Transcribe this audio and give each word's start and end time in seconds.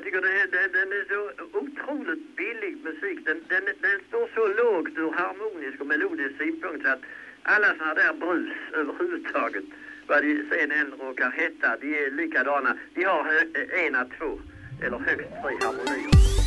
Jag 0.00 0.04
tycker 0.04 0.20
det 0.20 0.40
är, 0.40 0.46
det, 0.46 0.78
den 0.78 0.92
är 0.92 1.04
så 1.08 1.20
otroligt 1.58 2.36
billig 2.36 2.76
musik. 2.84 3.18
Den, 3.24 3.40
den, 3.48 3.64
den 3.80 4.00
står 4.08 4.28
så 4.34 4.46
lågt 4.62 4.98
ur 4.98 5.10
harmonisk 5.10 5.80
och 5.80 5.86
melodisk 5.86 6.38
synpunkt 6.38 6.84
så 6.84 6.92
att 6.92 7.00
alla 7.42 7.66
sådana 7.66 7.94
där 7.94 8.12
brus 8.12 8.52
överhuvudtaget, 8.72 9.64
vad 10.06 10.22
de 10.22 10.44
sen 10.50 10.70
än 10.72 10.90
råkar 10.90 11.30
heta, 11.30 11.76
de 11.80 12.06
är 12.06 12.10
likadana. 12.10 12.76
De 12.94 13.04
har 13.04 13.24
en, 13.24 13.54
eh, 13.54 14.00
en, 14.00 14.10
två 14.18 14.40
eller 14.82 14.98
högst 14.98 15.30
tre 15.42 15.54
harmonier. 15.60 16.39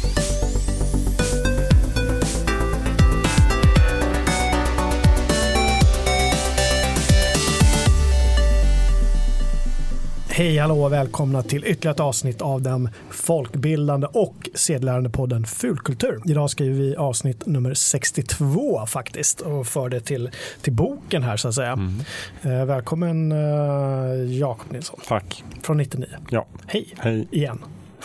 Hej 10.35 10.57
hallå 10.57 10.83
och 10.83 10.93
välkomna 10.93 11.43
till 11.43 11.65
ytterligare 11.65 11.93
ett 11.93 11.99
avsnitt 11.99 12.41
av 12.41 12.61
den 12.61 12.89
folkbildande 13.09 14.07
och 14.13 14.49
sedlärande 14.53 15.09
podden 15.09 15.45
Fulkultur. 15.45 16.21
Idag 16.25 16.49
skriver 16.49 16.75
vi 16.75 16.95
avsnitt 16.95 17.45
nummer 17.45 17.73
62 17.73 18.85
faktiskt 18.85 19.41
och 19.41 19.67
för 19.67 19.89
det 19.89 19.99
till, 19.99 20.29
till 20.61 20.73
boken 20.73 21.23
här 21.23 21.37
så 21.37 21.47
att 21.47 21.55
säga. 21.55 21.79
Eh, 22.41 22.65
välkommen 22.65 23.31
eh, 23.31 24.37
Jakob 24.39 24.71
Nilsson 24.71 24.99
Tack. 25.07 25.43
från 25.63 25.77
99. 25.77 26.07
Ja, 26.29 26.45
Hej 26.67 26.93
hej. 26.97 27.27
igen. 27.31 27.59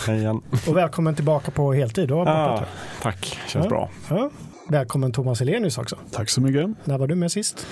Hej 0.06 0.18
igen. 0.18 0.40
Och 0.68 0.76
välkommen 0.76 1.14
tillbaka 1.14 1.50
på 1.50 1.72
heltid. 1.72 2.08
Du 2.08 2.14
Ah, 2.14 2.64
tack, 3.02 3.38
känns 3.48 3.64
Ja. 3.64 3.68
bra. 3.68 3.90
ja. 4.10 4.30
Välkommen 4.68 5.12
Thomas 5.12 5.40
Elenius 5.40 5.78
också. 5.78 5.96
Tack 6.12 6.30
så 6.30 6.40
mycket. 6.40 6.70
När 6.84 6.98
var 6.98 7.06
du 7.06 7.14
med 7.14 7.32
sist? 7.32 7.66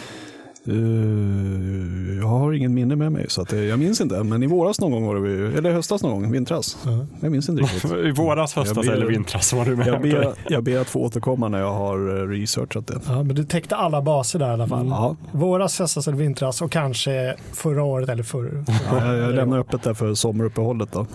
Eh, 0.69 2.17
jag 2.19 2.27
har 2.27 2.53
ingen 2.53 2.75
minne 2.75 2.97
med 2.97 3.13
mig 3.13 3.25
så 3.29 3.43
att, 3.43 3.53
eh, 3.53 3.61
jag 3.61 3.79
minns 3.79 4.01
inte. 4.01 4.23
Men 4.23 4.43
i 4.43 4.47
våras 4.47 4.81
någon 4.81 4.93
gång 4.93 5.07
var 5.07 5.15
det, 5.15 5.21
vi- 5.21 5.57
eller 5.59 5.73
höstas 5.73 6.03
någon 6.03 6.23
gång, 6.23 6.33
vintras. 6.33 6.77
Jag 7.21 7.33
minns 7.33 7.49
inte 7.49 7.63
riktigt. 7.63 7.85
I 8.05 8.11
våras, 8.11 8.55
höstas 8.55 8.87
ber- 8.87 8.93
eller 8.93 9.07
vintras 9.07 9.53
var 9.53 9.65
du 9.65 9.77
med. 9.77 9.87
Jag 9.87 10.03
ber, 10.03 10.33
jag 10.49 10.63
ber 10.65 10.79
att 10.81 10.89
få 10.89 11.01
återkomma 11.01 11.49
när 11.49 11.59
jag 11.59 11.73
har 11.73 12.19
eh, 12.23 12.29
researchat 12.29 12.87
det. 12.87 13.01
Ja, 13.07 13.23
men 13.23 13.37
du 13.37 13.45
täckte 13.45 13.77
alla 13.77 14.03
baser 14.03 14.39
där 14.39 14.47
i 14.51 14.53
alla 14.53 14.67
fall. 14.69 14.87
Ja, 14.89 15.17
Våras, 15.33 15.79
höstas 15.79 16.09
eller 16.09 16.19
vintras 16.19 16.63
och 16.63 16.71
kanske 16.73 17.35
förra 17.53 17.83
året 17.83 18.09
eller 18.09 18.23
förr. 18.23 18.65
ja, 18.91 19.07
jag, 19.07 19.17
jag 19.19 19.35
lämnar 19.35 19.59
öppet 19.59 19.83
där 19.83 19.95
för 19.95 20.15
sommaruppehållet 20.15 20.93
då. 20.93 21.07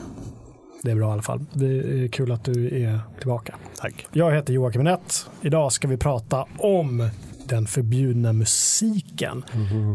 Det 0.83 0.91
är 0.91 0.95
bra 0.95 1.09
i 1.09 1.11
alla 1.11 1.21
fall. 1.21 1.39
Det 1.53 1.65
är 1.65 2.07
kul 2.07 2.31
att 2.31 2.43
du 2.43 2.83
är 2.83 2.99
tillbaka. 3.19 3.55
Tack. 3.81 4.07
Jag 4.11 4.31
heter 4.35 4.53
Joakim 4.53 4.83
Nett. 4.83 5.25
Idag 5.41 5.71
ska 5.71 5.87
vi 5.87 5.97
prata 5.97 6.45
om 6.57 7.09
den 7.51 7.67
förbjudna 7.67 8.33
musiken. 8.33 9.45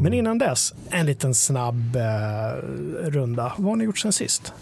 Men 0.02 0.12
innan 0.12 0.38
dess, 0.38 0.74
en 0.90 1.06
liten 1.06 1.34
snabb 1.34 1.96
eh, 1.96 2.02
runda. 3.10 3.52
Vad 3.56 3.68
har 3.68 3.76
ni 3.76 3.84
gjort 3.84 3.98
sen 3.98 4.12
sist? 4.12 4.52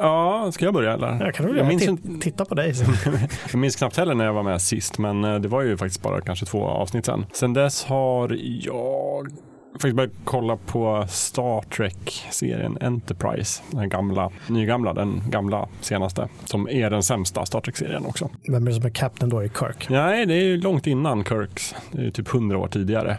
Ja, 0.00 0.50
ska 0.52 0.64
jag 0.64 0.74
börja 0.74 0.92
eller? 0.92 1.24
Jag 1.24 1.34
kan 1.34 1.46
väl 1.46 1.56
jag, 1.56 1.66
minns, 1.66 2.00
Titta 2.20 2.44
på 2.44 2.54
dig. 2.54 2.74
jag 3.52 3.58
minns 3.58 3.76
knappt 3.76 3.96
heller 3.96 4.14
när 4.14 4.24
jag 4.24 4.32
var 4.32 4.42
med 4.42 4.62
sist, 4.62 4.98
men 4.98 5.24
eh, 5.24 5.34
det 5.34 5.48
var 5.48 5.62
ju 5.62 5.76
faktiskt 5.76 6.02
bara 6.02 6.20
kanske 6.20 6.46
två 6.46 6.64
avsnitt 6.64 7.06
sen. 7.06 7.26
Sen 7.32 7.52
dess 7.52 7.84
har 7.84 8.38
jag 8.60 9.28
faktiskt 9.72 9.96
börjat 9.96 10.12
kolla 10.24 10.56
på 10.56 11.06
Star 11.08 11.60
Trek-serien 11.62 12.78
Enterprise. 12.80 13.62
Den 13.70 13.88
gamla, 13.88 14.30
nygamla, 14.48 14.94
den 14.94 15.22
gamla 15.30 15.68
senaste, 15.80 16.28
som 16.44 16.68
är 16.68 16.90
den 16.90 17.02
sämsta 17.02 17.46
Star 17.46 17.60
Trek-serien 17.60 18.06
också. 18.06 18.30
Vem 18.48 18.66
är 18.66 18.70
det 18.70 18.76
som 18.76 18.86
är 18.86 18.90
captain 18.90 19.30
då 19.30 19.44
i 19.44 19.48
Kirk? 19.48 19.88
Nej, 19.88 20.26
det 20.26 20.34
är 20.34 20.56
långt 20.56 20.86
innan 20.86 21.24
Kirks. 21.24 21.74
Det 21.92 22.06
är 22.06 22.10
typ 22.10 22.28
hundra 22.28 22.58
år 22.58 22.68
tidigare. 22.68 23.18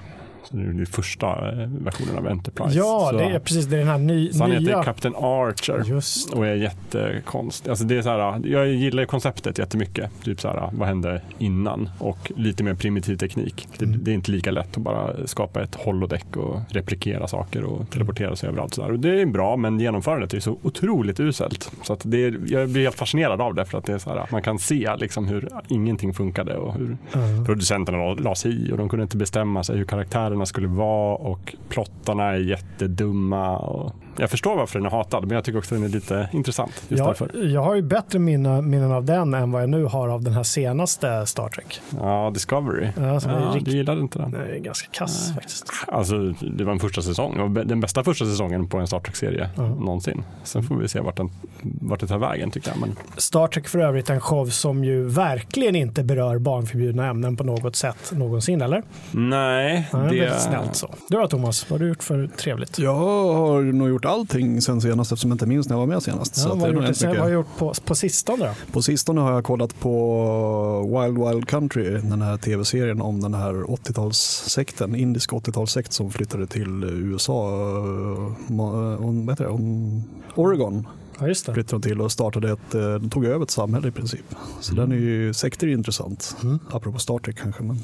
Är 0.53 0.57
den 0.57 0.85
första 0.85 1.27
eh, 1.51 1.67
versionen 1.69 2.17
av 2.17 2.27
Enterprise. 2.27 2.77
Ja, 2.77 3.07
så, 3.11 3.17
det 3.17 3.23
är 3.23 3.39
precis 3.39 3.65
det 3.65 3.75
är 3.75 3.79
den 3.79 3.87
här 3.87 3.97
ny, 3.97 4.31
så 4.33 4.43
han 4.43 4.51
heter 4.51 4.65
nya. 4.65 4.83
Captain 4.83 5.15
Archer. 5.17 5.83
Just. 5.85 6.33
Och 6.33 6.45
är 6.47 6.55
jättekonstig. 6.55 7.69
Alltså 7.69 7.85
det 7.85 7.97
är 7.97 8.01
så 8.01 8.09
här, 8.09 8.41
jag 8.47 8.67
gillar 8.67 9.05
konceptet 9.05 9.57
jättemycket. 9.57 10.11
Typ 10.23 10.41
så 10.41 10.47
här, 10.47 10.69
vad 10.73 10.87
hände 10.87 11.21
innan? 11.37 11.89
Och 11.99 12.31
lite 12.35 12.63
mer 12.63 12.73
primitiv 12.73 13.17
teknik. 13.17 13.67
Det, 13.77 13.85
Mm. 13.85 13.99
det 14.03 14.11
är 14.11 14.15
inte 14.15 14.31
lika 14.31 14.51
lätt 14.51 14.77
att 14.77 14.83
bara 14.83 15.27
skapa 15.27 15.63
ett 15.63 15.75
holodeck 15.75 16.35
och 16.37 16.59
replikera 16.69 17.27
saker 17.27 17.63
och 17.63 17.89
teleportera 17.89 18.35
sig 18.35 18.49
överallt. 18.49 18.73
Så 18.73 18.81
där. 18.81 18.91
Och 18.91 18.99
det 18.99 19.21
är 19.21 19.25
bra, 19.25 19.55
men 19.57 19.79
genomförandet 19.79 20.33
är 20.33 20.39
så 20.39 20.57
otroligt 20.63 21.19
uselt. 21.19 21.71
Så 21.83 21.93
att 21.93 22.01
det 22.03 22.25
är, 22.25 22.39
jag 22.47 22.69
blir 22.69 22.83
helt 22.83 22.95
fascinerad 22.95 23.41
av 23.41 23.55
det 23.55 23.65
för 23.65 23.77
att 23.77 23.85
det 23.85 23.93
är 23.93 23.97
så 23.97 24.09
här, 24.09 24.27
man 24.31 24.41
kan 24.41 24.59
se 24.59 24.95
liksom 24.97 25.27
hur 25.27 25.49
ingenting 25.67 26.13
funkade 26.13 26.57
och 26.57 26.73
hur 26.73 26.97
Ja. 27.11 27.19
producenterna 27.45 28.13
la 28.13 28.35
sig 28.35 28.51
i 28.67 28.71
och 28.71 28.77
de 28.77 28.89
kunde 28.89 29.03
inte 29.03 29.17
bestämma 29.17 29.63
sig 29.63 29.77
hur 29.77 29.85
karaktärerna 29.85 30.42
skulle 30.47 30.67
vara 30.67 31.15
och 31.15 31.55
plottarna 31.69 32.23
är 32.23 32.37
jättedumma. 32.37 33.57
Och 33.57 33.95
jag 34.17 34.29
förstår 34.29 34.55
varför 34.55 34.79
den 34.79 34.85
är 34.85 34.89
hatad, 34.89 35.25
men 35.27 35.35
jag 35.35 35.43
tycker 35.43 35.59
också 35.59 35.75
den 35.75 35.83
är 35.83 35.87
lite 35.89 36.29
intressant 36.33 36.71
just 36.87 36.99
Jag, 36.99 37.07
därför. 37.07 37.31
jag 37.53 37.61
har 37.63 37.75
ju 37.75 37.81
bättre 37.81 38.19
minnen, 38.19 38.69
minnen 38.69 38.91
av 38.91 39.05
den 39.05 39.33
än 39.33 39.51
vad 39.51 39.61
jag 39.61 39.69
nu 39.69 39.83
har 39.85 40.09
av 40.09 40.23
den 40.23 40.33
här 40.33 40.43
senaste 40.43 41.25
Star 41.25 41.49
Trek. 41.49 41.81
Ja, 41.99 42.31
Discovery. 42.33 42.87
Ja, 42.97 43.19
Ja, 43.25 43.51
riktigt- 43.53 43.65
du 43.65 43.71
gillade 43.77 44.01
inte 44.01 44.19
den? 44.19 44.33
Är 44.35 44.57
ganska 44.59 44.87
kass 44.91 45.33
faktiskt. 45.33 45.65
Alltså, 45.87 46.17
det 46.41 46.63
var 46.63 46.71
en 46.71 46.79
första 46.79 47.01
säsong. 47.01 47.53
Den 47.65 47.79
bästa 47.79 48.03
första 48.03 48.25
säsongen 48.25 48.67
på 48.67 48.77
en 48.77 48.87
Star 48.87 48.99
Trek-serie 48.99 49.49
Ja. 49.55 49.61
någonsin. 49.63 50.23
Sen 50.43 50.63
får 50.63 50.75
vi 50.75 50.87
se 50.87 50.99
vart, 50.99 51.17
den, 51.17 51.29
vart 51.61 51.99
det 51.99 52.07
tar 52.07 52.17
vägen 52.17 52.51
tycker 52.51 52.69
jag. 52.69 52.79
Men 52.79 52.95
Star 53.17 53.47
Trek 53.47 53.67
för 53.67 53.79
övrigt 53.79 54.09
en 54.09 54.21
show 54.21 54.45
som 54.45 54.83
ju 54.83 55.03
verkligen 55.07 55.75
inte 55.75 56.03
berör 56.03 56.37
barnförbjudna 56.39 57.07
ämnen 57.09 57.37
på 57.37 57.43
något 57.43 57.75
sätt 57.75 58.11
någonsin, 58.11 58.61
eller? 58.61 58.83
nej, 59.11 59.89
Ja, 59.91 59.97
det 59.97 60.19
är 60.19 60.37
snällt 60.37 60.75
så. 60.75 60.89
Du 61.09 61.17
då 61.17 61.27
Thomas, 61.27 61.69
vad 61.69 61.79
har 61.79 61.85
du 61.85 61.89
gjort 61.89 62.03
för 62.03 62.27
trevligt? 62.37 62.79
Jag 62.79 62.93
har 62.95 63.61
nog 63.61 63.89
gjort 63.89 64.02
allting 64.05 64.61
sen 64.61 64.81
senast 64.81 65.11
eftersom 65.11 65.29
jag 65.31 65.35
inte 65.35 65.45
minns 65.45 65.69
när 65.69 65.73
jag 65.75 65.79
var 65.79 65.87
med 65.87 66.03
senast. 66.03 66.37
Ja, 66.37 66.43
så 66.43 66.49
vad, 66.55 66.69
det 66.75 66.87
gjort, 66.87 66.95
sen, 66.95 67.09
vad 67.09 67.17
har 67.19 67.27
du 67.27 67.33
gjort 67.33 67.57
på, 67.57 67.73
på 67.85 67.95
sistone 67.95 68.45
då? 68.45 68.51
På 68.71 68.81
sistone 68.81 69.21
har 69.21 69.31
jag 69.31 69.43
kollat 69.43 69.79
på 69.79 71.01
Wild 71.01 71.17
Wild 71.27 71.47
Country, 71.47 71.89
den 71.89 72.21
här 72.21 72.37
tv-serien 72.37 73.01
om 73.01 73.21
den 73.21 73.33
här 73.33 73.53
80-talssekten, 73.53 74.95
indisk 74.95 75.31
80-talssekt 75.31 75.91
som 75.91 76.11
flyttade 76.11 76.47
till 76.47 76.83
USA, 76.83 77.49
eh, 77.49 78.55
eh, 78.57 79.05
om- 79.05 79.25
vad 79.25 79.29
heter 79.33 79.43
det, 79.43 79.49
om 79.49 80.03
Oregon 80.35 80.87
Ja, 81.19 81.27
just 81.27 81.45
det. 81.45 81.53
flyttade 81.53 81.81
de 81.81 81.89
till 81.89 82.01
och 82.01 82.11
startade 82.11 82.51
ett, 82.51 82.75
eh, 82.75 82.93
de 82.93 83.09
tog 83.09 83.25
över 83.25 83.43
ett 83.43 83.51
samhälle 83.51 83.87
i 83.87 83.91
princip. 83.91 84.25
Så 84.61 84.75
den 84.75 84.91
är 84.91 84.95
ju, 84.95 85.33
sekter 85.33 85.67
är 85.67 85.71
intressant, 85.71 86.35
Mm. 86.43 86.59
apropå 86.71 86.99
Star 86.99 87.17
Trek 87.19 87.37
kanske. 87.37 87.63
Men, 87.63 87.79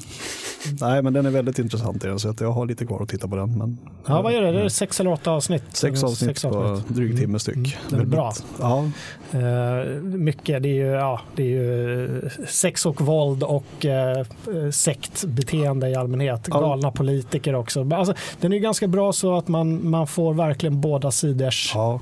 nej 0.80 1.02
men 1.02 1.12
den 1.12 1.26
är 1.26 1.30
väldigt 1.30 1.58
intressant 1.58 2.02
den, 2.02 2.18
så 2.18 2.28
att 2.28 2.40
jag 2.40 2.52
har 2.52 2.66
lite 2.66 2.86
kvar 2.86 3.02
att 3.02 3.08
titta 3.08 3.28
på 3.28 3.36
den. 3.36 3.58
Men, 3.58 3.78
Ja, 4.06 4.22
vad 4.22 4.32
är 4.34 4.40
det? 4.40 4.52
Det 4.52 4.60
är 4.62 4.68
sex 4.68 5.00
eller 5.00 5.12
åtta 5.12 5.30
avsnitt? 5.30 5.62
Sex 5.72 6.04
avsnitt 6.04 6.42
på 6.42 6.80
drygt 6.88 7.18
timme 7.18 7.38
styck. 7.38 7.56
Mm. 7.56 7.70
Den 7.88 8.00
är 8.00 8.04
bra. 8.04 8.32
Ja, 8.60 8.84
Eh, 9.32 9.86
mycket, 10.02 10.62
det 10.62 10.68
är 10.68 10.74
ju, 10.74 10.86
ja, 10.86 11.20
det 11.36 11.42
är 11.42 11.46
ju 11.46 12.16
eh, 12.24 12.30
sex 12.48 12.86
och 12.86 13.00
våld 13.00 13.42
och 13.42 13.86
eh, 13.86 14.26
sektbeteende 14.70 15.88
i 15.88 15.94
allmänhet. 15.94 16.48
Ja. 16.50 16.60
Galna 16.60 16.90
politiker 16.90 17.54
också. 17.54 17.94
Alltså, 17.94 18.14
den 18.40 18.52
är 18.52 18.56
ju 18.56 18.62
ganska 18.62 18.88
bra 18.88 19.12
så 19.12 19.36
att 19.36 19.48
man, 19.48 19.90
man 19.90 20.06
får 20.06 20.34
verkligen 20.34 20.80
båda 20.80 21.10
sidors 21.10 21.72
ja. 21.74 22.00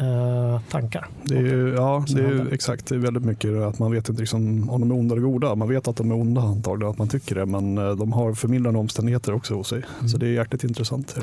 Eh, 0.00 0.60
tankar. 0.70 1.08
Det 1.22 1.36
är 1.36 1.40
ju, 1.42 1.74
ja, 1.76 2.04
det 2.08 2.20
är 2.22 2.28
ju 2.28 2.48
exakt. 2.52 2.86
Det 2.86 2.94
är 2.94 2.98
väldigt 2.98 3.24
mycket 3.24 3.62
att 3.62 3.78
man 3.78 3.92
vet 3.92 4.08
inte 4.08 4.20
liksom 4.20 4.70
om 4.70 4.80
de 4.80 4.90
är 4.90 4.94
onda 4.94 5.14
eller 5.14 5.22
goda. 5.22 5.54
Man 5.54 5.68
vet 5.68 5.88
att 5.88 5.96
de 5.96 6.10
är 6.10 6.14
onda 6.14 6.40
antagligen, 6.40 6.90
att 6.90 6.98
man 6.98 7.08
tycker 7.08 7.34
det. 7.34 7.46
Men 7.46 7.78
eh, 7.78 7.90
de 7.90 8.12
har 8.12 8.34
förmildrande 8.34 8.80
omständigheter 8.80 9.34
också 9.34 9.54
hos 9.54 9.68
sig. 9.68 9.82
Mm. 9.98 10.08
Så 10.08 10.18
det 10.18 10.26
är 10.26 10.30
jäkligt 10.30 10.64
intressant. 10.64 11.16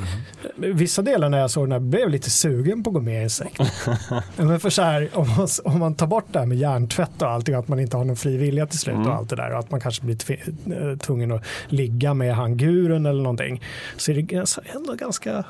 Vissa 0.56 1.02
delar 1.02 1.30
när 1.30 1.38
jag 1.38 1.52
såg 1.52 1.64
den 1.64 1.72
här 1.72 1.80
blev 1.80 2.10
lite 2.10 2.30
sugen 2.30 2.84
på 2.84 2.90
att 2.90 2.94
gå 2.94 3.00
med 3.02 3.20
i 3.22 3.24
en 3.24 3.30
sekt. 3.30 3.62
Men 4.38 4.60
för 4.60 4.70
så 4.70 4.82
här, 4.82 5.10
om, 5.14 5.28
man, 5.38 5.48
om 5.64 5.80
man 5.80 5.96
tar 5.96 6.08
bort 6.08 6.26
det 6.32 6.40
här 6.40 6.46
med 6.46 6.58
hjärntvätt 6.58 7.22
och 7.22 7.30
allting, 7.30 7.56
att 7.56 7.68
man 7.68 7.80
inte 7.80 7.98
har 7.98 8.04
någon 8.06 8.16
fri 8.16 8.38
vilja 8.38 8.66
till 8.66 8.80
slut 8.80 8.96
Mm. 8.96 9.08
och 9.08 9.14
allt 9.14 9.30
det 9.30 9.36
där 9.36 9.52
och 9.54 9.60
att 9.60 9.72
man 9.72 9.80
kanske 9.80 10.06
blir 10.06 10.18
eh, 10.32 10.98
tvungen 10.98 11.32
att 11.32 11.42
ligga 11.68 12.14
med 12.14 12.36
han 12.36 12.58
gurun 12.58 13.06
eller 13.06 13.22
någonting. 13.24 13.62
Så 13.98 14.12
är 14.12 14.16
det 14.16 14.58
ändå 14.76 14.94
ganska, 14.94 15.44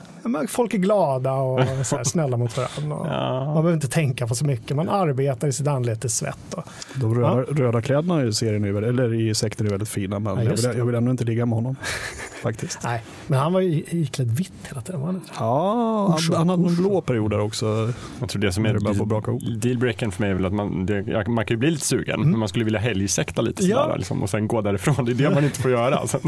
folk 0.48 0.74
är 0.74 0.78
glada 0.78 1.34
och 1.34 1.60
här, 1.62 2.04
snälla 2.04 2.38
mot 2.38 2.58
varandra. 2.58 2.96
Och 3.18 3.46
Man 3.46 3.48
Ja. 3.48 3.54
behöver 3.54 3.74
inte 3.74 3.88
tänka 3.88 4.28
på 4.28 4.36
så 4.36 4.46
mycket, 4.46 4.76
man 4.78 4.90
arbetar 4.90 5.48
i 5.48 5.52
sitt 5.52 5.68
anletes 5.68 6.18
svett. 6.18 6.54
Och, 6.54 6.64
De 6.96 7.16
röda, 7.16 7.36
röda 7.42 7.82
kläderna 7.82 8.24
i 8.26 8.34
serien 8.34 8.64
är, 8.64 8.82
eller 8.82 9.14
i 9.14 9.36
sekten 9.36 9.66
är 9.66 9.70
väldigt 9.72 9.90
fina. 9.90 10.20
Men 10.20 10.36
Ja, 10.38 10.44
jag, 10.44 10.52
vill, 10.52 10.78
jag 10.78 10.86
vill 10.86 10.96
ändå 10.96 11.12
inte 11.12 11.24
ligga 11.24 11.46
med 11.46 11.56
honom. 11.56 11.76
faktiskt. 12.50 12.80
nej, 12.84 13.02
men 13.28 13.40
han 13.40 13.54
var 13.54 13.62
ju 13.62 13.84
iklädd 13.90 14.32
vitt 14.32 14.52
hela 14.70 14.82
tiden. 14.82 15.02
Var 15.02 15.08
han? 15.08 15.22
Ja, 15.40 16.18
han, 16.30 16.38
han 16.38 16.50
hade 16.50 16.68
en 16.70 16.76
blå 16.76 17.02
period 17.02 17.32
där 17.32 17.40
också. 17.40 17.94
Jag 18.20 18.30
tror 18.30 18.42
det 18.42 18.52
som 18.52 18.66
är 18.66 18.74
det 18.74 18.80
börjar 18.80 18.96
få 18.96 19.06
braka 19.06 19.32
ihop. 19.32 19.42
dealbreakern 19.62 20.12
för 20.12 20.22
mig 20.22 20.30
är 20.32 20.34
väl 20.36 20.46
att 20.46 20.54
man, 20.54 20.86
det, 20.86 21.02
ja, 21.08 21.24
man 21.30 21.46
kan 21.46 21.56
ju 21.56 21.60
bli 21.60 21.72
lite 21.72 21.86
sugen, 21.86 22.22
men 22.22 22.40
man 22.40 22.48
skulle 22.50 22.66
vilja 22.66 22.80
helgsekta 22.80 23.42
lite 23.42 23.64
Mm. 23.66 23.78
Ja. 23.78 23.84
sådär, 23.84 23.98
liksom, 23.98 24.24
och 24.24 24.30
sen 24.30 24.48
gå 24.48 24.62
därifrån. 24.62 25.06
Det 25.06 25.12
är 25.12 25.16
det 25.16 25.30
man 25.30 25.44
inte 25.44 25.60
får 25.62 25.72
göra. 25.72 26.08
Sen, 26.08 26.20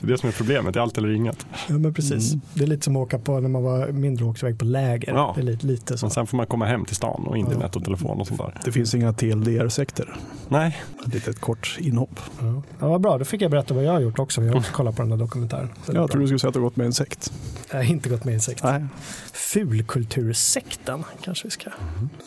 det 0.00 0.06
är 0.06 0.10
det 0.10 0.18
som 0.18 0.28
är 0.28 0.32
problemet, 0.32 0.74
det 0.74 0.80
är 0.80 0.82
allt 0.82 0.98
eller 0.98 1.08
inget. 1.10 1.46
Ja, 1.68 1.74
men 1.78 1.94
precis. 1.94 2.32
Det 2.54 2.62
är 2.64 2.66
lite 2.66 2.84
som 2.84 2.96
att 2.96 3.02
åka 3.02 3.18
på 3.18 3.40
när 3.40 3.48
man 3.48 3.62
var 3.62 3.88
mindre 3.88 4.24
och 4.24 4.30
åkte 4.30 4.46
iväg 4.46 4.58
på 4.58 4.64
läger. 4.64 5.12
Ja. 5.14 5.32
Det 5.36 5.40
är 5.40 5.44
lite, 5.44 5.66
lite 5.66 5.98
så. 5.98 6.06
Men 6.06 6.10
sen 6.10 6.26
får 6.26 6.36
man 6.36 6.46
komma 6.46 6.64
hem 6.66 6.84
till 6.84 6.96
stan 6.96 7.24
och 7.26 7.36
internet 7.36 7.76
och 7.76 7.84
telefon 7.84 8.20
och 8.20 8.26
sånt 8.26 8.40
där. 8.40 8.54
Det 8.64 8.72
finns 8.72 8.94
inga 8.94 9.12
TLDR-sekter. 9.12 10.16
Nej, 10.48 10.76
Ett 11.06 11.14
litet 11.14 11.40
kort 11.40 11.76
inhopp. 11.80 12.20
Ja. 12.40 12.62
Ja, 12.80 12.88
vad 12.88 13.00
bra, 13.00 13.18
då 13.18 13.24
fick 13.24 13.42
jag 13.42 13.50
berätta 13.50 13.74
vad 13.74 13.84
jag 13.84 13.92
har 13.92 14.00
gjort 14.00 14.18
också. 14.18 14.42
Jag 14.42 14.52
har 14.52 14.58
också 14.58 14.72
kollat 14.72 14.96
på 14.96 15.02
den 15.02 15.10
här 15.12 15.18
kommentaren. 15.48 15.96
Jag 16.00 16.10
tror 16.10 16.20
du 16.20 16.26
skulle 16.26 16.38
säga 16.38 16.48
att 16.48 16.54
du 16.54 16.60
gått 16.60 16.76
med 16.76 16.84
i 16.84 16.86
en 16.86 16.92
sekt. 16.92 17.32
Jag 17.70 17.76
har 17.76 17.84
inte 17.84 18.08
gått 18.08 18.24
med 18.24 18.32
i 18.32 18.34
en 18.34 18.40
sekt. 18.40 18.62
Nej. 18.64 18.84
Fulkultursekten 19.32 21.04
kanske 21.22 21.46
vi 21.46 21.50
ska. 21.50 21.70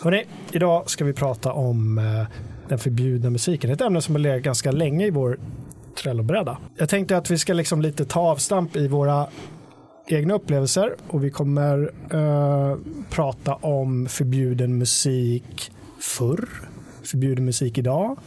Hörrni, 0.02 0.26
idag 0.52 0.90
ska 0.90 1.06
vi 1.06 1.14
prata 1.14 1.52
om 1.52 1.98
eh, 1.98 2.04
den 2.68 2.80
förbjudna 2.80 3.30
musiken. 3.30 3.70
Ett 3.70 3.82
ämne 3.82 4.02
som 4.02 4.16
har 4.16 4.20
legat 4.20 4.44
ganska 4.44 4.72
länge 4.72 5.06
i 5.06 5.10
vår 5.10 5.40
Trello-bräda. 6.02 6.58
Jag 6.76 6.90
tänkte 6.90 7.18
att 7.18 7.32
vi 7.32 7.38
ska 7.38 7.54
liksom 7.54 7.82
lite 7.82 8.06
ta 8.06 8.20
avstamp 8.20 8.76
i 8.76 8.88
våra 8.88 9.28
egna 10.08 10.34
upplevelser 10.34 10.96
och 11.08 11.24
vi 11.24 11.32
kommer 11.32 11.92
eh, 12.12 12.78
prata 13.10 13.54
om 13.54 14.08
förbjuden 14.08 14.78
musik 14.78 15.72
förr, 16.00 16.50
förbjuden 17.04 17.46
musik 17.46 17.78
idag, 17.78 18.18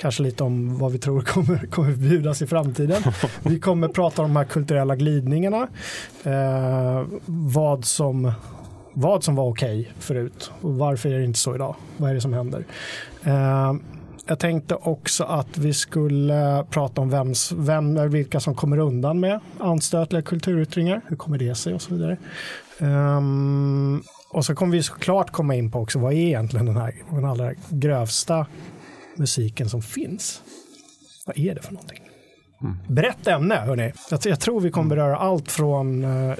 kanske 0.00 0.22
lite 0.22 0.44
om 0.44 0.78
vad 0.78 0.92
vi 0.92 0.98
tror 0.98 1.20
kommer, 1.32 1.66
kommer 1.66 1.92
förbjudas 1.92 2.42
i 2.42 2.46
framtiden. 2.46 3.02
Vi 3.42 3.60
kommer 3.60 3.88
prata 3.88 4.22
om 4.22 4.28
de 4.28 4.36
här 4.36 4.44
kulturella 4.44 4.96
glidningarna, 4.96 5.68
eh, 6.24 7.04
vad, 7.26 7.84
som, 7.84 8.32
vad 8.92 9.24
som 9.24 9.36
var 9.36 9.44
okej 9.44 9.92
förut 9.98 10.50
och 10.60 10.74
varför 10.74 11.08
är 11.08 11.18
det 11.18 11.24
inte 11.24 11.38
så 11.38 11.54
idag? 11.54 11.76
Vad 11.96 12.10
är 12.10 12.14
det 12.14 12.20
som 12.20 12.32
händer? 12.32 12.64
Eh, 13.24 13.74
jag 14.28 14.38
tänkte 14.38 14.74
också 14.74 15.24
att 15.24 15.58
vi 15.58 15.72
skulle 15.72 16.64
prata 16.70 17.00
om 17.00 17.10
vems, 17.10 17.52
vem, 17.52 18.10
vilka 18.10 18.40
som 18.40 18.54
kommer 18.54 18.78
undan 18.78 19.20
med 19.20 19.40
anstötliga 19.58 20.22
kulturyttringar. 20.22 21.00
Hur 21.06 21.16
kommer 21.16 21.38
det 21.38 21.54
sig 21.54 21.74
och 21.74 21.82
så 21.82 21.94
vidare. 21.94 22.16
Um, 22.78 24.02
och 24.30 24.44
så 24.44 24.54
kommer 24.54 24.72
vi 24.72 24.82
såklart 24.82 25.30
komma 25.30 25.54
in 25.54 25.70
på 25.70 25.80
också 25.80 25.98
vad 25.98 26.12
är 26.12 26.16
egentligen 26.16 26.66
den 26.66 26.76
här 26.76 26.94
den 27.10 27.24
allra 27.24 27.52
grövsta 27.68 28.46
musiken 29.18 29.68
som 29.68 29.82
finns. 29.82 30.42
Vad 31.26 31.38
är 31.38 31.54
det 31.54 31.62
för 31.62 31.72
någonting? 31.72 32.00
Mm. 32.62 32.76
Brett 32.88 33.26
ämne, 33.26 33.54
hörni. 33.54 33.92
Jag, 34.10 34.20
jag 34.24 34.40
tror 34.40 34.60
vi 34.60 34.70
kommer 34.70 34.96
beröra 34.96 35.16
allt 35.16 35.52
från 35.52 36.04
uh, 36.04 36.34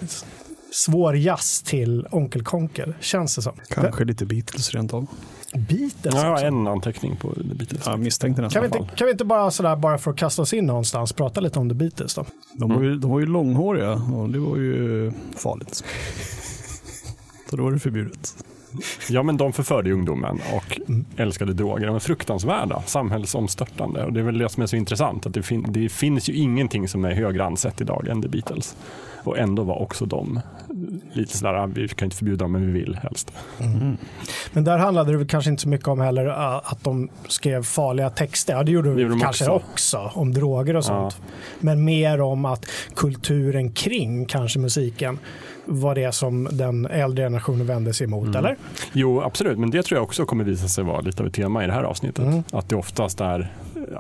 svår 0.73 1.17
jazz 1.17 1.63
till 1.63 2.07
Onkel 2.11 2.45
Konkel, 2.45 2.95
känns 3.01 3.37
det 3.37 3.43
som. 3.43 3.53
Kanske 3.69 4.05
lite 4.05 4.27
Beatles 4.27 4.75
rent 4.75 4.95
av. 4.95 5.07
Beatles 5.55 6.15
Jag 6.15 6.23
har 6.23 6.33
också. 6.33 6.45
en 6.45 6.67
anteckning 6.67 7.17
på 7.17 7.35
The 7.35 7.43
Beatles. 7.43 7.87
Jag 7.87 8.01
misstänkte 8.01 8.49
Kan 8.53 8.63
vi, 8.63 8.67
inte, 8.67 8.97
kan 8.97 9.07
vi 9.07 9.11
inte 9.11 9.25
bara 9.25 9.51
sådär, 9.51 9.77
bara 9.77 9.99
för 9.99 10.11
att 10.11 10.17
kasta 10.17 10.43
oss 10.43 10.55
in 10.55 10.67
någonstans, 10.67 11.13
prata 11.13 11.41
lite 11.41 11.59
om 11.59 11.69
The 11.69 11.75
Beatles 11.75 12.15
då? 12.15 12.25
De 12.53 12.75
var, 12.75 12.83
ju, 12.83 12.97
de 12.97 13.11
var 13.11 13.21
ju 13.21 13.27
långhåriga 13.27 13.93
och 13.93 14.31
det 14.31 14.39
var 14.39 14.57
ju 14.57 15.13
farligt. 15.37 15.85
Så 17.51 17.57
då 17.57 17.63
var 17.63 17.73
det 17.73 17.79
förbjudet. 17.79 18.37
Ja, 19.11 19.23
men 19.23 19.37
de 19.37 19.53
förförde 19.53 19.93
ungdomen 19.93 20.41
och 20.55 20.81
älskade 21.17 21.53
droger. 21.53 21.87
De 21.87 21.93
var 21.93 22.01
fruktansvärda, 22.01 22.83
samhällsomstörtande. 22.87 24.05
Och 24.05 24.13
det 24.13 24.21
är 24.21 24.25
väl 24.25 24.39
det 24.39 24.49
som 24.49 24.63
är 24.63 24.67
så 24.67 24.77
intressant, 24.77 25.27
att 25.27 25.35
det, 25.35 25.43
fin- 25.43 25.67
det 25.69 25.89
finns 25.89 26.29
ju 26.29 26.35
ingenting 26.35 26.89
som 26.89 27.05
är 27.05 27.11
högre 27.15 27.45
ansett 27.45 27.81
idag 27.81 28.09
än 28.09 28.23
The 28.23 28.29
Beatles. 28.29 28.77
Och 29.27 29.39
ändå 29.39 29.63
var 29.63 29.83
också 29.83 30.07
de 30.07 30.41
lite 31.13 31.37
sådär, 31.39 31.55
"Ah, 31.55 31.67
vi 31.67 31.89
kan 31.89 32.07
inte 32.07 32.17
förbjuda 32.17 32.45
dem, 32.45 32.53
men 32.53 32.67
vi 32.67 32.73
vill 32.81 32.95
helst. 33.03 33.33
Men 34.53 34.65
där 34.65 34.79
handlade 34.79 35.11
det 35.13 35.17
väl 35.19 35.27
kanske 35.27 35.51
inte 35.51 35.63
så 35.63 35.69
mycket 35.69 35.89
om 35.89 36.01
heller 36.01 36.27
uh, 36.27 36.57
att 36.57 36.85
de 36.85 37.09
skrev 37.29 37.63
farliga 37.63 38.11
texter. 38.11 38.53
Ja, 38.55 38.63
det 38.63 38.73
gjorde 38.73 38.89
de, 38.89 38.95
Det 38.97 39.03
gjorde 39.03 39.15
de 39.15 39.21
kanske 39.21 39.45
också. 39.51 39.97
också. 39.99 40.19
om 40.19 40.33
droger 40.33 40.77
och 40.77 40.85
sånt. 40.85 41.21
Men 41.61 41.85
mer 41.85 42.21
om 42.21 42.45
att 42.45 42.67
kulturen 42.95 43.73
kring 43.73 44.27
kanske 44.27 44.59
musiken 44.59 45.19
var 45.65 45.95
det 45.95 46.13
som 46.13 46.49
den 46.53 46.87
äldre 46.87 47.25
generationen 47.25 47.67
vände 47.67 47.93
sig 47.93 48.05
emot, 48.05 48.25
Mm. 48.27 48.37
eller? 48.37 48.57
Jo, 48.93 49.21
absolut, 49.23 49.59
men 49.59 49.71
det 49.71 49.83
tror 49.83 49.97
jag 49.97 50.05
också 50.05 50.25
kommer 50.25 50.45
visa 50.45 50.69
sig 50.69 50.85
vara 50.85 51.01
lite 51.01 51.23
av 51.23 51.27
ett 51.27 51.35
tema 51.35 51.65
i 51.65 51.67
det 51.67 51.73
här 51.73 51.83
avsnittet. 51.83 52.25
Mm. 52.27 52.43
Att 52.53 52.69
det 52.69 52.77
oftast 52.77 53.21
är 53.21 53.53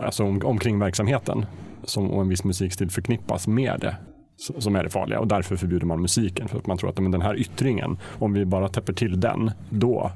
alltså, 0.04 0.24
om, 0.24 0.40
omkring 0.44 0.78
verksamheten 0.78 1.46
som, 1.84 2.10
och 2.10 2.20
en 2.22 2.28
viss 2.28 2.44
musikstil 2.44 2.90
förknippas 2.90 3.46
med 3.46 3.76
det 3.80 3.96
som 4.36 4.76
är 4.76 4.82
det 4.84 4.90
farliga 4.90 5.20
och 5.20 5.26
därför 5.26 5.56
förbjuder 5.56 5.86
man 5.86 6.02
musiken 6.02 6.48
för 6.48 6.58
att 6.58 6.66
man 6.66 6.78
tror 6.78 6.90
att 6.90 6.98
men 6.98 7.10
den 7.10 7.22
här 7.22 7.40
yttringen, 7.40 7.98
om 8.18 8.32
vi 8.32 8.44
bara 8.44 8.68
täpper 8.68 8.92
till 8.92 9.20
den, 9.20 9.50
då, 9.70 10.10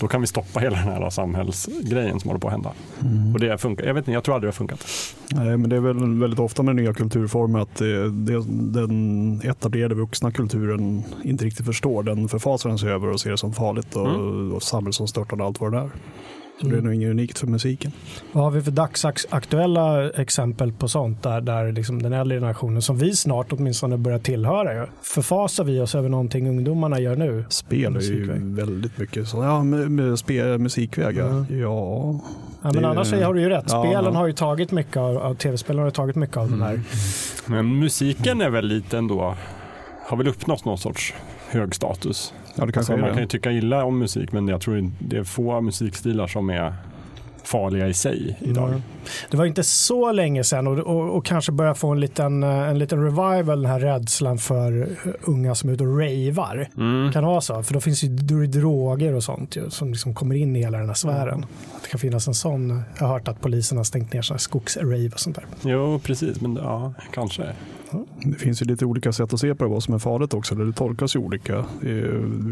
då 0.00 0.08
kan 0.08 0.20
vi 0.20 0.26
stoppa 0.26 0.60
hela 0.60 0.76
den 0.76 0.88
här 0.88 1.10
samhällsgrejen 1.10 2.20
som 2.20 2.28
håller 2.28 2.40
på 2.40 2.46
att 2.46 2.52
hända. 2.52 2.72
Och 3.34 3.40
det 3.40 3.58
funkar, 3.58 3.86
jag 3.86 3.94
vet 3.94 4.02
inte, 4.02 4.12
jag 4.12 4.24
tror 4.24 4.34
aldrig 4.34 4.46
det 4.46 4.52
har 4.52 4.56
funkat. 4.56 4.86
Nej, 5.32 5.56
men 5.56 5.70
det 5.70 5.76
är 5.76 5.80
väl 5.80 6.18
väldigt 6.20 6.40
ofta 6.40 6.62
med 6.62 6.76
nya 6.76 6.94
kulturformer 6.94 7.58
att 7.58 7.76
det, 7.76 8.10
det, 8.10 8.44
den 8.80 9.40
etablerade 9.44 9.94
vuxna 9.94 10.30
kulturen 10.30 11.02
inte 11.24 11.44
riktigt 11.44 11.66
förstår. 11.66 12.02
Den 12.02 12.28
förfasar 12.28 12.68
den 12.68 12.78
sig 12.78 12.90
över 12.90 13.08
och 13.08 13.20
ser 13.20 13.30
det 13.30 13.38
som 13.38 13.52
farligt 13.52 13.96
och, 13.96 14.54
och 14.56 14.62
samhällsomstörtande 14.62 15.44
och 15.44 15.48
allt 15.48 15.60
vad 15.60 15.72
det 15.72 15.78
är. 15.78 15.90
Så 16.60 16.66
det 16.66 16.76
är 16.76 16.80
nog 16.80 16.94
inget 16.94 17.10
unikt 17.10 17.38
för 17.38 17.46
musiken. 17.46 17.92
Vad 18.32 18.44
har 18.44 18.50
vi 18.50 18.62
för 18.62 18.70
dagsaktuella 18.70 20.10
exempel 20.10 20.72
på 20.72 20.88
sånt 20.88 21.22
där, 21.22 21.40
där 21.40 21.72
liksom 21.72 22.02
den 22.02 22.12
äldre 22.12 22.36
generationen, 22.36 22.82
som 22.82 22.98
vi 22.98 23.16
snart 23.16 23.52
åtminstone 23.52 23.96
börjar 23.96 24.18
tillhöra, 24.18 24.74
ju, 24.74 24.86
förfasar 25.02 25.64
vi 25.64 25.80
oss 25.80 25.94
över 25.94 26.08
någonting 26.08 26.48
ungdomarna 26.48 27.00
gör 27.00 27.16
nu? 27.16 27.44
Spel 27.48 27.96
är 27.96 28.00
ju 28.00 28.54
väldigt 28.54 28.98
mycket 28.98 29.28
så. 29.28 29.42
Ja, 29.42 29.64
med, 29.64 29.90
med 29.90 30.18
spe, 30.18 30.58
musikvägar. 30.58 31.28
Mm. 31.28 31.60
Ja, 31.60 32.20
Ja, 32.64 32.72
men 32.72 32.84
annars 32.84 33.12
har 33.12 33.34
du 33.34 33.40
ju 33.40 33.48
rätt. 33.48 33.70
Spelen 33.70 34.04
ja. 34.04 34.10
har 34.10 34.26
ju 34.26 34.32
tagit 34.32 34.72
mycket 34.72 34.96
av, 34.96 35.18
av 35.18 35.34
tv-spelen 35.34 35.78
har 35.78 35.86
ju 35.86 35.92
tagit 35.92 36.16
mycket 36.16 36.36
av 36.36 36.50
den 36.50 36.62
här. 36.62 36.80
Men 37.46 37.78
musiken 37.78 38.40
är 38.40 38.50
väl 38.50 38.66
lite 38.66 38.98
ändå, 38.98 39.36
har 40.06 40.16
väl 40.16 40.28
uppnått 40.28 40.64
någon 40.64 40.78
sorts 40.78 41.14
hög 41.48 41.74
status. 41.74 42.32
Ja 42.56 42.66
det 42.66 42.72
kanske 42.72 42.92
Alltså, 42.92 43.06
man 43.06 43.12
kan 43.14 43.22
ju 43.22 43.28
tycka 43.28 43.52
illa 43.52 43.84
om 43.84 43.98
musik, 43.98 44.32
men 44.32 44.48
jag 44.48 44.60
tror 44.60 44.90
det 44.98 45.16
är 45.16 45.24
få 45.24 45.60
musikstilar 45.60 46.26
som 46.26 46.50
är 46.50 46.74
farliga 47.44 47.88
i 47.88 47.94
sig 47.94 48.38
idag. 48.40 48.68
Mm. 48.68 48.82
Det 49.30 49.36
var 49.36 49.44
inte 49.44 49.64
så 49.64 50.12
länge 50.12 50.44
sedan 50.44 50.66
och, 50.66 50.78
och, 50.78 51.16
och 51.16 51.24
kanske 51.24 51.52
börja 51.52 51.74
få 51.74 51.88
en 51.88 52.00
liten, 52.00 52.42
eh, 52.42 52.68
en 52.68 52.78
liten 52.78 53.04
revival, 53.04 53.62
den 53.62 53.70
här 53.70 53.80
rädslan 53.80 54.38
för 54.38 54.82
eh, 54.82 55.12
unga 55.22 55.54
som 55.54 55.68
är 55.70 55.74
ute 55.74 55.84
och 55.84 55.98
ravar. 55.98 56.68
Mm. 56.76 57.12
Kan 57.12 57.24
vara 57.24 57.40
så? 57.40 57.62
För 57.62 57.74
då 57.74 57.80
finns 57.80 58.04
ju 58.04 58.08
droger 58.46 59.14
och 59.14 59.24
sånt 59.24 59.56
ju, 59.56 59.70
som 59.70 59.90
liksom 59.90 60.14
kommer 60.14 60.34
in 60.34 60.56
i 60.56 60.60
hela 60.60 60.78
den 60.78 60.86
här 60.86 60.94
sfären. 60.94 61.46
Att 61.76 61.82
det 61.82 61.88
kan 61.88 62.00
finnas 62.00 62.28
en 62.28 62.34
sån. 62.34 62.82
Jag 62.98 63.06
har 63.06 63.12
hört 63.12 63.28
att 63.28 63.40
polisen 63.40 63.78
har 63.78 63.84
stängt 63.84 64.12
ner 64.12 64.22
sådana 64.22 64.38
skogsrave 64.38 65.08
och 65.08 65.20
sånt 65.20 65.36
där. 65.36 65.44
Jo, 65.62 66.00
precis, 66.04 66.40
men 66.40 66.56
ja, 66.56 66.94
kanske. 67.12 67.42
Det 68.24 68.38
finns 68.38 68.62
ju 68.62 68.66
lite 68.66 68.84
olika 68.84 69.12
sätt 69.12 69.32
att 69.32 69.40
se 69.40 69.54
på 69.54 69.64
det, 69.64 69.70
vad 69.70 69.82
som 69.82 69.94
är 69.94 69.98
farligt 69.98 70.34
också. 70.34 70.54
Det 70.54 70.72
tolkas 70.72 71.16
ju 71.16 71.20
olika. 71.20 71.54
Eh, 71.58 71.64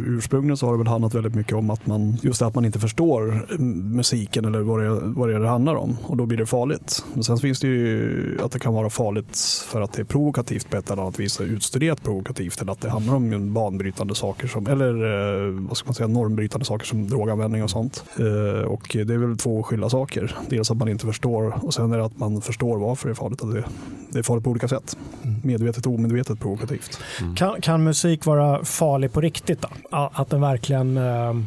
Ursprungligen 0.06 0.56
så 0.56 0.66
har 0.66 0.72
det 0.72 0.78
väl 0.78 0.86
handlat 0.86 1.14
väldigt 1.14 1.34
mycket 1.34 1.52
om 1.52 1.70
att 1.70 1.86
man, 1.86 2.16
just 2.22 2.40
det 2.40 2.46
att 2.46 2.54
man 2.54 2.64
inte 2.64 2.78
förstår 2.78 3.46
mm, 3.50 3.96
musiken 3.96 4.44
eller 4.44 4.60
vad 4.60 4.80
det, 4.80 4.90
vad 4.90 5.28
det 5.28 5.34
är 5.34 5.40
det 5.40 5.48
handlar 5.48 5.74
om. 5.74 5.96
Och 6.02 6.16
då 6.16 6.26
blir 6.26 6.38
det 6.38 6.41
farligt. 6.46 7.04
Men 7.14 7.24
sen 7.24 7.38
finns 7.38 7.60
det 7.60 7.66
ju 7.66 8.38
att 8.44 8.52
det 8.52 8.58
kan 8.58 8.74
vara 8.74 8.90
farligt 8.90 9.38
för 9.66 9.80
att 9.80 9.92
det 9.92 10.02
är 10.02 10.04
provokativt 10.04 10.70
på 10.70 10.76
ett 10.76 10.90
eller 10.90 11.02
annat 11.02 11.20
vis. 11.20 11.40
Utstuderat 11.40 12.02
provokativt. 12.02 12.60
Eller 12.62 12.72
att 12.72 12.80
det 12.80 12.90
handlar 12.90 13.14
om 13.14 13.52
banbrytande 13.54 14.14
saker 14.14 14.48
som, 14.48 14.66
eller 14.66 14.88
eh, 15.48 15.52
vad 15.68 15.76
ska 15.76 15.86
man 15.86 15.94
säga, 15.94 16.06
normbrytande 16.06 16.64
saker 16.64 16.86
som 16.86 17.08
droganvändning 17.08 17.62
och 17.62 17.70
sånt. 17.70 18.04
Eh, 18.18 18.64
Och 18.68 18.90
det 18.92 19.14
är 19.14 19.18
väl 19.18 19.36
två 19.38 19.62
skilda 19.62 19.88
saker. 19.88 20.36
Dels 20.48 20.70
att 20.70 20.76
man 20.76 20.88
inte 20.88 21.06
förstår 21.06 21.64
och 21.64 21.74
sen 21.74 21.92
är 21.92 21.98
det 21.98 22.04
att 22.04 22.18
man 22.18 22.40
förstår 22.42 22.78
varför 22.78 23.08
det 23.08 23.12
är 23.12 23.14
farligt. 23.14 23.40
Och 23.40 23.54
det, 23.54 23.64
det 24.10 24.18
är 24.18 24.22
farligt 24.22 24.44
på 24.44 24.50
olika 24.50 24.68
sätt. 24.68 24.96
Medvetet 25.44 25.86
och 25.86 25.92
omedvetet 25.94 26.40
provokativt. 26.40 26.98
Kan, 27.36 27.60
kan 27.60 27.84
musik 27.84 28.26
vara 28.26 28.64
farlig 28.64 29.12
på 29.12 29.20
riktigt 29.20 29.60
då? 29.62 29.68
Att 29.90 30.30
den 30.30 30.40
verkligen, 30.40 30.96
eh, 30.96 31.02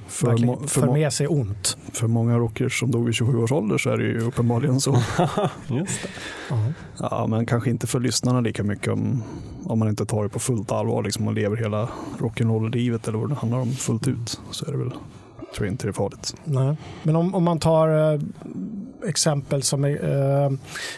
För 0.08 0.28
verkligen 0.28 0.68
för 0.68 0.82
för 0.82 0.92
med 0.94 1.14
sig 1.14 1.28
ont? 1.28 1.78
För 1.94 2.08
många 2.08 2.38
rockers 2.38 2.80
som 2.80 2.92
dog 2.92 3.06
vid 3.06 3.16
27 3.16 3.38
års 3.38 3.52
ålder 3.52 3.78
så 3.78 3.90
är 3.90 3.98
det 3.98 4.04
ju 4.04 4.20
uppenbarligen 4.22 4.82
så. 4.86 4.92
Just 5.76 6.04
det. 6.04 6.10
Ja, 7.00 7.28
men 7.28 7.46
kanske 7.46 7.70
inte 7.70 7.88
för 7.88 8.00
lyssnarna 8.00 8.42
lika 8.42 8.64
mycket 8.64 8.94
om, 8.94 9.24
om 9.64 9.80
man 9.80 9.90
inte 9.90 10.06
tar 10.06 10.24
det 10.24 10.30
på 10.30 10.40
fullt 10.40 10.72
allvar 10.72 11.04
liksom, 11.04 11.28
och 11.28 11.34
lever 11.34 11.58
hela 11.58 11.90
rock'n'roll-livet 12.18 13.08
eller 13.08 13.18
vad 13.18 13.30
det 13.30 13.36
handlar 13.36 13.60
om 13.60 13.72
fullt 13.72 14.08
ut. 14.08 14.40
Så 14.52 14.66
är 14.66 14.72
det 14.72 14.78
väl, 14.78 14.90
tror 15.56 15.68
jag 15.68 15.68
inte 15.68 15.88
det 15.88 15.92
är 15.92 15.94
farligt. 15.94 16.36
Nej. 16.44 16.78
Men 17.04 17.16
om, 17.16 17.36
om 17.36 17.44
man 17.44 17.60
tar 17.60 18.14
eh, 18.14 18.20
exempel 19.10 19.62
som, 19.64 19.84
är, 19.86 19.90
eh, 20.46 20.52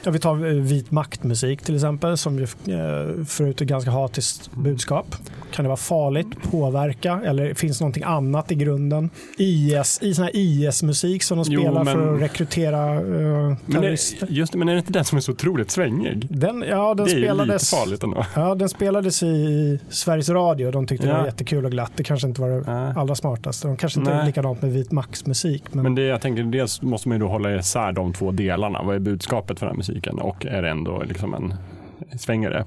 ja, 0.03 0.11
vi 0.11 0.19
tar 0.19 0.45
eh, 0.45 0.51
vit 0.53 0.91
maktmusik 0.91 1.61
till 1.61 1.75
exempel, 1.75 2.17
som 2.17 2.37
ju 2.39 2.43
eh, 2.43 3.25
förut 3.25 3.61
är 3.61 3.65
ganska 3.65 3.91
hatiskt 3.91 4.51
budskap. 4.55 5.15
Kan 5.51 5.63
det 5.63 5.69
vara 5.69 5.77
farligt, 5.77 6.27
påverka 6.51 7.21
eller 7.25 7.53
finns 7.53 7.77
det 7.77 7.83
någonting 7.83 8.03
annat 8.03 8.51
i 8.51 8.55
grunden? 8.55 9.09
IS, 9.37 9.99
i 10.01 10.13
sån 10.13 10.23
här 10.23 10.31
IS-musik 10.35 11.23
som 11.23 11.37
de 11.37 11.45
Jo, 11.47 11.61
spelar 11.61 11.83
men- 11.83 11.93
för 11.93 12.15
att 12.15 12.21
rekrytera 12.21 12.93
eh, 12.95 13.01
Men 13.01 13.51
är, 13.51 13.71
terrorister. 13.81 14.27
just 14.31 14.51
det, 14.51 14.57
men 14.57 14.69
är 14.69 14.73
det 14.73 14.79
inte 14.79 14.93
den 14.93 15.05
som 15.05 15.17
är 15.17 15.21
så 15.21 15.31
otroligt 15.31 15.71
svängig? 15.71 16.27
Den, 16.29 16.63
ja, 16.69 16.93
den 16.93 17.05
det 17.05 17.11
är 17.11 17.15
ju 17.15 17.21
lite 17.21 17.33
spelades, 17.33 17.71
farligt 17.71 18.03
ändå. 18.03 18.25
ja, 18.35 18.55
den 18.55 18.69
spelades 18.69 19.23
i 19.23 19.79
Sveriges 19.89 20.29
Radio. 20.29 20.71
De 20.71 20.87
tyckte 20.87 21.05
det 21.07 21.11
Ja. 21.11 21.17
var 21.19 21.25
jättekul 21.25 21.65
och 21.65 21.71
glatt. 21.71 21.91
Det 21.95 22.03
kanske 22.03 22.27
inte 22.27 22.41
var 22.41 22.49
det 22.49 22.63
Nej. 22.73 22.93
allra 22.95 23.15
smartaste. 23.15 23.67
De 23.67 23.77
kanske 23.77 23.99
inte 23.99 24.11
är 24.11 24.15
Nej. 24.17 24.25
likadant 24.25 24.61
med 24.61 24.71
vit 24.73 24.91
maktsmusik. 24.91 25.63
Men, 25.71 25.83
Men 25.83 25.95
det, 25.95 26.01
jag 26.01 26.21
tänker, 26.21 26.43
dels 26.43 26.81
måste 26.81 27.09
man 27.09 27.17
ju 27.17 27.23
då 27.23 27.27
hålla 27.29 27.55
isär 27.55 27.91
de 27.97 28.13
två 28.13 28.31
delarna. 28.31 28.83
Vad 28.83 28.95
är 28.95 28.99
budskapet 28.99 29.59
för 29.59 29.65
den 29.65 29.75
här 29.75 29.77
musiken 29.77 30.19
och 30.19 30.45
är 30.45 30.61
det 30.61 30.69
ändå 30.69 31.03
liksom 31.03 31.33
en 31.33 31.53
svängare? 32.19 32.65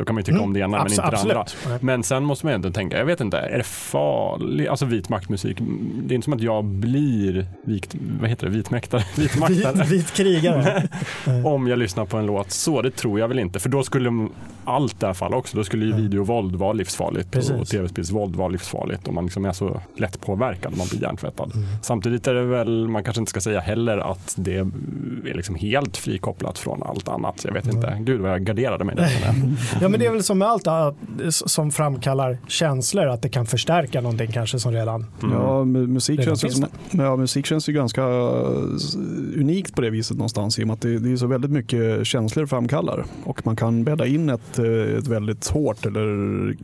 Då 0.00 0.04
kan 0.04 0.14
man 0.14 0.20
ju 0.20 0.24
tycka 0.24 0.40
om 0.40 0.52
det 0.52 0.60
ena 0.60 0.68
men 0.68 0.80
Abs- 0.86 0.90
inte 0.90 1.02
det 1.02 1.06
absolut. 1.08 1.36
andra. 1.36 1.46
Nej. 1.68 1.78
Men 1.80 2.02
sen 2.02 2.24
måste 2.24 2.46
man 2.46 2.52
ju 2.52 2.54
ändå 2.54 2.70
tänka, 2.70 2.98
jag 2.98 3.04
vet 3.04 3.20
inte, 3.20 3.38
är 3.38 3.58
det 3.58 3.64
farligt, 3.64 4.68
alltså 4.68 4.86
vit 4.86 5.08
maktmusik, 5.08 5.58
det 6.04 6.12
är 6.12 6.14
inte 6.14 6.24
som 6.24 6.32
att 6.32 6.40
jag 6.40 6.64
blir 6.64 7.46
vikt, 7.64 7.94
vad 8.20 8.30
heter 8.30 8.46
det, 8.46 8.52
vitmäktare, 8.52 9.04
vitmaktare. 9.16 9.72
Vit, 9.72 9.92
vit 9.92 10.12
krigare. 10.12 10.88
om 11.44 11.68
jag 11.68 11.78
lyssnar 11.78 12.04
på 12.04 12.16
en 12.16 12.26
låt 12.26 12.50
så, 12.50 12.82
det 12.82 12.90
tror 12.90 13.20
jag 13.20 13.28
väl 13.28 13.38
inte. 13.38 13.60
För 13.60 13.68
då 13.68 13.82
skulle 13.82 14.28
allt 14.64 15.00
det 15.00 15.06
här 15.06 15.14
falla 15.14 15.36
också. 15.36 15.56
Då 15.56 15.64
skulle 15.64 15.84
ju 15.86 15.92
videovåld 15.92 16.56
vara 16.56 16.72
livsfarligt 16.72 17.30
Precis. 17.30 17.50
och 17.50 17.66
tv-spelsvåld 17.66 18.36
vara 18.36 18.48
livsfarligt 18.48 19.08
om 19.08 19.14
man 19.14 19.24
liksom 19.24 19.44
är 19.44 19.52
så 19.52 19.80
lätt 19.96 20.20
påverkad, 20.20 20.76
man 20.76 20.86
blir 20.90 21.02
hjärntvättad. 21.02 21.52
Mm. 21.54 21.66
Samtidigt 21.82 22.26
är 22.26 22.34
det 22.34 22.44
väl, 22.44 22.88
man 22.88 23.04
kanske 23.04 23.20
inte 23.20 23.30
ska 23.30 23.40
säga 23.40 23.60
heller 23.60 23.98
att 23.98 24.34
det 24.38 24.56
är 24.56 25.34
liksom 25.34 25.54
helt 25.54 25.96
frikopplat 25.96 26.58
från 26.58 26.82
allt 26.82 27.08
annat. 27.08 27.44
Jag 27.44 27.52
vet 27.52 27.66
inte, 27.66 27.96
gud 28.00 28.20
vad 28.20 28.30
jag 28.30 28.42
garderade 28.44 28.84
mig 28.84 28.96
där. 28.96 29.10
Ja 29.80 29.88
men 29.90 30.00
det 30.00 30.06
är 30.06 30.10
väl 30.12 30.22
som 30.22 30.38
med 30.38 30.48
allt 30.48 30.66
att- 30.66 30.94
som 31.30 31.70
framkallar 31.70 32.38
känslor, 32.48 33.06
att 33.06 33.22
det 33.22 33.28
kan 33.28 33.46
förstärka 33.46 34.00
någonting 34.00 34.32
kanske 34.32 34.58
som 34.58 34.72
redan... 34.72 35.06
Ja, 35.22 35.62
mu- 35.62 35.86
musik 35.86 36.20
Redan 36.20 36.36
känns, 36.36 36.56
som, 36.56 36.66
ja, 36.90 37.16
musik 37.16 37.46
känns 37.46 37.68
ju 37.68 37.72
ganska 37.72 38.02
eh, 38.02 39.38
unikt 39.40 39.74
på 39.74 39.82
det 39.82 39.90
viset 39.90 40.16
någonstans 40.16 40.58
i 40.58 40.62
och 40.62 40.66
med 40.66 40.74
att 40.74 40.80
det, 40.80 40.98
det 40.98 41.12
är 41.12 41.16
så 41.16 41.26
väldigt 41.26 41.50
mycket 41.50 42.06
känslor 42.06 42.46
framkallar. 42.46 43.04
Och 43.24 43.46
man 43.46 43.56
kan 43.56 43.84
bädda 43.84 44.06
in 44.06 44.28
ett, 44.28 44.58
eh, 44.58 44.64
ett 44.98 45.06
väldigt 45.08 45.48
hårt 45.48 45.86
eller 45.86 46.54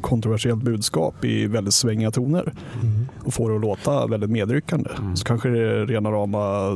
kontroversiellt 0.00 0.62
budskap 0.62 1.24
i 1.24 1.46
väldigt 1.46 1.74
svängiga 1.74 2.10
toner. 2.10 2.52
Och 3.24 3.34
få 3.34 3.48
det 3.48 3.54
att 3.54 3.60
låta 3.60 4.06
väldigt 4.06 4.30
medryckande. 4.30 4.90
Så 5.14 5.24
kanske 5.24 5.48
det 5.48 5.58
är 5.60 5.86
rena 5.86 6.10
rama, 6.10 6.68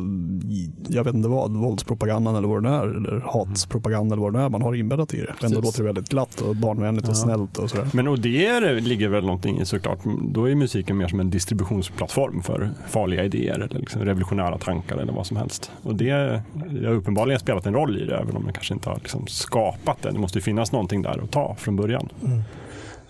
jag 0.88 1.04
vet 1.04 1.14
inte 1.14 1.28
vad, 1.28 1.50
våldspropagandan 1.56 2.36
eller 2.36 2.48
vad 2.48 2.62
det 2.62 2.68
är, 2.68 2.96
eller 2.96 3.20
hatspropaganda 3.32 4.14
eller 4.14 4.22
vad 4.22 4.32
det 4.32 4.40
är 4.40 4.48
man 4.48 4.62
har 4.62 4.74
inbäddat 4.74 5.14
i 5.14 5.20
det. 5.20 5.46
Ändå 5.46 5.60
låter 5.60 5.84
det 5.84 5.87
väldigt 5.88 6.08
glatt 6.08 6.40
och 6.40 6.56
barnvänligt 6.56 7.08
och 7.08 7.16
snällt 7.16 7.58
och 7.58 7.70
sådär. 7.70 7.86
Men 7.92 8.08
och 8.08 8.18
det 8.18 8.80
ligger 8.80 9.08
väl 9.08 9.24
någonting 9.24 9.60
i 9.60 9.64
såklart. 9.64 9.98
Då 10.22 10.50
är 10.50 10.54
musiken 10.54 10.96
mer 10.96 11.08
som 11.08 11.20
en 11.20 11.30
distributionsplattform 11.30 12.42
för 12.42 12.70
farliga 12.88 13.24
idéer 13.24 13.54
eller 13.54 13.78
liksom 13.78 14.02
revolutionära 14.04 14.58
tankar 14.58 14.96
eller 14.96 15.12
vad 15.12 15.26
som 15.26 15.36
helst. 15.36 15.70
Och 15.82 15.94
det 15.94 16.42
det 16.80 16.86
har 16.86 16.94
uppenbarligen 16.94 17.40
spelat 17.40 17.66
en 17.66 17.74
roll 17.74 18.02
i 18.02 18.04
det, 18.06 18.16
även 18.16 18.36
om 18.36 18.44
man 18.44 18.52
kanske 18.52 18.74
inte 18.74 18.88
har 18.88 18.96
liksom 18.96 19.26
skapat 19.26 20.02
det. 20.02 20.10
Det 20.10 20.18
måste 20.18 20.38
ju 20.38 20.42
finnas 20.42 20.72
någonting 20.72 21.02
där 21.02 21.20
att 21.24 21.30
ta 21.30 21.54
från 21.58 21.76
början. 21.76 22.08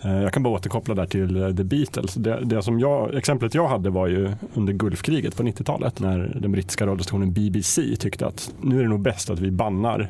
Eh, 0.03 0.23
Jag 0.23 0.33
kan 0.33 0.43
bara 0.43 0.55
återkoppla 0.55 0.95
där 0.95 1.07
till 1.07 1.37
eh, 1.43 1.55
The 1.55 1.65
Beatles. 1.65 2.15
Det, 2.15 2.41
det 2.45 2.63
som 2.63 2.81
jag, 2.81 3.15
exemplet 3.15 3.55
jag 3.55 3.69
hade 3.69 3.91
var 3.91 4.07
ju 4.07 4.31
under 4.55 4.73
Gulfkriget 4.73 5.37
på 5.37 5.43
90-talet 5.43 6.01
när 6.01 6.37
den 6.41 6.53
brittiska 6.53 6.87
radiostationen 6.87 7.33
BBC 7.33 7.97
tyckte 7.97 8.27
att 8.27 8.53
nu 8.63 8.79
är 8.79 8.83
det 8.83 8.89
nog 8.89 9.01
bäst 9.01 9.31
att 9.31 9.39
vi 9.41 9.51
bannar 9.51 10.09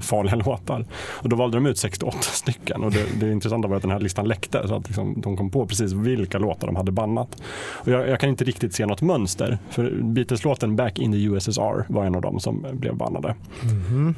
farliga 0.00 0.34
låtar. 0.46 0.84
Och 1.22 1.28
då 1.28 1.36
valde 1.36 1.56
de 1.56 1.66
ut 1.66 1.78
68 1.78 2.18
stycken 2.20 2.84
och 2.84 2.90
det, 2.92 3.04
det 3.20 3.32
intressanta 3.32 3.68
var 3.68 3.76
att 3.76 3.82
den 3.82 3.90
här 3.90 4.00
listan 4.00 4.28
läckte 4.28 4.68
så 4.68 4.74
att 4.74 4.86
liksom, 4.86 5.20
de 5.20 5.36
kom 5.36 5.50
på 5.50 5.66
precis 5.66 5.92
vilka 5.92 6.38
låtar 6.38 6.66
de 6.66 6.76
hade 6.76 6.92
bannat. 6.92 7.42
Och 7.72 7.88
jag, 7.88 8.08
jag 8.08 8.20
kan 8.20 8.28
inte 8.30 8.44
riktigt 8.44 8.74
se 8.74 8.86
något 8.86 9.02
mönster 9.02 9.58
för 9.70 9.90
Beatles-låten 10.02 10.76
Back 10.76 10.98
in 10.98 11.12
the 11.12 11.18
USSR 11.24 11.92
var 11.92 12.04
en 12.04 12.14
av 12.14 12.20
dem 12.22 12.40
som 12.40 12.66
blev 12.72 12.96
bannade. 12.96 13.34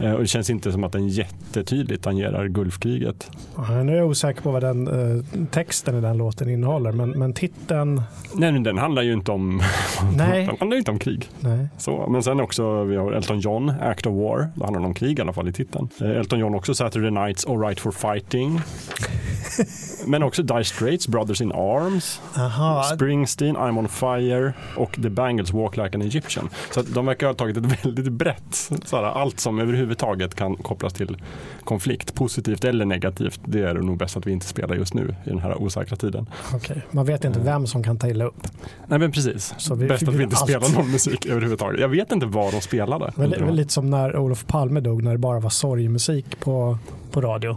Eh, 0.01 0.13
Och 0.13 0.21
det 0.21 0.27
känns 0.27 0.51
inte 0.51 0.73
som 0.73 0.85
att 0.85 0.93
den 0.93 1.09
jättetydligt 1.09 2.03
tangerar 2.05 2.47
Gulfkriget. 2.49 3.31
Ja, 3.57 3.83
Nu 3.83 3.93
är 3.93 3.97
jag 3.97 4.07
osäker 4.09 4.43
på 4.43 4.51
vad 4.51 4.63
den 4.63 4.89
eh, 4.89 5.47
texten 5.51 5.99
i 5.99 6.01
den 6.01 6.17
låten 6.17 6.49
innehåller, 6.51 6.93
men, 6.93 7.11
men 7.11 7.33
titeln... 7.33 8.03
Nej, 8.35 8.53
den 8.61 8.79
handlar 8.79 9.03
ju 9.03 9.13
inte 9.13 9.33
om, 9.33 9.63
Nej. 10.17 10.47
den 10.47 10.57
handlar 10.59 10.77
inte 10.79 10.91
om 10.91 10.99
krig. 10.99 11.29
Nej. 11.41 11.69
Så, 11.79 12.07
men 12.11 12.23
sen 12.23 12.41
också, 12.41 12.85
vi 12.85 12.97
har 12.97 13.13
Elton 13.13 13.41
John, 13.41 13.73
Act 13.83 14.07
of 14.07 14.13
War. 14.15 14.49
Då 14.55 14.65
handlar 14.65 14.85
om 14.85 14.95
krig 14.95 15.19
i 15.19 15.23
alla 15.23 15.33
fall 15.33 15.49
i 15.49 15.53
titeln. 15.65 15.89
Eh, 16.01 16.11
Elton 16.11 16.39
John 16.39 16.55
också 16.55 16.75
Saturday 16.75 17.11
Nights 17.11 17.47
All 17.47 17.59
Right 17.61 17.81
for 17.81 17.91
Fighting. 17.93 18.61
men 20.07 20.23
också 20.23 20.43
Dire 20.43 20.65
Straits, 20.65 21.09
Brothers 21.09 21.41
in 21.41 21.53
Arms, 21.53 22.21
Aha, 22.37 22.83
Springsteen, 22.83 23.57
I'm 23.57 23.79
on 23.79 23.89
Fire 23.89 24.53
och 24.77 24.93
The 25.03 25.11
Bangles 25.11 25.53
Walk 25.53 25.77
Like 25.77 25.91
an 25.95 26.03
Egyptian. 26.03 26.49
Så 26.75 26.83
de 26.83 27.07
verkar 27.07 27.27
ha 27.27 27.35
tagit 27.35 27.57
ett 27.57 27.85
väldigt 27.85 28.13
brett, 28.13 28.71
såhär, 28.85 29.03
allt 29.05 29.41
som 29.41 29.59
överhuvudtaget 29.59 30.35
kan 30.35 30.57
kopplas 30.57 30.93
till 30.93 31.17
konflikt, 31.65 32.15
positivt 32.15 32.65
eller 32.65 32.85
negativt. 32.85 33.41
Det 33.45 33.61
är 33.63 33.75
nog 33.75 33.99
bäst 33.99 34.17
att 34.17 34.27
vi 34.27 34.33
inte 34.33 34.47
spelar 34.47 34.75
just 34.77 34.95
nu 34.95 35.15
i 35.25 35.29
den 35.31 35.39
här 35.39 35.63
osäkra 35.63 35.97
tiden. 35.97 36.27
okej. 36.55 36.83
Man 36.91 37.07
vet 37.07 37.25
inte 37.25 37.41
vem 37.41 37.67
som 37.67 37.83
kan 37.83 37.99
ta 37.99 38.09
illa 38.09 38.25
upp. 38.25 38.49
Nej 38.87 38.99
men 38.99 39.13
precis, 39.13 39.55
Så 39.59 39.75
vi 39.75 39.87
bäst 39.89 40.09
att 40.09 40.15
vi 40.15 40.23
inte 40.23 40.37
allt. 40.37 40.51
spelar 40.51 40.69
någon 40.79 40.91
musik 40.91 41.27
överhuvudtaget. 41.27 41.81
Jag 41.81 41.89
vet 41.89 42.13
inte 42.13 42.27
vad 42.27 42.53
de 42.53 42.61
spelade. 42.61 43.13
Men 43.17 43.31
lite 43.57 43.73
som 43.73 43.91
när 43.91 44.17
Olof 44.17 44.47
Palme 44.47 44.81
dog, 44.81 45.03
när 45.03 45.13
det 45.13 45.19
bara 45.19 45.41
var 45.41 45.48
sorgmusik 45.49 46.41
på, 46.41 46.79
på 47.11 47.21
radio 47.21 47.57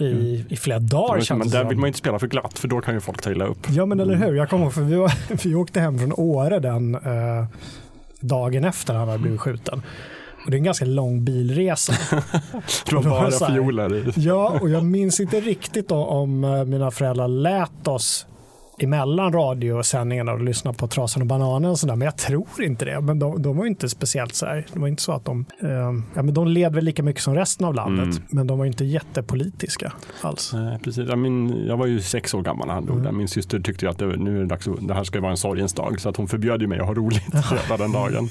i, 0.00 0.44
i 0.48 0.56
flera 0.56 0.78
dagar 0.78 1.34
men 1.34 1.48
det 1.48 1.58
där 1.58 1.64
vill 1.64 1.78
man 1.78 1.86
inte 1.86 1.98
spela 1.98 2.18
för 2.18 2.26
glatt 2.26 2.58
för 2.58 2.68
då 2.68 2.80
kan 2.80 2.94
ju 2.94 3.00
folk 3.00 3.22
ta 3.22 3.30
illa 3.30 3.46
upp. 3.46 3.66
Ja 3.70 3.86
men 3.86 4.00
eller 4.00 4.14
hur, 4.14 4.34
jag 4.34 4.50
kommer 4.50 4.64
ihåg 4.64 4.74
för 4.74 4.82
vi, 4.82 4.94
var, 4.94 5.12
vi 5.44 5.54
åkte 5.54 5.80
hem 5.80 5.98
från 5.98 6.12
Åre 6.12 6.58
den 6.58 6.94
eh, 6.94 7.44
dagen 8.20 8.64
efter 8.64 8.94
han 8.94 9.08
hade 9.08 9.20
blivit 9.20 9.40
skjuten. 9.40 9.82
Och 10.44 10.50
det 10.50 10.56
är 10.56 10.58
en 10.58 10.64
ganska 10.64 10.84
lång 10.84 11.24
bilresa. 11.24 11.92
Det 12.86 12.94
var 12.94 13.02
det 13.02 13.08
var 13.08 13.30
bara 13.30 13.52
fioler 13.52 13.94
i. 13.94 14.12
Ja, 14.16 14.58
och 14.60 14.70
jag 14.70 14.84
minns 14.84 15.20
inte 15.20 15.40
riktigt 15.40 15.88
då 15.88 15.96
om 15.96 16.44
eh, 16.44 16.64
mina 16.64 16.90
föräldrar 16.90 17.28
lät 17.28 17.88
oss 17.88 18.26
emellan 18.78 19.32
radiosändningarna 19.32 20.32
och 20.32 20.42
lyssna 20.42 20.72
på 20.72 20.86
Trasan 20.88 21.22
och 21.22 21.26
bananen 21.26 21.70
och 21.70 21.78
sådär. 21.78 21.96
Men 21.96 22.06
jag 22.06 22.16
tror 22.16 22.62
inte 22.62 22.84
det. 22.84 23.00
Men 23.00 23.18
de, 23.18 23.42
de 23.42 23.56
var 23.56 23.64
ju 23.64 23.70
inte 23.70 23.88
speciellt 23.88 24.34
så 24.34 24.46
här. 24.46 24.66
Det 24.72 24.78
var 24.80 24.88
inte 24.88 25.02
så 25.02 25.12
att 25.12 25.24
de, 25.24 25.44
eh, 25.62 25.68
ja 26.14 26.22
men 26.22 26.34
de 26.34 26.48
led 26.48 26.74
väl 26.74 26.84
lika 26.84 27.02
mycket 27.02 27.22
som 27.22 27.34
resten 27.34 27.66
av 27.66 27.74
landet. 27.74 28.04
Mm. 28.04 28.22
Men 28.30 28.46
de 28.46 28.58
var 28.58 28.66
inte 28.66 28.84
jättepolitiska 28.84 29.92
alls. 30.20 30.50
Nej, 30.54 30.78
precis. 30.84 31.08
Jag, 31.08 31.18
min, 31.18 31.66
jag 31.66 31.76
var 31.76 31.86
ju 31.86 32.00
sex 32.00 32.34
år 32.34 32.42
gammal 32.42 32.66
när 32.66 32.74
han 32.74 32.84
Mm. 32.84 32.94
dog. 32.96 33.04
där. 33.04 33.12
Min 33.12 33.28
syster 33.28 33.60
tyckte 33.60 33.84
ju 33.84 33.90
att 33.90 33.98
det, 33.98 34.06
nu 34.16 34.36
är 34.36 34.40
det 34.40 34.46
dags 34.46 34.68
det 34.80 34.94
här 34.94 35.04
ska 35.04 35.16
ju 35.18 35.22
vara 35.22 35.30
en 35.30 35.36
sorgens 35.36 35.72
dag. 35.72 36.00
Så 36.00 36.08
att 36.08 36.16
hon 36.16 36.28
förbjöd 36.28 36.60
ju 36.60 36.66
mig 36.66 36.78
att 36.80 36.86
ha 36.86 36.94
roligt 36.94 37.24
hela 37.66 37.76
den 37.76 37.92
dagen. 37.92 38.28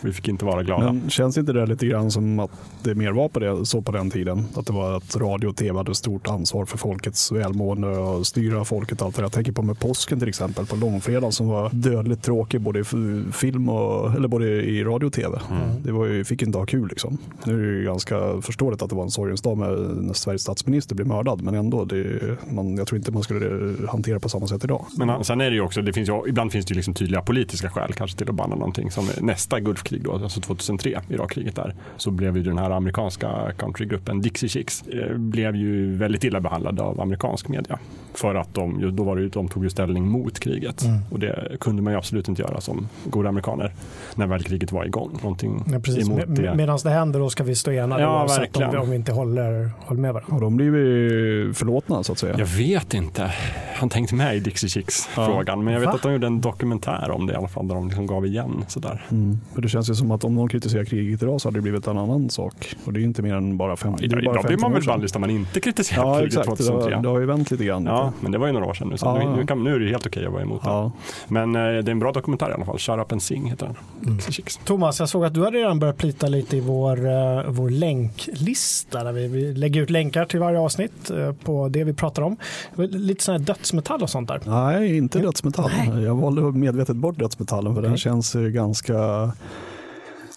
Vi 0.00 0.12
fick 0.12 0.28
inte 0.28 0.44
vara 0.44 0.62
glada. 0.62 0.92
Men 0.92 1.10
känns 1.10 1.38
inte 1.38 1.52
det 1.52 1.66
lite 1.66 1.86
grann 1.86 2.10
som 2.10 2.38
att 2.38 2.50
det 2.82 2.94
mer 2.94 3.12
var 3.12 3.28
på 3.28 3.38
det, 3.40 3.66
så 3.66 3.82
på 3.82 3.92
den 3.92 4.10
tiden? 4.10 4.44
Att 4.56 4.66
det 4.66 4.72
var 4.72 4.96
att 4.96 5.16
radio 5.16 5.48
och 5.48 5.56
tv 5.56 5.78
hade 5.78 5.94
stort 5.94 6.28
ansvar 6.28 6.64
för 6.64 6.78
folkets 6.78 7.32
välmående 7.32 7.88
och 7.88 8.26
styra 8.26 8.64
folket 8.64 9.00
och 9.00 9.06
allt 9.06 9.16
det 9.16 9.20
där. 9.22 9.24
Jag 9.24 9.32
tänker 9.32 9.52
på 9.52 9.62
med 9.62 9.78
påsken 9.88 10.18
till 10.18 10.28
exempel, 10.28 10.66
på 10.66 10.76
långfredagen 10.76 11.32
som 11.32 11.48
var 11.48 11.70
dödligt 11.72 12.22
tråkig 12.22 12.60
både 12.60 12.78
i 12.80 12.84
film 13.32 13.68
och, 13.68 14.14
eller 14.14 14.28
både 14.28 14.46
i 14.46 14.84
radio 14.84 15.06
och 15.06 15.12
tv. 15.12 15.38
Det 15.84 15.92
var 15.92 16.06
ju, 16.06 16.24
fick 16.24 16.42
inte 16.42 16.58
ha 16.58 16.66
kul 16.66 16.88
liksom. 16.88 17.18
Nu 17.44 17.52
är 17.54 17.72
det 17.72 17.78
ju 17.78 17.84
ganska 17.84 18.40
förståeligt 18.42 18.82
att 18.82 18.90
det 18.90 18.96
var 18.96 19.02
en 19.02 19.10
sorgens 19.10 19.42
dag 19.42 19.58
med, 19.58 19.70
när 19.96 20.12
Sveriges 20.14 20.42
statsminister 20.42 20.94
blev 20.94 21.06
mördad, 21.06 21.42
men 21.42 21.54
ändå, 21.54 21.84
det, 21.84 22.20
man, 22.52 22.76
jag 22.76 22.86
tror 22.86 22.98
inte 22.98 23.12
man 23.12 23.22
skulle 23.22 23.74
hantera 23.88 24.20
på 24.20 24.28
samma 24.28 24.46
sätt 24.46 24.64
idag. 24.64 24.86
Men 24.98 25.08
han- 25.08 25.24
sen 25.24 25.40
är 25.40 25.50
det 25.50 25.56
ju 25.56 25.60
också, 25.62 25.82
det 25.82 25.92
finns 25.92 26.08
ju, 26.08 26.22
ibland 26.28 26.52
finns 26.52 26.66
det 26.66 26.72
ju 26.72 26.76
liksom 26.76 26.94
tydliga 26.94 27.22
politiska 27.22 27.70
skäl 27.70 27.92
kanske 27.92 28.16
till 28.18 28.28
att 28.28 28.34
banna 28.34 28.54
någonting. 28.56 28.90
Som 28.90 29.08
nästa 29.20 29.60
Gulfkrig 29.60 30.02
då, 30.04 30.12
alltså 30.12 30.40
2003, 30.40 31.00
Irakkriget 31.08 31.56
där, 31.56 31.74
så 31.96 32.10
blev 32.10 32.36
ju 32.36 32.42
den 32.42 32.58
här 32.58 32.70
amerikanska 32.70 33.52
countrygruppen 33.58 34.20
Dixie 34.20 34.48
Chicks, 34.48 34.82
eh, 34.88 35.16
blev 35.16 35.56
ju 35.56 35.96
väldigt 35.96 36.24
illa 36.24 36.40
behandlade 36.40 36.82
av 36.82 37.00
amerikansk 37.00 37.48
media. 37.48 37.78
För 38.14 38.34
att 38.34 38.54
de, 38.54 38.96
då 38.96 39.02
var 39.04 39.16
det, 39.16 39.22
ju- 39.22 39.28
de 39.28 39.48
tog 39.48 39.64
ju 39.64 39.70
ställning 39.76 40.08
mot 40.08 40.40
kriget. 40.40 40.84
Mm. 40.84 40.98
Och 41.10 41.18
det 41.18 41.56
kunde 41.60 41.82
man 41.82 41.92
ju 41.92 41.96
absolut 41.98 42.28
inte 42.28 42.42
göra 42.42 42.60
som 42.60 42.88
goda 43.04 43.28
amerikaner 43.28 43.72
när 44.14 44.26
väl 44.26 44.42
kriget 44.42 44.72
var 44.72 44.84
igång. 44.84 45.18
Någonting 45.22 45.64
Ja, 45.72 45.78
precis. 45.78 46.06
emot 46.08 46.28
Med, 46.28 46.28
det. 46.28 46.54
Medan 46.54 46.78
det 46.82 46.90
händer 46.90 47.20
då 47.20 47.30
ska 47.30 47.44
vi 47.44 47.54
stå 47.54 47.70
enade 47.70 48.02
Ja, 48.02 48.20
oavsett 48.22 48.56
om 48.56 48.76
om 48.76 48.90
vi 48.90 48.96
inte 48.96 49.12
håller, 49.12 49.70
håller 49.86 50.00
med 50.00 50.14
varandra. 50.14 50.34
Och 50.34 50.40
de 50.40 50.56
blir 50.56 50.66
ju 50.66 51.52
förlåtna 51.54 52.02
så 52.02 52.12
att 52.12 52.18
säga. 52.18 52.34
Jag 52.38 52.46
vet 52.46 52.94
inte. 52.94 53.32
Han 53.74 53.88
tänkt 53.88 54.12
med 54.12 54.36
i 54.36 54.40
Dixie 54.40 54.68
Chicks-frågan. 54.70 55.64
Men 55.64 55.72
jag 55.74 55.80
vet 55.80 55.88
Va? 55.88 55.94
att 55.94 56.02
de 56.02 56.12
gjorde 56.12 56.26
en 56.26 56.40
dokumentär 56.40 57.10
om 57.10 57.26
det 57.26 57.32
i 57.32 57.36
alla 57.36 57.48
fall. 57.48 57.68
Där 57.68 57.74
de 57.74 57.86
liksom 57.86 58.06
gav 58.06 58.26
igen 58.26 58.64
sådär. 58.68 59.04
Mm. 59.10 59.38
För 59.54 59.62
det 59.62 59.68
känns 59.68 59.90
ju 59.90 59.94
som 59.94 60.10
att 60.10 60.24
om 60.24 60.34
någon 60.34 60.48
kritiserar 60.48 60.84
kriget 60.84 61.22
idag 61.22 61.40
så 61.40 61.48
hade 61.48 61.58
det 61.58 61.62
blivit 61.62 61.86
en 61.86 61.98
annan 61.98 62.30
sak. 62.30 62.74
Och 62.84 62.92
det 62.92 63.00
är 63.00 63.04
inte 63.04 63.22
mer 63.22 63.34
än 63.34 63.56
bara 63.56 63.76
fem, 63.76 63.94
det 63.98 64.02
är 64.02 64.04
Idag, 64.04 64.24
bara 64.24 64.34
idag 64.34 64.44
blir 64.44 64.50
15 64.56 64.60
man 64.70 64.72
väl 64.80 64.86
bannlyst 64.86 65.16
om 65.16 65.20
man 65.20 65.30
inte 65.30 65.60
kritiserar 65.60 66.02
Ja 66.06 66.14
kriget 66.14 66.26
exakt, 66.38 66.58
det 66.58 66.64
2003. 66.64 66.94
har, 66.94 67.02
det 67.02 67.08
har 67.08 67.20
ju 67.20 67.26
vänt 67.26 67.50
lite 67.50 67.64
grann. 67.64 67.84
Ja, 67.86 68.12
men 68.20 68.32
det 68.32 68.38
var 68.38 68.46
ju 68.46 68.52
några 68.52 68.66
år 68.66 68.74
sedan 68.74 68.88
nu. 68.88 68.96
Så 68.96 69.06
Ja, 69.06 69.14
nu, 69.14 69.20
ja. 69.24 69.36
nu, 69.36 69.46
kan, 69.46 69.64
nu 69.66 69.74
är 69.74 69.80
det 69.80 69.88
helt 69.90 70.06
okej 70.06 70.26
att 70.26 70.32
vara 70.32 70.42
emot 70.42 70.60
Ja. 70.64 70.92
det. 71.28 71.34
Men 71.34 71.56
eh, 71.56 71.62
det 71.62 71.68
är 71.68 71.88
en 71.90 71.98
bra 71.98 72.12
dokumentär 72.12 72.50
i 72.50 72.52
alla 72.52 72.64
fall. 72.64 72.78
Shut 72.78 72.98
up 72.98 73.12
and 73.12 73.22
sing 73.22 73.50
heter 73.50 73.66
den. 73.66 73.76
Mm. 74.06 74.18
Thomas, 74.64 75.00
jag 75.00 75.08
såg 75.08 75.24
att 75.24 75.34
du 75.34 75.44
hade 75.44 75.58
redan 75.58 75.78
börjat 75.78 75.96
plita 75.96 76.26
lite 76.28 76.56
i 76.56 76.60
vår, 76.60 77.06
eh, 77.06 77.42
vår 77.48 77.70
länklista. 77.70 79.04
Där 79.04 79.12
vi, 79.12 79.28
vi 79.28 79.54
lägger 79.54 79.82
ut 79.82 79.90
länkar 79.90 80.24
till 80.24 80.40
varje 80.40 80.58
avsnitt 80.58 81.10
eh, 81.10 81.32
på 81.32 81.68
det 81.68 81.84
vi 81.84 81.92
pratar 81.94 82.22
om. 82.22 82.36
Lite 82.76 83.24
sån 83.24 83.32
här 83.32 83.38
dödsmetall 83.38 84.02
och 84.02 84.10
sånt 84.10 84.28
där. 84.28 84.40
Nej, 84.46 84.96
inte 84.96 85.18
dödsmetall. 85.18 85.70
Jag 86.04 86.14
valde 86.14 86.42
medvetet 86.42 86.96
bort 86.96 87.18
dödsmetallen 87.18 87.74
för 87.74 87.82
den 87.82 87.90
Okej. 87.90 88.00
känns 88.00 88.34
ju 88.34 88.50
ganska 88.50 89.32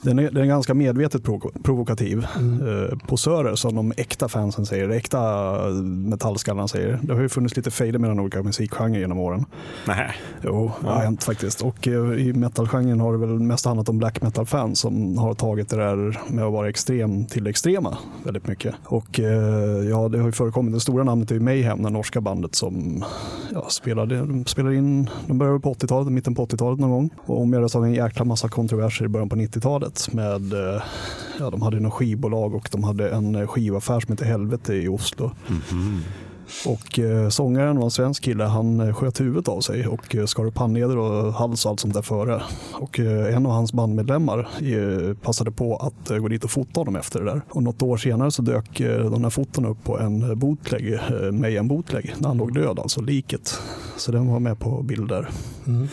Den 0.02 0.20
är, 0.20 0.32
den 0.32 0.44
är 0.44 0.48
ganska 0.48 0.74
medvetet 0.74 1.24
provo 1.24 1.52
provokativ. 1.64 2.28
Mm. 2.38 2.68
Eh, 2.68 2.98
posörer 3.08 3.56
som 3.56 3.76
de 3.76 3.94
äkta 3.98 4.28
fansen 4.28 4.66
säger, 4.66 4.90
äkta 4.90 5.56
metallskallarna 5.84 6.68
säger. 6.68 7.00
Det 7.02 7.14
har 7.14 7.22
ju 7.22 7.30
funnits 7.30 7.58
lite 7.58 7.72
fejder 7.72 8.00
mellan 8.00 8.20
olika 8.20 8.44
musikgenrer 8.44 9.00
genom 9.00 9.18
åren. 9.18 9.46
Nej. 9.88 10.12
Jo, 10.44 10.72
det 10.82 10.88
har 10.88 11.00
hänt 11.00 11.24
faktiskt. 11.24 11.62
Och 11.62 11.88
eh, 11.88 11.94
i 11.94 12.34
metalgenren 12.34 13.00
har 13.00 13.12
det 13.12 13.18
väl 13.18 13.40
mest 13.40 13.66
handlat 13.66 13.90
om 13.90 13.98
black 13.98 14.22
metal-fans 14.22 14.80
som 14.80 15.18
har 15.18 15.34
tagit 15.34 15.70
det 15.70 15.78
där 15.78 16.20
med 16.28 16.44
att 16.44 16.54
vara 16.54 16.70
extrem 16.70 17.26
till 17.26 17.48
extrema 17.48 17.98
väldigt 18.24 18.48
mycket. 18.48 18.76
Och 18.86 19.20
eh, 19.20 19.90
ja, 19.90 20.10
det 20.10 20.18
har 20.20 20.26
ju 20.26 20.32
förekommit. 20.32 20.74
Det 20.74 20.80
stora 20.80 21.04
namnet 21.04 21.32
är 21.32 21.36
ju 21.36 21.42
Mayhem, 21.42 21.84
det 21.84 21.90
norska 21.90 22.22
bandet 22.22 22.56
som 22.56 23.04
ja, 23.54 23.68
spelade, 23.70 24.18
de 24.18 24.46
spelade 24.46 24.76
in, 24.76 25.10
de 25.28 25.38
började 25.38 25.60
på 25.60 25.74
80-talet, 25.74 26.12
mitten 26.12 26.36
på 26.36 26.46
80-talet 26.46 26.80
någon 26.80 26.90
gång. 26.90 27.10
Och 27.26 27.42
omgärdades 27.42 27.76
av 27.76 27.86
en 27.86 27.94
jäkla 27.94 28.26
massa 28.26 28.50
kontroverser 28.50 29.06
i 29.06 29.08
början 29.08 29.30
på 29.30 29.36
90-talet 29.36 29.89
med, 30.12 30.54
eh, 30.54 30.82
ja 31.40 31.50
de 31.50 31.62
hade 31.62 31.80
något 31.80 31.94
skivbolag 31.94 32.56
och 32.56 32.70
de 32.72 32.84
hade 32.84 33.10
en 33.10 33.48
skivaffär 33.48 34.00
som 34.00 34.12
hette 34.12 34.26
Helvete 34.26 34.74
i 34.74 34.88
Oslo. 34.88 35.32
Mm 35.48 35.62
-hmm. 35.62 36.02
Och 36.66 37.00
eh, 37.00 37.30
sångaren 37.30 37.78
var 37.78 37.84
en 37.84 37.92
svensk 37.92 38.24
kille, 38.24 38.44
han 38.44 38.80
eh, 38.80 38.94
sköt 38.94 39.22
huvudet 39.22 39.48
av 39.48 39.62
sig 39.62 39.88
och 39.88 40.16
eh, 40.16 40.26
skar 40.26 40.46
upp 40.46 40.58
handleder 40.58 40.98
och 40.98 41.34
hals 41.34 41.66
och 41.66 41.72
allt 41.72 41.80
sånt 41.80 41.94
där 41.94 42.02
före. 42.02 42.42
Och 42.74 43.00
eh, 43.00 43.36
en 43.36 43.46
av 43.46 43.52
hans 43.52 43.74
bandmedlemmar 43.74 44.40
eh, 44.62 45.14
passade 45.14 45.52
på 45.52 45.76
att 45.76 46.12
eh, 46.12 46.18
gå 46.18 46.28
dit 46.28 46.44
och 46.44 46.52
fota 46.52 46.80
honom 46.80 46.96
efter 46.96 47.20
det 47.20 47.26
där. 47.26 47.42
Och 47.50 47.64
något 47.64 47.82
år 47.82 47.98
senare 47.98 48.32
så 48.32 48.42
dök 48.42 48.78
de 49.12 49.24
här 49.24 49.30
fotona 49.30 49.70
upp 49.70 49.84
på 49.84 50.00
en 50.00 50.40
bootleg, 50.40 50.94
eh, 50.94 51.32
Mayhem 51.32 51.68
bootleg, 51.68 52.16
när 52.18 52.28
han 52.28 52.38
låg 52.38 52.54
död, 52.54 52.80
alltså 52.80 53.02
liket. 53.02 53.60
Så 53.98 54.12
den 54.12 54.28
var 54.28 54.40
med 54.40 54.60
på 54.60 54.82
bilder. 54.82 55.30
Mm. 55.68 55.88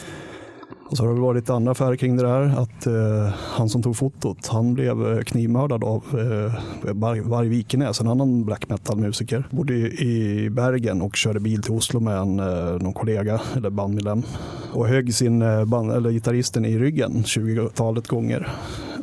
Och 0.90 0.96
så 0.96 1.06
har 1.06 1.14
det 1.14 1.20
varit 1.20 1.42
lite 1.42 1.54
andra 1.54 1.72
affärer 1.72 1.96
kring 1.96 2.16
det 2.16 2.22
där. 2.22 2.42
Att 2.42 2.86
eh, 2.86 3.34
han 3.34 3.68
som 3.68 3.82
tog 3.82 3.96
fotot, 3.96 4.46
han 4.46 4.74
blev 4.74 5.12
eh, 5.12 5.22
knivmördad 5.22 5.84
av 5.84 6.04
eh, 6.10 6.94
Varg 7.22 7.48
Vikenäs, 7.48 8.00
en 8.00 8.08
annan 8.08 8.44
black 8.44 8.68
metal-musiker. 8.68 9.48
Bodde 9.50 9.74
i 9.74 10.48
Bergen 10.50 11.02
och 11.02 11.16
körde 11.16 11.40
bil 11.40 11.62
till 11.62 11.72
Oslo 11.72 12.00
med 12.00 12.16
en, 12.18 12.38
eh, 12.40 12.80
någon 12.80 12.92
kollega 12.92 13.40
eller 13.56 13.70
bandmedlem. 13.70 14.22
Och 14.72 14.88
högg 14.88 15.14
sin 15.14 15.42
eh, 15.42 15.64
band, 15.64 15.92
eller 15.92 16.10
gitarristen 16.10 16.64
i 16.64 16.78
ryggen 16.78 17.12
20-talet 17.12 18.08
gånger. 18.08 18.48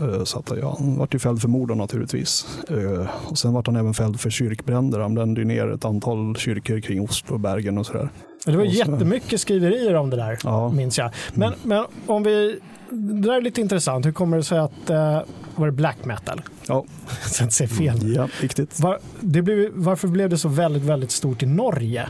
Eh, 0.02 0.24
så 0.24 0.40
att, 0.40 0.52
ja, 0.62 0.76
han 0.80 0.98
vart 0.98 1.14
ju 1.14 1.20
fälld 1.20 1.42
för 1.42 1.48
mord 1.48 1.78
naturligtvis. 1.78 2.46
Eh, 2.70 3.10
och 3.30 3.38
sen 3.38 3.54
vart 3.54 3.68
han 3.68 3.76
även 3.76 3.94
fälld 3.94 4.20
för 4.20 4.30
kyrkbränder. 4.30 5.00
Han 5.00 5.16
brände 5.16 5.44
ner 5.44 5.68
ett 5.68 5.86
antal 5.86 6.36
kyrkor 6.36 6.80
kring 6.80 7.02
Oslo 7.02 7.34
och 7.34 7.40
Bergen 7.40 7.78
och 7.78 7.86
sådär. 7.86 8.10
Det 8.46 8.58
var 8.58 8.64
jättemycket 8.64 9.42
skriverier 9.42 9.94
om 9.94 10.10
det 10.10 10.18
där, 10.18 10.40
ja. 10.44 10.70
minns 10.70 10.98
jag. 10.98 11.12
Men, 11.34 11.48
mm. 11.48 11.60
men 11.64 11.86
om 12.08 12.24
vi, 12.24 12.60
det 12.90 13.22
där 13.22 13.34
är 13.34 13.42
lite 13.42 13.62
intressant. 13.62 14.06
Hur 14.06 14.12
kommer 14.12 14.38
det 14.38 14.44
sig 14.44 14.60
att, 14.60 14.90
uh, 14.90 15.22
var 15.56 15.66
det 15.66 15.72
black 15.72 16.06
metal? 16.06 16.42
Ja. 16.68 16.86
Så 17.22 17.44
att 17.44 17.54
säga 17.54 17.68
fel. 17.68 18.14
Ja, 18.16 18.28
riktigt. 18.42 18.80
Var, 18.80 19.00
det 19.20 19.42
blev, 19.42 19.70
varför 19.74 20.08
blev 20.08 20.30
det 20.30 20.38
så 20.38 20.50
väldigt, 20.50 20.84
väldigt 20.84 21.12
stort 21.12 21.44
i 21.44 21.46
Norge? 21.46 22.08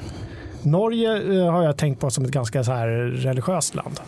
Norge 0.61 1.21
uh, 1.21 1.51
har 1.51 1.63
jag 1.63 1.77
tänkt 1.77 2.01
på 2.01 2.09
som 2.09 2.25
ett 2.25 2.31
ganska 2.31 2.63
så 2.63 2.71
här 2.71 2.87
religiöst 3.15 3.75
land. 3.75 3.99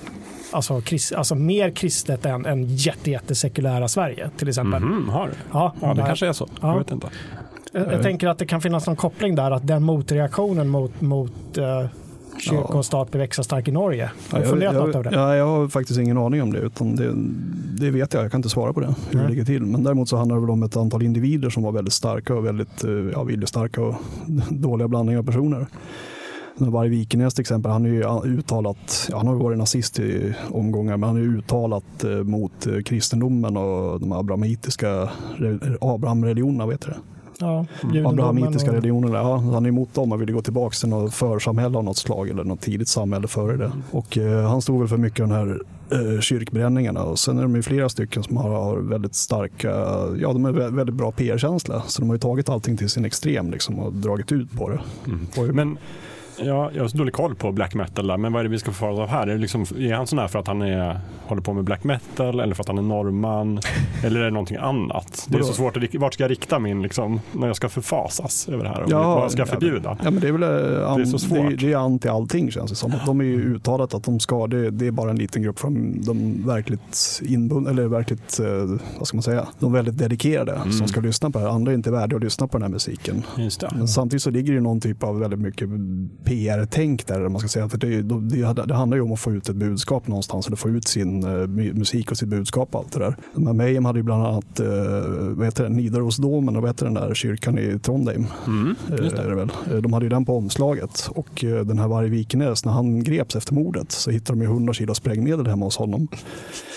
Alltså, 0.51 0.81
krist, 0.81 1.13
alltså 1.13 1.35
mer 1.35 1.71
kristet 1.71 2.25
än, 2.25 2.45
än 2.45 2.75
jätte, 2.75 3.11
jätte 3.11 3.35
sekulära 3.35 3.87
Sverige 3.87 4.29
till 4.37 4.49
exempel. 4.49 4.83
Mm, 4.83 5.09
har 5.09 5.31
Ja, 5.51 5.73
ja 5.81 5.93
det 5.93 6.01
kanske 6.01 6.27
är 6.27 6.33
så. 6.33 6.49
Ja. 6.61 6.71
Jag 6.71 6.77
vet 6.77 6.91
inte. 6.91 7.07
Jag, 7.71 7.93
jag, 7.93 8.03
tänker 8.03 8.27
att 8.27 8.37
det 8.37 8.45
kan 8.45 8.61
finnas 8.61 8.87
någon 8.87 8.95
koppling 8.95 9.35
där, 9.35 9.51
att 9.51 9.67
den 9.67 9.83
motreaktionen 9.83 10.67
mot, 10.67 11.01
mot 11.01 11.57
uh, 11.57 11.85
kyrka 12.39 12.73
och 12.73 12.85
stat 12.85 13.11
blir 13.11 13.21
extra 13.21 13.43
stark 13.43 13.67
i 13.67 13.71
Norge? 13.71 14.11
Har 14.29 14.39
du 14.39 14.45
funderat 14.45 14.75
något 14.75 14.95
av 14.95 15.03
det? 15.03 15.09
Ja, 15.13 15.35
jag 15.35 15.47
har 15.47 15.67
faktiskt 15.67 15.99
ingen 15.99 16.17
aning 16.17 16.41
om 16.41 16.53
det. 16.53 16.59
Utan 16.59 16.95
det, 16.95 17.13
det 17.85 17.91
vet 17.91 18.13
jag, 18.13 18.23
jag 18.23 18.31
kan 18.31 18.39
inte 18.39 18.49
svara 18.49 18.73
på 18.73 18.79
det, 18.79 18.95
hur 19.09 19.15
mm. 19.15 19.25
det 19.25 19.29
ligger 19.29 19.45
till. 19.45 19.61
Men 19.65 19.83
däremot 19.83 20.09
så 20.09 20.17
handlar 20.17 20.35
det 20.35 20.41
väl 20.41 20.49
om 20.49 20.63
ett 20.63 20.77
antal 20.77 21.03
individer 21.03 21.49
som 21.49 21.63
var 21.63 21.71
väldigt 21.71 21.93
starka 21.93 22.35
och 22.35 22.45
väldigt 22.45 22.83
eh, 22.83 22.91
ja, 22.91 23.23
viljestarka 23.23 23.81
och 23.81 23.95
dåliga 24.49 24.87
blandningar 24.87 25.19
av 25.19 25.23
personer. 25.23 25.67
Varg 26.57 26.89
Vikenäs 26.89 27.33
till 27.33 27.41
exempel, 27.41 27.71
han 27.71 27.85
är 27.85 27.89
ju 27.89 28.33
uttalat, 28.37 29.09
han 29.13 29.27
har 29.27 29.35
varit 29.35 29.57
nazist 29.57 29.99
i 29.99 30.33
omgångar, 30.49 30.97
men 30.97 31.09
han 31.09 31.17
är 31.17 31.21
uttalat 31.21 32.03
eh, 32.03 32.09
mot 32.09 32.67
eh, 32.67 32.79
kristendomen 32.81 33.57
och 33.57 33.99
de 33.99 34.11
abrahamitiska 34.11 35.09
Abraham-religionerna, 35.81 36.65
vet 36.65 36.81
du 36.81 36.87
det? 36.87 36.97
Ja, 37.39 37.65
Abrahamitiska 38.05 38.69
och... 38.69 38.75
religionerna, 38.75 39.17
ja, 39.17 39.37
han 39.37 39.65
är 39.65 39.69
emot 39.69 39.93
dem 39.93 40.11
och 40.11 40.21
ville 40.21 40.31
gå 40.31 40.41
tillbaka 40.41 40.73
till 40.73 40.89
något 40.89 41.13
församhälle 41.13 41.77
av 41.77 41.83
något 41.83 41.97
slag 41.97 42.29
eller 42.29 42.43
något 42.43 42.61
tidigt 42.61 42.87
samhälle 42.87 43.27
före 43.27 43.57
det. 43.57 43.71
Och 43.91 44.17
eh, 44.17 44.49
han 44.49 44.61
stod 44.61 44.79
väl 44.79 44.87
för 44.87 44.97
mycket 44.97 45.19
av 45.23 45.29
de 45.29 45.35
här 45.35 45.61
eh, 45.91 46.19
kyrkbränningarna 46.19 47.03
och 47.03 47.19
sen 47.19 47.37
är 47.37 47.41
de 47.41 47.55
ju 47.55 47.61
flera 47.61 47.89
stycken 47.89 48.23
som 48.23 48.37
har, 48.37 48.49
har 48.49 48.77
väldigt 48.77 49.15
starka, 49.15 49.69
ja 50.19 50.33
de 50.33 50.45
är 50.45 50.51
väldigt 50.51 50.95
bra 50.95 51.11
PR-känsla 51.11 51.83
så 51.87 52.01
de 52.01 52.09
har 52.09 52.15
ju 52.15 52.19
tagit 52.19 52.49
allting 52.49 52.77
till 52.77 52.89
sin 52.89 53.05
extrem 53.05 53.51
liksom 53.51 53.79
och 53.79 53.93
dragit 53.93 54.31
ut 54.31 54.51
på 54.51 54.69
det. 54.69 54.79
Mm. 55.05 55.55
Men 55.55 55.77
Ja, 56.39 56.71
jag 56.73 56.83
har 56.83 56.87
så 56.87 56.97
dålig 56.97 57.13
koll 57.13 57.35
på 57.35 57.51
black 57.51 57.73
metal 57.73 58.07
där, 58.07 58.17
men 58.17 58.33
vad 58.33 58.39
är 58.39 58.43
det 58.43 58.49
vi 58.49 58.59
ska 58.59 58.71
få 58.71 58.75
för 58.75 59.01
av 59.01 59.07
här? 59.07 59.27
Är, 59.27 59.37
liksom, 59.37 59.61
är 59.61 59.93
han 59.93 60.07
sån 60.07 60.19
här 60.19 60.27
för 60.27 60.39
att 60.39 60.47
han 60.47 60.61
är, 60.61 60.99
håller 61.25 61.41
på 61.41 61.53
med 61.53 61.63
black 61.63 61.83
metal 61.83 62.39
eller 62.39 62.55
för 62.55 62.63
att 62.63 62.67
han 62.67 62.77
är 62.77 62.81
norrman? 62.81 63.59
eller 64.03 64.19
är 64.19 64.23
det 64.23 64.31
någonting 64.31 64.57
annat? 64.57 65.27
Det 65.29 65.37
är 65.37 65.41
så 65.41 65.53
svårt, 65.53 65.77
att, 65.77 65.95
vart 65.95 66.13
ska 66.13 66.23
jag 66.23 66.31
rikta 66.31 66.59
min, 66.59 66.81
liksom, 66.81 67.19
när 67.31 67.47
jag 67.47 67.55
ska 67.55 67.69
förfasas 67.69 68.49
över 68.49 68.63
det 68.63 68.69
här? 68.69 68.85
Ja, 68.87 69.15
vad 69.15 69.31
ska 69.31 69.41
jag 69.41 69.49
förbjuda? 69.49 69.97
Ja, 70.03 70.11
men 70.11 70.19
det 70.19 70.27
är 70.27 70.31
väl 70.31 70.43
an, 70.83 70.97
det 70.97 71.03
är 71.03 71.05
så 71.05 71.19
svårt. 71.19 71.49
Det, 71.49 71.55
det 71.55 71.73
är 71.73 71.77
anti 71.77 72.07
allting 72.07 72.51
känns 72.51 72.69
det 72.69 72.75
som. 72.75 72.93
De 73.05 73.19
är 73.19 73.25
ju 73.25 73.55
uttalat 73.55 73.93
att 73.93 74.03
de 74.03 74.19
ska, 74.19 74.47
det, 74.47 74.71
det 74.71 74.87
är 74.87 74.91
bara 74.91 75.09
en 75.09 75.15
liten 75.15 75.41
grupp 75.41 75.59
från 75.59 76.01
de 76.01 76.43
verkligt 76.45 77.21
inbundna, 77.25 77.69
eller 77.69 77.87
verkligt, 77.87 78.39
eh, 78.39 78.79
vad 78.97 79.07
ska 79.07 79.17
man 79.17 79.23
säga, 79.23 79.47
de 79.59 79.73
väldigt 79.73 79.97
dedikerade 79.97 80.55
mm. 80.55 80.71
som 80.71 80.87
ska 80.87 81.01
lyssna 81.01 81.31
på 81.31 81.39
det 81.39 81.45
här. 81.45 81.51
Andra 81.51 81.71
är 81.71 81.75
inte 81.75 81.91
värdiga 81.91 82.17
att 82.17 82.23
lyssna 82.23 82.47
på 82.47 82.57
den 82.57 82.61
här 82.61 82.69
musiken. 82.69 83.23
Men 83.75 83.87
samtidigt 83.87 84.23
så 84.23 84.29
ligger 84.29 84.53
det 84.53 84.61
någon 84.61 84.81
typ 84.81 85.03
av 85.03 85.19
väldigt 85.19 85.39
mycket 85.39 85.69
PR-tänk 86.25 87.07
där. 87.07 87.29
Man 87.29 87.39
ska 87.39 87.47
säga. 87.47 87.69
För 87.69 87.77
det, 87.77 88.01
det, 88.01 88.63
det, 88.67 88.73
handlar 88.73 88.97
ju 88.97 89.03
om 89.03 89.13
att 89.13 89.19
få 89.19 89.31
ut 89.31 89.49
ett 89.49 89.55
budskap 89.55 90.07
någonstans, 90.07 90.47
eller 90.47 90.57
få 90.57 90.69
ut 90.69 90.87
sin 90.87 91.25
uh, 91.25 91.47
musik 91.73 92.11
och 92.11 92.17
sitt 92.17 92.29
budskap 92.29 92.69
och 92.71 92.79
allt 92.79 92.91
det 92.91 92.99
där. 92.99 93.15
Men 93.33 93.57
Mayhem 93.57 93.85
hade 93.85 93.99
ju 93.99 94.03
bland 94.03 94.25
annat 94.25 94.59
uh, 94.59 95.69
Nidarosdomen 95.69 96.55
och 96.55 96.61
vad 96.61 96.69
heter 96.69 96.85
den 96.85 96.93
där 96.93 97.13
kyrkan 97.13 97.59
i 97.59 97.79
Trondheim. 97.79 98.25
Mm, 98.47 98.75
uh, 98.89 99.19
är 99.19 99.29
det 99.29 99.35
väl. 99.35 99.51
De 99.81 99.93
hade 99.93 100.05
ju 100.05 100.09
den 100.09 100.25
på 100.25 100.37
omslaget 100.37 101.09
och 101.09 101.43
uh, 101.43 101.61
den 101.61 101.79
här 101.79 101.87
Varg 101.87 102.09
Vikenäs, 102.09 102.65
när 102.65 102.71
han 102.71 103.03
greps 103.03 103.35
efter 103.35 103.53
mordet 103.53 103.91
så 103.91 104.11
hittade 104.11 104.39
de 104.39 104.43
ju 104.43 104.49
100 104.51 104.73
kilo 104.73 104.93
sprängmedel 104.93 105.47
hemma 105.47 105.65
hos 105.65 105.77
honom. 105.77 106.07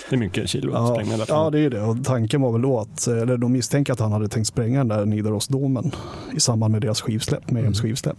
Det 0.09 0.15
är 0.15 0.19
mycket 0.19 0.49
kilo 0.49 0.71
ja, 0.73 0.93
sprängmedel. 0.93 1.25
Ja, 1.29 1.49
det 1.49 1.59
är 1.59 1.69
det. 1.69 1.81
Och 1.81 2.03
tanken 2.03 2.41
var 2.41 2.51
väl 2.51 2.61
då 2.61 2.79
att, 2.79 3.07
eller 3.07 3.37
de 3.37 3.51
misstänker 3.51 3.93
att 3.93 3.99
han 3.99 4.11
hade 4.11 4.27
tänkt 4.27 4.47
spränga 4.47 4.77
den 4.77 4.87
där 4.87 5.05
Nidarosdomen 5.05 5.91
i 6.35 6.39
samband 6.39 6.71
med 6.71 6.81
deras 6.81 7.01
skivsläpp, 7.01 7.51
Mayhems 7.51 7.79
mm. 7.79 7.89
skivsläpp 7.89 8.17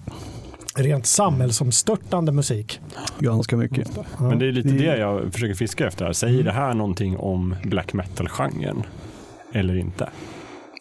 rent 0.74 1.06
samhällsomstörtande 1.06 2.32
musik. 2.32 2.80
Ganska 3.18 3.56
mycket. 3.56 3.88
Men 4.18 4.38
det 4.38 4.46
är 4.46 4.52
lite 4.52 4.68
det 4.68 4.96
jag 4.96 5.32
försöker 5.32 5.54
fiska 5.54 5.86
efter. 5.86 6.04
Här. 6.04 6.12
Säger 6.12 6.42
det 6.42 6.52
här 6.52 6.74
någonting 6.74 7.16
om 7.16 7.56
black 7.62 7.92
metal-genren? 7.92 8.82
Eller 9.52 9.76
inte? 9.76 10.08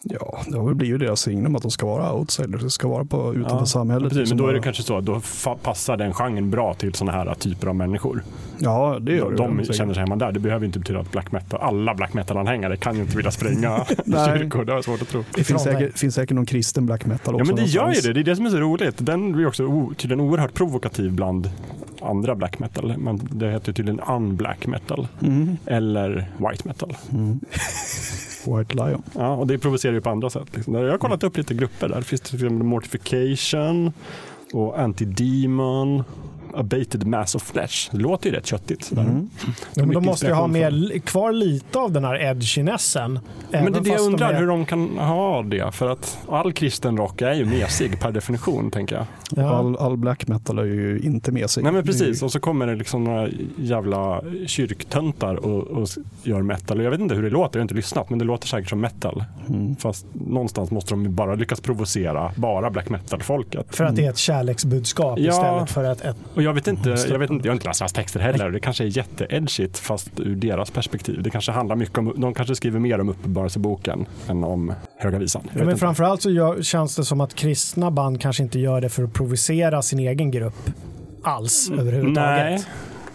Ja, 0.02 0.40
det 0.46 0.58
har 0.58 0.66
väl 0.66 0.74
blivit 0.74 1.00
deras 1.00 1.20
signum 1.20 1.56
att 1.56 1.62
de 1.62 1.70
ska 1.70 1.86
vara 1.86 2.12
outsiders, 2.12 2.62
det 2.62 2.70
ska 2.70 2.88
vara 2.88 3.04
på, 3.04 3.34
utanför 3.34 3.58
ja, 3.58 3.66
samhället. 3.66 4.08
Precis, 4.08 4.28
men 4.28 4.38
då 4.38 4.46
är 4.46 4.52
det 4.52 4.60
kanske 4.60 4.82
så 4.82 4.96
att 4.96 5.04
då 5.04 5.20
passar 5.62 5.96
den 5.96 6.14
genren 6.14 6.50
bra 6.50 6.74
till 6.74 6.94
sådana 6.94 7.18
här 7.18 7.34
typer 7.34 7.66
av 7.66 7.76
människor. 7.76 8.22
Ja, 8.58 8.98
det 9.00 9.12
gör 9.12 9.32
de, 9.32 9.56
det. 9.56 9.62
De 9.62 9.72
känner 9.72 9.94
sig 9.94 10.00
hemma 10.00 10.16
där. 10.16 10.32
Det 10.32 10.40
behöver 10.40 10.66
inte 10.66 10.78
betyda 10.78 11.00
att 11.00 11.12
black 11.12 11.32
metal, 11.32 11.60
alla 11.60 11.94
black 11.94 12.14
metal-anhängare 12.14 12.76
kan 12.76 12.96
ju 12.96 13.02
inte 13.02 13.16
vilja 13.16 13.30
spränga 13.30 13.84
kyrkor. 14.06 14.64
Det 14.64 14.72
har 14.72 14.78
jag 14.78 14.84
svårt 14.84 15.02
att 15.02 15.08
tro. 15.08 15.24
Det 15.34 15.44
finns 15.44 15.62
säkert, 15.62 15.98
finns 15.98 16.14
säkert 16.14 16.34
någon 16.34 16.46
kristen 16.46 16.86
black 16.86 17.06
metal 17.06 17.34
också. 17.34 17.44
Ja, 17.44 17.54
men 17.54 17.64
det 17.64 17.70
gör 17.70 17.92
ju 17.92 18.00
det. 18.00 18.12
Det 18.12 18.20
är 18.20 18.24
det 18.24 18.36
som 18.36 18.46
är 18.46 18.50
så 18.50 18.56
roligt. 18.56 18.94
Den 18.98 19.32
blir 19.32 19.46
också 19.46 19.90
tydligen 19.96 20.20
oerhört 20.20 20.54
provokativ 20.54 21.12
bland 21.12 21.50
andra 22.02 22.34
black 22.34 22.58
metal. 22.58 22.94
Men 22.98 23.20
det 23.30 23.50
heter 23.50 23.72
tydligen 23.72 24.00
un-black 24.00 24.66
metal. 24.66 25.08
Mm. 25.22 25.56
Eller 25.66 26.30
white 26.36 26.68
metal. 26.68 26.96
Mm. 27.12 27.40
White 28.46 28.74
Lion. 28.74 29.02
Ja, 29.14 29.34
och 29.34 29.46
det 29.46 29.58
provocerar 29.58 29.94
ju 29.94 30.00
på 30.00 30.10
andra 30.10 30.30
sätt. 30.30 30.48
Liksom. 30.54 30.74
Jag 30.74 30.90
har 30.90 30.98
kollat 30.98 31.24
upp 31.24 31.36
lite 31.36 31.54
grupper 31.54 31.88
där. 31.88 31.96
Det 31.96 32.02
finns 32.02 32.20
till 32.20 32.34
exempel 32.34 32.62
Mortification 32.66 33.92
och 34.52 34.76
Anti-Demon 34.78 36.04
Abated 36.54 37.06
Mass 37.06 37.34
of 37.34 37.42
Flesh. 37.42 37.88
Det 37.90 37.98
låter 37.98 38.30
ju 38.30 38.36
rätt 38.36 38.46
köttigt. 38.46 38.92
Mm. 38.92 39.30
Men 39.74 39.92
de 39.92 40.04
måste 40.04 40.26
ju 40.26 40.32
ha 40.32 40.46
med, 40.46 41.04
kvar 41.04 41.32
lite 41.32 41.78
av 41.78 41.92
den 41.92 42.04
här 42.04 42.22
edginessen. 42.22 43.18
Men 43.50 43.72
det 43.72 43.78
är 43.78 43.82
det 43.82 43.90
jag 43.90 44.00
undrar, 44.00 44.28
de 44.28 44.34
är... 44.34 44.40
hur 44.40 44.46
de 44.46 44.66
kan 44.66 44.98
ha 44.98 45.42
det. 45.42 45.74
För 45.74 45.90
att 45.90 46.18
all 46.28 46.52
kristen 46.52 46.96
rock 46.96 47.22
är 47.22 47.32
ju 47.32 47.44
mesig 47.44 48.00
per 48.00 48.12
definition, 48.12 48.70
tänker 48.70 48.96
jag. 48.96 49.06
Ja. 49.36 49.50
All, 49.50 49.76
all, 49.76 49.96
black 49.96 50.28
metal 50.28 50.58
är 50.58 50.64
ju 50.64 51.00
inte 51.00 51.32
mesig. 51.32 51.64
Nej 51.64 51.72
men 51.72 51.84
precis, 51.84 52.22
och 52.22 52.32
så 52.32 52.40
kommer 52.40 52.66
det 52.66 52.74
liksom 52.74 53.04
några 53.04 53.28
jävla 53.56 54.22
kyrktöntar 54.46 55.34
och, 55.34 55.62
och 55.62 55.88
gör 56.22 56.42
metal. 56.42 56.82
Jag 56.82 56.90
vet 56.90 57.00
inte 57.00 57.14
hur 57.14 57.22
det 57.22 57.30
låter, 57.30 57.58
jag 57.58 57.60
har 57.60 57.64
inte 57.64 57.74
lyssnat, 57.74 58.10
men 58.10 58.18
det 58.18 58.24
låter 58.24 58.48
säkert 58.48 58.70
som 58.70 58.80
metal. 58.80 59.24
Mm. 59.48 59.76
Fast 59.76 60.06
någonstans 60.12 60.70
måste 60.70 60.94
de 60.94 61.14
bara 61.14 61.34
lyckas 61.34 61.60
provocera 61.60 62.32
bara 62.36 62.70
black 62.70 62.88
metal-folket. 62.88 63.76
För 63.76 63.84
att 63.84 63.96
det 63.96 64.06
är 64.06 64.10
ett 64.10 64.18
kärleksbudskap 64.18 65.18
ja. 65.18 65.30
istället 65.30 65.70
för 65.70 65.84
ett, 65.84 66.00
ett 66.00 66.16
Och 66.40 66.44
jag 66.44 66.54
vet 66.54 66.66
inte, 66.66 66.96
jag 67.08 67.18
vet 67.18 67.30
inte, 67.30 67.48
jag 67.48 67.52
har 67.52 67.54
inte 67.54 67.68
läst 67.68 67.80
hans 67.80 67.92
texter 67.92 68.20
heller. 68.20 68.50
Det 68.50 68.60
kanske 68.60 68.84
är 68.84 68.96
jätteedgigt 68.96 69.78
fast 69.78 70.20
ur 70.20 70.34
deras 70.36 70.70
perspektiv. 70.70 71.22
Det 71.22 71.30
kanske 71.30 71.52
handlar 71.52 71.76
mycket 71.76 71.98
om, 71.98 72.14
de 72.16 72.34
kanske 72.34 72.54
skriver 72.54 72.78
mer 72.78 73.00
om 73.00 73.08
Uppenbarelseboken 73.08 74.06
än 74.28 74.44
om 74.44 74.72
Höga 74.98 75.18
Visan. 75.18 75.42
Ja, 75.58 75.64
men 75.64 75.78
framförallt 75.78 76.22
så 76.22 76.30
gör, 76.30 76.62
känns 76.62 76.96
det 76.96 77.04
som 77.04 77.20
att 77.20 77.34
kristna 77.34 77.90
band 77.90 78.20
kanske 78.20 78.42
inte 78.42 78.58
gör 78.58 78.80
det 78.80 78.88
för 78.88 79.04
att 79.04 79.12
provocera 79.12 79.82
sin 79.82 79.98
egen 79.98 80.30
grupp 80.30 80.70
alls 81.22 81.70
överhuvudtaget. 81.78 82.44
Nej. 82.44 82.64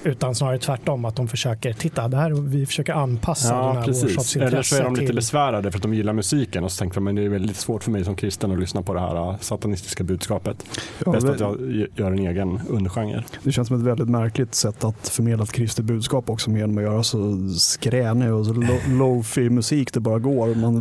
Utan 0.06 0.36
snarare 0.36 0.58
tvärtom, 0.58 1.06
att 1.06 1.16
de 1.16 1.28
försöker, 1.28 1.74
titta, 1.74 2.08
det 2.08 2.18
här, 2.18 2.32
vi 2.32 2.66
försöker 2.66 2.94
anpassa 2.94 3.54
ja, 3.54 3.68
den 3.68 3.78
här 3.78 3.84
precis. 3.84 4.36
Eller 4.36 4.62
så 4.62 4.76
är 4.76 4.84
de 4.84 4.94
lite 4.94 5.06
till... 5.06 5.16
besvärade 5.16 5.72
för 5.72 5.78
att 5.78 5.84
de 5.84 5.94
gillar 5.94 6.14
musiken 6.14 6.64
och 6.64 6.72
så 6.72 6.80
tänker 6.80 6.96
de 6.96 7.08
att 7.08 7.16
det 7.16 7.24
är 7.24 7.30
väldigt 7.30 7.58
svårt 7.58 7.84
för 7.84 7.92
mig 7.92 8.04
som 8.04 8.16
kristen 8.16 8.52
att 8.52 8.60
lyssna 8.60 8.82
på 8.82 8.94
det 8.94 9.00
här 9.00 9.16
äh, 9.16 9.38
satanistiska 9.38 10.04
budskapet. 10.04 10.66
Ja, 11.06 11.12
Bäst 11.12 11.30
att 11.30 11.40
jag 11.40 11.88
gör 11.96 12.12
en 12.12 12.20
egen 12.20 12.62
undergenre. 12.70 13.24
Det 13.44 13.52
känns 13.52 13.68
som 13.68 13.78
ett 13.78 13.84
väldigt 13.84 14.10
märkligt 14.10 14.56
sätt 14.56 14.84
att 14.84 15.10
förmedla 15.10 15.44
ett 15.44 15.52
kristet 15.52 15.86
budskap 15.86 16.30
också 16.30 16.52
genom 16.52 16.78
att 16.78 16.84
göra 16.84 17.04
så 17.04 17.50
skränig 17.50 18.34
och 18.34 18.46
så 18.46 18.54
lo-fi 18.90 19.50
musik 19.50 19.94
det 19.94 20.00
bara 20.00 20.20
går. 20.20 20.56
Man 20.56 20.80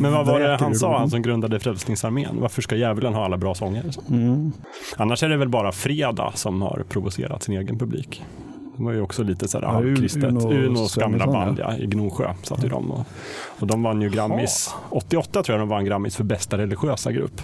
Men 0.00 0.12
vad 0.12 0.26
var 0.26 0.40
det 0.40 0.56
han 0.56 0.74
sa, 0.74 0.98
han 0.98 1.10
som 1.10 1.22
grundade 1.22 1.60
Frälsningsarmén? 1.60 2.36
Varför 2.40 2.62
ska 2.62 2.76
djävulen 2.76 3.14
ha 3.14 3.24
alla 3.24 3.36
bra 3.36 3.54
sånger? 3.54 3.84
Mm. 4.10 4.52
Annars 4.96 5.22
är 5.22 5.28
det 5.28 5.36
väl 5.36 5.48
bara 5.48 5.72
Fredag 5.72 6.32
som 6.34 6.62
har 6.62 6.84
provocerat 6.88 7.42
sin 7.42 7.56
egen 7.56 7.78
publik. 7.78 8.22
De 8.80 8.84
var 8.84 8.92
ju 8.92 9.00
också 9.00 9.22
lite 9.22 9.48
så 9.48 9.58
här 9.58 9.64
ja, 9.64 9.72
halvkristet. 9.72 10.24
Uno, 10.24 10.52
Unos 10.52 10.94
gamla 10.94 11.26
band 11.26 11.58
ja, 11.58 11.76
i 11.76 11.86
Gnosjö 11.86 12.34
satt 12.42 12.64
ju 12.64 12.68
de. 12.68 12.90
Och, 12.90 13.06
och 13.58 13.66
de 13.66 13.82
vann 13.82 14.02
ju 14.02 14.08
Grammis. 14.08 14.74
88 14.90 15.42
tror 15.42 15.58
jag 15.58 15.62
de 15.62 15.68
vann 15.68 15.84
Grammis 15.84 16.16
för 16.16 16.24
bästa 16.24 16.58
religiösa 16.58 17.12
grupp. 17.12 17.42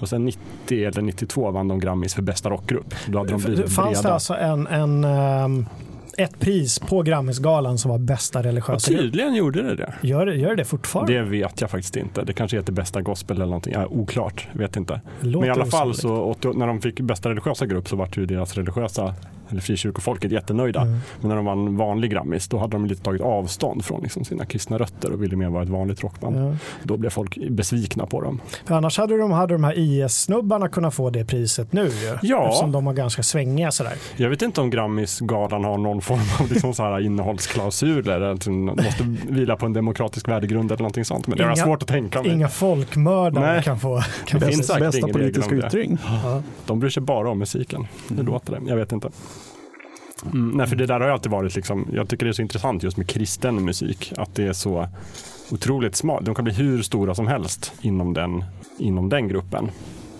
Och 0.00 0.08
sen 0.08 0.24
90 0.24 0.40
eller 0.70 1.02
92 1.02 1.50
vann 1.50 1.68
de 1.68 1.80
Grammis 1.80 2.14
för 2.14 2.22
bästa 2.22 2.50
rockgrupp. 2.50 2.94
Då 3.06 3.18
hade 3.18 3.30
de 3.30 3.42
blivit 3.42 3.72
Fanns 3.72 3.88
breda. 3.88 4.08
det 4.08 4.14
alltså 4.14 4.34
en, 4.34 4.66
en 4.66 5.04
um 5.04 5.66
ett 6.18 6.40
pris 6.40 6.78
på 6.78 7.02
Grammisgalan 7.02 7.78
som 7.78 7.90
var 7.90 7.98
bästa 7.98 8.42
religiösa 8.42 8.92
ja, 8.92 8.98
Tydligen 8.98 9.34
gjorde 9.34 9.62
det 9.62 9.74
det. 9.74 9.94
Gör, 10.02 10.26
gör 10.26 10.56
det 10.56 10.64
fortfarande? 10.64 11.12
Det 11.12 11.22
vet 11.22 11.60
jag 11.60 11.70
faktiskt 11.70 11.96
inte. 11.96 12.22
Det 12.22 12.32
kanske 12.32 12.56
heter 12.56 12.72
bästa 12.72 13.02
gospel 13.02 13.36
eller 13.36 13.46
någonting. 13.46 13.72
Ja, 13.72 13.86
oklart, 13.86 14.48
vet 14.52 14.76
inte. 14.76 15.00
Men 15.20 15.44
i 15.44 15.50
alla 15.50 15.66
fall 15.66 15.94
så 15.94 16.36
när 16.54 16.66
de 16.66 16.80
fick 16.80 17.00
bästa 17.00 17.30
religiösa 17.30 17.66
grupp 17.66 17.88
så 17.88 17.96
var 17.96 18.08
det 18.14 18.20
ju 18.20 18.26
deras 18.26 18.54
religiösa 18.54 19.14
eller 19.50 19.60
frikyrkofolket 19.60 20.32
jättenöjda. 20.32 20.80
Mm. 20.80 20.98
Men 21.20 21.28
när 21.28 21.36
de 21.36 21.44
vann 21.44 21.76
vanlig 21.76 22.10
Grammis 22.10 22.48
då 22.48 22.58
hade 22.58 22.72
de 22.72 22.86
lite 22.86 23.02
tagit 23.02 23.22
avstånd 23.22 23.84
från 23.84 24.02
liksom 24.02 24.24
sina 24.24 24.46
kristna 24.46 24.78
rötter 24.78 25.12
och 25.12 25.22
ville 25.22 25.36
mer 25.36 25.48
vara 25.48 25.62
ett 25.62 25.68
vanligt 25.68 26.02
rockband. 26.02 26.36
Mm. 26.36 26.56
Då 26.82 26.96
blev 26.96 27.10
folk 27.10 27.38
besvikna 27.50 28.06
på 28.06 28.20
dem. 28.20 28.40
För 28.64 28.74
annars 28.74 28.98
hade 28.98 29.18
de, 29.18 29.30
hade 29.30 29.54
de 29.54 29.64
här 29.64 29.78
IS-snubbarna 29.78 30.68
kunnat 30.68 30.94
få 30.94 31.10
det 31.10 31.24
priset 31.24 31.72
nu 31.72 31.90
ja. 32.22 32.44
Eftersom 32.44 32.72
de 32.72 32.84
var 32.84 32.92
ganska 32.92 33.22
svängiga 33.22 33.70
sådär. 33.70 33.92
Jag 34.16 34.30
vet 34.30 34.42
inte 34.42 34.60
om 34.60 34.70
Grammisgalan 34.70 35.64
har 35.64 35.78
någon 35.78 36.00
form 36.00 36.20
av 36.40 36.48
liksom 36.52 36.74
så 36.74 36.82
här 36.82 37.00
innehållsklausuler. 37.00 38.16
Eller 38.16 38.50
måste 38.50 39.16
vila 39.28 39.56
på 39.56 39.66
en 39.66 39.72
demokratisk 39.72 40.28
värdegrund 40.28 40.70
eller 40.72 40.82
någonting 40.82 41.04
sånt. 41.04 41.26
Men 41.26 41.38
det 41.38 41.44
är 41.44 41.54
svårt 41.54 41.82
att 41.82 41.88
tänka 41.88 42.22
mig. 42.22 42.32
Inga 42.32 42.48
folkmördare 42.48 43.52
Nej. 43.52 43.62
kan 43.62 43.80
få. 43.80 44.02
Kan 44.26 44.40
det 44.40 44.46
finns 44.46 44.74
bästa 44.78 45.08
politiska 45.08 45.54
yttring. 45.54 45.98
Ja. 46.24 46.42
De 46.66 46.80
bryr 46.80 46.90
sig 46.90 47.02
bara 47.02 47.30
om 47.30 47.38
musiken. 47.38 47.86
Det 48.08 48.14
mm. 48.14 48.26
låter 48.26 48.52
det. 48.52 48.60
Jag 48.68 48.76
vet 48.76 48.92
inte. 48.92 49.08
Mm, 50.24 50.50
nej, 50.50 50.66
för 50.66 50.76
det 50.76 50.86
där 50.86 51.00
har 51.00 51.08
alltid 51.08 51.32
varit, 51.32 51.56
liksom, 51.56 51.88
jag 51.92 52.08
tycker 52.08 52.26
det 52.26 52.30
är 52.30 52.32
så 52.32 52.42
intressant 52.42 52.82
just 52.82 52.96
med 52.96 53.08
kristen 53.08 53.64
musik. 53.64 54.12
Att 54.16 54.34
det 54.34 54.44
är 54.46 54.52
så 54.52 54.88
otroligt 55.50 55.96
smart. 55.96 56.24
De 56.24 56.34
kan 56.34 56.44
bli 56.44 56.54
hur 56.54 56.82
stora 56.82 57.14
som 57.14 57.26
helst 57.26 57.72
inom 57.80 58.14
den, 58.14 58.44
inom 58.78 59.08
den 59.08 59.28
gruppen. 59.28 59.70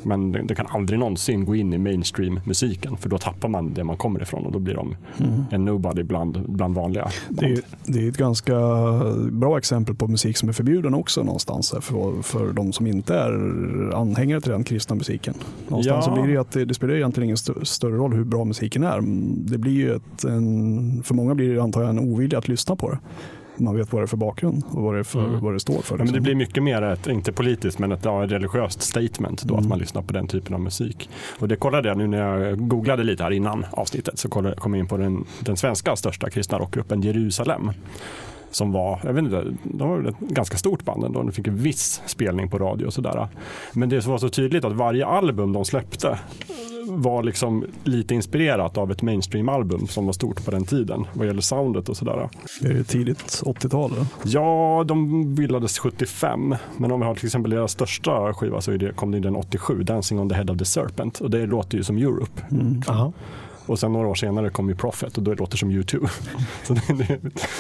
Men 0.07 0.33
det, 0.33 0.43
det, 0.43 0.55
kan 0.55 0.67
aldrig 0.67 0.99
någonsin 0.99 1.45
gå 1.45 1.57
in 1.57 1.73
i 1.73 1.79
mainstream-musiken 1.79 2.97
för 2.97 3.09
då 3.09 3.19
tappar 3.19 3.49
man 3.49 3.75
det 3.75 3.85
man 3.85 3.97
kommer 3.97 4.23
ifrån 4.23 4.47
och 4.47 4.53
då 4.53 4.59
blir 4.59 4.75
de 4.75 4.97
mm. 5.19 5.45
en 5.51 5.65
nobody 5.65 6.03
bland, 6.03 6.45
bland 6.49 6.75
vanliga 6.75 7.09
det 7.29 7.47
är, 7.47 7.61
det 7.85 8.05
är, 8.05 8.09
ett 8.09 8.17
ganska 8.17 8.55
bra 9.31 9.59
exempel 9.59 9.95
på 9.95 10.09
musik 10.09 10.37
som 10.37 10.49
är 10.49 10.53
förbjuden 10.53 10.95
också 10.95 11.23
någonstans 11.23 11.75
för, 11.81 12.23
för 12.23 12.53
de 12.53 12.73
som 12.73 12.87
inte 12.87 13.15
är 13.15 13.33
anhängare 13.95 14.41
till 14.41 14.53
den 14.53 14.65
kristna 14.65 14.97
musiken. 14.97 15.35
Någonstans 15.69 16.07
ja. 16.07 16.17
så 16.17 16.23
blir 16.23 16.35
det 16.35 16.41
att 16.41 16.51
det, 16.51 16.65
det 16.65 16.75
spelar 16.75 16.95
egentligen 16.95 17.25
ingen 17.25 17.35
st 17.35 17.53
större 17.63 17.97
roll 17.97 18.13
hur 18.13 18.25
bra 18.25 18.45
musiken 18.45 18.85
är. 18.85 19.01
Det 19.51 19.59
blir 19.59 19.73
ju 19.73 19.95
ett, 19.95 20.25
en, 20.25 21.03
för 21.03 21.15
många 21.15 21.35
blir 21.35 21.55
det 21.55 21.63
antar 21.63 21.81
jag 21.81 21.91
en 21.91 21.99
ovilja 21.99 22.39
att 22.39 22.49
lyssna 22.49 22.77
på 22.77 22.91
det 22.91 22.99
man 23.59 23.77
vet 23.77 23.93
vad 23.93 24.03
det 24.03 24.05
är 24.05 24.07
för 24.07 24.17
bakgrund 24.17 24.65
och 24.71 24.83
vad 24.83 24.95
det, 24.95 25.05
för, 25.05 25.25
mm. 25.25 25.41
vad 25.41 25.53
det 25.53 25.61
står 25.61 25.81
för. 25.83 25.95
Ja, 25.95 25.99
men 25.99 26.07
det 26.07 26.13
liksom. 26.13 26.23
blir 26.23 26.35
mycket 26.35 26.63
mer, 26.63 26.83
ett, 26.83 27.07
inte 27.07 27.33
politiskt, 27.33 27.79
men 27.79 27.93
ett 27.93 28.05
ja, 28.05 28.27
religiöst 28.27 28.83
statement 28.83 29.43
då, 29.43 29.55
mm. 29.55 29.65
att 29.65 29.69
man 29.69 29.79
lyssnar 29.79 30.03
på 30.03 30.13
den 30.13 30.27
typen 30.27 30.55
av 30.55 30.61
musik. 30.61 31.11
Och 31.39 31.49
det 31.49 31.57
kollade 31.57 31.89
jag 31.89 31.99
nu 31.99 32.07
när 32.07 32.19
jag 32.19 32.69
googlade 32.69 33.05
lite 33.05 33.23
här 33.23 33.31
innan 33.31 33.67
avsnittet, 33.71 34.19
så 34.19 34.29
kollade, 34.29 34.57
kom 34.57 34.75
jag 34.75 34.81
in 34.81 34.89
på 34.89 34.97
den, 34.97 35.25
den 35.41 35.57
svenska 35.57 35.97
största 35.97 36.31
kristna 36.31 36.59
rockgruppen 36.59 37.03
Jerusalem 37.03 37.71
som 38.51 38.73
var, 38.73 39.01
jag 39.05 39.13
vet 39.13 39.25
inte, 39.25 39.45
de 39.63 39.89
var 39.89 40.09
ett 40.09 40.19
ganska 40.19 40.57
stort 40.57 40.85
band 40.85 41.05
ändå. 41.05 41.23
De 41.23 41.33
fick 41.33 41.47
en 41.47 41.57
viss 41.57 42.03
spelning 42.07 42.51
på 42.51 42.59
radio 42.59 42.87
och 42.87 42.93
sådär. 42.93 43.29
Men 43.73 43.89
det 43.89 44.07
var 44.07 44.19
så 44.19 44.29
tydligt 44.29 44.65
att 44.65 44.73
varje 44.73 45.07
album 45.07 45.53
de 45.53 45.65
släppte 45.65 46.19
var 46.89 47.23
liksom 47.23 47.65
lite 47.85 48.15
inspirerat 48.15 48.79
av 48.79 48.91
ett 48.91 49.03
mainstream-album 49.03 49.87
som 49.87 50.07
var 50.07 50.13
stort 50.13 50.45
på 50.45 50.51
den 50.51 50.65
tiden 50.65 51.07
vad 51.13 51.27
gäller 51.27 51.41
soundet 51.41 51.89
och 51.89 51.97
sådär. 51.97 52.29
Är 52.63 52.75
det 52.75 52.85
tidigt 52.85 53.43
80-tal? 53.45 53.93
Ja, 54.25 54.85
de 54.89 55.35
bildades 55.35 55.79
75. 55.79 56.55
Men 56.77 56.93
om 56.93 57.01
vi 57.01 57.07
har 57.07 57.15
till 57.15 57.27
exempel 57.27 57.51
deras 57.51 57.73
största 57.73 58.35
skiva 58.35 58.61
så 58.61 58.71
det, 58.71 58.93
kom 58.93 59.11
det 59.11 59.17
in 59.17 59.23
den 59.23 59.37
87, 59.37 59.83
Dancing 59.83 60.21
on 60.21 60.29
the 60.29 60.35
head 60.35 60.51
of 60.51 60.59
the 60.59 60.65
serpent. 60.65 61.21
Och 61.21 61.31
det 61.31 61.47
låter 61.47 61.79
ju 61.79 61.85
som 61.85 61.97
Europe. 61.97 62.43
Mm. 62.51 62.83
Och 63.67 63.79
sen 63.79 63.93
några 63.93 64.09
år 64.09 64.15
senare 64.15 64.51
kom 64.51 64.69
ju 64.69 64.75
Prophet 64.75 65.17
och 65.17 65.23
då 65.23 65.35
låter 65.35 65.51
det 65.51 65.57
som 65.57 65.71
U2. 65.71 66.09
Så 66.65 66.75
det, 66.75 67.19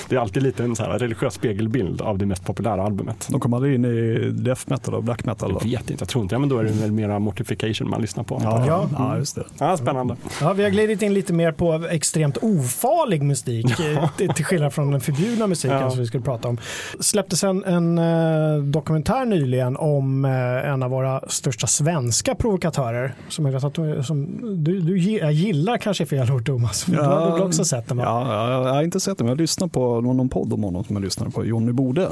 det, 0.09 0.16
är 0.16 0.21
alltid 0.21 0.42
lite 0.42 0.64
en 0.64 0.77
så 0.77 0.83
här 0.83 0.99
religiös 0.99 1.35
spegelbild 1.35 2.01
av 2.01 2.19
det 2.19 2.27
mest 2.27 2.45
populära 2.45 2.83
albumet. 2.83 3.29
De 3.31 3.40
kom 3.40 3.55
aldrig 3.55 3.75
in 3.75 3.85
i 3.85 4.31
death 4.31 4.62
metal 4.66 4.95
och 4.95 5.03
black 5.03 5.25
metal? 5.25 5.51
Jag 5.51 5.71
vet 5.71 5.90
inte, 5.90 6.03
jag 6.03 6.09
tror 6.09 6.23
inte 6.23 6.35
ja, 6.35 6.38
men 6.38 6.49
då 6.49 6.59
är 6.59 6.64
det 6.64 6.71
väl 6.71 6.92
mera 6.92 7.19
mortification 7.19 7.90
man 7.90 8.01
lyssnar 8.01 8.25
på. 8.25 8.40
Ja, 8.42 8.66
ja. 8.66 8.88
ja 8.99 9.16
just 9.19 9.35
det. 9.35 9.45
Ja, 9.59 9.77
spännande. 9.77 10.16
Ja, 10.40 10.53
vi 10.53 10.62
har 10.62 10.71
glidit 10.71 11.03
in 11.03 11.14
lite 11.14 11.33
mer 11.33 11.53
på 11.53 11.87
extremt 11.90 12.37
ofarlig 12.42 13.23
musik 13.23 13.66
ja. 13.79 14.11
till, 14.16 14.29
till 14.29 14.45
skillnad 14.45 14.73
från 14.73 14.90
den 14.90 15.01
förbjudna 15.01 15.47
musiken 15.47 15.79
ja. 15.79 15.90
som 15.90 16.01
vi 16.01 16.07
skulle 16.07 16.23
prata 16.23 16.49
om. 16.49 16.59
Släpptes 17.01 17.45
en, 17.45 17.64
en 17.64 17.99
uh, 17.99 18.62
dokumentär 18.62 19.25
nyligen 19.25 19.77
om 19.77 20.25
uh, 20.25 20.31
en 20.71 20.83
av 20.83 20.90
våra 20.90 21.21
största 21.29 21.66
svenska 21.66 22.35
provokatörer 22.35 23.14
som 23.29 23.47
jag 23.47 23.53
vet 23.53 23.64
att 23.64 24.07
som 24.07 24.40
du, 24.64 24.81
du 24.81 24.99
gillar 24.99 25.79
kanske 25.79 25.95
kanske 25.96 26.16
är 26.16 26.26
fel 26.26 26.35
ord 26.35 26.46
Thomas. 26.46 26.87
Ja, 26.88 26.94
du 26.94 27.09
har 27.09 27.32
väl 27.32 27.42
också 27.42 27.64
sett 27.64 27.88
den? 27.88 27.98
Ja, 27.98 28.35
ja, 28.35 28.66
jag 28.66 28.74
har 28.74 28.82
inte 28.82 29.00
sett 29.00 29.18
den, 29.18 29.24
men 29.24 29.30
jag 29.30 29.40
lyssnade 29.40 29.72
på 29.72 30.00
någon 30.00 30.28
podd 30.28 30.52
om 30.52 30.62
honom 30.62 30.85
som 30.85 30.96
jag 30.96 31.02
lyssnade 31.04 31.30
på, 31.30 31.44
Jonny 31.44 31.72
Bode. 31.72 32.09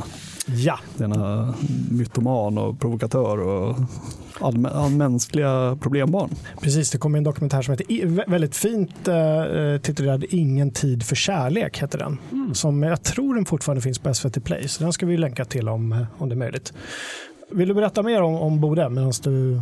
Ja. 0.47 0.79
Denna 0.97 1.55
mytoman 1.90 2.59
och 2.59 2.81
provokatör 2.81 3.38
och 3.38 3.77
mänskliga 4.90 5.79
problembarn. 5.81 6.31
Precis, 6.61 6.90
det 6.90 6.99
kom 6.99 7.14
en 7.14 7.25
dokumentär 7.25 7.62
som 7.62 7.73
heter 7.73 8.31
väldigt 8.31 8.57
fint 8.57 9.09
eh, 9.09 9.81
titulerad 9.83 10.25
Ingen 10.29 10.70
tid 10.70 11.03
för 11.03 11.16
kärlek. 11.16 11.83
heter 11.83 11.99
den. 11.99 12.18
Mm. 12.33 12.55
Som 12.55 12.83
jag 12.83 13.03
tror 13.03 13.35
den 13.35 13.44
fortfarande 13.44 13.83
finns 13.83 13.99
på 13.99 14.14
SVT 14.14 14.44
Play, 14.44 14.68
så 14.68 14.85
den 14.85 14.92
ska 14.92 15.07
vi 15.07 15.16
länka 15.16 15.44
till 15.44 15.68
om, 15.68 15.92
eh, 15.92 15.99
om 16.18 16.29
det 16.29 16.35
är 16.35 16.37
möjligt. 16.37 16.73
Vill 17.51 17.68
du 17.68 17.75
berätta 17.75 18.03
mer 18.03 18.23
om, 18.23 18.35
om 18.35 18.61
Bode 18.61 18.88
medan 18.88 19.12
du 19.23 19.61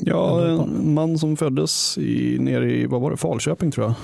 Ja, 0.00 0.46
en 0.46 0.94
man 0.94 1.18
som 1.18 1.36
föddes 1.36 1.98
i, 1.98 2.38
nere 2.40 2.72
i 2.72 2.86
vad 2.86 3.00
var 3.00 3.10
det, 3.10 3.16
Falköping 3.16 3.70
tror 3.70 3.86
jag. 3.86 3.94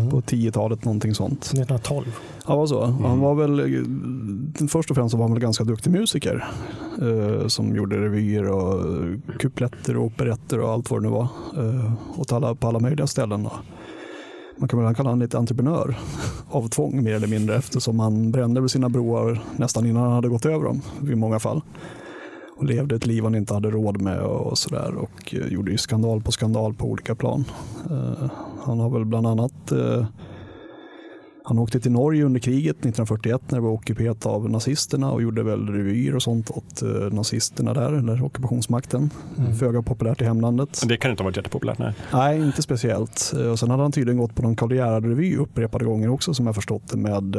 Mm. 0.00 0.10
På 0.10 0.20
10-talet, 0.20 0.84
någonting 0.84 1.14
sånt. 1.14 1.44
1912. 1.44 2.04
Ja, 2.46 2.56
var 2.56 2.66
så. 2.66 2.84
Mm. 2.84 3.04
Han 3.04 3.20
var 3.20 3.34
väl, 3.34 4.68
först 4.68 4.90
och 4.90 4.96
främst 4.96 5.14
var 5.14 5.22
han 5.22 5.32
väl 5.32 5.42
ganska 5.42 5.64
duktig 5.64 5.90
musiker. 5.90 6.48
Eh, 7.02 7.46
som 7.46 7.76
gjorde 7.76 7.96
revyer 7.96 8.48
och 8.48 8.84
kupletter 9.38 9.96
och 9.96 10.04
operetter 10.04 10.60
och 10.60 10.70
allt 10.70 10.90
vad 10.90 11.02
det 11.02 11.08
nu 11.08 11.12
var. 11.12 11.28
Eh, 11.56 11.92
åt 12.16 12.32
alla, 12.32 12.54
på 12.54 12.68
alla 12.68 12.78
möjliga 12.78 13.06
ställen. 13.06 13.42
Då. 13.42 13.52
Man 14.56 14.68
kan 14.68 14.84
väl 14.84 14.94
kalla 14.94 15.08
honom 15.08 15.22
lite 15.22 15.38
entreprenör 15.38 15.98
av 16.50 16.68
tvång 16.68 17.04
mer 17.04 17.14
eller 17.14 17.28
mindre 17.28 17.56
eftersom 17.56 18.00
han 18.00 18.32
brände 18.32 18.68
sina 18.68 18.88
broar 18.88 19.40
nästan 19.56 19.86
innan 19.86 20.02
han 20.02 20.12
hade 20.12 20.28
gått 20.28 20.46
över 20.46 20.64
dem 20.64 20.82
i 21.12 21.14
många 21.14 21.38
fall 21.38 21.62
och 22.58 22.64
levde 22.64 22.96
ett 22.96 23.06
liv 23.06 23.24
han 23.24 23.34
inte 23.34 23.54
hade 23.54 23.70
råd 23.70 24.00
med 24.00 24.20
och 24.20 24.58
sådär 24.58 24.94
och 24.94 25.34
eh, 25.34 25.52
gjorde 25.52 25.70
ju 25.70 25.78
skandal 25.78 26.22
på 26.22 26.32
skandal 26.32 26.74
på 26.74 26.86
olika 26.86 27.14
plan. 27.14 27.44
Eh, 27.90 28.30
han 28.64 28.80
har 28.80 28.90
väl 28.90 29.04
bland 29.04 29.26
annat 29.26 29.72
eh, 29.72 30.06
han 31.48 31.58
åkte 31.58 31.80
till 31.80 31.92
Norge 31.92 32.24
under 32.24 32.40
kriget 32.40 32.76
1941 32.76 33.42
när 33.48 33.58
det 33.58 33.62
var 33.62 33.70
ockuperat 33.70 34.26
av 34.26 34.50
nazisterna 34.50 35.12
och 35.12 35.22
gjorde 35.22 35.42
väl 35.42 35.68
revyer 35.68 36.16
och 36.16 36.22
sånt 36.22 36.50
åt 36.50 36.82
nazisterna 37.12 37.74
där, 37.74 37.92
eller 37.92 38.24
ockupationsmakten. 38.24 39.10
Mm. 39.38 39.54
Föga 39.54 39.82
populärt 39.82 40.20
i 40.20 40.24
hemlandet. 40.24 40.82
Det 40.86 40.96
kan 40.96 41.10
inte 41.10 41.22
ha 41.22 41.24
varit 41.24 41.36
jättepopulärt? 41.36 41.78
Nej, 41.78 41.92
nej 42.12 42.40
inte 42.40 42.62
speciellt. 42.62 43.32
Och 43.52 43.58
sen 43.58 43.70
hade 43.70 43.82
han 43.82 43.92
tydligen 43.92 44.18
gått 44.18 44.34
på 44.34 44.42
någon 44.42 44.56
Karl 44.56 44.72
Gerhard-revy 44.72 45.36
upprepade 45.36 45.84
gånger 45.84 46.08
också 46.08 46.34
som 46.34 46.46
jag 46.46 46.54
förstått 46.54 46.88
det 46.90 46.96
med. 46.96 47.36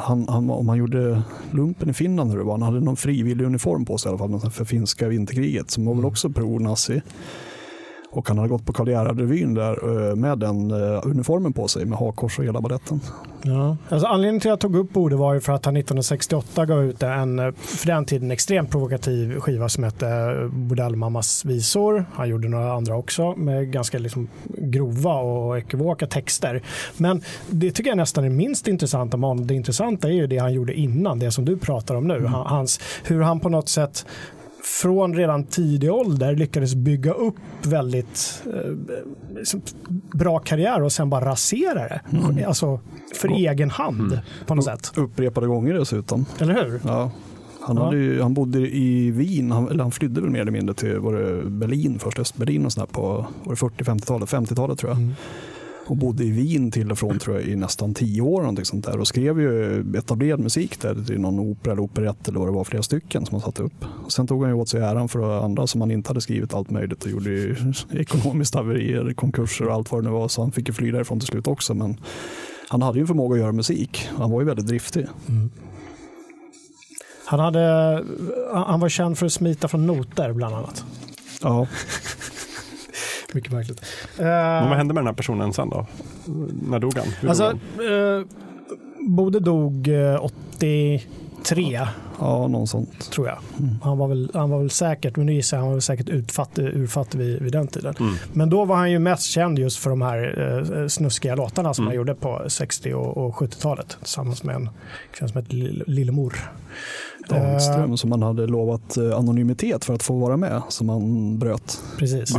Han, 0.00 0.28
han, 0.28 0.50
om 0.50 0.68
han 0.68 0.78
gjorde 0.78 1.22
lumpen 1.50 1.90
i 1.90 1.92
Finland, 1.92 2.30
hur 2.30 2.38
det 2.38 2.44
var, 2.44 2.52
han 2.52 2.62
hade 2.62 2.80
någon 2.80 2.96
frivillig 2.96 3.44
uniform 3.44 3.84
på 3.84 3.98
sig 3.98 4.08
i 4.08 4.14
alla 4.14 4.18
fall 4.18 4.50
för 4.50 4.64
finska 4.64 5.08
vinterkriget 5.08 5.70
som 5.70 5.84
var 5.84 5.92
väl 5.92 5.98
mm. 5.98 6.10
också 6.10 6.30
pro-nazi. 6.30 7.02
Och 8.16 8.28
han 8.28 8.38
hade 8.38 8.48
gått 8.48 8.66
på 8.66 8.72
Karl 8.72 8.86
där 9.54 10.10
eh, 10.10 10.16
med 10.16 10.38
den 10.38 10.70
eh, 10.70 11.00
uniformen 11.04 11.52
på 11.52 11.68
sig 11.68 11.84
med 11.84 11.98
hakkors 11.98 12.38
och 12.38 12.44
hela 12.44 12.60
baletten. 12.60 13.00
Ja. 13.42 13.76
Alltså, 13.88 14.08
anledningen 14.08 14.40
till 14.40 14.50
att 14.50 14.62
jag 14.62 14.72
tog 14.72 14.76
upp 14.76 14.92
Bode 14.92 15.16
var 15.16 15.34
ju 15.34 15.40
för 15.40 15.52
att 15.52 15.64
han 15.64 15.76
1968 15.76 16.66
gav 16.66 16.84
ut 16.84 17.02
en, 17.02 17.38
eh, 17.38 17.52
för 17.54 17.86
den 17.86 18.04
tiden, 18.04 18.30
extremt 18.30 18.70
provokativ 18.70 19.40
skiva 19.40 19.68
som 19.68 19.84
hette 19.84 20.34
Bordellmammas 20.52 21.44
visor. 21.44 22.04
Han 22.14 22.28
gjorde 22.28 22.48
några 22.48 22.72
andra 22.72 22.96
också 22.96 23.34
med 23.36 23.72
ganska 23.72 23.98
liksom 23.98 24.28
grova 24.46 25.14
och 25.14 25.58
ekivoka 25.58 26.06
texter. 26.06 26.62
Men 26.96 27.22
det 27.50 27.70
tycker 27.70 27.90
jag 27.90 27.96
nästan 27.96 28.24
är 28.24 28.30
minst 28.30 28.68
intressant 28.68 29.14
om 29.14 29.22
honom. 29.22 29.46
Det 29.46 29.54
intressanta 29.54 30.08
är 30.08 30.12
ju 30.12 30.26
det 30.26 30.38
han 30.38 30.52
gjorde 30.52 30.74
innan, 30.74 31.18
det 31.18 31.30
som 31.30 31.44
du 31.44 31.56
pratar 31.56 31.94
om 31.94 32.08
nu. 32.08 32.16
Mm. 32.16 32.32
Hans, 32.32 32.80
hur 33.04 33.20
han 33.20 33.40
på 33.40 33.48
något 33.48 33.68
sätt 33.68 34.06
från 34.64 35.14
redan 35.14 35.44
tidig 35.44 35.92
ålder 35.92 36.36
lyckades 36.36 36.74
bygga 36.74 37.12
upp 37.12 37.34
väldigt 37.62 38.42
eh, 38.46 38.72
liksom 39.36 39.62
bra 40.12 40.38
karriär 40.38 40.82
och 40.82 40.92
sen 40.92 41.10
bara 41.10 41.24
rasera 41.24 41.74
det. 41.88 42.00
Mm. 42.12 42.48
Alltså 42.48 42.80
för 43.14 43.28
Och- 43.30 43.38
egen 43.38 43.70
hand 43.70 44.20
på 44.46 44.54
något 44.54 44.64
sätt. 44.64 44.92
Upprepade 44.96 45.46
gånger 45.46 45.74
dessutom. 45.74 46.26
Eller 46.38 46.54
hur? 46.64 46.80
Ja. 46.84 47.10
Han, 47.60 47.78
hade 47.78 47.96
ju, 47.96 48.22
han 48.22 48.34
bodde 48.34 48.58
i 48.58 49.10
Wien, 49.10 49.50
han, 49.52 49.68
eller 49.68 49.82
han 49.82 49.92
flydde 49.92 50.20
väl 50.20 50.30
mer 50.30 50.40
eller 50.40 50.52
mindre 50.52 50.74
till 50.74 50.98
var 50.98 51.12
det 51.14 51.50
Berlin 51.50 51.98
först, 51.98 52.18
Östberlin 52.18 52.66
och 52.66 52.72
sådär 52.72 52.86
på 52.86 53.26
var 53.44 53.54
det 53.54 53.82
40-50-talet, 53.84 54.30
50-talet 54.30 54.78
tror 54.78 54.90
jag. 54.92 54.98
Mm. 54.98 55.14
Och 55.86 55.96
bodde 55.96 56.24
i 56.24 56.30
Wien 56.30 56.70
till 56.70 56.90
och 56.90 56.98
från 56.98 57.18
tror 57.18 57.40
jag 57.40 57.48
i 57.48 57.56
nästan 57.56 57.94
tio 57.94 58.22
år 58.22 58.40
någonting 58.40 58.64
sånt 58.64 58.84
där 58.84 58.98
och 58.98 59.08
skrev 59.08 59.40
ju 59.40 59.80
etablerad 59.98 60.40
musik 60.40 60.80
där 60.80 61.04
till 61.04 61.20
någon 61.20 61.38
opera 61.38 61.72
eller 61.72 61.82
operett 61.82 62.28
eller 62.28 62.38
vad 62.38 62.48
det 62.48 62.52
var, 62.52 62.64
flera 62.64 62.82
stycken 62.82 63.26
som 63.26 63.34
han 63.34 63.40
satte 63.40 63.62
upp. 63.62 63.84
Och 64.04 64.12
sen 64.12 64.26
tog 64.26 64.42
han 64.42 64.50
ju 64.50 64.56
åt 64.56 64.68
sig 64.68 64.80
äran 64.80 65.08
för 65.08 65.44
andra 65.44 65.66
som 65.66 65.80
han 65.80 65.90
inte 65.90 66.10
hade 66.10 66.20
skrivit 66.20 66.54
allt 66.54 66.70
möjligt 66.70 67.04
och 67.04 67.10
gjorde 67.10 67.56
ekonomiskt 67.92 68.54
haverier, 68.54 69.14
konkurser 69.14 69.66
och 69.66 69.74
allt 69.74 69.92
vad 69.92 70.02
det 70.02 70.08
nu 70.08 70.14
var 70.14 70.28
så 70.28 70.42
han 70.42 70.52
fick 70.52 70.68
ju 70.68 70.74
fly 70.74 70.90
därifrån 70.90 71.20
till 71.20 71.28
slut 71.28 71.46
också 71.46 71.74
men 71.74 72.00
han 72.68 72.82
hade 72.82 72.98
ju 72.98 73.00
en 73.00 73.06
förmåga 73.06 73.34
att 73.34 73.40
göra 73.40 73.52
musik. 73.52 74.08
Han 74.16 74.30
var 74.30 74.40
ju 74.40 74.46
väldigt 74.46 74.66
driftig. 74.66 75.06
Han, 77.24 77.40
hade, 77.40 78.04
han 78.52 78.80
var 78.80 78.88
känd 78.88 79.18
för 79.18 79.26
att 79.26 79.32
smita 79.32 79.68
från 79.68 79.86
noter 79.86 80.32
bland 80.32 80.54
annat. 80.54 80.84
Ja, 81.42 81.66
Mycket 83.34 83.52
märkligt. 83.52 83.80
Men 84.18 84.26
vad 84.62 84.70
Uh, 84.72 84.76
hände 84.76 84.94
med 84.94 85.00
den 85.00 85.06
här 85.06 85.14
personen 85.14 85.52
sen 85.52 85.68
då? 85.70 85.86
När 86.68 86.78
dog 86.78 86.98
han? 86.98 87.06
Hur 87.20 87.28
alltså, 87.28 87.50
dog 87.50 87.60
han? 87.76 87.86
uh, 87.86 88.24
Bode 89.08 89.40
dog 89.40 89.88
eh, 89.88 90.24
83 90.24 91.80
ja 92.20 92.48
någon 92.48 92.66
sånt. 92.66 93.10
tror 93.10 93.26
jag. 93.28 93.38
Han 93.82 93.98
var 93.98 94.08
väl, 94.08 94.30
han 94.34 94.50
var 94.50 94.58
väl 94.58 94.70
säkert, 94.70 95.16
men 95.16 95.26
nu 95.26 95.32
gissar 95.34 95.56
jag, 95.56 95.62
han 95.62 95.68
var 95.68 95.74
väl 95.74 95.82
säkert 95.82 96.08
utfattig, 96.08 96.62
urfattig 96.64 97.18
vid, 97.18 97.42
vid 97.42 97.52
den 97.52 97.66
tiden. 97.68 97.94
Mm. 98.00 98.14
Men 98.32 98.50
då 98.50 98.64
var 98.64 98.76
han 98.76 98.90
ju 98.90 98.98
mest 98.98 99.24
känd 99.24 99.58
just 99.58 99.78
för 99.78 99.90
de 99.90 100.02
här 100.02 100.38
eh, 100.80 100.86
snuskiga 100.88 101.34
låtarna 101.34 101.74
som 101.74 101.82
Mm. 101.82 101.88
han 101.90 101.96
gjorde 101.96 102.14
på 102.14 102.42
60 102.48 102.94
och, 102.94 103.16
och 103.16 103.34
70-talet 103.34 103.96
tillsammans 104.02 104.42
med 104.42 104.54
en 104.56 104.68
kvinna 105.12 105.28
som 105.32 105.42
hette 105.42 105.56
Lill- 105.56 105.82
Lillemor. 105.86 106.34
Dahlström 107.28 107.96
som 107.96 108.12
han 108.12 108.22
hade 108.22 108.46
lovat 108.46 108.96
eh, 108.96 109.18
anonymitet 109.18 109.84
för 109.84 109.94
att 109.94 110.02
få 110.02 110.18
vara 110.18 110.36
med 110.36 110.62
som 110.68 110.88
han 110.88 111.38
bröt. 111.38 111.82
Precis. 111.98 112.34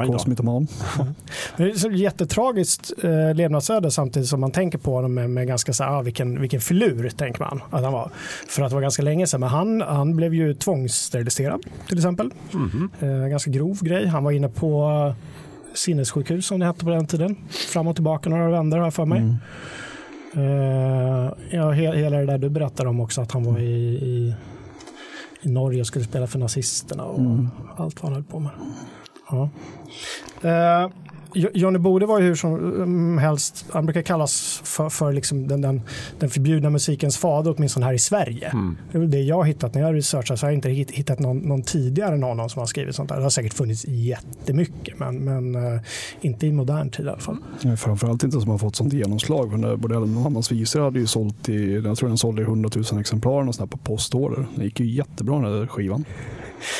Men 1.57 1.67
det 1.67 1.73
är 1.73 1.77
så 1.77 1.91
jättetragiskt 1.91 2.93
eh, 3.03 3.33
levnadsöde 3.35 3.91
samtidigt 3.91 4.29
som 4.29 4.39
man 4.39 4.51
tänker 4.51 4.77
på 4.77 4.95
honom 4.95 5.13
med, 5.13 5.29
med 5.29 5.47
ganska 5.47 5.73
så 5.73 5.83
här, 5.83 5.91
ah, 5.91 6.01
vilken, 6.01 6.41
vilken 6.41 6.61
filur 6.61 7.09
tänker 7.09 7.39
man 7.39 7.61
att 7.69 7.83
han 7.83 7.93
var. 7.93 8.11
För 8.47 8.61
att 8.61 8.69
det 8.69 8.75
var 8.75 8.81
ganska 8.81 9.03
länge 9.03 9.27
sedan. 9.27 9.39
Men 9.39 9.49
han, 9.49 9.81
han 9.81 10.15
blev 10.15 10.33
ju 10.33 10.53
tvångssteriliserad 10.53 11.63
till 11.87 11.97
exempel. 11.97 12.31
Mhm. 12.51 12.89
Eh, 12.99 13.27
ganska 13.27 13.51
grov 13.51 13.83
grej. 13.83 14.07
Han 14.07 14.23
var 14.23 14.31
inne 14.31 14.49
på 14.49 14.83
eh, 15.09 15.15
sinnessjukhus 15.73 16.45
som 16.45 16.59
det 16.59 16.65
hette 16.65 16.85
på 16.85 16.89
den 16.89 17.07
tiden. 17.07 17.35
Fram 17.49 17.87
och 17.87 17.95
tillbaka 17.95 18.29
några 18.29 18.49
vändor 18.49 18.77
har 18.77 18.85
jag 18.85 18.93
för 18.93 19.05
mig. 19.05 19.19
Mm. 19.19 19.35
Eh, 20.37 21.31
ja, 21.49 21.71
he, 21.71 21.95
hela 21.95 22.17
det 22.17 22.25
där 22.25 22.37
du 22.37 22.49
berättade 22.49 22.89
om 22.89 22.99
också 22.99 23.21
att 23.21 23.31
han 23.31 23.43
var 23.43 23.59
i, 23.59 23.95
i, 24.01 24.35
i 25.45 25.49
Norge 25.49 25.81
och 25.81 25.87
skulle 25.87 26.05
spela 26.05 26.27
för 26.27 26.39
nazisterna 26.39 27.03
och 27.03 27.19
Mm. 27.19 27.49
allt 27.77 28.03
vad 28.03 28.11
han 28.11 28.13
höll 28.13 28.23
på 28.31 28.39
med. 28.39 28.51
Ja. 29.29 29.49
Eh, 30.49 30.89
Johnny 31.35 31.79
Bode 31.79 32.05
var 32.05 32.19
ju 32.19 32.25
hur 32.25 32.35
som 32.35 32.55
mm, 32.55 33.17
helst, 33.17 33.65
han 33.71 33.85
brukar 33.85 34.01
kallas 34.01 34.61
för, 34.63 34.89
för 34.89 35.13
liksom 35.13 35.47
den, 35.47 35.61
den, 35.61 35.81
den 36.19 36.29
förbjudna 36.29 36.69
musikens 36.69 37.17
fader, 37.17 37.53
åtminstone 37.57 37.85
här 37.85 37.93
i 37.93 37.99
Sverige. 37.99 38.47
Mm. 38.49 38.77
Det 38.91 38.97
är 38.97 38.99
väl 38.99 39.11
det 39.11 39.21
jag 39.21 39.35
har 39.35 39.43
hittat 39.43 39.73
när 39.73 39.81
jag 39.81 39.95
researchar, 39.95 40.35
så 40.35 40.45
har 40.45 40.51
jag 40.51 40.57
inte 40.57 40.69
hitt- 40.69 40.91
hittat 40.91 41.19
någon, 41.19 41.37
någon 41.37 41.61
tidigare 41.61 42.17
någon 42.17 42.49
som 42.49 42.59
har 42.59 42.67
skrivit 42.67 42.95
sånt 42.95 43.09
där. 43.09 43.15
Det 43.17 43.23
har 43.23 43.29
säkert 43.29 43.53
funnits 43.53 43.85
jättemycket, 43.87 44.99
men, 44.99 45.17
men 45.17 45.55
eh, 45.55 45.81
inte 46.21 46.47
i 46.47 46.51
modern 46.51 46.89
tid 46.89 47.05
i 47.05 47.09
alla 47.09 47.17
fall. 47.17 47.37
Nej, 47.61 47.77
Framförallt 47.77 48.23
inte 48.23 48.41
som 48.41 48.51
har 48.51 48.57
fått 48.57 48.75
sånt 48.75 48.93
genomslag. 48.93 49.61
Där 49.61 49.75
Bordellen 49.75 50.13
Mohammeds 50.13 50.51
visor 50.51 50.81
hade 50.81 50.99
ju 50.99 51.07
sålt 51.07 51.49
i, 51.49 51.73
jag 51.75 51.97
tror 51.97 52.09
den 52.09 52.17
sålde 52.17 52.41
i 52.41 52.45
100 52.45 52.69
000 52.91 52.99
exemplar 52.99 53.61
och 53.61 53.69
på 53.69 53.77
postorder. 53.77 54.47
Det 54.55 54.63
gick 54.63 54.79
ju 54.79 54.85
jättebra 54.85 55.39
den 55.39 55.59
där 55.59 55.67
skivan. 55.67 56.05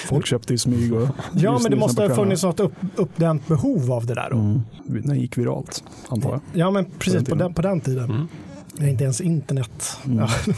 Folk 0.07 0.25
köpte 0.25 0.53
i 0.53 0.57
smyg 0.57 0.93
och 0.93 1.07
Ja, 1.33 1.59
men 1.61 1.71
det 1.71 1.77
måste 1.77 2.01
ha 2.01 2.15
funnits 2.15 2.43
något 2.43 2.59
upp, 2.59 2.73
uppdämt 2.95 3.47
behov 3.47 3.91
av 3.91 4.05
det 4.05 4.13
där 4.13 4.27
då. 4.31 4.37
Mm. 4.37 4.61
Den 4.87 5.19
gick 5.19 5.37
viralt, 5.37 5.83
antar 6.09 6.29
jag. 6.29 6.39
Ja, 6.53 6.71
men 6.71 6.85
precis 6.99 7.13
den 7.13 7.25
på 7.25 7.35
den, 7.35 7.53
på 7.53 7.61
den 7.61 7.81
tiden. 7.81 8.03
Mm. 8.05 8.27
Det 8.73 8.85
är 8.85 8.89
inte 8.89 9.03
ens 9.03 9.21
internet. 9.21 9.97
Mm. 10.05 10.17
Ja, 10.19 10.29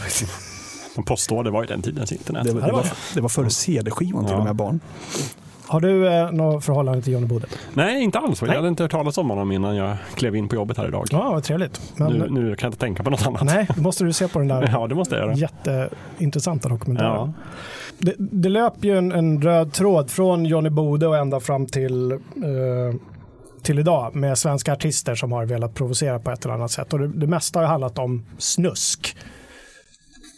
Men 0.95 1.03
postorder 1.05 1.51
var 1.51 1.61
ju 1.63 1.67
den 1.67 1.81
tidens 1.81 2.11
internet. 2.11 2.43
Det, 2.43 2.53
det 2.53 2.61
det, 2.65 2.71
var 2.71 2.83
det. 2.83 2.91
det 3.13 3.21
var 3.21 3.29
före 3.29 3.49
CD-skivan 3.49 4.25
till 4.25 4.33
Ja. 4.33 4.39
och 4.39 4.45
med 4.45 4.55
barn. 4.55 4.79
har 5.67 5.79
du 5.81 6.07
eh, 6.07 6.31
något 6.31 6.65
förhållande 6.65 7.01
till 7.01 7.13
Johnny 7.13 7.27
Bode? 7.27 7.45
Nej, 7.73 8.03
inte 8.03 8.19
alls. 8.19 8.41
Jag 8.41 8.47
Nej. 8.47 8.55
hade 8.55 8.67
inte 8.67 8.83
hört 8.83 8.91
talas 8.91 9.17
om 9.17 9.29
honom 9.29 9.51
innan 9.51 9.75
jag 9.75 9.97
klev 10.15 10.35
in 10.35 10.47
på 10.47 10.55
jobbet 10.55 10.77
här 10.77 10.87
idag. 10.87 11.05
Ja, 11.11 11.31
vad 11.31 11.43
trevligt. 11.43 11.81
Men, 11.95 12.13
Nu, 12.13 12.27
nu 12.29 12.55
kan 12.55 12.67
jag 12.67 12.69
inte 12.73 12.79
tänka 12.79 13.03
på 13.03 13.09
något 13.09 13.27
annat. 13.27 13.43
Nej, 13.43 13.67
då 13.75 13.81
måste 13.81 14.03
du 14.03 14.13
se 14.13 14.27
på 14.27 14.39
den 14.39 14.47
där 14.47 14.69
Ja, 14.73 14.87
det 14.87 14.95
måste 14.95 15.15
jag 15.15 15.25
göra. 15.25 15.35
jätteintressanta 15.35 16.69
dokumentären. 16.69 17.11
Ja. 17.13 17.33
Det, 17.99 18.15
det 18.17 18.49
löper 18.49 18.87
ju 18.87 18.97
en, 18.97 19.11
en 19.11 19.41
röd 19.41 19.73
tråd 19.73 20.11
från 20.11 20.45
Johnny 20.45 20.69
Bode 20.69 21.07
och 21.07 21.17
ända 21.17 21.39
fram 21.39 21.65
till, 21.65 22.11
eh, 22.11 22.19
till 23.61 23.79
idag 23.79 24.15
med 24.15 24.37
svenska 24.37 24.73
artister 24.73 25.15
som 25.15 25.31
har 25.31 25.45
velat 25.45 25.73
provocera 25.73 26.19
på 26.19 26.31
ett 26.31 26.45
eller 26.45 26.55
annat 26.55 26.71
sätt. 26.71 26.93
Och 26.93 26.99
det, 26.99 27.07
det 27.07 27.27
mesta 27.27 27.59
har 27.59 27.65
handlat 27.65 27.97
om 27.97 28.25
snusk. 28.37 29.17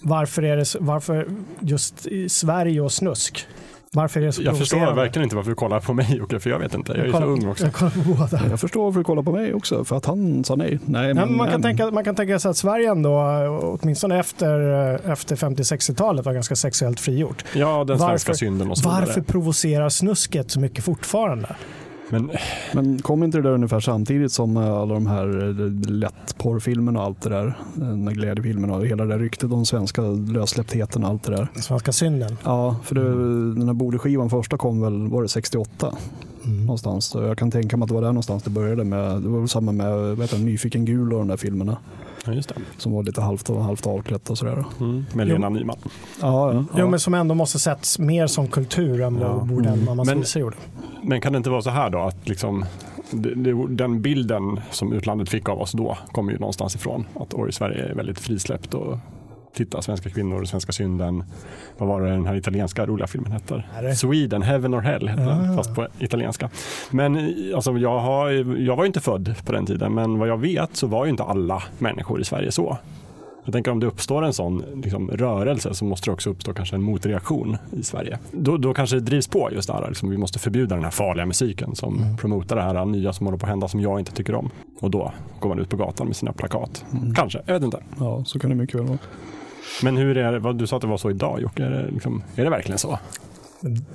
Varför, 0.04 0.43
är 0.43 0.58
det, 0.58 0.76
varför 0.80 1.28
just 1.60 2.08
i 2.08 2.30
Sverige 2.30 2.82
och 2.82 2.91
snusk? 2.91 3.48
Varför 3.93 4.21
är 4.21 4.25
det 4.25 4.32
så 4.32 4.41
Jag 4.41 4.58
förstår 4.58 4.93
verkligen 4.93 5.23
inte 5.23 5.36
varför 5.36 5.49
du 5.52 5.56
kollar 5.56 5.80
på 5.80 5.93
mig 5.93 6.15
Jocke, 6.17 6.39
för 6.39 6.49
jag 6.49 6.60
vet 6.60 6.73
inte. 6.73 6.91
Jag 6.91 7.02
är 7.02 7.06
ju 7.06 7.12
så 7.12 7.17
kollar- 7.17 7.28
ung 7.32 7.47
också. 7.47 7.63
Jag 7.63 7.73
kollar 7.73 7.91
på 7.91 7.99
båda. 7.99 8.47
Jag 8.49 8.60
förstår 8.60 8.84
varför 8.84 8.99
du 8.99 9.04
kollar 9.04 9.23
på 9.23 9.32
mig 9.32 9.54
också, 9.54 9.86
för 9.86 9.97
att 9.97 10.06
han 10.06 10.43
sa 10.43 10.56
nej. 10.56 10.80
Nej, 10.86 11.08
Ja, 11.08 11.13
men, 11.13 11.28
men 11.28 11.38
man, 11.38 11.49
kan 11.52 11.62
tänka, 11.62 11.91
man 11.91 12.04
kan 12.04 12.15
tänka 12.15 12.39
sig 12.39 12.49
att 12.52 12.58
Sverige 12.58 12.91
ändå, 12.91 13.19
åtminstone 13.82 14.19
efter, 14.19 14.60
efter 15.12 15.36
50-60-talet, 15.36 16.25
var 16.25 16.34
ganska 16.34 16.56
sexuellt 16.56 16.99
frigjort. 16.99 17.45
Ja, 17.54 17.84
den 17.84 17.97
Varför- 17.97 18.06
svenska 18.08 18.34
synden 18.34 18.69
och 18.71 18.78
så 18.78 18.89
Varför 18.89 19.21
provocerar 19.21 19.89
snusket 19.89 20.52
så 20.52 20.60
mycket 20.60 20.84
fortfarande? 20.84 21.56
Men 22.12 22.30
Men 22.74 23.00
kom 23.02 23.24
inte 23.24 23.38
det 23.38 23.41
där 23.43 23.52
ungefär 23.52 23.80
samtidigt 23.80 24.32
som 24.32 24.58
eh, 24.58 24.74
alla 24.74 24.93
de 24.93 25.08
här 25.08 25.50
eh, 25.50 25.89
lättporrfilmerna 25.91 27.00
och 27.00 27.06
allt 27.06 27.22
det 27.22 27.30
där? 27.30 27.45
eh, 27.48 27.54
Den 27.88 28.06
där 28.06 28.13
glädjefilmerna 28.13 28.76
och 28.76 28.86
hela 28.88 29.04
det 29.06 29.10
där 29.13 29.19
ryktet 29.19 29.52
om 29.52 29.65
svenska 29.65 30.02
lössläpptheten 30.02 31.04
och 31.04 31.10
allt 31.10 31.24
det 31.24 31.32
där. 31.32 31.48
Den 31.54 31.63
svenska 31.63 31.91
synden. 31.91 32.38
Ja, 32.43 32.76
för 32.84 32.95
det, 32.95 33.02
den 33.60 33.67
här 33.67 33.74
Bode-skivan 33.74 34.30
första 34.30 34.58
kom 34.58 34.82
väl, 34.82 35.08
var 35.08 35.22
det 35.22 35.30
68 35.30 35.93
Mm. 36.45 36.62
någonstans? 36.65 37.06
Så 37.06 37.22
jag 37.22 37.38
kan 37.38 37.52
tänka 37.52 37.78
mig 37.78 37.84
att 37.84 37.88
det 37.89 37.93
var 37.95 38.02
där 38.02 38.08
någonstans 38.08 38.43
det 38.43 38.50
började 38.50 38.84
med. 38.84 39.22
Det 39.22 39.30
var 39.30 39.39
väl 39.39 39.48
samma 39.50 39.72
med 39.72 39.91
vad 39.98 40.19
heter 40.22 40.38
det, 40.38 40.43
Nyfiken 40.43 40.86
gul 40.86 41.13
och 41.13 41.19
de 41.19 41.28
där 41.28 41.38
filmerna 41.38 41.78
just 42.35 42.49
det. 42.49 42.55
som 42.77 42.91
var 42.91 43.03
lite 43.03 43.21
halvt, 43.21 43.49
och 43.49 43.63
halvt 43.63 43.87
avklätt 43.87 44.29
och 44.29 44.37
sådär. 44.37 44.63
Mm. 44.79 45.05
Med 45.13 45.27
Lena 45.27 45.49
Nyman. 45.49 45.77
Ja, 46.21 46.53
ja. 46.53 46.65
Jo, 46.77 46.87
men 46.89 46.99
som 46.99 47.13
ändå 47.13 47.35
måste 47.35 47.59
setts 47.59 47.99
mer 47.99 48.27
som 48.27 48.47
kultur 48.47 49.01
än 49.01 49.17
Ja. 49.21 49.33
vad 49.33 49.47
Bordell 49.47 49.73
Mm. 49.73 49.85
Mammas 49.85 50.07
Men- 50.35 50.41
gjorde. 50.41 50.55
Men 51.03 51.21
kan 51.21 51.33
det 51.33 51.37
inte 51.37 51.49
vara 51.49 51.61
så 51.61 51.69
här 51.69 51.89
då 51.89 51.99
att 51.99 52.29
liksom, 52.29 52.65
det, 53.11 53.35
det, 53.35 53.67
den 53.75 54.01
bilden 54.01 54.59
som 54.71 54.93
utlandet 54.93 55.29
fick 55.29 55.49
av 55.49 55.61
oss 55.61 55.71
då 55.71 55.97
kommer 56.11 56.31
ju 56.31 56.39
någonstans 56.39 56.75
ifrån. 56.75 57.05
Att 57.15 57.33
oj, 57.33 57.51
Sverige 57.51 57.83
är 57.85 57.95
väldigt 57.95 58.19
frisläppt 58.19 58.73
och 58.73 58.97
titta, 59.53 59.81
svenska 59.81 60.09
kvinnor, 60.09 60.45
svenska 60.45 60.71
synden. 60.71 61.23
Vad 61.77 61.89
var 61.89 62.01
det 62.01 62.09
den 62.09 62.25
här 62.25 62.35
italienska 62.35 62.85
roliga 62.85 63.07
filmen 63.07 63.31
det? 63.81 63.95
Sweden, 63.95 64.41
Heaven 64.41 64.75
or 64.75 64.81
Hell 64.81 65.07
hette 65.07 65.21
den, 65.23 65.51
Ah. 65.51 65.55
fast 65.55 65.75
på 65.75 65.88
italienska. 65.99 66.49
Men 66.91 67.33
alltså, 67.55 67.77
jag, 67.77 67.99
har, 67.99 68.29
jag 68.62 68.75
var 68.75 68.85
inte 68.85 68.99
född 68.99 69.35
på 69.45 69.51
den 69.51 69.65
tiden, 69.65 69.93
men 69.93 70.19
vad 70.19 70.27
jag 70.29 70.38
vet 70.38 70.75
så 70.75 70.88
var 70.88 71.05
ju 71.05 71.12
inte 71.12 71.23
alla 71.23 71.63
människor 71.77 72.21
i 72.21 72.23
Sverige 72.23 72.51
så. 72.51 72.77
Jag 73.45 73.53
tänker 73.53 73.71
om 73.71 73.79
det 73.79 73.88
uppstår 73.88 74.25
en 74.25 74.33
sån 74.33 74.63
liksom, 74.83 75.09
rörelse 75.12 75.73
så 75.73 75.85
måste 75.85 76.09
det 76.09 76.13
också 76.13 76.29
uppstå 76.29 76.53
kanske 76.53 76.75
en 76.75 76.81
motreaktion 76.81 77.57
i 77.71 77.83
Sverige. 77.83 78.19
Då, 78.31 78.57
då 78.57 78.73
kanske 78.73 78.95
det 78.95 78.99
drivs 79.01 79.27
på 79.27 79.49
just 79.51 79.67
det 79.67 79.73
här, 79.73 79.88
liksom, 79.88 80.09
vi 80.09 80.17
måste 80.17 80.39
förbjuda 80.39 80.75
den 80.75 80.83
här 80.83 80.91
farliga 80.91 81.25
musiken 81.25 81.75
som 81.75 81.97
Mm. 81.97 82.17
promotar 82.17 82.55
det 82.55 82.62
här 82.62 82.85
nya 82.85 83.13
som 83.13 83.25
håller 83.25 83.38
på 83.38 83.45
att 83.45 83.49
hända 83.49 83.67
som 83.67 83.79
jag 83.81 83.99
inte 83.99 84.12
tycker 84.12 84.35
om. 84.35 84.49
Och 84.79 84.91
då 84.91 85.12
går 85.39 85.49
man 85.49 85.59
ut 85.59 85.69
på 85.69 85.77
gatan 85.77 86.07
med 86.07 86.15
sina 86.15 86.33
plakat. 86.33 86.85
Kanske, 87.15 87.41
jag 87.45 87.53
vet 87.53 87.63
inte. 87.63 87.83
ja, 87.99 88.23
så 88.25 88.39
kan 88.39 88.49
det 88.49 88.55
mycket 88.55 88.75
väl 88.75 88.85
vara. 88.88 88.97
Men 89.84 89.98
hur 89.98 90.17
är 90.17 90.39
det, 90.39 90.54
du 90.54 90.67
sa 90.67 90.76
att 90.76 90.82
det 90.82 90.88
var 90.88 90.98
så 90.98 91.10
idag 91.10 91.41
Jocke, 91.41 91.63
är 91.65 91.69
det, 91.69 91.91
liksom, 91.91 92.24
är 92.36 92.43
det 92.43 92.50
verkligen 92.50 92.78
så? 92.80 93.00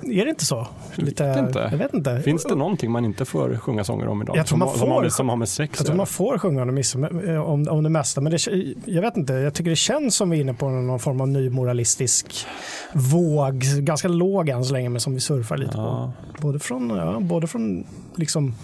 Är 0.01 0.23
det 0.25 0.29
inte 0.29 0.45
så? 0.45 0.67
Lite, 0.95 1.23
vet 1.27 1.37
inte. 1.37 1.67
Jag 1.71 1.77
vet 1.77 1.93
inte. 1.93 2.21
Finns 2.21 2.43
det 2.43 2.55
någonting 2.55 2.91
man 2.91 3.05
inte 3.05 3.25
får 3.25 3.57
sjunga 3.57 3.83
sånger 3.83 4.07
om 4.07 4.21
idag? 4.21 4.37
Jag 4.37 4.45
tror 4.45 4.57
man 4.57 4.69
som, 4.77 4.91
har 4.91 5.03
får- 5.03 5.09
som 5.09 5.29
har 5.29 5.35
med 5.35 5.49
sex 5.49 5.79
Jag 5.79 5.85
tror 5.87 5.95
man 5.95 6.07
får 6.07 6.37
sjunga 6.37 6.61
om 6.61 7.43
om, 7.45 7.67
om 7.69 7.83
det 7.83 7.89
mesta, 7.89 8.21
men 8.21 8.31
det, 8.31 8.37
jag 8.85 9.01
vet 9.01 9.17
inte. 9.17 9.33
Jag 9.33 9.53
tycker 9.53 9.69
det 9.69 9.75
känns 9.75 10.15
som 10.15 10.29
vi 10.29 10.37
är 10.37 10.41
inne 10.41 10.53
på 10.53 10.69
någon 10.69 10.99
form 10.99 11.21
av 11.21 11.27
ny 11.27 11.49
moralistisk 11.49 12.45
våg. 12.93 13.59
Ganska 13.79 14.07
låg 14.07 14.49
än 14.49 14.65
så 14.65 14.73
länge, 14.73 14.89
men 14.89 15.01
som 15.01 15.13
vi 15.13 15.19
surfar 15.19 15.57
lite 15.57 15.71
Ja. 15.77 16.13
på. 16.35 16.41
Både 16.41 16.59
från, 16.59 16.89
ja, 16.89 17.19
både 17.19 17.47
från 17.47 17.85
liksom, 18.15 18.55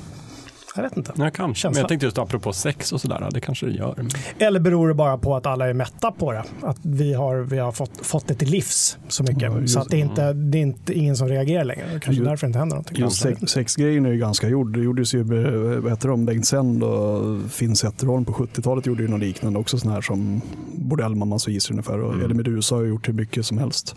jag 0.75 0.84
vet 0.84 0.97
inte. 0.97 1.13
Ja, 1.15 1.29
kanske. 1.31 1.69
Men 1.69 1.77
jag 1.77 1.88
tänkte 1.88 2.05
just 2.05 2.17
apropå 2.17 2.53
sex 2.53 2.91
och 2.91 3.01
sådär, 3.01 3.29
det 3.34 3.41
kanske 3.41 3.65
det 3.65 3.71
gör. 3.71 4.05
Eller 4.38 4.60
beror 4.60 4.88
det 4.88 4.93
bara 4.93 5.17
på 5.17 5.36
att 5.36 5.45
alla 5.45 5.69
är 5.69 5.73
mätta 5.73 6.12
på 6.12 6.31
det? 6.31 6.43
Att 6.62 6.77
vi 6.81 7.13
har, 7.13 7.38
vi 7.38 7.57
har 7.57 7.71
fått, 7.71 8.05
fått 8.05 8.27
det 8.27 8.36
till 8.36 8.49
livs 8.49 8.97
så 9.07 9.23
mycket. 9.23 9.41
Ja, 9.41 9.60
just 9.60 9.73
så 9.73 9.79
att 9.79 9.89
det 9.89 9.97
är 9.97 10.01
inte 10.01 10.34
det 10.34 10.57
är 10.57 10.62
inte 10.62 10.93
ingen 10.93 11.15
som 11.17 11.27
reagerar 11.27 11.63
längre. 11.63 11.84
Det 11.86 11.89
kanske 11.99 12.12
Just- 12.12 12.25
därför 12.25 12.47
inte 12.47 12.60
händer 12.60 12.75
någonting. 12.75 12.97
Just 12.99 13.21
sex, 13.21 13.41
sexgrejen 13.51 14.05
är 14.05 14.12
ju 14.12 14.17
ganska 14.17 14.47
gjord. 14.49 14.73
Det 14.77 14.84
gjordes 14.84 15.13
ju, 15.13 15.23
med, 15.23 15.53
vad 15.81 15.91
heter 15.91 16.10
de, 16.10 16.25
Bengt 16.25 16.45
Sänd 16.47 16.84
och 16.84 17.51
Finn 17.51 17.75
Zetterholm 17.75 18.25
på 18.25 18.34
70-talet 18.34 18.86
gjorde 18.86 19.03
ju 19.03 19.10
något 19.10 19.19
liknande 19.19 19.60
också 19.60 19.77
sån 19.77 19.91
här 19.91 20.01
som 20.01 20.41
Bordellmammas 20.75 21.47
visor 21.47 21.73
ungefär. 21.73 21.99
Och 21.99 22.12
Mm. 22.13 22.25
Eddie 22.25 22.34
Meduza 22.34 22.75
har 22.75 22.84
gjort 22.84 23.07
hur 23.07 23.13
mycket 23.13 23.45
som 23.45 23.57
helst 23.57 23.95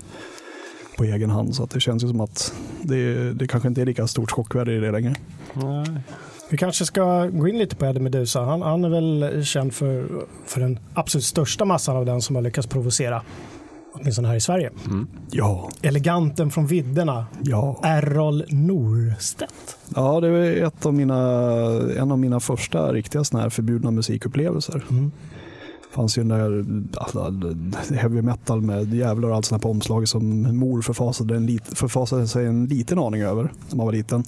på 0.96 1.04
egen 1.04 1.30
hand. 1.30 1.54
Så 1.54 1.62
att 1.64 1.70
det 1.70 1.80
känns 1.80 2.04
ju 2.04 2.08
som 2.08 2.20
att 2.20 2.54
det, 2.82 3.32
det 3.32 3.46
kanske 3.48 3.68
inte 3.68 3.80
är 3.80 3.87
lika 3.87 4.06
stort 4.06 4.30
chockvärde 4.30 4.72
i 4.74 4.78
det 4.80 4.90
längre. 4.92 5.14
Nej. 5.54 5.87
Vi 6.55 6.59
kanske 6.59 6.85
ska 6.87 7.27
gå 7.27 7.49
in 7.49 7.59
lite 7.59 7.77
på 7.77 7.87
Eddie 7.87 8.01
Meduza. 8.01 8.40
Han, 8.40 8.62
han 8.62 8.85
är 8.85 8.88
väl 8.88 9.45
känd 9.45 9.75
för, 9.75 10.07
för 10.47 10.61
den 10.61 10.79
absolut 10.95 11.25
största 11.25 11.64
massan 11.64 11.97
av 11.97 12.07
den 12.07 12.23
som 12.23 12.37
har 12.37 12.43
lyckats 12.43 12.67
provocera. 12.67 13.23
Åtminstone 13.95 14.29
här 14.29 14.35
i 14.35 14.40
Sverige. 14.40 14.71
Mm. 14.87 15.07
Ja, 15.31 15.69
Eleganten 15.83 16.51
från 16.51 16.67
vidderna. 16.67 17.27
ja. 17.43 17.81
Errol 17.83 18.45
Norstedt. 18.49 19.77
Ja, 19.95 20.21
det 20.21 20.31
var 20.31 20.38
ett 20.38 20.87
av 20.87 20.95
mina, 20.95 21.21
en 21.99 22.12
av 22.12 22.19
mina 22.19 22.40
första 22.40 22.93
riktiga 22.93 23.25
såna 23.25 23.43
här 23.43 23.51
förbjudna 23.51 23.90
musikupplevelser. 23.90 24.85
Mm. 24.90 25.12
fanns 25.90 26.19
ju 26.19 26.23
den 26.23 26.29
där 26.29 26.64
alltså, 27.01 27.33
heavy 27.95 28.23
metal 28.23 28.61
med 28.61 28.95
djävlar 28.95 29.29
och 29.29 29.37
allt 29.37 29.47
sånt 29.47 29.62
på 29.62 29.71
omslaget 29.71 30.09
som 30.09 30.57
mor 30.59 30.83
förfasade, 30.83 31.37
en 31.37 31.47
lit, 31.47 31.79
förfasade 31.79 32.29
sig 32.29 32.47
en 32.47 32.67
liten 32.67 32.99
aning 32.99 33.23
över 33.23 33.53
när 33.69 33.77
man 33.77 33.87
var 33.87 33.93
liten. 33.93 34.25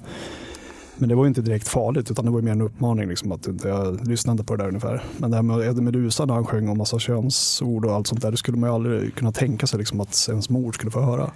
Men 0.99 1.09
det 1.09 1.15
var 1.15 1.25
ju 1.25 1.29
inte 1.29 1.43
direkt 1.43 1.69
farligt 1.69 2.11
utan 2.11 2.25
det 2.25 2.31
var 2.31 2.39
ju 2.39 2.45
mer 2.45 2.53
en 2.53 2.63
uppmaning. 2.63 3.09
Liksom, 3.09 3.33
att 3.33 3.47
inte, 3.47 3.69
jag 3.69 4.09
lyssnade 4.09 4.45
på 4.45 4.57
det 4.57 4.63
där 4.63 4.69
ungefär. 4.69 5.05
Men 5.17 5.31
det 5.31 5.37
här 5.37 5.43
med 5.43 5.61
Eddie 5.61 5.83
Meduza 5.83 6.25
när 6.25 6.35
han 6.35 6.47
sjöng 6.47 6.69
om 6.69 6.79
massa 6.79 6.99
könsord 6.99 7.85
och 7.85 7.93
allt 7.93 8.07
sånt 8.07 8.23
där. 8.23 8.31
Det 8.31 8.37
skulle 8.37 8.59
man 8.59 8.71
ju 8.71 8.75
aldrig 8.75 9.15
kunna 9.15 9.33
tänka 9.33 9.67
sig 9.67 9.79
liksom, 9.79 10.01
att 10.01 10.27
ens 10.29 10.51
mor 10.51 10.73
skulle 10.73 10.91
få 10.91 11.01
höra. 11.01 11.31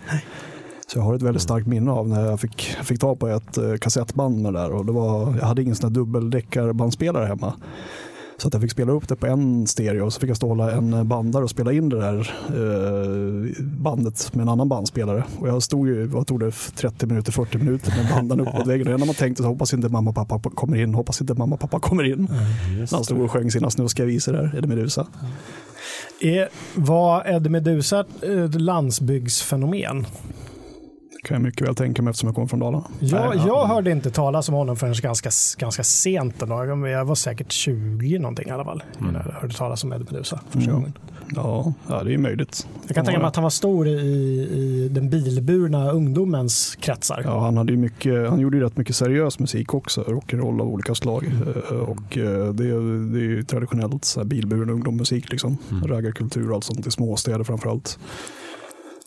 Så 0.86 0.98
jag 0.98 1.02
har 1.02 1.14
ett 1.14 1.22
väldigt 1.22 1.42
starkt 1.42 1.66
minne 1.66 1.90
av 1.90 2.08
när 2.08 2.24
jag 2.24 2.40
fick, 2.40 2.74
jag 2.76 2.86
fick 2.86 3.00
ta 3.00 3.16
på 3.16 3.28
ett 3.28 3.58
eh, 3.58 3.74
kassettband 3.74 4.42
med 4.42 4.52
det 4.52 4.58
där. 4.58 4.70
Och 4.70 4.86
det 4.86 4.92
var, 4.92 5.36
jag 5.40 5.46
hade 5.46 5.62
ingen 5.62 5.74
sån 5.74 5.88
här 5.88 5.94
dubbeldäckarbandspelare 5.94 7.26
hemma. 7.26 7.54
Så 8.40 8.48
att 8.48 8.54
jag 8.54 8.62
fick 8.62 8.70
spela 8.70 8.92
upp 8.92 9.08
det 9.08 9.16
på 9.16 9.26
en 9.26 9.66
stereo 9.66 10.04
och 10.04 10.12
så 10.12 10.20
fick 10.20 10.30
jag 10.30 10.36
stå 10.36 10.50
och 10.50 10.56
hålla 10.56 10.72
en 10.72 11.08
bandare 11.08 11.44
och 11.44 11.50
spela 11.50 11.72
in 11.72 11.88
det 11.88 12.00
där 12.00 12.18
eh, 12.46 13.62
bandet 13.62 14.34
med 14.34 14.42
en 14.42 14.48
annan 14.48 14.68
bandspelare. 14.68 15.24
Och 15.38 15.48
jag 15.48 15.62
stod 15.62 15.88
ju, 15.88 16.06
vad 16.06 16.26
tog 16.26 16.40
det, 16.40 16.50
30 16.50 17.06
minuter, 17.06 17.32
40 17.32 17.58
minuter 17.58 17.94
med 17.96 18.14
bandaren 18.14 18.48
upp 18.48 18.54
mot 18.54 18.66
väggen. 18.66 18.86
Och 18.86 18.92
enda 18.92 19.06
man 19.06 19.14
tänkte 19.14 19.42
så 19.42 19.48
hoppas 19.48 19.74
inte 19.74 19.88
mamma 19.88 20.10
och 20.10 20.16
pappa 20.16 20.50
kommer 20.50 20.76
in, 20.76 20.94
hoppas 20.94 21.20
inte 21.20 21.34
mamma 21.34 21.54
och 21.54 21.60
pappa 21.60 21.80
kommer 21.80 22.04
in. 22.04 22.28
Just 22.78 22.92
Han 22.92 23.04
stod 23.04 23.20
och 23.20 23.30
sjöng 23.30 23.50
sina 23.50 23.70
snuskiga 23.70 24.06
visor 24.06 24.32
där, 24.32 24.54
Eddie 24.56 24.68
Meduza. 24.68 25.06
Är, 26.20 26.48
var 26.74 27.28
Eddie 27.28 27.50
Meduza 27.50 28.00
ett 28.22 28.60
landsbygdsfenomen? 28.60 30.06
Kan 31.22 31.34
jag 31.34 31.42
mycket 31.42 31.68
väl 31.68 31.74
tänka 31.74 32.02
mig 32.02 32.10
eftersom 32.10 32.26
jag 32.26 32.34
kommer 32.34 32.48
från 32.48 32.60
Dalarna. 32.60 32.84
Jag, 33.00 33.36
Nej, 33.36 33.46
jag 33.46 33.66
hörde 33.66 33.90
inte 33.90 34.10
talas 34.10 34.48
om 34.48 34.54
honom 34.54 34.76
förrän 34.76 34.94
ganska, 35.02 35.30
ganska 35.58 35.84
sent. 35.84 36.42
Ändå. 36.42 36.88
Jag 36.88 37.04
var 37.04 37.14
säkert 37.14 37.52
20 37.52 38.18
någonting 38.18 38.48
i 38.48 38.50
alla 38.50 38.64
fall. 38.64 38.82
Innan 39.00 39.14
jag 39.14 39.32
hörde 39.32 39.54
talas 39.54 39.84
om 39.84 39.92
Eddie 39.92 40.04
Meduza 40.10 40.40
första 40.50 40.70
Mm. 40.70 40.74
gången. 40.82 40.92
Ja, 41.34 41.72
ja, 41.88 42.02
det 42.04 42.14
är 42.14 42.18
möjligt. 42.18 42.66
Jag 42.86 42.94
kan 42.94 43.04
tänka 43.04 43.18
mig 43.20 43.28
att 43.28 43.36
han 43.36 43.42
var 43.42 43.50
stor 43.50 43.86
i, 43.88 43.90
i 43.92 44.88
den 44.90 45.10
bilburna 45.10 45.90
ungdomens 45.90 46.76
kretsar. 46.80 47.22
Ja, 47.24 47.40
han, 47.40 47.56
hade 47.56 47.76
mycket, 47.76 48.28
han 48.30 48.40
gjorde 48.40 48.56
ju 48.56 48.62
rätt 48.64 48.76
mycket 48.76 48.96
seriös 48.96 49.38
musik 49.38 49.74
också, 49.74 50.02
rock'n'roll 50.02 50.60
av 50.60 50.68
olika 50.68 50.94
slag. 50.94 51.24
Eh, 51.70 51.76
Och 51.76 52.18
eh, 52.18 52.52
det, 52.52 52.64
det 53.12 53.18
är 53.18 53.22
ju 53.22 53.42
traditionellt 53.42 54.04
så 54.04 54.20
här 54.20 54.24
bilburen 54.24 54.70
ungdomsmusik, 54.70 55.30
liksom. 55.30 55.56
Mm. 55.70 55.86
raggarkultur 55.88 56.48
och 56.50 56.54
allt 56.54 56.64
sånt 56.64 56.86
i 56.86 56.90
småstäder 56.90 57.44
framförallt. 57.44 57.98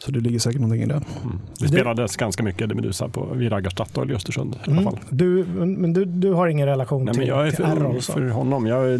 Så 0.05 0.11
det 0.11 0.19
ligger 0.19 0.39
säkert 0.39 0.61
någonting 0.61 0.83
i 0.83 0.85
det. 0.85 0.93
Mm. 0.93 1.39
Det 1.59 1.67
spelades 1.67 2.15
ganska 2.15 2.43
mycket 2.43 2.75
Meduza 2.75 3.07
på, 3.09 3.27
vid 3.33 3.51
Raggar 3.51 3.69
Statoil 3.69 4.11
i 4.11 4.15
Östersund 4.15 4.55
i 4.55 4.57
alla 4.63 4.71
Mm. 4.71 4.83
fall. 4.83 4.99
Du, 5.09 5.45
men 5.55 5.93
du, 5.93 6.05
du 6.05 6.31
har 6.33 6.47
ingen 6.47 6.67
relation 6.67 7.05
Nej, 7.05 7.13
till, 7.13 7.27
jag 7.27 7.47
är 7.47 7.51
till 7.51 7.65
för 7.65 7.85
ung 7.85 8.01
så? 8.01 8.13
för 8.13 8.27
honom. 8.29 8.67
Jag, 8.67 8.93
är- 8.93 8.99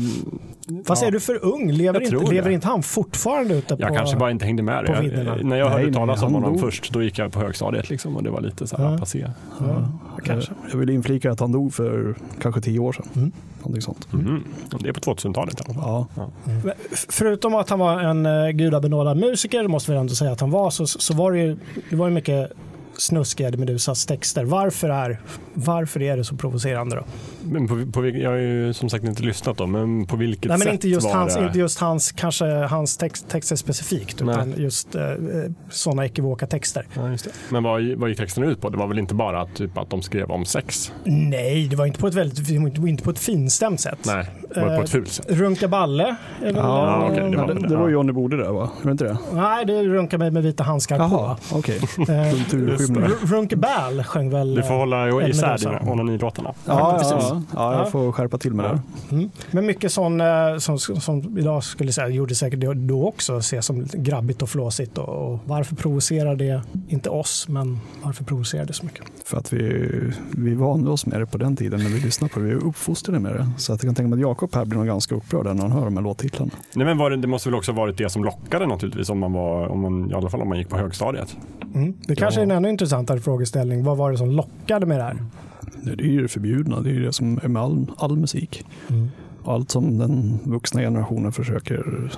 Fast 0.86 1.02
ja. 1.02 1.08
är 1.08 1.12
du 1.12 1.20
för 1.20 1.46
ung? 1.46 1.72
Lever, 1.72 2.02
Jag 2.02 2.14
inte, 2.20 2.34
lever 2.34 2.50
det. 2.50 2.54
inte 2.56 2.68
han 2.68 2.84
fortfarande 2.84 3.56
ute 3.56 3.76
jag 3.80 3.90
på... 3.90 3.96
kanske 3.96 4.18
bara 4.18 4.32
inte 4.32 4.46
hängde 4.46 4.64
med. 4.64 4.86
Jag, 4.88 5.46
när 5.46 5.56
jag 5.58 5.70
hörde 5.70 5.84
nej, 5.84 5.94
talas 5.94 6.24
om 6.24 6.34
honom 6.34 6.52
dog. 6.52 6.60
först, 6.62 6.94
då 6.94 7.04
gick 7.04 7.18
jag 7.20 7.32
på 7.32 7.40
högstadiet 7.40 7.90
liksom, 7.90 8.16
och 8.16 8.24
det 8.24 8.30
var 8.30 8.42
lite 8.42 8.68
så 8.68 8.78
här 8.78 8.92
Ja. 8.92 8.98
passé. 8.98 9.28
Ja, 9.60 9.90
kanske. 10.24 10.52
Eh, 10.52 10.58
Jag 10.72 10.78
vill 10.78 10.90
inflika 10.90 11.32
att 11.32 11.40
han 11.40 11.52
dog 11.52 11.74
för 11.74 12.16
kanske 12.42 12.62
tio 12.62 12.80
år 12.80 12.94
sedan. 12.94 13.06
Mm. 13.16 13.32
Någonting 13.60 13.82
sånt. 13.82 14.14
Mhm. 14.14 14.44
Det 14.80 14.90
är 14.90 14.94
på 14.94 15.00
2000-talet 15.00 15.60
i 15.62 15.64
alla 15.66 15.74
fall. 15.74 16.06
Ja, 16.16 16.30
Men 16.46 16.72
f- 16.92 17.06
Förutom 17.10 17.56
att 17.56 17.70
han 17.70 17.80
var 17.80 18.00
en 18.02 18.26
uh, 18.26 18.50
gudabenådad 18.50 19.18
musiker, 19.18 19.68
måste 19.68 19.92
vi 19.92 19.98
ändå 19.98 20.14
säga 20.16 20.32
att 20.32 20.42
han 20.42 20.52
var, 20.52 20.70
så, 20.70 20.88
så 20.88 21.14
var 21.14 21.32
det 21.32 21.40
ju, 21.40 21.58
det 21.90 21.96
var 21.96 22.08
ju 22.08 22.14
mycket 22.14 22.52
snuskiga 22.98 23.52
Medusas 23.58 24.06
texter. 24.06 24.44
Varför 24.46 24.90
är, 24.90 25.20
varför 25.54 26.02
är 26.02 26.18
det 26.18 26.24
så 26.24 26.36
provocerande 26.36 26.96
då? 26.96 27.04
Men 27.46 27.68
på, 27.68 27.92
på, 27.92 28.08
jag 28.08 28.30
har 28.30 28.38
ju 28.38 28.74
som 28.74 28.90
sagt 28.90 29.04
inte 29.06 29.24
lyssnat 29.24 29.58
då, 29.58 29.68
men 29.68 30.06
på 30.06 30.16
vilket 30.16 30.46
Nej, 30.50 30.58
men 30.58 30.60
sätt 30.66 30.74
inte 30.74 30.90
just, 30.90 31.06
var 31.08 31.14
hans, 31.14 31.36
det? 31.36 31.46
inte 31.46 31.60
just 31.60 31.80
hans, 31.80 32.12
kanske 32.12 32.46
hans 32.46 32.98
text, 32.98 33.30
texter 33.30 33.56
specifikt, 33.56 34.22
utan 34.22 34.50
Nej. 34.50 34.62
just 34.62 34.96
uh, 34.96 35.02
sådana 35.70 36.06
ekivoka 36.06 36.48
texter. 36.48 36.88
Ja, 36.94 37.10
just 37.10 37.26
det. 37.26 37.32
Men 37.50 37.64
vad, 37.64 37.84
vad 37.98 38.10
gick 38.10 38.18
texten 38.18 38.44
ut 38.44 38.62
på? 38.62 38.70
Det 38.70 38.78
var 38.78 38.88
väl 38.88 39.00
inte 39.00 39.16
bara 39.16 39.46
typ 39.46 39.78
att 39.78 39.90
de 39.90 40.02
skrev 40.02 40.32
om 40.32 40.46
sex? 40.46 40.92
Nej, 41.04 41.68
det 41.68 41.76
var 41.76 41.86
inte 41.86 42.00
på 42.00 42.08
ett, 42.08 42.14
väldigt, 42.14 42.48
det 42.48 42.90
inte 42.90 43.04
på 43.04 43.10
ett 43.10 43.20
finstämt 43.20 43.80
sätt. 43.80 44.00
Nej, 44.06 44.26
det 44.54 44.60
var 44.62 44.68
på 44.68 44.74
Eh, 44.74 44.80
ett 44.80 44.90
fult 44.90 45.12
sätt. 45.12 45.26
Runka 45.30 45.68
balle? 45.68 46.16
Ja, 46.56 47.04
eh, 47.04 47.12
okej, 47.12 47.32
det 47.32 47.38
var 47.38 47.48
det, 47.48 47.54
väl 47.54 47.64
det 47.64 47.76
var 47.76 47.84
ja. 47.84 47.94
Johnny 47.94 48.12
Bode 48.12 48.38
där 48.38 48.50
va? 48.52 48.60
Var 48.60 48.70
det 48.84 48.92
inte 48.92 49.04
det? 49.04 49.18
Nej, 49.34 49.66
det 49.66 49.74
är 49.74 49.84
runka 49.84 50.18
mig 50.18 50.32
med 50.32 50.44
vita 50.44 50.64
handskar 50.64 50.98
Jaha, 50.98 51.38
på. 51.50 51.58
okej. 51.58 51.78
Eh, 51.98 52.32
Kulturskymning. 52.50 53.04
R- 53.04 53.12
Runke 53.26 53.56
Ball 53.56 54.04
sjöng 54.04 54.30
väl... 54.30 54.56
Du 54.56 54.64
får 54.64 54.74
eh, 54.74 54.80
hålla 54.80 55.08
Eddie 55.08 55.30
isär 55.30 55.90
onanilåtarna. 55.90 56.54
Ja, 56.66 56.96
precis. 57.00 57.16
ja, 57.30 57.33
ja, 57.34 57.74
Ja. 57.74 57.78
jag 57.78 57.92
får 57.92 58.12
skärpa 58.12 58.38
till 58.38 58.54
med 58.54 58.66
det. 58.66 58.82
Mm. 59.16 59.30
Men 59.52 59.66
mycket 59.66 59.92
sån, 59.92 60.22
eh, 60.22 60.58
som, 60.58 60.78
som 60.80 61.38
idag 61.38 61.64
skulle 61.64 61.92
säga, 61.94 62.08
gjorde 62.08 62.36
säkert 62.36 62.60
då 62.76 63.08
också, 63.08 63.38
ses 63.38 63.66
som 63.66 63.86
grabbigt 63.94 64.42
och 64.42 64.50
flåsigt. 64.50 64.98
Och, 64.98 65.08
och 65.34 65.40
varför 65.46 65.76
provocerar 65.76 66.36
det, 66.36 66.62
inte 66.88 67.10
oss, 67.10 67.48
men 67.48 67.80
varför 68.04 68.24
provocerar 68.24 68.66
det 68.66 68.74
så 68.74 68.86
mycket? 68.86 69.04
För 69.26 69.38
att 69.38 69.54
vi, 69.54 69.90
vi 70.32 70.56
vande 70.56 70.92
oss 70.92 71.06
med 71.06 71.20
det 71.20 71.26
på 71.26 71.38
den 71.38 71.56
tiden 71.56 71.80
när 71.84 71.90
vi 71.90 72.00
lyssnade 72.00 72.34
på 72.34 72.40
det. 72.40 72.46
Vi 72.46 72.52
är 72.52 72.56
uppfostrade 72.66 73.20
med 73.20 73.34
det. 73.34 73.50
Så 73.58 73.74
att 73.74 73.84
jag 73.84 73.88
kan 73.88 73.96
tänka 73.96 74.10
mig 74.10 74.18
att 74.18 74.22
Jakob 74.30 74.56
här 74.56 74.66
blir 74.66 74.78
nog 74.78 74.88
ganska 74.88 75.16
upprörd 75.16 75.46
när 75.46 75.62
han 75.62 75.72
hör 75.72 75.86
de 75.86 75.98
här 75.98 76.04
låttitlarna. 76.04 76.52
Nej, 76.76 76.86
men 76.86 76.98
var 76.98 77.10
det, 77.10 77.18
det 77.18 77.28
måste 77.28 77.50
väl 77.50 77.56
också 77.58 77.72
varit 77.72 77.98
det 77.98 78.10
som 78.10 78.24
lockade 78.24 78.68
naturligtvis, 78.68 79.10
om 79.10 79.20
man 79.20 79.34
var, 79.34 79.68
om 79.68 79.82
man, 79.82 80.12
i 80.12 80.14
alla 80.14 80.30
fall 80.30 80.42
om 80.42 80.50
man 80.50 80.58
gick 80.58 80.70
på 80.70 80.78
högstadiet. 80.78 81.36
Mm. 81.76 81.94
Det 82.08 82.16
kanske 82.16 82.40
Ja. 82.40 82.42
är 82.42 82.46
en 82.46 82.58
ännu 82.58 82.70
intressantare 82.70 83.20
frågeställning. 83.20 83.84
Vad 83.84 83.98
var 83.98 84.12
det 84.12 84.18
som 84.18 84.32
lockade 84.32 84.86
med 84.86 85.00
det 85.00 85.04
här? 85.04 85.26
Det 85.86 85.92
är 86.04 86.08
ju 86.08 86.22
det 86.22 86.28
förbjudna, 86.28 86.82
det 86.82 86.90
är 86.90 86.94
ju 86.94 87.06
det 87.06 87.14
som 87.14 87.40
är 87.44 87.48
med 87.48 87.62
all, 87.62 87.92
all 87.98 88.18
musik. 88.18 88.66
Mm. 88.90 89.08
Allt 89.46 89.72
som 89.72 89.98
den 89.98 90.40
vuxna 90.44 90.82
generationen 90.82 91.32
försöker 91.32 92.12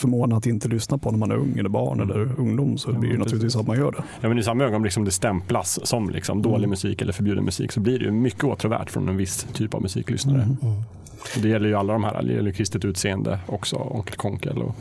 förmåna 0.00 0.36
att 0.36 0.46
inte 0.46 0.68
lyssna 0.68 0.98
på 0.98 1.10
när 1.10 1.18
man 1.18 1.30
är 1.30 1.36
ung 1.36 1.58
eller 1.58 1.68
barn 1.68 2.00
eller 2.00 2.40
ungdom 2.40 2.78
så 2.78 2.90
Ja, 2.90 2.98
blir 2.98 3.12
det 3.12 3.18
naturligtvis 3.18 3.56
att 3.56 3.66
man 3.66 3.76
gör 3.76 3.92
det. 3.92 4.04
Ja, 4.20 4.28
men 4.28 4.38
I 4.38 4.42
samma 4.42 4.64
ögonblick 4.64 4.92
som 4.92 5.04
det 5.04 5.10
stämplas 5.10 5.86
som 5.86 6.10
liksom 6.10 6.42
dålig 6.42 6.56
Mm. 6.58 6.70
musik 6.70 7.02
eller 7.02 7.12
förbjuden 7.12 7.44
musik 7.44 7.72
så 7.72 7.80
blir 7.80 7.98
det 7.98 8.04
ju 8.04 8.10
mycket 8.10 8.44
åtråvärt 8.44 8.90
från 8.90 9.08
en 9.08 9.16
viss 9.16 9.46
typ 9.52 9.74
av 9.74 9.82
musiklyssnare. 9.82 10.42
Mm. 10.42 10.56
Mm. 11.22 11.36
Och 11.36 11.42
Det 11.42 11.48
gäller 11.48 11.68
ju 11.68 11.74
alla 11.74 11.92
de 11.92 12.04
här, 12.04 12.22
det 12.22 12.32
gäller 12.32 12.50
kristet 12.52 12.84
utseende 12.84 13.38
också, 13.46 13.76
Onkel 13.76 14.16
Konkel 14.16 14.58
och 14.62 14.74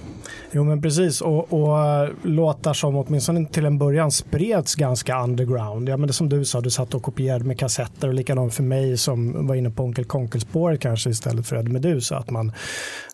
Jo 0.52 0.64
men 0.64 0.82
precis 0.82 1.22
och, 1.22 1.54
och 1.54 1.80
eh, 1.80 2.10
låtar 2.24 2.74
som 2.74 2.96
åtminstone 2.96 3.46
till 3.46 3.66
en 3.66 3.78
början 3.78 4.12
spreds 4.12 4.76
ganska 4.76 5.24
underground. 5.24 5.90
Ja 5.90 5.98
men 5.98 6.08
det 6.08 6.14
som 6.14 6.30
du 6.30 6.46
sa, 6.46 6.62
du 6.62 6.70
satt 6.70 6.94
och 6.94 7.04
kopierade 7.04 7.46
med 7.46 7.60
kassetter 7.60 8.08
och 8.08 8.14
likadant 8.14 8.54
för 8.54 8.64
mig 8.64 8.98
som 8.98 9.48
var 9.48 9.56
inne 9.56 9.70
på 9.70 9.84
Onkel 9.84 10.06
Konkel-spåret 10.06 10.80
kanske 10.82 11.10
istället 11.10 11.48
för 11.48 11.56
Eddie 11.56 11.72
Meduza. 11.72 12.18
Att 12.18 12.30
man, 12.30 12.52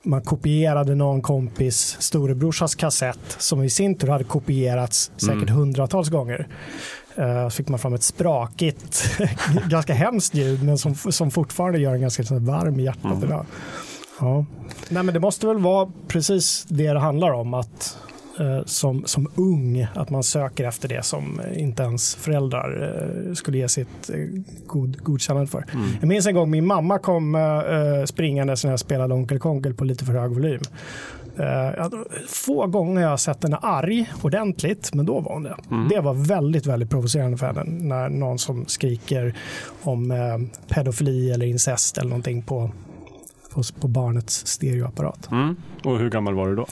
man 0.04 0.22
kopierade 0.22 0.96
någon 0.96 1.22
kompis 1.22 1.98
storebrorsas 2.00 2.76
kassett 2.76 3.20
som 3.40 3.64
i 3.64 3.70
sin 3.70 3.96
tur 3.96 4.08
hade 4.08 4.24
kopierats 4.24 5.12
säkert 5.18 5.38
Mm. 5.38 5.54
hundratals 5.56 6.10
gånger. 6.10 6.48
Så 7.18 7.50
fick 7.50 7.68
man 7.68 7.80
fram 7.80 7.94
ett 7.94 8.04
sprakigt, 8.04 9.20
ganska 9.70 9.94
hemskt 9.94 10.36
ljud 10.36 10.64
men 10.64 10.78
som, 10.78 10.96
som 10.96 11.32
fortfarande 11.32 11.80
gör 11.80 11.94
en 11.94 12.02
ganska 12.02 12.24
varm 12.36 12.80
i 12.80 12.84
hjärtat 12.84 13.06
Mm. 13.06 13.24
idag. 13.24 13.46
Ja. 14.20 14.46
Nej, 14.90 15.04
men 15.04 15.14
det 15.14 15.20
måste 15.20 15.48
väl 15.48 15.58
vara 15.58 15.92
precis 16.08 16.66
det 16.70 16.94
det 16.94 17.00
handlar 17.00 17.32
om. 17.32 17.54
Att 17.54 17.98
eh, 18.40 18.66
som, 18.66 19.04
som 19.06 19.32
ung 19.36 19.88
att 19.96 20.10
man 20.10 20.24
söker 20.24 20.68
efter 20.68 20.88
det 20.90 21.06
som 21.06 21.42
inte 21.56 21.84
ens 21.84 22.16
föräldrar 22.16 22.94
eh, 23.28 23.34
skulle 23.34 23.58
ge 23.58 23.70
sitt 23.70 24.10
eh, 24.10 24.16
god, 24.68 25.04
godkännande 25.04 25.52
för. 25.52 25.66
Mm. 25.74 25.88
Jag 26.00 26.08
minns 26.08 26.28
en 26.28 26.36
gång 26.36 26.50
min 26.50 26.66
mamma 26.66 27.00
kom 27.00 27.36
eh, 27.36 28.06
springande 28.06 28.56
när 28.64 28.70
jag 28.72 28.80
spelade 28.80 29.14
Onkel 29.14 29.40
Konkel 29.40 29.74
på 29.74 29.84
lite 29.84 30.06
för 30.06 30.14
hög 30.14 30.32
volym. 30.32 30.62
Uh, 31.40 31.88
få 32.28 32.68
gånger 32.68 33.02
jag 33.02 33.10
har 33.10 33.18
sett 33.18 33.44
henne 33.44 33.58
arg 33.58 34.12
ordentligt, 34.22 34.94
men 34.94 35.06
då 35.06 35.20
var 35.20 35.34
hon 35.34 35.44
det. 35.44 35.56
Mm. 35.72 35.88
Det 35.88 36.00
var 36.00 36.14
väldigt, 36.14 36.66
väldigt 36.66 36.90
provocerande 36.90 37.38
för 37.38 37.48
henne 37.48 37.64
när 37.64 38.10
någon 38.10 38.40
som 38.40 38.66
skriker 38.66 39.36
om 39.84 40.12
uh, 40.12 40.38
pedofili 40.68 41.32
eller 41.32 41.46
incest 41.46 41.98
eller 41.98 42.10
någonting 42.10 42.42
på, 42.42 42.72
på, 43.54 43.64
på 43.80 43.88
barnets 43.88 44.48
stereoapparat. 44.48 45.32
Mm. 45.32 45.56
Och 45.84 46.00
hur 46.00 46.10
gammal 46.10 46.34
var 46.34 46.48
du 46.48 46.56
då? 46.56 46.68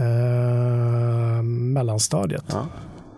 Uh, 0.00 1.42
mellanstadiet. 1.42 2.44
Ja. 2.48 2.66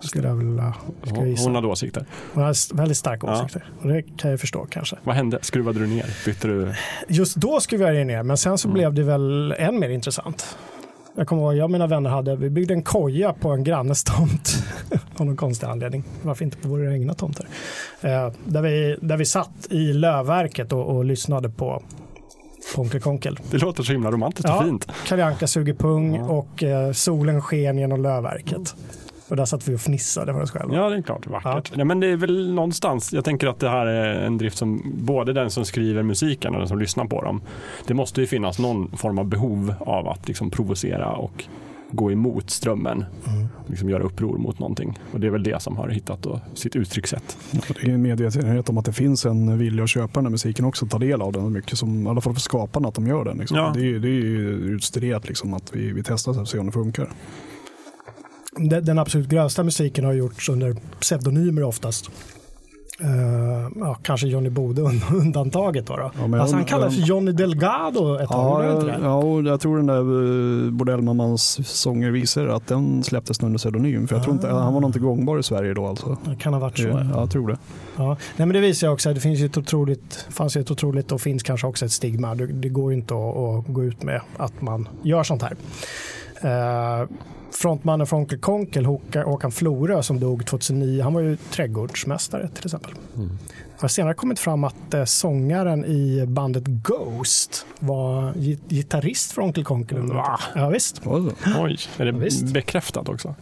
Skulle 0.01 0.28
jag 0.28 0.34
vilja 0.34 0.74
skulle 1.03 1.28
jag 1.28 1.38
Hon, 1.38 1.55
hade 1.55 1.66
åsikter. 1.66 2.07
Hon 2.34 2.42
har 2.42 2.76
väldigt 2.76 2.97
starka 2.97 3.26
Ja. 3.26 3.32
åsikter. 3.32 3.64
Och 3.82 3.88
det 3.88 4.03
kan 4.03 4.30
jag 4.30 4.40
förstå 4.40 4.66
kanske. 4.70 4.97
Vad 5.05 5.14
hände? 5.14 5.38
Skruvade 5.42 5.78
du 5.78 5.86
ner? 5.86 6.07
Bytte 6.24 6.49
du? 6.49 6.74
Just 7.09 7.36
då 7.36 7.61
skruvade 7.61 7.99
jag 7.99 8.07
ner, 8.07 8.22
men 8.22 8.36
sen 8.36 8.59
så 8.59 8.68
blev 8.68 8.94
det 8.94 9.03
väl 9.03 9.55
än 9.59 9.80
mer 9.80 9.88
intressant. 9.88 10.57
Jag 11.19 11.27
kommer 11.27 11.43
ihåg, 11.43 11.55
jag 11.57 11.64
och 11.64 11.71
mina 11.71 11.87
vänner 11.87 12.11
hade, 12.11 12.37
vi 12.37 12.51
byggde 12.51 12.75
en 12.75 12.83
koja 12.83 13.33
på 13.33 13.49
en 13.51 13.64
grannes 13.64 14.05
tomt 14.05 14.64
av 15.17 15.27
någon 15.27 15.37
konstig 15.37 15.67
anledning. 15.67 16.05
Varför 16.23 16.45
inte 16.45 16.57
på 16.57 16.69
våra 16.69 16.93
egna 16.93 17.14
tomter? 17.14 17.47
Eh, 18.01 18.33
där, 18.45 18.62
vi, 18.62 18.97
där 19.01 19.17
vi 19.17 19.25
satt 19.25 19.67
i 19.71 19.93
lövverket 19.93 20.73
och, 20.73 20.97
och 20.97 21.05
lyssnade 21.05 21.49
på 21.51 21.83
på 22.75 22.83
Onkel 22.83 23.01
Konkel. 23.01 23.39
Det 23.51 23.59
låter 23.59 23.83
så 23.83 23.93
himla 23.93 24.11
romantiskt 24.11 24.49
och 24.51 24.57
Ja. 24.57 24.62
fint. 24.64 24.89
Kalle 25.07 25.25
Anka 25.25 25.47
suger 25.47 25.75
pung 25.75 26.17
Ja. 26.17 26.25
och 26.25 26.62
eh, 26.62 26.93
solen 26.93 27.43
sken 27.43 27.79
genom 27.79 28.03
lövverket. 28.03 28.75
Och 29.29 29.37
där 29.37 29.45
satt 29.45 29.68
vi 29.68 29.74
och 29.74 29.81
fnissade 29.81 30.33
för 30.33 30.43
oss 30.43 30.51
själva. 30.51 30.77
Ja, 30.77 30.89
det 30.89 30.97
är 30.97 31.03
klart. 31.03 31.27
Vackert. 31.27 31.72
Ja. 31.74 31.85
men 31.85 32.01
det 32.01 32.07
är 32.07 32.16
väl 32.16 32.55
någonstans. 32.55 33.12
Jag 33.12 33.24
tänker 33.24 33.47
att 33.47 33.59
det 33.59 33.68
här 33.68 33.87
är 33.87 34.27
en 34.27 34.39
drift 34.39 34.59
som 34.59 34.93
både 34.95 35.33
den 35.33 35.51
som 35.51 35.64
skriver 35.64 36.03
musiken 36.03 36.53
och 36.53 36.59
den 36.59 36.68
som 36.68 36.79
lyssnar 36.79 37.05
på 37.05 37.22
dem. 37.22 37.41
Det 37.87 37.95
måste 37.95 38.20
ju 38.20 38.27
finnas 38.27 38.59
någon 38.59 38.97
form 38.97 39.18
av 39.18 39.24
behov 39.24 39.74
av 39.81 40.09
att 40.09 40.29
liksom 40.29 40.51
provocera 40.51 41.12
och 41.12 41.45
gå 41.91 42.12
emot 42.12 42.51
strömmen. 42.51 43.05
Mm. 43.27 43.49
Liksom 43.66 43.91
göra 43.91 44.03
uppror 44.03 44.39
mot 44.39 44.59
någonting. 44.59 44.99
Och 45.12 45.20
det 45.20 45.27
är 45.27 45.31
väl 45.31 45.43
det 45.43 45.62
som 45.62 45.77
har 45.77 45.89
hittat 45.89 46.22
då 46.22 46.41
sitt 46.55 46.77
uttryckssätt. 46.77 47.39
Det 47.51 47.91
är 47.91 47.95
en 47.95 48.03
medvetenhet 48.03 48.68
om 48.68 48.79
att 48.79 48.85
det 48.85 48.93
finns 48.93 49.27
en 49.27 49.59
vilja 49.59 49.85
att 49.85 49.91
köpa 49.91 50.12
den 50.14 50.24
här 50.24 50.31
musiken 50.31 50.64
också, 50.64 50.87
ta 50.87 50.99
del 50.99 51.22
av 51.22 51.33
den. 51.33 51.53
Mycket 51.53 51.79
som, 51.79 52.07
I 52.07 52.11
alla 52.11 52.20
fall 52.20 52.35
för 52.35 52.41
skaparna, 52.41 52.89
att 52.89 52.95
de 52.95 53.07
gör 53.07 53.24
den. 53.24 53.39
Liksom. 53.39 53.57
Ja. 53.57 53.72
Det, 53.74 53.81
är, 53.81 53.99
det 53.99 54.09
är 54.09 54.12
ju 54.12 54.51
utstuderat 54.51 55.29
liksom, 55.29 55.55
att 55.55 55.74
vi, 55.74 55.93
vi 55.93 56.03
testar 56.03 56.41
och 56.41 56.49
ser 56.49 56.59
om 56.59 56.66
det 56.66 56.72
funkar. 56.72 57.09
Den, 58.57 58.99
absolut 58.99 59.29
grövsta 59.29 59.63
musiken 59.63 60.05
har 60.05 60.13
gjorts 60.13 60.49
under 60.49 60.77
pseudonymer 61.01 61.63
oftast. 61.63 62.11
Eh, 63.01 63.69
ja, 63.77 63.97
kanske 64.03 64.27
Johnny 64.29 64.51
Bode 64.51 64.83
und- 64.83 65.15
undantaget. 65.15 65.87
Då, 65.87 65.97
då. 65.97 66.11
Ja, 66.19 66.29
jag- 66.39 66.47
han 66.47 66.65
kallades 66.65 66.97
för 66.97 67.03
Johnny 67.03 67.33
Delgado 67.33 68.15
ett 68.19 68.29
tag, 68.29 68.65
Ja, 68.65 68.73
inte 68.75 68.87
det? 68.87 68.99
ja, 69.03 69.41
jag 69.51 69.61
tror 69.61 69.77
den 69.77 69.87
där 69.87 70.01
uh, 70.03 70.71
Bordellmammans 70.71 71.69
sånger 71.81 72.11
visar 72.11 72.47
att 72.47 72.67
den 72.67 73.03
släpptes 73.03 73.41
under 73.43 73.59
pseudonym. 73.59 74.09
För 74.09 74.15
jag 74.17 74.25
tror 74.25 74.35
inte, 74.37 74.49
han 74.49 74.75
var 74.75 74.81
nog 74.81 74.89
inte 74.89 74.99
gångbar 74.99 75.39
i 75.39 75.43
Sverige 75.43 75.75
då 75.75 75.87
alltså. 75.87 76.17
Det 76.25 76.37
kan 76.37 76.53
ha 76.53 76.61
varit 76.61 76.79
så. 76.79 76.89
Ja, 76.89 77.01
Ja. 77.15 77.21
jag 77.21 77.31
tror 77.31 77.49
det. 77.49 77.59
Ja. 77.97 78.07
Nej, 78.09 78.47
men 78.47 78.49
det 78.53 78.61
visar 78.61 78.89
också 78.89 79.09
att 79.09 79.15
det 79.15 79.21
finns 79.21 79.41
ju 79.41 79.47
ett 79.47 79.57
otroligt, 79.59 80.27
fanns 80.31 80.57
ju 80.57 80.61
ett 80.61 80.71
otroligt 80.71 81.13
och 81.13 81.21
finns 81.21 81.43
kanske 81.43 81.67
också 81.67 81.85
ett 81.85 81.93
stigma. 81.93 82.35
Det, 82.35 82.47
det 82.47 82.69
går 82.69 82.93
ju 82.93 82.99
inte 82.99 83.15
att, 83.15 83.37
att 83.37 83.67
gå 83.75 83.85
ut 83.85 84.03
med 84.03 84.21
att 84.37 84.63
man 84.63 84.89
gör 85.03 85.23
sånt 85.23 85.43
här. 85.43 85.57
Eh, 86.43 87.09
frontmannen 87.53 88.07
från 88.07 88.20
Onkel 88.20 88.38
Konkel, 88.38 88.86
Håka- 88.86 89.22
Håkan 89.24 89.53
Florö, 89.53 90.03
som 90.03 90.20
dog 90.20 90.47
2009, 90.47 91.03
han 91.03 91.14
var 91.14 91.20
ju 91.20 91.36
trädgårdsmästare 91.36 92.49
till 92.55 92.64
exempel. 92.66 92.92
Mm. 93.16 93.28
Det 93.49 93.80
har 93.82 93.88
senare 93.88 94.14
kommit 94.14 94.38
fram 94.38 94.64
att 94.64 94.94
eh, 94.94 95.05
sångaren 95.05 95.84
i 95.84 96.24
bandet 96.26 96.64
Ghost 96.66 97.66
var 97.78 98.32
gi- 98.32 98.59
gitarrist 98.68 99.32
för 99.32 99.42
Onkel 99.42 99.64
Konkel. 99.64 100.03
Va? 100.12 100.40
Ja, 100.55 100.68
visst. 100.68 101.01
Oj, 101.05 101.78
är 101.97 102.05
det 102.05 102.12
visst. 102.12 102.42
bekräftat 102.44 103.09
också? 103.09 103.34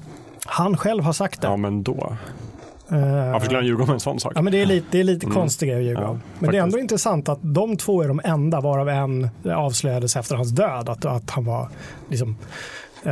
Han 0.47 0.77
själv 0.77 1.05
har 1.05 1.13
sagt 1.13 1.41
det. 1.41 1.47
Ja, 1.47 1.57
men 1.57 1.83
då. 1.83 2.17
Eh, 2.89 2.99
Varför 3.33 3.45
skulle 3.45 3.59
han 3.59 3.67
ljuga 3.67 3.85
om 3.85 3.91
en 3.91 4.01
sån 4.01 4.21
sak? 4.21 4.33
Ja, 4.37 4.43
men 4.43 4.53
det 4.53 4.63
är 4.63 4.67
lite, 4.67 4.87
det 4.91 5.01
är 5.01 5.05
lite 5.05 5.27
Mm. 5.27 5.35
konstig 5.35 5.69
grej 5.69 5.79
att 5.79 5.85
ljuga 5.85 6.01
Ja, 6.01 6.09
om. 6.09 6.21
Men 6.39 6.51
det 6.51 6.57
är 6.57 6.63
ändå 6.63 6.71
faktiskt. 6.73 6.83
intressant 6.83 7.29
att 7.29 7.39
de 7.43 7.77
två 7.77 8.03
är 8.03 8.09
de 8.09 8.21
enda, 8.25 8.61
varav 8.61 8.89
en 8.89 9.29
avslöjades 9.55 10.17
efter 10.17 10.37
hans 10.37 10.51
död, 10.51 10.89
att, 10.89 11.05
att 11.05 11.31
han 11.31 11.45
var 11.45 11.69
liksom, 12.09 12.37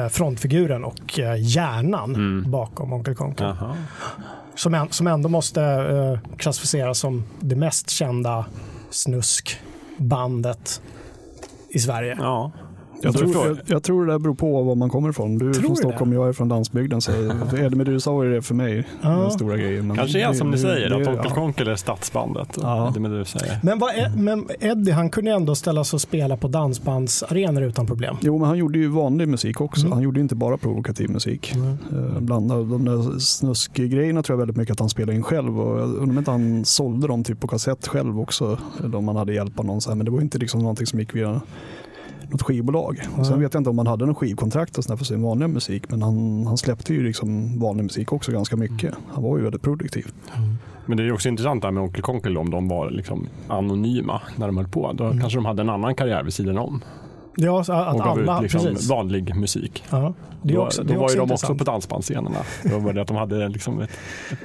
frontfiguren 0.09 0.85
och 0.85 1.19
eh, 1.19 1.35
hjärnan 1.39 2.15
Mm. 2.15 2.51
bakom 2.51 2.93
Onkel 2.93 3.15
Konkel. 3.15 3.55
Som, 4.55 4.75
en, 4.75 4.89
som 4.93 5.07
ändå 5.07 5.29
måste 5.29 5.63
eh, 5.63 6.37
klassificeras 6.37 6.99
som 6.99 7.25
det 7.41 7.57
mest 7.57 7.91
kända 7.91 8.45
snuskbandet 8.91 10.83
i 11.69 11.79
Sverige. 11.79 12.17
Ja. 12.19 12.51
Jag 13.03 13.15
tror, 13.17 13.47
jag, 13.47 13.59
jag 13.67 13.83
tror 13.83 14.07
det 14.07 14.19
beror 14.19 14.35
på 14.35 14.63
var 14.63 14.75
man 14.75 14.91
kommer 14.91 15.11
ifrån. 15.11 15.39
Du 15.39 15.49
är 15.49 15.53
Tror 15.53 15.63
från 15.67 15.77
Stockholm, 15.77 16.13
jag 16.13 16.29
är 16.29 16.33
från 16.33 16.49
landsbygden. 16.49 17.01
Så 17.01 17.13
Eddie 17.59 17.77
Meduza 17.77 18.11
var 18.11 18.25
ju 18.25 18.33
det 18.35 18.43
för 18.43 18.55
mig, 18.55 18.89
Ja. 19.03 19.09
den 19.09 19.31
stora 19.31 19.57
grejen. 19.57 19.87
Men 19.87 19.97
Kanske 19.97 20.21
är 20.25 20.29
det- 20.29 20.35
som 20.35 20.51
ni 20.51 20.57
det- 20.57 20.63
säger, 20.63 20.91
det- 20.91 20.97
att 20.97 21.09
Onkel 21.09 21.25
ja. 21.29 21.35
Konkel 21.35 21.69
är 21.69 21.77
stadsbandet. 21.77 22.59
Ja. 22.63 22.93
Det 22.97 23.09
det 23.19 23.25
säger. 23.25 23.59
Men, 23.63 23.79
vad 23.79 23.91
är, 23.95 24.17
men 24.17 24.47
Eddie 24.61 24.91
han 24.93 25.11
kunde 25.11 25.31
ändå 25.31 25.55
ställa 25.55 25.85
sig 25.85 25.97
och 25.97 26.01
spela 26.01 26.37
på 26.37 26.49
dansbandsarenor 26.49 27.63
utan 27.63 27.87
problem. 27.87 28.17
Jo, 28.21 28.39
men 28.39 28.49
han 28.49 28.59
gjorde 28.59 28.79
ju 28.79 28.89
vanlig 28.89 29.29
musik 29.29 29.61
också. 29.61 29.81
Mm. 29.81 29.93
Han 29.93 30.03
gjorde 30.03 30.21
inte 30.21 30.35
bara 30.35 30.57
provokativ 30.57 31.11
musik. 31.11 31.53
Eh, 31.55 32.21
Bland 32.21 32.53
av 32.53 32.69
de 32.69 32.85
där 32.85 33.19
snuskgrejerna 33.19 34.23
tror 34.23 34.35
jag 34.35 34.39
väldigt 34.39 34.57
mycket 34.57 34.73
att 34.73 34.81
han 34.81 34.89
spelade 34.89 35.15
in 35.17 35.23
själv. 35.23 35.61
Och 35.61 35.81
jag 35.81 35.89
undrar 35.89 36.03
om 36.03 36.19
inte 36.19 36.31
han 36.31 36.65
sålde 36.65 37.07
dem 37.07 37.25
typ 37.25 37.41
på 37.41 37.47
kassett 37.49 37.87
själv 37.87 38.21
också. 38.21 38.59
Eller 38.85 38.97
om 38.99 39.09
han 39.09 39.17
hade 39.17 39.35
hjälp 39.35 39.59
av 39.59 39.65
någon. 39.65 39.81
Så 39.81 39.91
här. 39.91 39.97
Men 39.97 40.05
det 40.05 40.11
var 40.11 40.21
inte 40.21 40.39
liksom 40.39 40.61
någonting 40.61 40.87
som 40.87 41.01
gick 41.01 41.15
via 41.15 41.41
något 42.33 42.43
skivbolag. 42.43 43.01
Och 43.19 43.27
sen 43.27 43.41
vet 43.41 43.55
jag 43.55 43.61
inte 43.61 43.71
om 43.71 43.79
han 43.79 43.87
hade 43.87 44.07
någon 44.07 44.15
skivkontrakt 44.15 44.79
och 44.79 44.85
för 44.85 45.05
sin 45.05 45.23
vanliga 45.23 45.49
musik. 45.49 45.91
Men 45.91 46.03
han, 46.03 46.47
han 46.47 46.59
släppte 46.59 46.95
ju 46.95 47.03
liksom 47.03 47.59
vanlig 47.59 47.83
musik 47.83 48.13
också 48.13 48.33
ganska 48.33 48.57
mycket. 48.57 48.95
Han 49.13 49.23
var 49.23 49.37
ju 49.37 49.43
väldigt 49.43 49.63
produktiv. 49.63 50.07
Men 50.87 50.97
det 50.97 51.03
är 51.03 51.13
också 51.13 51.29
intressant 51.29 51.63
det 51.63 51.67
här 51.67 51.73
med 51.73 51.83
Onkel 51.83 52.03
Konkel 52.03 52.39
om 52.39 52.51
de 52.51 52.69
var 52.69 52.91
liksom 52.91 53.29
anonyma 53.49 54.23
när 54.37 54.47
de 54.47 54.57
höll 54.57 54.69
på. 54.69 54.93
Då 54.93 55.11
kanske 55.11 55.39
de 55.39 55.45
hade 55.45 55.63
en 55.63 55.71
annan 55.71 55.95
karriär 55.95 56.23
vid 56.23 56.35
sidan 56.35 56.59
om 56.59 56.81
Ja, 57.37 57.65
så 57.65 57.73
att 57.73 57.95
och 57.95 58.01
gav 58.01 58.19
alla, 58.19 58.37
ut 58.37 58.43
liksom 58.43 58.65
precis. 58.65 58.89
vanlig 58.91 59.37
musik. 59.37 59.85
Ja, 59.91 60.15
det 60.43 60.53
är 60.53 60.57
då 60.57 60.65
också, 60.65 60.83
det 60.83 60.89
då 60.89 60.95
är 60.95 60.99
var 60.99 61.05
också 61.05 61.17
ju 61.17 61.27
de 61.27 61.33
också 61.33 61.55
på 61.55 61.65
dansbandsscenerna. 61.65 62.39
Då 62.65 62.79
var 62.79 62.93
det 62.93 63.03
att 63.03 63.09
de 63.09 63.17
hade 63.17 63.49
liksom 63.49 63.81
ett, 63.81 63.91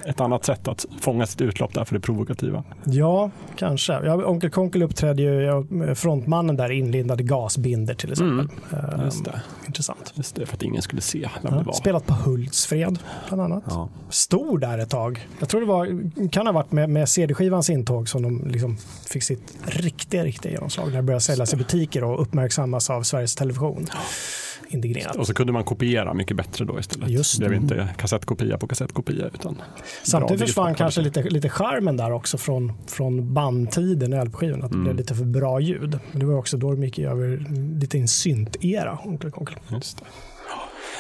ett 0.06 0.22
annat 0.22 0.46
sätt 0.46 0.68
att 0.68 0.86
fånga 1.02 1.26
sitt 1.26 1.42
utlopp 1.42 1.74
där 1.74 1.86
för 1.86 1.94
det 1.96 2.00
provokativa. 2.02 2.64
Ja, 2.86 3.32
kanske. 3.56 3.94
Ja, 3.94 4.26
Onkel 4.26 4.50
Konkel 4.50 4.84
uppträdde 4.84 5.22
ju, 5.22 5.96
frontmannen 5.96 6.58
där 6.58 6.72
inlindade 6.72 7.24
gasbinder 7.24 7.94
till 7.94 8.12
exempel. 8.12 8.48
Mm. 8.72 9.06
Just 9.06 9.26
det. 9.26 9.42
Intressant. 9.68 10.14
Just 10.16 10.36
det, 10.36 10.46
för 10.46 10.56
att 10.56 10.64
ingen 10.64 10.82
skulle 10.82 11.02
se 11.02 11.30
vem 11.42 11.52
det 11.52 11.58
Ja, 11.58 11.64
var. 11.64 11.74
spelat 11.74 12.06
på 12.06 12.14
Hultsfred 12.14 13.00
bland 13.28 13.42
annat. 13.42 13.64
Ja. 13.68 13.90
Stor 14.10 14.58
där 14.58 14.78
ett 14.78 14.90
tag. 14.90 15.28
Jag 15.40 15.50
tror 15.50 15.62
det 15.62 15.68
var, 15.68 16.30
kan 16.30 16.46
ha 16.48 16.54
varit 16.54 16.72
med, 16.72 16.90
med 16.90 17.10
CD-skivans 17.10 17.70
intåg 17.70 18.10
som 18.10 18.22
de 18.22 18.48
liksom 18.48 18.78
fick 19.10 19.24
sitt 19.24 19.54
riktiga, 19.66 20.24
riktiga 20.24 20.52
genomslag. 20.52 20.88
När 20.90 20.96
det 20.96 21.04
började 21.04 21.22
säljas 21.24 21.54
i 21.54 21.58
butiker 21.58 22.04
och 22.04 22.22
uppmärksammas 22.78 22.90
av 22.90 23.04
Sveriges 23.04 23.36
Television. 23.36 23.86
Indignerat. 24.70 25.16
Och 25.16 25.28
så 25.28 25.34
kunde 25.34 25.54
man 25.54 25.64
kopiera 25.64 26.14
mycket 26.14 26.38
bättre 26.38 26.66
då 26.66 26.80
istället. 26.80 27.10
Just 27.10 27.40
det 27.40 27.50
blev 27.50 27.62
det. 27.62 27.74
inte 27.76 27.88
kassettkopia 27.98 28.58
på 28.58 28.68
kassettkopia 28.68 29.26
utan 29.34 29.62
Samtidigt 30.04 30.42
försvann 30.42 30.76
kanske 30.76 31.02
lite, 31.02 31.22
lite 31.24 31.50
charmen 31.50 31.98
där 31.98 32.12
också 32.12 32.38
från, 32.38 32.74
från 32.88 33.34
bandtiden 33.34 34.14
i 34.14 34.26
LP-skivan. 34.26 34.64
Att 34.64 34.72
det 34.72 34.76
Mm. 34.76 34.84
blev 34.84 34.96
lite 34.96 35.16
för 35.16 35.26
bra 35.26 35.60
ljud. 35.60 36.00
Men 36.12 36.20
det 36.20 36.26
var 36.26 36.36
också 36.38 36.58
då 36.58 36.72
de 36.72 36.84
gick 36.84 37.00
över 37.00 37.46
lite 37.80 37.98
i 37.98 38.02
en 38.02 38.08
synt-era. 38.08 39.00
Onkel. 39.06 39.32
Just 39.72 39.98
det. 39.98 40.06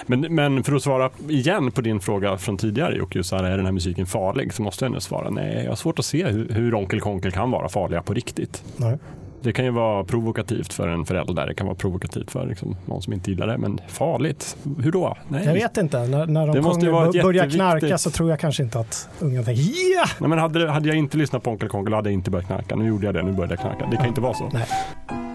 Men, 0.05 0.35
men 0.35 0.63
för 0.63 0.75
att 0.75 0.83
svara 0.83 1.09
igen 1.29 1.71
på 1.71 1.81
din 1.81 1.99
fråga 1.99 2.37
från 2.37 2.57
tidigare 2.57 2.95
Jocke, 2.97 3.23
så 3.23 3.35
här, 3.35 3.43
är 3.43 3.57
den 3.57 3.65
här 3.65 3.73
musiken 3.73 4.05
farlig? 4.05 4.53
Så 4.53 4.61
måste 4.61 4.85
jag 4.85 4.91
nu 4.91 4.99
svara 4.99 5.29
nej. 5.29 5.61
Jag 5.63 5.71
har 5.71 5.75
svårt 5.75 5.99
att 5.99 6.05
se 6.05 6.25
hur, 6.27 6.49
hur 6.49 6.73
Onkel 6.75 6.99
Konkel 7.01 7.31
kan 7.31 7.51
vara 7.51 7.69
farliga 7.69 8.01
på 8.01 8.13
riktigt. 8.13 8.63
Nej. 8.77 8.97
Det 9.41 9.53
kan 9.53 9.65
ju 9.65 9.71
vara 9.71 10.03
provokativt 10.03 10.73
för 10.73 10.87
en 10.87 11.05
förälder, 11.05 11.47
det 11.47 11.53
kan 11.53 11.67
vara 11.67 11.75
provokativt 11.75 12.31
för 12.31 12.45
liksom, 12.45 12.75
någon 12.85 13.01
som 13.01 13.13
inte 13.13 13.31
gillar 13.31 13.47
det, 13.47 13.57
men 13.57 13.79
farligt? 13.87 14.57
Hur 14.83 14.91
då? 14.91 15.17
Nej. 15.27 15.45
Jag 15.45 15.53
vet 15.53 15.77
inte. 15.77 16.07
När, 16.07 16.27
när 16.27 16.47
Det 16.47 16.61
de 16.61 16.81
ju 16.81 16.89
vara 16.91 17.05
sjunger, 17.05 17.23
börjar 17.23 17.49
knarka 17.49 17.97
så 17.97 18.11
tror 18.11 18.29
jag 18.29 18.39
kanske 18.39 18.63
inte 18.63 18.79
att 18.79 19.09
ungen 19.19 19.43
tänker 19.43 19.63
ja! 19.95 20.05
Nej, 20.19 20.29
men 20.29 20.39
hade, 20.39 20.69
hade 20.69 20.87
jag 20.87 20.97
inte 20.97 21.17
lyssnat 21.17 21.43
på 21.43 21.51
Onkel 21.51 21.69
Konkel 21.69 21.93
hade 21.93 22.09
jag 22.09 22.13
inte 22.13 22.31
börjat 22.31 22.47
knarka. 22.47 22.75
Nu 22.75 22.87
gjorde 22.87 23.05
jag 23.05 23.15
det, 23.15 23.23
nu 23.23 23.31
började 23.31 23.53
jag 23.53 23.61
knarka. 23.61 23.87
Det 23.91 23.97
kan 23.97 24.07
inte 24.07 24.21
vara 24.21 24.33
så. 24.33 24.49
Nej. 24.53 25.26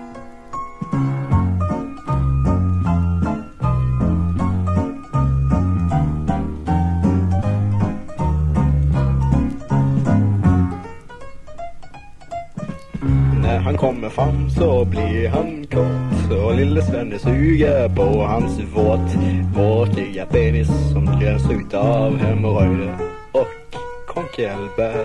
Han 13.64 13.76
kommer 13.76 14.08
fram 14.08 14.50
så 14.50 14.84
blir 14.84 15.28
han 15.28 15.66
kort 15.66 16.44
och 16.44 16.56
lille 16.56 16.82
Svenne 16.82 17.18
suger 17.18 17.88
på 17.88 18.22
hans 18.22 18.60
våt 18.74 19.14
våtiga 19.56 20.26
penis 20.26 20.68
som 20.92 21.20
gräns 21.20 21.50
ut 21.50 21.74
av 21.74 22.16
hemorrojder 22.16 22.96
och 23.32 23.76
konkelbär. 24.06 25.04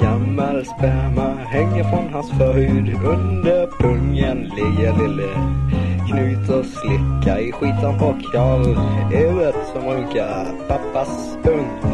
Gammal 0.00 0.64
sperma 0.64 1.34
hänger 1.34 1.84
från 1.84 2.12
hans 2.12 2.30
förhud. 2.30 2.94
Under 3.04 3.66
pungen 3.66 4.38
ligger 4.38 5.08
lille 5.08 5.28
Knut 6.08 6.48
och 6.48 6.64
slickar 6.66 7.38
i 7.38 7.52
skitan 7.52 7.98
på 7.98 8.18
Karl 8.32 8.76
Evert 9.14 9.54
som 9.72 9.82
runkar 9.82 10.46
pappas 10.68 11.36
pung 11.42 11.91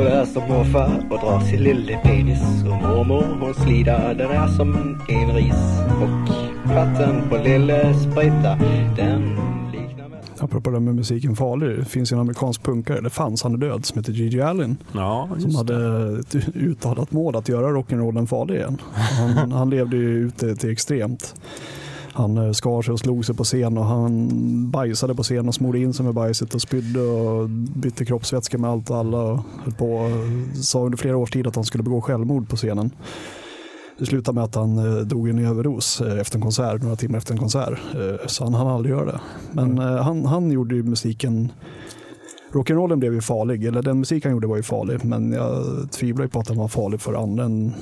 ung. 0.00 0.06
Och 0.06 0.10
där 0.10 0.24
står 0.24 0.40
morfar 0.48 0.90
och 1.10 1.18
drar 1.18 1.40
sin 1.40 1.62
lille 1.62 1.96
penis 2.02 2.40
och 2.62 2.88
mormor 2.88 3.24
hon 3.40 3.54
slidar 3.54 4.14
den 4.14 4.30
är 4.30 4.46
som 4.48 4.98
en 5.08 5.34
ris. 5.34 5.80
Och 6.02 6.34
platten 6.70 7.22
på 7.30 7.36
lille 7.36 7.94
sprita 7.94 8.58
den 8.96 9.36
Apropå 10.42 10.70
det 10.70 10.80
med 10.80 10.94
musiken 10.94 11.36
farlig, 11.36 11.78
det 11.78 11.84
finns 11.84 12.12
ju 12.12 12.14
en 12.14 12.20
amerikansk 12.20 12.62
punkare, 12.62 13.00
det 13.00 13.10
fanns, 13.10 13.42
han 13.42 13.54
är 13.54 13.58
död, 13.58 13.84
som 13.84 13.98
heter 13.98 14.12
Gigi 14.12 14.40
Allen. 14.40 14.76
Ja, 14.92 15.28
Som 15.38 15.50
det. 15.50 15.56
hade 15.56 16.18
ett 16.20 16.34
uttalat 16.54 17.12
mål 17.12 17.36
att 17.36 17.48
göra 17.48 17.66
rock'n'rollen 17.66 18.26
farlig 18.26 18.54
igen. 18.54 18.78
Han, 19.36 19.52
han 19.52 19.70
levde 19.70 19.96
ju 19.96 20.18
ute 20.26 20.56
till 20.56 20.70
extremt. 20.70 21.34
Han 22.12 22.38
eh, 22.38 22.52
skar 22.52 22.82
sig 22.82 22.92
och 22.92 22.98
slog 22.98 23.24
sig 23.24 23.34
på 23.34 23.44
scen 23.44 23.78
och 23.78 23.84
han 23.84 24.30
bajsade 24.70 25.14
på 25.14 25.22
scen 25.22 25.48
och 25.48 25.54
smorde 25.54 25.78
in 25.78 25.92
sig 25.92 26.04
med 26.04 26.14
bajset 26.14 26.54
och 26.54 26.62
spydde 26.62 27.00
och 27.00 27.48
bytte 27.50 28.04
kroppsvätska 28.04 28.58
med 28.58 28.70
allt 28.70 28.90
och 28.90 28.96
alla. 28.96 29.18
Och 29.18 29.40
höll 29.64 29.74
på 29.74 29.94
och 29.94 30.10
sa 30.64 30.84
under 30.84 30.98
flera 30.98 31.16
års 31.16 31.30
tid 31.30 31.46
att 31.46 31.54
han 31.54 31.64
skulle 31.64 31.84
begå 31.84 32.00
självmord 32.00 32.48
på 32.48 32.56
scenen. 32.56 32.90
Det 33.98 34.06
slutade 34.06 34.34
med 34.34 34.44
att 34.44 34.54
han 34.54 34.78
eh, 34.78 35.04
dog 35.04 35.28
i 35.28 35.30
en 35.30 35.46
överdos 35.46 36.00
eh, 36.00 36.20
efter 36.20 36.36
en 36.36 36.42
konsert, 36.42 36.82
några 36.82 36.96
timmar 36.96 37.18
efter 37.18 37.32
en 37.32 37.38
konsert. 37.38 37.78
Så 38.26 38.44
han 38.44 38.54
hann 38.54 38.66
aldrig 38.66 38.94
göra 38.94 39.04
det. 39.04 39.20
Men 39.52 39.78
eh, 39.78 40.02
han, 40.02 40.24
han 40.26 40.50
gjorde 40.50 40.74
ju 40.74 40.82
musiken 40.82 41.52
Rock'n'rollen 42.52 42.96
blev 42.96 43.14
ju 43.14 43.20
farlig, 43.20 43.64
eller 43.64 43.82
den 43.82 43.98
musik 43.98 44.24
han 44.24 44.32
gjorde 44.32 44.46
var 44.46 44.56
ju 44.56 44.62
farlig, 44.62 45.04
men 45.04 45.32
jag 45.32 45.64
tvivlar 45.90 46.24
ju 46.24 46.28
på 46.28 46.40
att 46.40 46.46
den 46.46 46.56
var 46.56 46.68
farlig 46.68 47.00
för 47.00 47.14
andra 47.14 47.44
än 47.44 47.74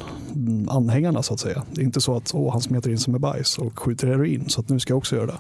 anhängarna 0.69 1.23
så 1.23 1.35
att 1.35 1.41
säga. 1.41 1.63
Det 1.73 1.81
är 1.81 1.85
inte 1.85 2.01
så 2.01 2.17
att 2.17 2.35
åh, 2.35 2.53
han 2.53 2.61
smetar 2.61 2.91
in 2.91 2.99
sig 2.99 3.13
med 3.13 3.21
bajs 3.21 3.59
och 3.59 3.79
skjuter 3.79 4.07
heroin, 4.07 4.45
så 4.49 4.61
att 4.61 4.69
nu 4.69 4.81
ska 4.81 4.91
jag 4.93 4.99
också 4.99 5.17
göra 5.17 5.27
det. 5.27 5.39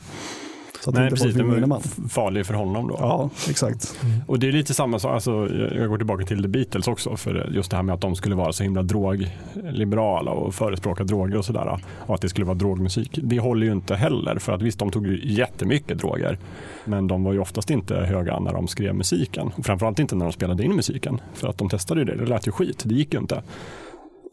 Så 0.84 0.90
att 0.90 0.96
Nej, 0.96 1.04
inte 1.04 1.16
precis. 1.16 1.36
folk 1.36 1.60
Den 1.60 1.68
var 1.68 2.08
farlig 2.08 2.46
för 2.46 2.54
honom 2.54 2.88
då. 2.88 2.96
Ja, 2.98 3.30
exakt. 3.48 3.98
Och 4.26 4.38
det 4.38 4.48
är 4.48 4.52
lite 4.52 4.74
samma 4.74 4.98
sak, 4.98 5.12
alltså, 5.12 5.48
jag 5.74 5.88
går 5.88 5.96
tillbaka 5.96 6.24
till 6.24 6.42
The 6.42 6.48
Beatles 6.48 6.88
också, 6.88 7.16
för 7.16 7.50
just 7.54 7.70
det 7.70 7.76
här 7.76 7.82
med 7.82 7.94
att 7.94 8.00
de 8.00 8.14
skulle 8.16 8.34
vara 8.34 8.52
så 8.52 8.62
himla 8.62 8.82
drogliberala 8.82 10.30
och 10.30 10.54
förespråka 10.54 11.04
droger 11.04 11.38
och 11.38 11.44
sådär. 11.44 11.80
Och 12.06 12.14
att 12.14 12.20
det 12.20 12.28
skulle 12.28 12.46
vara 12.46 12.58
drogmusik. 12.58 13.18
Det 13.22 13.38
håller 13.38 13.66
ju 13.66 13.72
inte 13.72 13.94
heller, 13.94 14.38
för 14.38 14.52
att 14.52 14.62
visst 14.62 14.78
de 14.78 14.90
tog 14.90 15.06
ju 15.06 15.20
jättemycket 15.24 15.98
droger. 15.98 16.38
Men 16.84 17.06
de 17.06 17.24
var 17.24 17.32
ju 17.32 17.38
oftast 17.38 17.70
inte 17.70 17.94
höga 17.94 18.40
när 18.40 18.52
de 18.52 18.68
skrev 18.68 18.94
musiken. 18.94 19.50
Och 19.56 19.66
framförallt 19.66 19.98
inte 19.98 20.16
när 20.16 20.24
de 20.24 20.32
spelade 20.32 20.64
in 20.64 20.76
musiken. 20.76 21.20
För 21.34 21.48
att 21.48 21.58
de 21.58 21.68
testade 21.68 22.00
ju 22.00 22.04
det, 22.04 22.16
det 22.16 22.26
lät 22.26 22.48
ju 22.48 22.52
skit, 22.52 22.82
det 22.84 22.94
gick 22.94 23.14
ju 23.14 23.20
inte. 23.20 23.42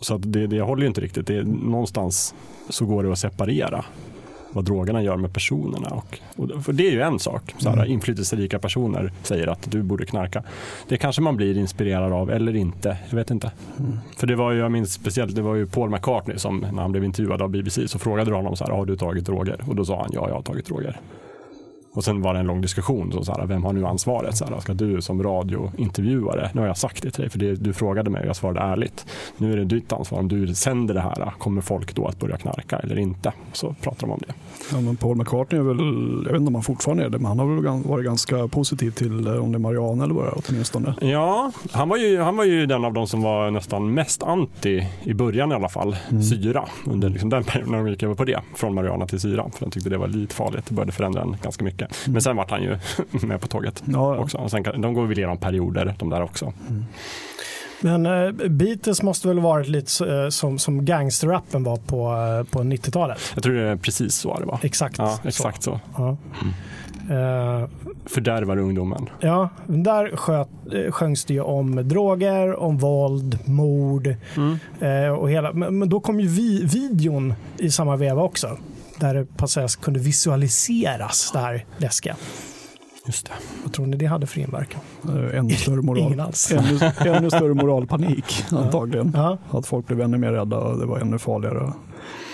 Så 0.02 0.16
att 0.16 0.32
det, 0.34 0.48
det 0.48 0.62
håller 0.62 0.82
ju 0.82 0.88
inte 0.88 1.02
riktigt. 1.02 1.28
Det 1.28 1.36
är, 1.38 1.44
någonstans 1.44 2.36
så 2.70 2.86
går 2.86 3.04
det 3.04 3.12
att 3.12 3.20
separera 3.20 3.86
vad 4.56 4.66
drogerna 4.66 5.04
gör 5.04 5.18
med 5.18 5.34
personerna. 5.34 5.88
Och, 5.90 6.20
och, 6.36 6.66
för 6.66 6.74
det 6.74 6.88
är 6.88 6.92
ju 6.92 7.02
en 7.02 7.20
sak. 7.20 7.56
Så 7.58 7.70
här, 7.70 7.86
Inflytelserika 7.86 8.60
personer 8.60 9.12
säger 9.24 9.48
att 9.48 9.72
du 9.72 9.84
borde 9.84 10.06
knarka. 10.06 10.44
Det 10.90 10.98
kanske 10.98 11.22
man 11.22 11.36
blir 11.36 11.58
inspirerad 11.58 12.14
av 12.14 12.32
eller 12.32 12.56
inte. 12.56 12.98
Jag 13.10 13.16
vet 13.16 13.32
inte. 13.32 13.52
För 14.18 14.28
det 14.28 14.36
var 14.36 14.52
ju, 14.52 14.60
jag 14.60 14.72
minns 14.72 14.94
speciellt, 14.94 15.36
det 15.36 15.42
var 15.42 15.56
ju 15.56 15.68
Paul 15.68 15.90
McCartney 15.90 16.38
som 16.38 16.60
när 16.60 16.82
han 16.82 16.92
blev 16.92 17.04
intervjuad 17.04 17.42
av 17.42 17.50
BBC 17.50 17.88
så 17.88 18.00
frågade 18.00 18.32
de 18.32 18.36
honom 18.36 18.56
så 18.56 18.64
här, 18.64 18.72
har 18.72 18.86
du 18.86 18.96
tagit 18.96 19.26
droger? 19.26 19.62
Och 19.68 19.76
då 19.76 19.86
sa 19.86 20.02
han, 20.02 20.10
ja, 20.14 20.28
jag 20.28 20.36
har 20.36 20.42
tagit 20.42 20.66
droger. 20.66 21.00
Och 21.96 22.04
sen 22.04 22.22
var 22.22 22.34
det 22.34 22.40
en 22.40 22.48
lång 22.48 22.62
diskussion, 22.62 23.12
så 23.12 23.24
så 23.24 23.32
här, 23.32 23.46
vem 23.46 23.64
har 23.64 23.74
nu 23.74 23.86
ansvaret? 23.86 24.38
Så 24.38 24.46
här, 24.46 24.60
ska 24.60 24.74
du 24.74 25.02
som 25.02 25.24
radiointervjuare, 25.24 26.50
nu 26.54 26.62
har 26.62 26.68
jag 26.68 26.78
sagt 26.78 27.04
det 27.04 27.12
till 27.12 27.22
dig 27.22 27.30
för 27.30 27.40
det, 27.40 27.56
du 27.56 27.74
frågade 27.74 28.10
mig 28.10 28.22
och 28.22 28.28
jag 28.28 28.36
svarade 28.36 28.60
ärligt. 28.60 29.06
Nu 29.38 29.54
är 29.54 29.58
det 29.58 29.66
ditt 29.66 29.94
ansvar, 29.94 30.20
om 30.20 30.28
du 30.28 30.56
sänder 30.56 30.94
det 30.94 31.02
här, 31.02 31.34
kommer 31.38 31.62
folk 31.62 31.96
då 31.96 32.08
att 32.08 32.20
börja 32.20 32.38
knarka 32.38 32.78
eller 32.78 33.00
inte? 33.00 33.32
Så 33.54 33.76
pratar 33.82 34.08
de 34.08 34.12
om 34.12 34.20
det. 34.28 34.34
Ja, 34.72 34.82
men 34.82 34.96
Paul 34.96 35.18
McCartney 35.18 35.62
är 35.62 35.64
väl, 35.64 35.78
jag 36.26 36.32
vet 36.32 36.40
inte 36.40 36.48
om 36.48 36.56
han 36.56 36.64
fortfarande 36.64 37.04
är 37.04 37.10
det, 37.10 37.18
men 37.18 37.26
han 37.26 37.40
har 37.40 37.56
väl 37.56 37.84
varit 37.84 38.06
ganska 38.06 38.48
positiv 38.48 38.92
till 38.92 39.28
eh, 39.28 39.44
om 39.44 39.52
det 39.52 39.58
är 39.58 39.60
marijuana 39.60 40.04
eller 40.04 40.14
vad 40.14 40.26
det 40.26 40.30
är 40.30 40.42
åtminstone. 40.50 40.96
Ja, 41.02 41.52
han 41.72 41.90
var, 41.90 41.98
ju, 41.98 42.20
han 42.20 42.38
var 42.38 42.44
ju 42.44 42.66
den 42.66 42.86
av 42.86 42.94
de 42.94 43.08
som 43.08 43.22
var 43.22 43.52
nästan 43.52 43.94
mest 43.94 44.24
anti, 44.24 44.88
i 45.04 45.14
början 45.14 45.52
i 45.52 45.56
alla 45.56 45.70
fall, 45.70 45.96
syra. 46.30 46.66
Under 46.86 47.10
liksom 47.10 47.30
den 47.30 47.44
perioden 47.44 47.72
när 47.72 47.78
de 47.78 47.88
gick 47.88 48.04
över 48.04 48.16
på 48.16 48.24
det, 48.24 48.40
från 48.56 48.74
marijuana 48.74 49.08
till 49.08 49.20
syra. 49.20 49.46
För 49.54 49.66
de 49.66 49.72
tyckte 49.72 49.90
det 49.90 49.98
var 49.98 50.08
lite 50.08 50.36
farligt, 50.36 50.66
det 50.68 50.76
började 50.76 50.92
förändra 50.92 51.22
den 51.22 51.36
ganska 51.44 51.64
mycket. 51.64 51.85
Men 52.08 52.22
sen 52.22 52.36
vart 52.36 52.52
han 52.52 52.64
ju 52.64 52.78
med 53.28 53.42
på 53.42 53.48
tåget 53.48 53.84
Ja, 53.86 54.16
ja. 54.16 54.22
också. 54.22 54.38
Och 54.38 54.52
sen, 54.52 54.64
de 54.64 54.94
går 54.94 55.06
väl 55.06 55.18
igenom 55.18 55.38
perioder, 55.38 55.96
de 56.00 56.10
där 56.10 56.22
också. 56.22 56.54
Men 57.82 58.06
eh, 58.06 58.32
Beatles 58.50 59.02
måste 59.04 59.28
väl 59.28 59.40
varit 59.40 59.68
lite 59.68 59.92
så, 59.92 60.24
eh, 60.24 60.30
som, 60.30 60.60
som 60.60 60.86
gangsterrappen 60.86 61.64
var 61.64 61.78
på, 61.78 62.08
eh, 62.08 62.52
på 62.52 62.60
90-talet? 62.64 63.18
Jag 63.34 63.44
tror 63.44 63.54
det 63.56 63.62
är 63.62 63.76
precis 63.76 64.16
så 64.16 64.40
det 64.40 64.46
var. 64.46 64.60
Exakt. 64.64 64.98
Ja, 64.98 65.20
exakt 65.24 65.64
så. 65.64 65.80
Ja. 65.98 66.18
Eh, 67.10 67.68
Fördärvar 68.06 68.58
ungdomen. 68.58 69.10
ja, 69.20 69.50
där 69.68 70.16
sköt, 70.16 70.48
eh, 70.74 70.92
sjöngs 70.92 71.26
det 71.26 71.34
ju 71.34 71.42
om 71.42 71.88
droger, 71.90 72.60
om 72.60 72.78
våld, 72.78 73.40
mord 73.46 74.08
eh, 74.82 75.10
och 75.10 75.30
hela. 75.32 75.54
Men, 75.54 75.80
men 75.80 75.90
då 75.90 76.00
kom 76.00 76.20
ju 76.20 76.28
vi, 76.28 76.66
videon 76.66 77.34
i 77.58 77.72
samma 77.72 77.96
veva 77.96 78.22
också. 78.22 78.58
Där 79.00 79.14
det 79.16 79.76
kunde 79.76 80.00
visualiseras 80.00 81.32
det 81.34 81.40
här 81.40 81.66
läskiga. 81.78 82.16
Just 83.06 83.26
det. 83.26 83.32
Vad 83.64 83.74
tror 83.74 83.86
ni 83.86 83.98
det 83.98 84.06
hade 84.06 84.28
för 84.28 84.40
inverkan? 84.40 84.82
Eh, 85.04 85.38
Ännu 85.40 85.54
större 85.54 85.82
moral. 85.82 86.14
Ännu, 86.52 86.92
ännu 87.16 87.30
större 87.30 87.54
moralpanik 87.54 88.46
antagligen. 88.52 89.12
Ja, 89.16 89.38
Att 89.52 89.68
folk 89.68 89.88
blev 89.88 90.02
ännu 90.02 90.18
mer 90.18 90.32
rädda 90.32 90.58
och 90.58 90.80
det 90.80 90.86
var 90.86 91.00
ännu 91.00 91.20
farligare. 91.20 91.74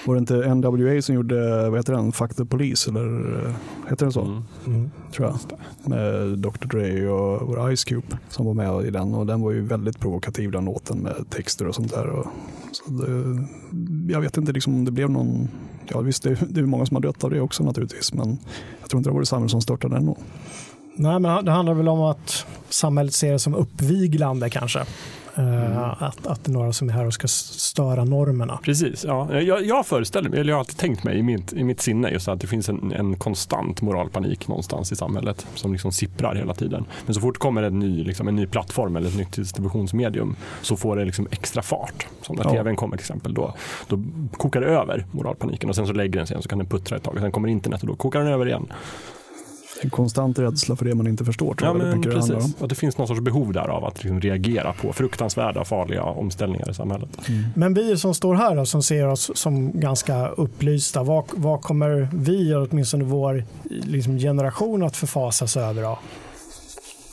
Var 0.05 0.15
det 0.15 0.19
inte 0.19 0.55
NWA 0.55 1.01
som 1.01 1.15
gjorde, 1.15 1.69
vad 1.69 1.79
heter 1.79 1.93
den, 1.93 2.11
Fuck 2.11 2.35
the 2.35 2.45
Police 2.45 2.89
eller 2.89 3.45
eh, 3.45 3.53
heter 3.89 4.05
den 4.05 4.13
så? 4.13 4.21
Mm. 4.21 4.43
mm. 4.65 4.91
Tror 5.15 5.27
jag. 5.27 5.59
Med 5.89 6.37
Dr 6.39 6.67
Dre 6.67 7.09
och 7.09 7.47
vår 7.47 7.75
Ice 7.75 7.83
Cube 7.83 8.17
som 8.29 8.45
var 8.45 8.53
med 8.53 8.85
i 8.85 8.91
den 8.91 9.13
och 9.13 9.25
den 9.25 9.41
var 9.41 9.51
ju 9.51 9.61
väldigt 9.61 9.99
provokativ 9.99 10.51
den 10.51 10.65
låten 10.65 10.97
med 10.97 11.29
texter 11.29 11.67
och 11.67 11.75
sånt 11.75 11.93
där. 11.93 12.07
Och, 12.07 12.27
så 12.71 12.91
det, 12.91 14.13
jag 14.13 14.21
vet 14.21 14.37
inte 14.37 14.51
liksom 14.51 14.75
om 14.75 14.85
det 14.85 14.91
blev 14.91 15.09
någon, 15.09 15.47
ja 15.87 15.99
visst 16.01 16.23
det, 16.23 16.39
det 16.49 16.59
är 16.59 16.65
många 16.65 16.85
som 16.85 16.95
har 16.95 17.01
dött 17.01 17.23
av 17.23 17.29
det 17.29 17.41
också 17.41 17.63
naturligtvis 17.63 18.13
men 18.13 18.37
jag 18.81 18.89
tror 18.89 18.97
inte 18.97 19.09
det 19.09 19.13
var 19.13 19.19
det 19.19 19.25
samhället 19.25 19.51
som 19.51 19.61
störtade 19.61 19.95
den. 19.95 20.15
Nej, 20.95 21.19
men 21.19 21.45
det 21.45 21.51
handlar 21.51 21.73
väl 21.73 21.87
om 21.87 22.01
att 22.01 22.45
samhället 22.69 23.13
ser 23.13 23.31
det 23.31 23.39
som 23.39 23.55
uppviglande 23.55 24.49
kanske. 24.49 24.85
Eh, 25.41 26.03
att, 26.03 26.27
att 26.27 26.43
det 26.43 26.51
är 26.51 26.53
några 26.53 26.73
som 26.73 26.89
är 26.89 26.93
här 26.93 27.05
och 27.05 27.13
ska 27.13 27.27
störa 27.27 28.03
normerna. 28.03 28.59
Precis, 28.63 29.03
ja. 29.07 29.41
jag, 29.41 29.65
jag 29.65 29.85
föreställer 29.85 30.29
mig, 30.29 30.39
eller 30.39 30.49
jag 30.49 30.55
har 30.55 30.59
alltid 30.59 30.77
tänkt 30.77 31.03
mig 31.03 31.17
i 31.17 31.23
mitt, 31.23 31.53
i 31.53 31.63
mitt 31.63 31.81
sinne 31.81 32.09
just 32.09 32.27
att 32.27 32.39
det 32.41 32.47
finns 32.47 32.69
en, 32.69 32.91
en 32.91 33.15
konstant 33.15 33.81
moralpanik 33.81 34.47
någonstans 34.47 34.91
i 34.91 34.95
samhället 34.95 35.47
som 35.55 35.71
liksom 35.71 35.91
sipprar 35.91 36.35
hela 36.35 36.53
tiden. 36.53 36.85
Men 37.05 37.15
så 37.15 37.21
fort 37.21 37.37
kommer 37.37 37.63
en 37.63 37.79
ny, 37.79 38.03
liksom, 38.03 38.27
en 38.27 38.35
ny 38.35 38.47
plattform 38.47 38.95
eller 38.95 39.07
ett 39.07 39.17
nytt 39.17 39.33
distributionsmedium 39.35 40.35
så 40.61 40.75
får 40.77 40.95
det 40.95 41.05
liksom 41.05 41.27
extra 41.31 41.61
fart. 41.61 42.07
Som 42.21 42.35
när 42.35 42.43
Ja. 42.43 42.51
tvn 42.51 42.75
kommer 42.75 42.97
till 42.97 43.03
exempel, 43.03 43.33
då, 43.33 43.53
då 43.87 43.99
kokar 44.37 44.61
det 44.61 44.67
över 44.67 45.05
moralpaniken 45.11 45.69
och 45.69 45.75
sen 45.75 45.87
så 45.87 45.93
lägger 45.93 46.19
den 46.19 46.27
sig 46.27 46.33
igen 46.33 46.43
så 46.43 46.49
kan 46.49 46.57
den 46.57 46.67
puttra 46.67 46.97
ett 46.97 47.03
tag 47.03 47.13
och 47.13 47.19
sen 47.21 47.31
kommer 47.31 47.47
internet 47.47 47.81
och 47.81 47.87
då 47.87 47.95
kokar 47.95 48.19
den 48.19 48.33
över 48.33 48.45
igen. 48.47 48.67
En 49.83 49.89
konstant 49.89 50.39
rädsla 50.39 50.75
för 50.75 50.85
det 50.85 50.95
man 50.95 51.07
inte 51.07 51.25
förstår 51.25 51.53
tror 51.53 51.69
Ja, 51.69 51.85
jag 51.85 51.91
men 51.91 52.01
det 52.01 52.11
precis. 52.11 52.61
Att 52.61 52.69
det 52.69 52.75
finns 52.75 52.97
någon 52.97 53.07
sorts 53.07 53.21
behov 53.21 53.53
där 53.53 53.67
av 53.67 53.85
att 53.85 54.03
liksom 54.03 54.21
reagera 54.21 54.73
på 54.73 54.93
fruktansvärda, 54.93 55.65
farliga 55.65 56.03
omställningar 56.03 56.69
i 56.69 56.73
samhället. 56.73 57.09
Men 57.55 57.73
vi 57.73 57.97
som 57.97 58.13
står 58.13 58.35
här 58.35 58.59
och 58.59 58.67
som 58.67 58.83
ser 58.83 59.07
oss 59.07 59.31
som 59.35 59.79
ganska 59.79 60.27
upplysta, 60.27 61.03
vad, 61.03 61.23
vad 61.33 61.61
kommer 61.61 62.09
vi, 62.13 62.51
eller 62.51 62.67
åtminstone 62.71 63.03
vår 63.03 63.43
liksom, 63.69 64.17
generation, 64.17 64.83
att 64.83 64.97
förfasas 64.97 65.57
över 65.57 65.81
då? 65.81 65.99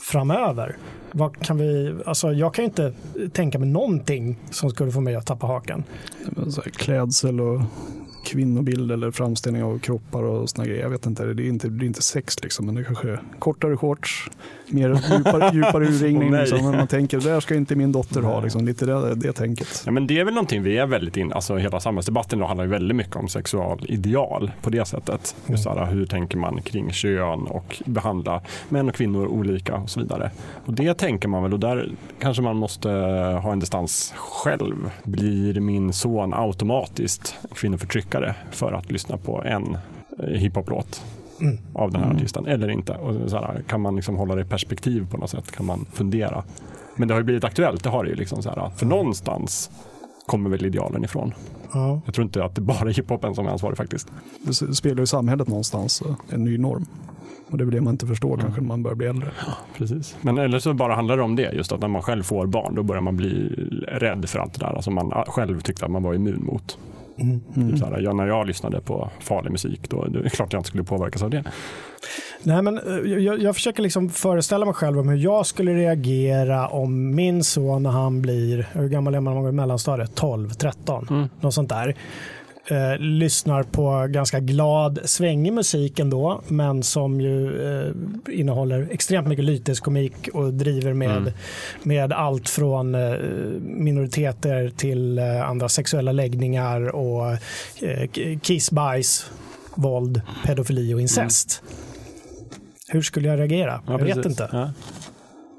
framöver? 0.09 0.77
Vad 1.11 1.39
kan 1.39 1.57
vi, 1.57 1.95
alltså, 2.05 2.33
jag 2.33 2.53
kan 2.53 2.65
inte 2.65 2.93
tänka 3.33 3.59
mig 3.59 3.69
någonting 3.69 4.37
som 4.51 4.69
skulle 4.69 4.91
få 4.91 5.01
mig 5.01 5.15
att 5.15 5.25
tappa 5.25 5.47
hakan. 5.47 5.83
Klädsel 6.73 7.41
och 7.41 7.61
kvinnobild 8.29 8.91
eller 8.91 9.11
framställning 9.11 9.63
av 9.63 9.79
kroppar 9.79 10.23
och 10.23 10.49
såna 10.49 10.67
grejer. 10.67 10.81
Jag 10.81 10.89
vet 10.89 11.05
inte, 11.05 11.25
det 11.25 11.43
är 11.43 11.47
inte, 11.47 11.67
det 11.67 11.85
är 11.85 11.87
inte 11.87 12.01
sex 12.01 12.43
liksom, 12.43 12.65
men 12.65 12.75
det 12.75 12.83
kanske 12.83 13.09
är 13.09 13.21
kortare 13.39 13.77
shorts, 13.77 14.29
mer 14.67 14.89
djupare, 14.89 15.51
djupare 15.53 15.85
urringning. 15.85 16.31
Nej. 16.31 16.39
liksom, 16.39 16.63
men 16.63 16.77
man 16.77 16.87
tänker, 16.87 17.19
det 17.19 17.29
där 17.29 17.39
ska 17.39 17.55
inte 17.55 17.75
min 17.75 17.91
dotter 17.91 18.21
ha, 18.21 18.41
liksom, 18.41 18.65
lite 18.65 18.85
det, 18.85 19.15
det 19.15 19.33
tänket. 19.33 19.83
Ja, 19.85 19.91
men 19.91 20.07
det 20.07 20.19
är 20.19 20.25
väl 20.25 20.33
någonting 20.33 20.63
vi 20.63 20.77
är 20.77 20.85
väldigt 20.85 21.17
in, 21.17 21.33
alltså 21.33 21.55
hela 21.55 21.79
samhällsdebatten 21.79 22.41
handlar 22.41 22.65
ju 22.65 22.71
väldigt 22.71 22.95
mycket 22.95 23.15
om 23.15 23.27
sexualideal 23.27 24.51
på 24.61 24.69
det 24.69 24.85
sättet. 24.85 25.35
Just 25.45 25.63
så 25.63 25.69
här, 25.69 25.85
hur 25.85 26.05
tänker 26.05 26.37
man 26.37 26.61
kring 26.61 26.91
kön 26.91 27.47
och 27.47 27.81
behandla 27.85 28.41
män 28.69 28.89
och 28.89 28.95
kvinnor 28.95 29.27
olika 29.27 29.75
och 29.75 29.89
så 29.89 29.99
vidare. 29.99 30.31
Och 30.65 30.73
det 30.73 30.93
tänker 30.93 31.27
man 31.27 31.43
väl 31.43 31.53
och 31.53 31.59
där 31.59 31.91
kanske 32.19 32.43
man 32.43 32.55
måste 32.55 32.89
ha 33.43 33.51
en 33.51 33.59
distans 33.59 34.13
själv. 34.17 34.91
Blir 35.03 35.59
min 35.59 35.93
son 35.93 36.33
automatiskt 36.33 37.35
kvinnoförtryckare 37.55 38.18
det 38.21 38.35
för 38.51 38.71
att 38.73 38.91
lyssna 38.91 39.17
på 39.17 39.43
en 39.43 39.77
eh, 40.19 40.25
hiphop-låt 40.29 41.03
Mm. 41.41 41.57
av 41.73 41.91
den 41.91 42.01
här 42.01 42.07
Mm. 42.09 42.17
artisten 42.17 42.45
eller 42.47 42.69
inte. 42.69 42.93
Och 42.93 43.29
så 43.29 43.37
här, 43.37 43.61
kan 43.67 43.81
man 43.81 43.95
liksom 43.95 44.15
hålla 44.17 44.35
det 44.35 44.41
i 44.41 44.45
perspektiv 44.45 45.07
på 45.11 45.17
något 45.17 45.29
sätt? 45.29 45.51
Kan 45.51 45.65
man 45.65 45.85
fundera? 45.93 46.43
Men 46.95 47.07
det 47.07 47.13
har 47.13 47.19
ju 47.19 47.25
blivit 47.25 47.43
aktuellt, 47.43 47.83
det 47.83 47.89
har 47.89 48.03
det 48.03 48.09
ju. 48.09 48.15
Liksom 48.15 48.41
så 48.43 48.49
här, 48.49 48.69
för 48.69 48.85
någonstans 48.85 49.71
kommer 50.25 50.49
väl 50.49 50.65
idealen 50.65 51.03
ifrån. 51.03 51.33
Ja. 51.73 52.01
Jag 52.05 52.13
tror 52.13 52.25
inte 52.25 52.43
att 52.43 52.55
det 52.55 52.61
bara 52.61 52.89
är 52.89 52.93
hiphopen 52.93 53.35
som 53.35 53.47
är 53.47 53.51
ansvarig 53.51 53.77
faktiskt. 53.77 54.07
Det 54.43 54.49
s- 54.49 54.77
speglar 54.77 54.99
ju 55.01 55.05
samhället 55.05 55.47
någonstans, 55.47 56.01
eh, 56.01 56.15
en 56.33 56.43
ny 56.43 56.57
norm. 56.57 56.85
Och 57.51 57.57
det 57.57 57.63
är 57.63 57.65
väl 57.65 57.75
det 57.75 57.81
man 57.81 57.93
inte 57.93 58.07
förstår 58.07 58.33
Mm. 58.33 58.41
kanske 58.41 58.61
när 58.61 58.67
man 58.67 58.83
börjar 58.83 58.95
bli 58.95 59.07
äldre. 59.07 59.29
Precis. 59.77 60.15
Men 60.21 60.37
eller 60.37 60.59
så 60.59 60.73
bara 60.73 60.95
handlar 60.95 61.17
det 61.17 61.23
om 61.23 61.35
det, 61.35 61.51
just 61.53 61.71
att 61.71 61.81
när 61.81 61.87
man 61.87 62.01
själv 62.01 62.23
får 62.23 62.45
barn 62.47 62.75
då 62.75 62.83
börjar 62.83 63.01
man 63.01 63.17
bli 63.17 63.49
rädd 63.87 64.29
för 64.29 64.39
allt 64.39 64.53
det 64.53 64.59
där 64.65 64.73
alltså 64.75 64.91
man 64.91 65.11
själv 65.27 65.61
tyckte 65.61 65.85
att 65.85 65.91
man 65.91 66.03
var 66.03 66.13
immun 66.13 66.43
mot. 66.45 66.77
Mm. 67.21 67.69
Typ 67.71 67.79
så 67.79 67.85
här, 67.85 67.99
ja, 68.01 68.13
när 68.13 68.27
jag 68.27 68.47
lyssnade 68.47 68.81
på 68.81 69.09
farlig 69.19 69.51
musik 69.51 69.89
då 69.89 70.05
det 70.05 70.19
är 70.19 70.29
klart 70.29 70.53
jag 70.53 70.59
inte 70.59 70.67
skulle 70.67 70.83
påverkas 70.83 71.23
av 71.23 71.29
det. 71.29 71.43
Nej, 72.43 72.61
men 72.61 72.77
eh, 72.77 73.11
jag, 73.23 73.41
jag 73.41 73.55
försöker 73.55 73.83
liksom 73.83 74.09
föreställa 74.09 74.65
mig 74.65 74.73
själv 74.73 74.99
om 74.99 75.09
hur 75.09 75.17
jag 75.17 75.45
skulle 75.45 75.73
reagera 75.73 76.67
om 76.67 77.15
min 77.15 77.43
son 77.43 77.83
när 77.83 77.89
han 77.89 78.21
blir, 78.21 78.67
hur 78.71 78.87
gammal 78.89 79.15
är 79.15 79.19
man 79.19 79.33
när 79.33 79.35
man 79.35 79.43
går 79.43 79.51
i 79.51 79.55
mellanstadiet? 79.55 80.15
12, 80.15 80.49
13, 80.49 81.07
Mm. 81.09 81.29
något 81.41 81.53
sånt 81.53 81.69
där. 81.69 81.95
Eh, 82.71 82.97
lyssnar 82.99 83.63
på 83.63 84.07
ganska 84.09 84.39
glad, 84.39 84.99
svängig 85.03 85.53
musik 85.53 85.99
ändå, 85.99 86.41
men 86.47 86.83
som 86.83 87.21
ju 87.21 87.61
eh, 87.85 87.91
innehåller 88.39 88.87
extremt 88.91 89.27
mycket 89.27 89.45
lyteskomik 89.45 90.29
och 90.33 90.53
driver 90.53 90.93
med, 90.93 91.17
Mm. 91.17 91.33
med 91.83 92.13
allt 92.13 92.49
från 92.49 92.95
eh, 92.95 93.11
minoriteter 93.61 94.71
till 94.77 95.17
eh, 95.19 95.49
andra 95.49 95.69
sexuella 95.69 96.11
läggningar 96.11 96.95
och 96.95 97.31
eh, 97.81 98.09
kiss, 98.41 98.71
bajs, 98.71 99.31
våld, 99.75 100.21
pedofili 100.45 100.93
och 100.93 101.01
incest. 101.01 101.63
Hur 102.87 103.01
skulle 103.01 103.27
jag 103.27 103.39
reagera? 103.39 103.81
Ja, 103.87 103.91
jag 103.99 104.05
vet 104.15 104.25
inte. 104.25 104.49
Ja. 104.51 104.71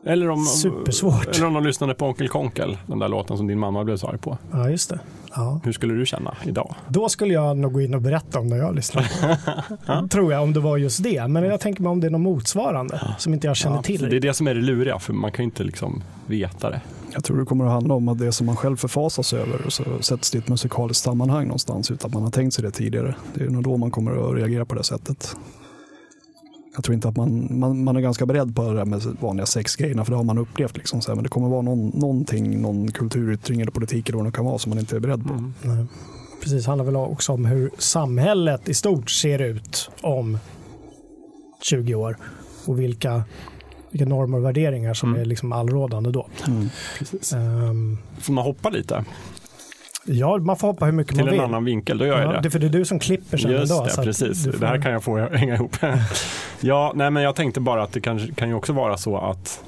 Eller 0.07 0.31
om, 0.31 0.45
Supersvårt. 0.45 1.37
Eller 1.37 1.47
om 1.47 1.55
de 1.55 1.65
lyssnade 1.65 1.95
på 1.95 2.07
Onkel 2.07 2.29
Konkel, 2.29 2.79
den 2.87 2.99
där 2.99 3.09
låten 3.09 3.37
som 3.37 3.47
din 3.47 3.59
mamma 3.59 3.85
blev 3.85 3.97
så 3.97 4.07
arg 4.07 4.19
på. 4.19 4.39
Ja, 4.53 4.71
just 4.71 4.91
det. 4.91 5.01
Ja. 5.35 5.61
Hur 5.65 5.73
skulle 5.73 5.95
du 5.95 6.07
känna 6.07 6.35
idag? 6.45 6.75
Då 6.89 7.09
skulle 7.09 7.35
jag 7.35 7.57
nog 7.57 7.73
gå 7.73 7.81
in 7.81 7.95
och 7.95 8.01
berätta 8.01 8.39
om 8.39 8.47
när 8.47 8.57
jag 8.57 8.75
lyssnar. 8.75 9.07
Tror 10.09 10.33
jag, 10.33 10.43
om 10.43 10.53
det 10.53 10.61
var 10.61 10.77
just 10.77 11.03
det. 11.03 11.29
Men 11.29 11.45
jag 11.45 11.61
tänker 11.61 11.83
mig 11.83 11.91
om 11.91 12.01
det 12.01 12.07
är 12.07 12.11
något 12.11 12.21
motsvarande 12.21 13.01
som 13.19 13.35
inte 13.35 13.47
jag 13.47 13.57
känner 13.57 13.77
Ja, 13.77 13.83
till. 13.83 14.11
Det 14.11 14.17
är 14.17 14.21
det 14.21 14.35
som 14.35 14.49
är 14.49 14.55
det 14.55 14.61
luriga, 14.61 14.99
för 14.99 15.13
man 15.13 15.33
kan 15.33 15.43
ju 15.43 15.45
inte 15.45 15.65
liksom 15.65 16.03
veta 16.27 16.71
det. 16.71 16.81
Jag 17.13 17.25
tror 17.25 17.39
det 17.39 17.45
kommer 17.45 17.65
att 17.65 17.71
handla 17.73 17.95
om 17.95 18.09
att 18.09 18.19
det 18.19 18.33
som 18.33 18.47
man 18.47 18.57
själv 18.57 18.77
förfasas 18.77 19.33
över 19.33 19.67
och 19.67 19.73
så 19.73 19.85
sätts 20.01 20.31
det 20.31 20.39
i 20.39 20.41
ett 20.41 20.49
musikaliskt 20.49 21.05
sammanhang 21.05 21.45
någonstans 21.45 21.91
utan 21.91 22.09
att 22.09 22.15
man 22.15 22.23
har 22.23 22.31
tänkt 22.31 22.55
sig 22.55 22.65
det 22.65 22.71
tidigare. 22.71 23.15
Det 23.35 23.45
är 23.45 23.49
nog 23.51 23.63
då 23.63 23.77
man 23.77 23.91
kommer 23.91 24.31
att 24.31 24.37
reagera 24.37 24.65
på 24.65 24.75
det 24.75 24.85
sättet. 24.85 25.37
Jag 26.75 26.85
tror 26.85 26.95
inte 26.95 27.09
att 27.09 27.17
man, 27.17 27.59
man, 27.59 27.85
man 27.85 27.97
är 27.97 28.01
ganska 28.01 28.27
beredd 28.27 28.57
på 28.57 28.63
det 28.63 28.75
där 28.77 28.85
med 28.85 29.03
vanliga 29.21 29.47
sexgrejerna 29.47 30.05
för 30.05 30.13
det 30.13 30.17
har 30.17 30.25
man 30.25 30.39
upplevt. 30.39 30.77
Liksom, 30.77 31.01
så 31.01 31.11
här, 31.11 31.15
men 31.17 31.23
det 31.23 31.29
kommer 31.29 31.49
vara 31.49 31.63
någon, 31.63 31.89
någonting, 31.89 32.61
någon 32.63 32.93
kulturyttring 32.93 33.61
eller 33.61 33.71
politik 33.73 34.09
eller 34.09 34.17
vad 34.19 34.27
det 34.27 34.33
kan 34.33 34.45
vara 34.45 34.59
som 34.59 34.71
man 34.71 34.79
inte 34.79 34.97
är 34.97 35.01
beredd 35.01 35.27
på. 35.27 35.33
Mm. 35.33 35.55
Nej. 35.63 35.87
Precis, 36.43 36.67
handlar 36.67 36.85
väl 36.85 36.97
också 36.97 37.33
om 37.33 37.45
hur 37.45 37.71
samhället 37.79 38.69
i 38.69 38.75
stort 38.75 39.11
ser 39.11 39.39
ut 39.39 39.91
om 40.01 40.39
20 41.63 41.95
år 41.95 42.17
och 42.67 42.81
vilka, 42.81 43.23
vilka 43.91 44.07
normer 44.07 44.39
och 44.39 44.45
värderingar 44.45 44.95
som 44.95 45.09
Mm. 45.09 45.21
är 45.21 45.25
liksom 45.25 45.53
allrådande 45.53 46.11
då. 46.11 46.27
Precis. 46.99 47.33
Ehm, 47.33 47.99
Får 48.19 48.33
man 48.33 48.45
hoppa 48.45 48.71
lite 48.71 49.05
ja, 50.05 50.39
man 50.39 50.57
får 50.57 50.69
hoppa 50.69 50.85
hur 50.85 50.93
mycket 50.93 51.15
till 51.15 51.25
man 51.25 51.29
en 51.29 51.33
vill. 51.33 51.41
annan 51.41 51.65
vinkel, 51.65 51.99
då 51.99 52.07
gör 52.07 52.19
jag 52.21 52.29
Ja, 52.29 52.33
det. 52.33 52.41
det 52.43 52.51
för 52.51 52.59
det 52.59 52.67
är 52.67 52.71
du 52.71 52.85
som 52.85 52.99
klipper 52.99 53.39
sen 53.39 53.51
Just 53.51 53.73
idag. 53.73 53.87
det, 53.97 54.03
precis. 54.03 54.45
får- 54.45 54.53
Det 54.53 54.67
här 54.67 54.83
kan 54.83 54.93
jag 54.93 55.03
få 55.05 55.19
hänga 55.33 55.55
ihop. 55.55 55.77
ja, 56.61 56.93
nej, 56.95 57.11
men 57.11 57.23
jag 57.23 57.37
tänkte 57.37 57.61
bara 57.61 57.83
att 57.83 57.93
det 57.93 58.01
kan, 58.01 58.19
kan 58.35 58.49
ju 58.49 58.55
också 58.55 58.73
vara 58.73 58.97
så 58.97 59.17
att 59.19 59.65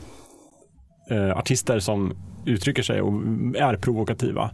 eh, 1.11 1.39
artister 1.39 1.79
som 1.79 2.13
uttrycker 2.45 2.83
sig 2.83 3.01
och 3.03 3.13
är 3.59 3.77
provokativa 3.77 4.51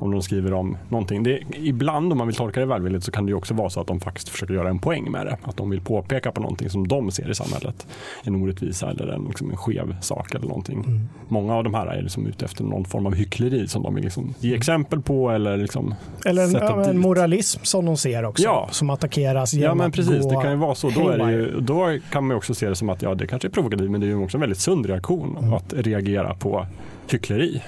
om 0.00 0.10
de 0.10 0.22
skriver 0.22 0.52
om 0.52 0.76
någonting. 0.88 1.22
Det, 1.22 1.40
ibland 1.52 2.12
om 2.12 2.18
man 2.18 2.26
vill 2.26 2.36
tolka 2.36 2.60
det 2.60 2.66
välvilligt 2.66 3.04
så 3.04 3.10
kan 3.12 3.26
det 3.26 3.30
ju 3.30 3.36
också 3.36 3.54
vara 3.54 3.70
så 3.70 3.80
att 3.80 3.86
de 3.86 4.00
faktiskt 4.00 4.28
försöker 4.28 4.54
göra 4.54 4.68
en 4.68 4.78
poäng 4.78 5.10
med 5.10 5.26
det. 5.26 5.38
Att 5.42 5.56
de 5.56 5.70
vill 5.70 5.80
påpeka 5.80 6.32
på 6.32 6.40
någonting 6.40 6.70
som 6.70 6.88
de 6.88 7.10
ser 7.10 7.30
i 7.30 7.34
samhället. 7.34 7.86
En 8.24 8.34
orättvisa 8.34 8.90
eller 8.90 9.06
en, 9.08 9.24
liksom 9.24 9.50
en 9.50 9.56
skev 9.56 9.96
sak 10.00 10.34
eller 10.34 10.46
någonting. 10.46 10.84
Mm. 10.86 11.08
Många 11.28 11.54
av 11.54 11.64
de 11.64 11.74
här 11.74 11.86
är 11.86 12.02
liksom 12.02 12.26
ute 12.26 12.44
efter 12.44 12.64
någon 12.64 12.84
form 12.84 13.06
av 13.06 13.14
hyckleri 13.14 13.68
som 13.68 13.82
de 13.82 13.94
vill 13.94 14.04
liksom 14.04 14.34
ge 14.40 14.54
exempel 14.54 15.02
på 15.02 15.30
eller 15.30 15.56
liksom 15.56 15.94
Eller 16.24 16.42
en, 16.42 16.50
sätta 16.50 16.64
ja, 16.64 16.84
en 16.90 16.98
moralism 16.98 17.60
som 17.62 17.84
de 17.86 17.96
ser 17.96 18.24
också. 18.24 18.44
Ja. 18.44 18.68
Som 18.70 18.90
attackeras 18.90 19.54
Ja 19.54 19.60
genom 19.60 19.78
men 19.78 19.86
att 19.86 19.94
precis, 19.94 20.28
det 20.28 20.34
kan 20.42 20.50
ju 20.50 20.56
vara 20.56 20.74
så. 20.74 20.90
Då, 20.90 21.08
är 21.08 21.18
det 21.18 21.32
ju, 21.32 21.60
då 21.60 21.98
kan 22.12 22.26
man 22.26 22.36
också 22.36 22.54
se 22.54 22.68
det 22.68 22.76
som 22.76 22.88
att 22.90 23.02
ja, 23.02 23.14
det 23.14 23.26
kanske 23.26 23.48
är 23.48 23.50
provokativt 23.50 23.90
men 23.90 24.00
det 24.00 24.06
är 24.06 24.08
ju 24.08 24.24
också 24.24 24.36
en 24.36 24.40
väldigt 24.40 24.58
sund 24.58 24.86
reaktion 24.86 25.36
Mm. 25.40 25.52
att 25.52 25.72
reagera 25.76 26.34
på 26.34 26.66
hyckleri. 27.10 27.62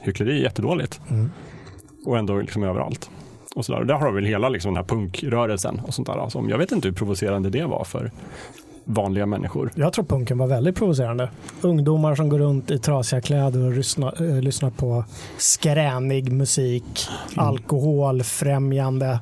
Hyckleri 0.00 0.38
är 0.38 0.42
jättedåligt 0.42 1.00
Mm. 1.10 1.30
Och 2.04 2.18
ändå 2.18 2.36
liksom 2.36 2.62
överallt. 2.62 3.10
Och 3.54 3.64
så 3.64 3.72
där. 3.72 3.80
Och 3.80 3.86
där 3.86 3.94
har 3.94 4.10
vi 4.10 4.14
väl 4.14 4.24
hela 4.24 4.48
liksom, 4.48 4.74
den 4.74 4.76
här 4.76 4.88
punkrörelsen 4.88 5.80
och 5.86 5.94
sånt 5.94 6.08
där. 6.08 6.14
Alltså, 6.14 6.44
jag 6.48 6.58
vet 6.58 6.72
inte 6.72 6.88
hur 6.88 6.94
provocerande 6.94 7.50
det 7.50 7.64
var 7.64 7.84
för 7.84 8.10
vanliga 8.84 9.26
människor. 9.26 9.70
Jag 9.74 9.92
tror 9.92 10.04
punken 10.04 10.38
var 10.38 10.46
väldigt 10.46 10.76
provocerande. 10.76 11.28
Ungdomar 11.60 12.14
som 12.14 12.28
går 12.28 12.38
runt 12.38 12.70
i 12.70 12.78
trasiga 12.78 13.20
kläder 13.20 13.64
och 13.66 13.72
lyssnar, 13.72 14.22
eh, 14.36 14.42
lyssnar 14.42 14.70
på 14.70 15.04
skränig 15.38 16.32
musik, 16.32 17.08
Mm. 17.32 17.46
alkoholfrämjande, 17.48 19.20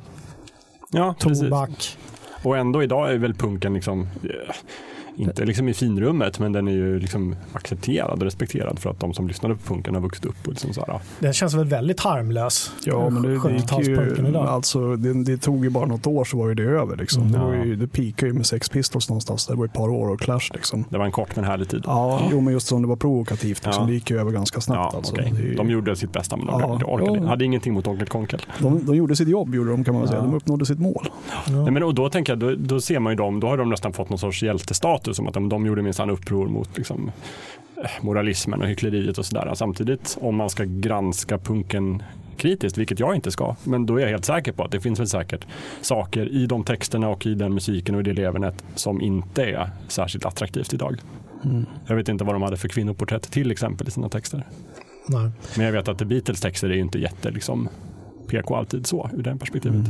Ja, 0.91 1.15
precis. 1.21 1.41
tobak. 1.45 1.97
Och 2.45 2.57
ändå 2.59 2.83
idag 2.83 3.13
är 3.13 3.19
väl 3.19 3.35
punken 3.35 3.75
liksom, 3.75 4.01
eh, 4.01 4.55
inte 5.21 5.45
liksom 5.45 5.69
i 5.69 5.75
finrummet, 5.75 6.39
men 6.39 6.53
den 6.53 6.69
är 6.69 6.73
ju 6.73 6.99
liksom 7.01 7.37
accepterad 7.53 8.19
och 8.19 8.23
respekterad 8.23 8.79
för 8.79 8.91
att 8.91 9.01
de 9.01 9.15
som 9.15 9.29
lyssnade 9.29 9.55
på 9.55 9.61
punken 9.75 9.95
har 9.95 10.03
vuxit 10.03 10.25
upp. 10.25 10.37
Och 10.47 10.49
liksom 10.49 10.73
så 10.75 10.85
här, 10.87 11.01
Den 11.19 11.33
känns 11.33 11.55
väl 11.55 11.65
väldigt 11.65 12.01
harmlös. 12.01 12.73
Ja, 12.85 13.11
men 13.11 13.23
det, 13.23 13.29
det, 13.29 13.35
gick 13.35 13.43
70-talspunken 13.43 14.23
ju, 14.25 14.29
idag. 14.29 14.47
alltså, 14.47 14.97
det, 14.97 15.25
det 15.25 15.37
tog 15.37 15.65
ju 15.65 15.71
bara 15.71 15.87
något 15.87 16.07
år 16.07 16.25
så 16.25 16.37
var 16.39 16.49
ju 16.49 16.55
det 16.55 16.63
över. 16.63 16.97
Liksom. 16.97 17.23
Mm. 17.23 17.33
Det, 17.33 17.39
var 17.39 17.55
Ja. 17.55 17.65
ju, 17.65 17.77
det 17.77 17.87
peakade 17.89 18.27
ju 18.27 18.33
med 18.33 18.47
Sex 18.47 18.69
Pistols 18.69 19.09
någonstans. 19.09 19.47
Det 19.47 19.55
var 19.55 19.65
ett 19.65 19.73
par 19.73 19.89
år 19.89 20.09
och 20.11 20.21
Clash. 20.21 20.51
Liksom. 20.55 20.85
det 20.91 20.99
var 20.99 21.05
en 21.05 21.13
kort 21.13 21.37
men 21.37 21.45
härlig 21.45 21.69
tid. 21.69 21.83
Ja, 21.87 22.21
jo, 22.31 22.41
men 22.41 22.53
just 22.53 22.67
som 22.67 22.83
det 22.83 22.89
var 22.89 22.97
provokativt. 22.97 23.65
Liksom. 23.65 23.83
Ja. 23.83 23.87
Det 23.87 23.93
gick 23.95 24.11
ju 24.11 24.21
över 24.21 24.31
ganska 24.33 24.61
snabbt. 24.61 24.91
Ja, 24.93 24.97
alltså. 24.99 25.17
ju- 25.23 25.55
De 25.55 25.71
gjorde 25.71 25.97
sitt 25.97 26.13
bästa 26.13 26.37
men 26.37 26.47
de 26.47 26.61
Ja. 26.61 26.81
orkade, 26.85 27.19
Ja. 27.19 27.27
hade 27.29 27.45
ingenting 27.45 27.73
mot 27.75 27.87
Onkel 27.87 28.07
Konkel. 28.07 28.41
de, 28.59 28.87
de 28.87 28.97
gjorde 28.97 29.17
sitt 29.17 29.29
jobb, 29.29 29.55
gjorde 29.55 29.71
de, 29.71 29.85
kan 29.85 29.95
man 29.95 30.09
säga. 30.09 30.21
De 30.21 30.35
uppnådde 30.35 30.67
sitt 30.67 30.79
mål. 30.79 31.09
Ja. 31.47 31.53
Nej, 31.53 31.71
men, 31.73 31.83
och 31.83 31.95
då 31.95 32.11
tänker 32.11 32.33
jag, 32.33 32.39
då, 32.41 32.55
då 32.55 32.81
ser 32.81 32.99
man 32.99 33.13
ju 33.13 33.17
dem, 33.17 33.41
då 33.41 33.47
har 33.47 33.57
de 33.57 33.69
nästan 33.71 33.93
fått 33.93 34.09
någon 34.11 34.19
sorts 34.19 34.43
hjältestatus 34.43 35.10
som 35.15 35.29
att 35.29 35.35
de, 35.35 35.49
de 35.49 35.67
gjorde 35.67 35.83
minsann 35.83 36.11
uppror 36.11 36.49
mot 36.49 36.77
liksom, 36.79 37.13
eh, 37.77 37.91
moralismen 38.01 38.63
och 38.63 38.69
hyckleriet 38.69 39.19
och 39.19 39.27
sådär. 39.27 39.55
Samtidigt 39.55 40.19
om 40.21 40.37
man 40.37 40.51
ska 40.51 40.65
granska 40.65 41.39
punken 41.39 42.03
kritiskt, 42.37 42.79
vilket 42.79 43.01
jag 43.01 43.15
inte 43.15 43.31
ska, 43.31 43.57
men 43.65 43.87
då 43.87 43.97
är 43.97 44.01
jag 44.01 44.09
helt 44.09 44.25
säker 44.25 44.53
på 44.53 44.65
att 44.65 44.71
det 44.71 44.81
finns 44.81 45.01
väl 45.01 45.09
säkert 45.09 45.47
saker 45.81 46.29
i 46.29 46.47
de 46.47 46.65
texterna 46.65 47.09
och 47.09 47.27
i 47.27 47.35
den 47.35 47.55
musiken 47.55 47.95
och 47.95 48.01
i 48.01 48.05
det 48.05 48.13
levernet 48.13 48.65
som 48.75 49.01
inte 49.01 49.45
är 49.45 49.71
särskilt 49.89 50.25
attraktivt 50.25 50.75
idag. 50.75 51.01
Jag 51.87 51.97
vet 51.97 52.09
inte 52.09 52.25
vad 52.25 52.35
de 52.35 52.43
hade 52.43 52.57
för 52.57 52.69
kvinnoporträtt 52.69 53.31
till 53.31 53.51
exempel 53.51 53.89
i 53.89 53.91
sina 53.91 54.09
texter. 54.09 54.47
Nej. 55.07 55.31
Men 55.57 55.67
jag 55.67 55.73
vet 55.73 55.89
att 55.89 55.99
The 55.99 56.05
Beatles 56.05 56.41
texter 56.41 56.71
är 56.71 56.75
ju 56.75 56.81
inte 56.81 56.99
jätte 56.99 57.31
liksom, 57.31 57.69
PK 58.27 58.57
alltid 58.57 58.87
så 58.87 59.11
ur 59.13 59.23
det 59.23 59.37
perspektivet. 59.37 59.87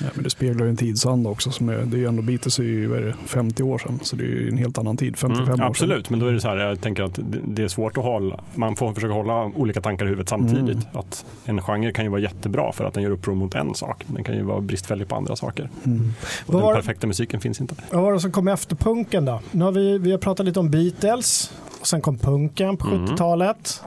Ja, 0.00 0.06
men 0.14 0.24
det 0.24 0.30
speglar 0.30 0.64
ju 0.64 0.70
en 0.70 0.76
tidsanda 0.76 1.30
också. 1.30 1.50
Som 1.50 1.68
är, 1.68 1.76
det 1.78 1.96
är 1.96 1.98
ju 1.98 2.06
ändå 2.06 2.22
Beatles 2.22 2.58
är 2.58 2.62
ju 2.62 2.94
är 2.96 3.00
det, 3.00 3.14
50 3.26 3.62
år 3.62 3.78
sedan, 3.78 3.98
så 4.02 4.16
det 4.16 4.22
är 4.24 4.26
ju 4.26 4.48
en 4.48 4.58
helt 4.58 4.78
annan 4.78 4.96
tid. 4.96 5.16
55 5.16 5.42
Mm, 5.42 5.52
år 5.52 5.56
sedan. 5.56 5.66
absolut, 5.66 6.10
men 6.10 6.20
då 6.20 6.26
är 6.26 6.32
det 6.32 6.40
så 6.40 6.48
här, 6.48 6.56
jag 6.56 6.80
tänker 6.80 7.02
att 7.02 7.18
det- 7.44 7.62
är 7.62 7.68
svårt 7.68 7.98
att 7.98 8.04
hålla, 8.04 8.40
man 8.54 8.76
får 8.76 8.92
försöka 8.94 9.14
hålla 9.14 9.44
olika 9.44 9.80
tankar 9.80 10.04
i 10.04 10.08
huvudet 10.08 10.28
samtidigt. 10.28 10.60
Mm. 10.60 10.86
Att 10.92 11.24
en 11.44 11.62
genre 11.62 11.92
kan 11.92 12.04
ju 12.04 12.10
vara 12.10 12.20
jättebra 12.20 12.72
för 12.72 12.84
att 12.84 12.94
den 12.94 13.02
gör 13.02 13.10
uppror 13.10 13.34
mot 13.34 13.54
en 13.54 13.74
sak, 13.74 14.04
men 14.06 14.14
den 14.14 14.24
kan 14.24 14.34
ju 14.36 14.42
vara 14.42 14.60
bristfällig 14.60 15.08
på 15.08 15.16
andra 15.16 15.36
saker. 15.36 15.70
Mm. 15.84 16.12
Och 16.46 16.52
Vad 16.54 16.62
den 16.62 16.66
var- 16.66 16.74
perfekta 16.74 17.06
musiken 17.06 17.40
finns 17.40 17.60
inte. 17.60 17.74
Vad 17.92 18.02
var 18.02 18.12
det 18.12 18.20
som 18.20 18.32
kom 18.32 18.48
efter 18.48 18.76
punken 18.76 19.24
då? 19.24 19.40
Nu 19.50 19.64
har 19.64 19.72
vi, 19.72 19.98
vi 19.98 20.10
har 20.10 20.18
pratat 20.18 20.46
lite 20.46 20.60
om 20.60 20.70
Beatles 20.70 21.52
och 21.80 21.86
sen 21.86 22.00
kom 22.00 22.18
punken 22.18 22.76
på 22.76 22.86
Mm. 22.86 23.06
70-talet. 23.06 23.82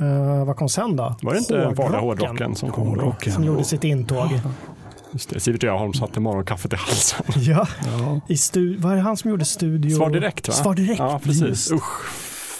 Eh, 0.00 0.44
vad 0.44 0.56
kom 0.56 0.68
sen 0.68 0.96
då? 0.96 1.14
Var 1.22 1.32
det 1.32 1.38
inte 1.38 1.56
den 1.56 1.76
farliga 1.76 2.00
hårdrocken 2.00 2.54
som 2.54 2.70
kom? 2.70 2.86
Hårdrocken. 2.88 3.32
Som 3.32 3.44
gjorde 3.44 3.64
sitt 3.64 3.84
intåg. 3.84 4.28
Just 5.16 5.30
det, 5.30 5.40
Sivert 5.40 5.64
Öholm 5.64 5.92
satte 5.94 6.20
morgonkaffet 6.20 6.72
i 6.72 6.76
halsen. 6.76 7.24
Ja, 7.36 7.68
Ja. 7.98 8.20
i 8.28 8.34
stu- 8.34 8.76
vad 8.78 8.92
är 8.92 8.96
det 8.96 9.02
han 9.02 9.16
som 9.16 9.30
gjorde 9.30 9.44
studio? 9.44 9.96
Svar 9.96 10.10
direkt 10.10 10.48
va? 10.48 10.54
Svar 10.54 10.74
direkt. 10.74 10.98
Ja, 10.98 11.20
precis. 11.24 11.40
Just. 11.42 11.72
Usch. 11.72 12.10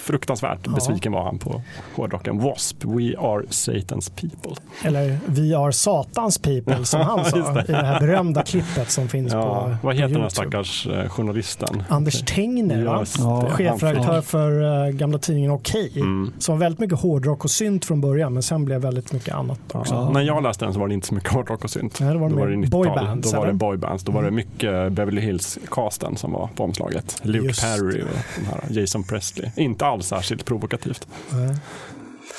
Fruktansvärt 0.06 0.74
besviken 0.74 1.12
var 1.12 1.24
han 1.24 1.38
på 1.38 1.62
hårdrocken. 1.94 2.38
W.A.S.P. 2.38 2.88
We 2.88 3.18
are 3.18 3.42
Satan's 3.42 4.10
people. 4.20 4.62
Eller 4.84 5.18
Vi 5.26 5.54
are 5.54 5.72
Satans 5.72 6.38
people 6.38 6.84
som 6.84 7.00
han 7.00 7.24
sa 7.30 7.52
det. 7.52 7.60
i 7.68 7.72
det 7.72 7.86
här 7.86 8.00
berömda 8.00 8.42
klippet 8.42 8.90
som 8.90 9.08
finns 9.08 9.32
Ja, 9.32 9.42
på 9.80 9.86
vad 9.86 9.94
heter 9.94 10.08
på 10.08 10.12
den 10.12 10.22
här 10.22 10.28
stackars 10.28 10.86
eh, 10.86 11.08
journalisten? 11.08 11.82
Anders 11.88 12.22
Tengner, 12.24 12.82
Ja, 12.84 13.04
chefredaktör 13.50 14.20
för 14.20 14.84
eh, 14.86 14.90
gamla 14.92 15.18
tidningen 15.18 15.50
Okej. 15.50 15.92
Mm. 15.96 16.32
Som 16.38 16.54
var 16.54 16.60
väldigt 16.60 16.78
mycket 16.80 16.98
hårdrock 17.00 17.44
och 17.44 17.50
synt 17.50 17.84
från 17.84 18.00
början 18.00 18.32
men 18.34 18.42
sen 18.42 18.64
blev 18.64 18.80
väldigt 18.80 19.12
mycket 19.12 19.34
annat 19.34 19.60
också. 19.72 19.94
Ja. 19.94 20.10
När 20.10 20.20
jag 20.20 20.42
läste 20.42 20.64
den 20.64 20.74
så 20.74 20.80
var 20.80 20.88
det 20.88 20.94
inte 20.94 21.06
så 21.06 21.14
mycket 21.14 21.32
hårdrock 21.32 21.64
och 21.64 21.70
synt. 21.70 22.00
Nej, 22.00 22.12
det 22.12 22.18
var 22.18 22.30
Då 22.30 22.36
var 22.36 22.46
det 22.46 22.56
mer 22.56 22.66
90-tal. 22.66 22.84
boybands, 22.84 23.32
Då 23.32 23.38
var 23.38 23.46
det 23.46 23.52
boybands. 23.52 24.04
Då 24.04 24.12
var 24.12 24.22
det 24.22 24.30
mycket 24.30 24.92
Beverly 24.92 25.20
Hills-casten 25.20 26.16
som 26.16 26.32
var 26.32 26.48
på 26.56 26.64
omslaget. 26.64 27.20
Luke 27.22 27.46
Just 27.46 27.62
Perry 27.62 28.02
och 28.02 28.06
den 28.36 28.44
här 28.46 28.80
Jason 28.80 29.02
Presley. 29.04 29.50
Inte 29.56 29.86
alls 29.96 30.06
särskilt 30.06 30.44
provokativt. 30.44 31.08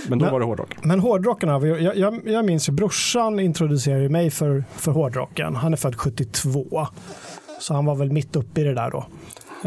Men 0.07 0.19
då 0.19 0.25
Men- 0.25 0.33
var 0.33 0.39
det 0.39 0.45
hårdrock. 0.45 0.75
Men 0.83 0.99
hårdrocken, 0.99 1.49
jag, 1.49 1.95
jag, 1.97 2.19
jag 2.25 2.45
minns 2.45 2.69
ju 2.69 2.73
brorsan 2.73 3.39
introducerade 3.39 4.01
ju 4.03 4.09
mig 4.09 4.29
för, 4.29 4.63
för 4.75 4.91
hårdrocken. 4.91 5.55
Han 5.55 5.73
är 5.73 5.77
född 5.77 5.95
72. 5.95 6.87
Så 7.59 7.73
han 7.73 7.85
var 7.85 7.95
väl 7.95 8.11
mitt 8.11 8.35
uppe 8.35 8.61
i 8.61 8.63
det 8.63 8.73
där 8.73 8.91
då. 8.91 9.05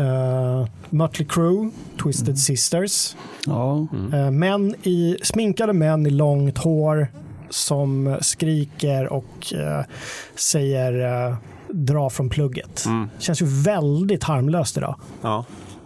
Uh, 0.02 0.68
Mötley 0.90 1.28
Crüe, 1.28 1.70
Twisted 2.02 2.38
Sisters. 2.38 3.16
Ja, 3.46 3.86
Uh, 4.14 4.30
män 4.30 4.74
i, 4.82 5.16
sminkade 5.22 5.72
män 5.72 6.06
i 6.06 6.10
långt 6.10 6.58
hår 6.58 7.08
som 7.50 8.16
skriker 8.20 9.12
och 9.12 9.54
eh, 9.54 9.84
säger 10.34 11.26
eh, 11.28 11.36
dra 11.68 12.10
från 12.10 12.28
plugget. 12.30 12.84
Mm. 12.86 13.10
Känns 13.18 13.42
ju 13.42 13.46
väldigt 13.46 14.24
harmlöst 14.24 14.76
idag. 14.76 14.94
Ja. 15.22 15.44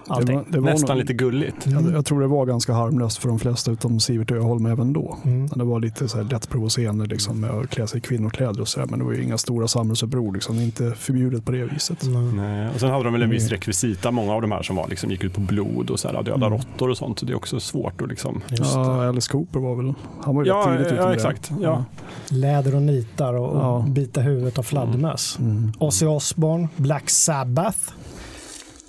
Allting. 0.09 0.27
det 0.27 0.35
var, 0.35 0.45
det 0.49 0.61
var 0.61 0.71
Nästan 0.71 0.97
nog- 0.97 1.01
lite 1.01 1.13
gulligt. 1.13 1.67
Jag, 1.67 1.93
jag 1.93 2.05
tror 2.07 2.21
det 2.21 2.27
var 2.27 2.47
ganska 2.47 2.73
harmlöst 2.73 3.19
för 3.19 3.29
de 3.29 3.39
flesta 3.39 3.71
utom 3.71 4.01
Sivert 4.01 4.31
Öholm 4.31 4.67
även 4.67 4.93
då. 4.93 5.17
Mm. 5.25 5.47
Det 5.47 5.65
var 5.65 5.81
lite 5.81 6.09
så 6.09 6.17
här 6.17 6.25
lätt 6.25 6.49
provocerande 6.49 7.05
liksom, 7.07 7.41
med 7.41 7.51
att 7.51 7.71
klä 7.71 7.87
sig 7.87 7.99
i 7.99 8.01
kvinnokläder 8.01 8.61
och 8.61 8.69
så 8.69 8.81
där, 8.81 8.87
men 8.87 8.99
det 8.99 9.05
var 9.05 9.13
ju 9.13 9.23
inga 9.23 9.39
stora 9.39 9.69
samhällsuppror. 9.69 10.33
Liksom. 10.35 10.57
Det 10.57 10.63
är 10.63 10.65
inte 10.65 10.93
förbjudet 10.97 11.45
på 11.45 11.53
det 11.53 11.65
viset. 11.65 12.03
Mm. 12.03 12.37
Nej. 12.37 12.69
Och 12.75 12.81
sen 12.81 12.91
hade 12.91 13.05
de 13.05 13.13
väl 13.13 13.23
en 13.23 13.31
viss 13.31 13.43
Mm. 13.43 13.51
rekvisita, 13.51 14.11
många 14.11 14.33
av 14.35 14.43
de 14.43 14.53
här 14.53 14.63
som 14.63 14.77
var, 14.77 14.89
liksom, 14.89 15.11
gick 15.11 15.25
ut 15.25 15.35
på 15.35 15.41
blod 15.41 15.91
och 15.91 16.01
så 16.01 16.09
här, 16.09 16.23
döda 16.23 16.49
råttor 16.51 16.91
och 16.91 16.97
sånt. 16.97 17.19
Så 17.19 17.27
det 17.27 17.33
är 17.33 17.37
också 17.37 17.61
svårt 17.61 18.03
att 18.03 18.09
liksom... 18.09 18.41
Just. 18.51 18.75
Ja, 18.75 19.09
Alice 19.09 19.33
Cooper 19.33 19.61
var 19.61 19.75
väl, 19.75 19.95
han 20.23 20.37
var 20.37 20.45
ju 20.45 20.49
Ja, 20.49 20.57
rätt 20.57 20.65
tidigt 20.79 20.87
ute 20.87 20.95
ja, 21.03 21.07
med 21.07 21.15
exakt. 21.15 21.49
det. 21.49 21.63
Ja. 21.65 21.85
Läder 22.29 22.75
och 22.75 22.83
nitar 22.83 23.35
och, 23.35 23.51
och 23.51 23.59
Ja. 23.63 23.85
bita 23.89 24.21
huvudet 24.21 24.59
av 24.59 24.63
fladdermöss. 24.63 25.39
Mm. 25.41 25.73
Ozzy 25.79 26.07
Osbourne, 26.07 26.69
Black 26.77 27.11
Sabbath. 27.11 27.79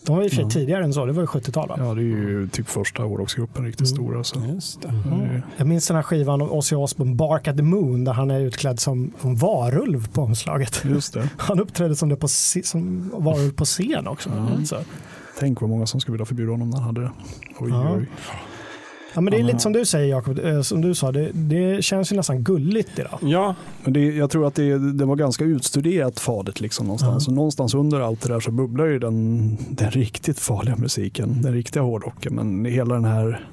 De 0.06 0.16
var 0.16 0.24
i 0.24 0.28
och 0.28 0.32
för 0.32 0.36
sig 0.36 0.44
Ja. 0.44 0.50
tidigare 0.50 0.84
än 0.84 0.94
så, 0.94 1.06
det 1.06 1.12
var 1.12 1.22
ju 1.24 1.28
70-tal 1.28 1.68
va? 1.70 1.76
Ja, 1.80 1.94
det 1.94 2.02
är 2.02 2.04
ju 2.04 2.48
typ 2.48 2.68
första 2.70 3.04
hårdrocksgruppen 3.04 3.66
riktigt 3.66 3.88
Mm. 3.92 3.96
stora. 3.96 4.24
Så. 4.24 4.40
Just 4.54 4.82
det. 4.82 4.88
Mm. 4.88 5.42
Jag 5.58 5.68
minns 5.68 5.88
den 5.88 5.96
här 5.96 6.04
skivan 6.04 6.42
av 6.42 6.54
Ozzy 6.54 6.76
Osbourne, 6.76 7.16
Bark 7.16 7.48
at 7.48 7.58
the 7.58 7.64
Moon, 7.64 8.04
där 8.04 8.14
han 8.14 8.32
är 8.32 8.40
utklädd 8.40 8.80
som 8.80 9.12
en 9.22 9.36
varulv 9.36 10.08
på 10.14 10.22
omslaget. 10.22 10.82
Just 10.86 11.14
det. 11.14 11.30
Han 11.38 11.60
uppträdde 11.60 11.96
som, 11.96 12.10
det 12.10 12.16
på, 12.16 12.28
som 12.64 13.12
varulv 13.18 13.52
på 13.54 13.66
scen 13.66 14.08
också. 14.08 14.30
Mm. 14.30 14.66
Så. 14.66 14.76
Tänk 15.40 15.62
vad 15.62 15.70
många 15.70 15.86
som 15.86 16.00
skulle 16.00 16.14
vilja 16.14 16.26
förbjuda 16.26 16.52
honom 16.52 16.70
när 16.70 16.78
han 16.78 16.86
hade 16.86 17.02
det. 17.02 17.12
Oj, 17.60 17.70
Ja. 17.70 17.96
oj. 17.98 18.10
Ja, 19.16 19.22
men 19.22 19.32
det 19.32 19.40
är 19.40 19.44
lite 19.44 19.60
som 19.60 19.74
du 19.74 19.86
säger 19.86 20.10
Jakob, 20.10 20.40
eh, 20.40 20.62
som 20.62 20.82
du 20.82 20.96
sa, 20.96 21.12
det, 21.12 21.30
det 21.34 21.84
känns 21.84 22.12
ju 22.12 22.16
nästan 22.16 22.44
gulligt 22.44 23.00
idag. 23.00 23.20
Ja, 23.22 23.56
Men 23.84 23.94
det, 23.94 24.00
jag 24.00 24.30
tror 24.30 24.48
att 24.48 24.56
det, 24.56 24.94
det 24.94 25.06
var 25.06 25.16
ganska 25.16 25.44
utstuderat 25.44 26.20
farligt 26.20 26.62
liksom 26.62 26.86
någonstans. 26.86 27.28
Och 27.28 27.34
någonstans 27.34 27.74
under 27.74 28.00
allt 28.00 28.22
det 28.22 28.34
där 28.34 28.40
så 28.40 28.52
bubblar 28.52 28.86
ju 28.86 29.00
den, 29.00 29.58
den 29.70 29.92
riktigt 29.92 30.40
farliga 30.40 30.76
musiken, 30.76 31.42
den 31.42 31.54
riktiga 31.54 31.84
hårdrocken. 31.84 32.36
Men 32.36 32.66
hela 32.66 32.94
den 32.94 33.06
här 33.06 33.48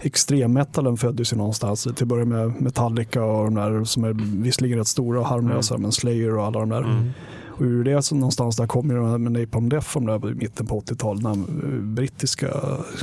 extremmetalen 0.00 0.96
föddes 0.96 1.32
ju 1.32 1.36
någonstans. 1.36 1.82
Till 1.82 1.92
att 1.92 2.02
börja 2.02 2.24
med 2.24 2.60
Metallica 2.60 3.24
och 3.24 3.44
de 3.44 3.54
där 3.54 3.84
som 3.84 4.04
är 4.04 4.42
visserligen 4.42 4.78
rätt 4.78 4.88
stora 4.88 5.20
och 5.20 5.26
harmlösa, 5.26 5.78
men 5.78 5.92
Slayer 5.92 6.36
och 6.36 6.44
alla 6.44 6.60
de 6.60 6.68
där. 6.68 6.82
Mm. 6.82 7.10
Och 7.56 7.62
ur 7.62 7.84
det 7.84 8.02
så 8.02 8.14
någonstans 8.14 8.56
där 8.56 8.66
kommer 8.66 8.94
ju 8.94 9.00
de 9.00 9.10
här 9.10 9.18
med 9.18 9.32
Napalm 9.32 9.68
Death 9.68 9.86
från 9.86 10.06
där 10.06 10.30
i 10.30 10.34
mitten 10.34 10.66
på 10.66 10.80
80-talet. 10.80 11.22
Den 11.22 11.32
eh, 11.64 11.80
brittiska 11.94 12.48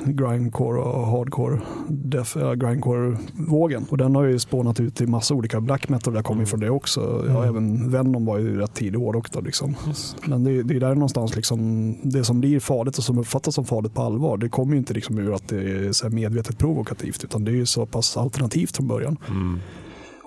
grindcore 0.05 0.79
och 0.81 1.07
hardcore 1.07 1.59
death, 1.87 2.37
äh, 2.37 2.53
grindcore-vågen. 2.53 3.85
Och 3.89 3.97
den 3.97 4.15
har 4.15 4.23
ju 4.23 4.39
spånat 4.39 4.79
ut 4.79 5.01
i 5.01 5.07
massa 5.07 5.33
olika 5.33 5.61
black 5.61 5.89
metal. 5.89 6.13
Där 6.13 6.21
kommer 6.23 6.41
ju 6.41 6.45
från 6.45 6.59
det 6.59 6.69
också. 6.69 7.25
Ja, 7.27 7.41
Mm. 7.41 7.49
även 7.49 7.91
Venom 7.91 8.25
var 8.25 8.37
ju 8.37 8.59
rätt 8.59 8.73
tidig 8.73 8.99
hårdrock 8.99 9.31
då 9.31 9.41
liksom. 9.41 9.75
Just. 9.87 10.27
Men 10.27 10.43
det, 10.43 10.63
det 10.63 10.75
är 10.75 10.79
där 10.79 10.95
någonstans 10.95 11.35
liksom, 11.35 11.95
det 12.03 12.23
som 12.23 12.39
blir 12.39 12.59
farligt 12.59 12.97
och 12.97 13.03
som 13.03 13.17
uppfattas 13.17 13.55
som 13.55 13.65
farligt 13.65 13.93
på 13.93 14.01
allvar. 14.01 14.37
Det 14.37 14.49
kommer 14.49 14.71
ju 14.73 14.77
inte 14.77 14.93
liksom 14.93 15.17
ur 15.17 15.33
att 15.35 15.47
det 15.47 15.55
är 15.57 16.09
medvetet 16.09 16.57
provokativt. 16.57 17.23
Utan 17.23 17.43
det 17.45 17.51
är 17.51 17.55
ju 17.55 17.65
så 17.65 17.85
pass 17.85 18.17
alternativt 18.17 18.75
från 18.77 18.87
början. 18.87 19.17
Mm. 19.29 19.59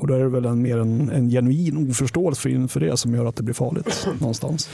Och 0.05 0.09
då 0.09 0.14
är 0.14 0.18
det 0.18 0.28
väl 0.28 0.44
en, 0.44 0.62
mer 0.62 0.78
en, 0.78 1.11
en 1.11 1.30
genuin 1.30 1.90
oförståelse 1.90 2.42
för, 2.42 2.48
inför 2.48 2.80
det 2.80 2.96
som 2.96 3.14
gör 3.14 3.26
att 3.26 3.36
det 3.36 3.42
blir 3.42 3.55
farligt 3.55 4.09
någonstans. 4.20 4.68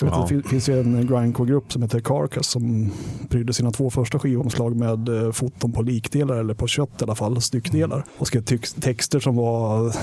Jag 0.00 0.06
vet, 0.06 0.14
Ja. 0.16 0.22
Det 0.22 0.28
fin- 0.28 0.42
finns 0.42 0.68
ju 0.68 0.80
en 0.80 1.06
grindcore-grupp 1.06 1.72
som 1.72 1.82
heter 1.82 2.00
Carcass 2.00 2.46
som 2.46 2.90
prydde 3.28 3.52
sina 3.52 3.70
två 3.70 3.90
första 3.90 4.18
skivomslag 4.18 4.76
med 4.76 5.08
eh, 5.08 5.32
foton 5.32 5.72
på 5.72 5.82
likdelar 5.82 6.36
eller 6.36 6.54
på 6.54 6.66
kött 6.66 6.90
i 7.00 7.04
alla 7.04 7.14
fall, 7.14 7.40
styckdelar. 7.42 8.04
Och 8.18 8.26
skrev 8.26 8.42
texter 8.80 9.20
som 9.20 9.36
var 9.36 9.94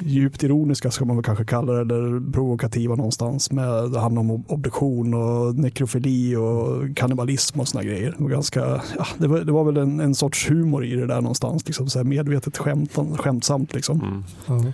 djupt 0.00 0.42
ironiska 0.42 0.90
ska 0.90 1.04
man 1.04 1.16
väl 1.16 1.24
kanske 1.24 1.44
kalla 1.44 1.72
det, 1.72 1.80
eller 1.80 2.32
provokativa 2.32 2.94
någonstans. 2.94 3.52
Med, 3.52 3.90
det 3.92 4.00
handlar 4.00 4.20
om 4.20 4.44
obduktion 4.48 5.14
och 5.14 5.54
nekrofili 5.54 6.36
och 6.36 6.96
kannibalism 6.96 7.60
och 7.60 7.68
såna 7.68 7.84
grejer. 7.84 8.14
Det 8.18 8.22
var, 8.22 8.30
ganska, 8.30 8.60
ja, 8.98 9.06
det 9.18 9.26
var, 9.28 9.38
det 9.40 9.52
var 9.52 9.64
väl 9.64 9.76
en, 9.76 10.00
en 10.00 10.14
sorts 10.14 10.50
humor 10.50 10.84
i 10.84 10.94
det 10.94 11.06
där 11.06 11.20
någonstans, 11.20 11.66
liksom 11.66 11.88
så 11.88 11.98
här 11.98 12.04
medvetet 12.04 12.58
skämtan, 12.58 13.16
skämtsamt. 13.18 13.74
Liksom. 13.74 14.24
Mm. 14.48 14.72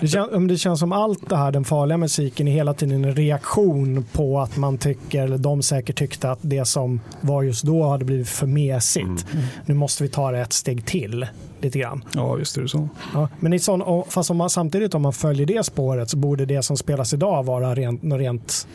Det, 0.00 0.08
kän, 0.08 0.46
det 0.46 0.56
känns 0.56 0.80
som 0.80 0.92
allt 0.92 1.28
det 1.28 1.36
här, 1.36 1.52
den 1.52 1.64
farliga 1.64 1.98
musiken, 1.98 2.48
är 2.48 2.52
hela 2.52 2.74
tiden 2.74 3.04
en 3.04 3.14
reaktion 3.14 3.79
på 4.12 4.40
att 4.40 4.56
man 4.56 4.78
tycker, 4.78 5.22
eller 5.22 5.38
de 5.38 5.62
säkert 5.62 5.98
tyckte 5.98 6.30
att 6.30 6.38
det 6.42 6.64
som 6.64 7.00
var 7.20 7.42
just 7.42 7.64
då 7.64 7.88
hade 7.88 8.04
blivit 8.04 8.28
för 8.28 8.46
mesigt. 8.46 9.26
Mm. 9.32 9.44
Nu 9.66 9.74
måste 9.74 10.02
vi 10.02 10.08
ta 10.08 10.30
det 10.30 10.40
ett 10.40 10.52
steg 10.52 10.86
till 10.86 11.26
lite 11.60 11.78
grann. 11.78 12.04
Ja, 12.14 12.34
visst 12.34 12.56
är 12.56 12.62
det 12.62 12.68
så. 12.68 12.88
Ja, 13.14 13.28
men 13.40 13.52
i 13.52 13.58
sån, 13.58 14.04
fast 14.08 14.30
om 14.30 14.36
man, 14.36 14.50
samtidigt 14.50 14.94
om 14.94 15.02
man 15.02 15.12
följer 15.12 15.46
det 15.46 15.64
spåret 15.64 16.10
så 16.10 16.16
borde 16.16 16.46
det 16.46 16.62
som 16.62 16.76
spelas 16.76 17.14
idag 17.14 17.42
vara 17.42 17.74
rent, 17.74 18.00
rent 18.04 18.66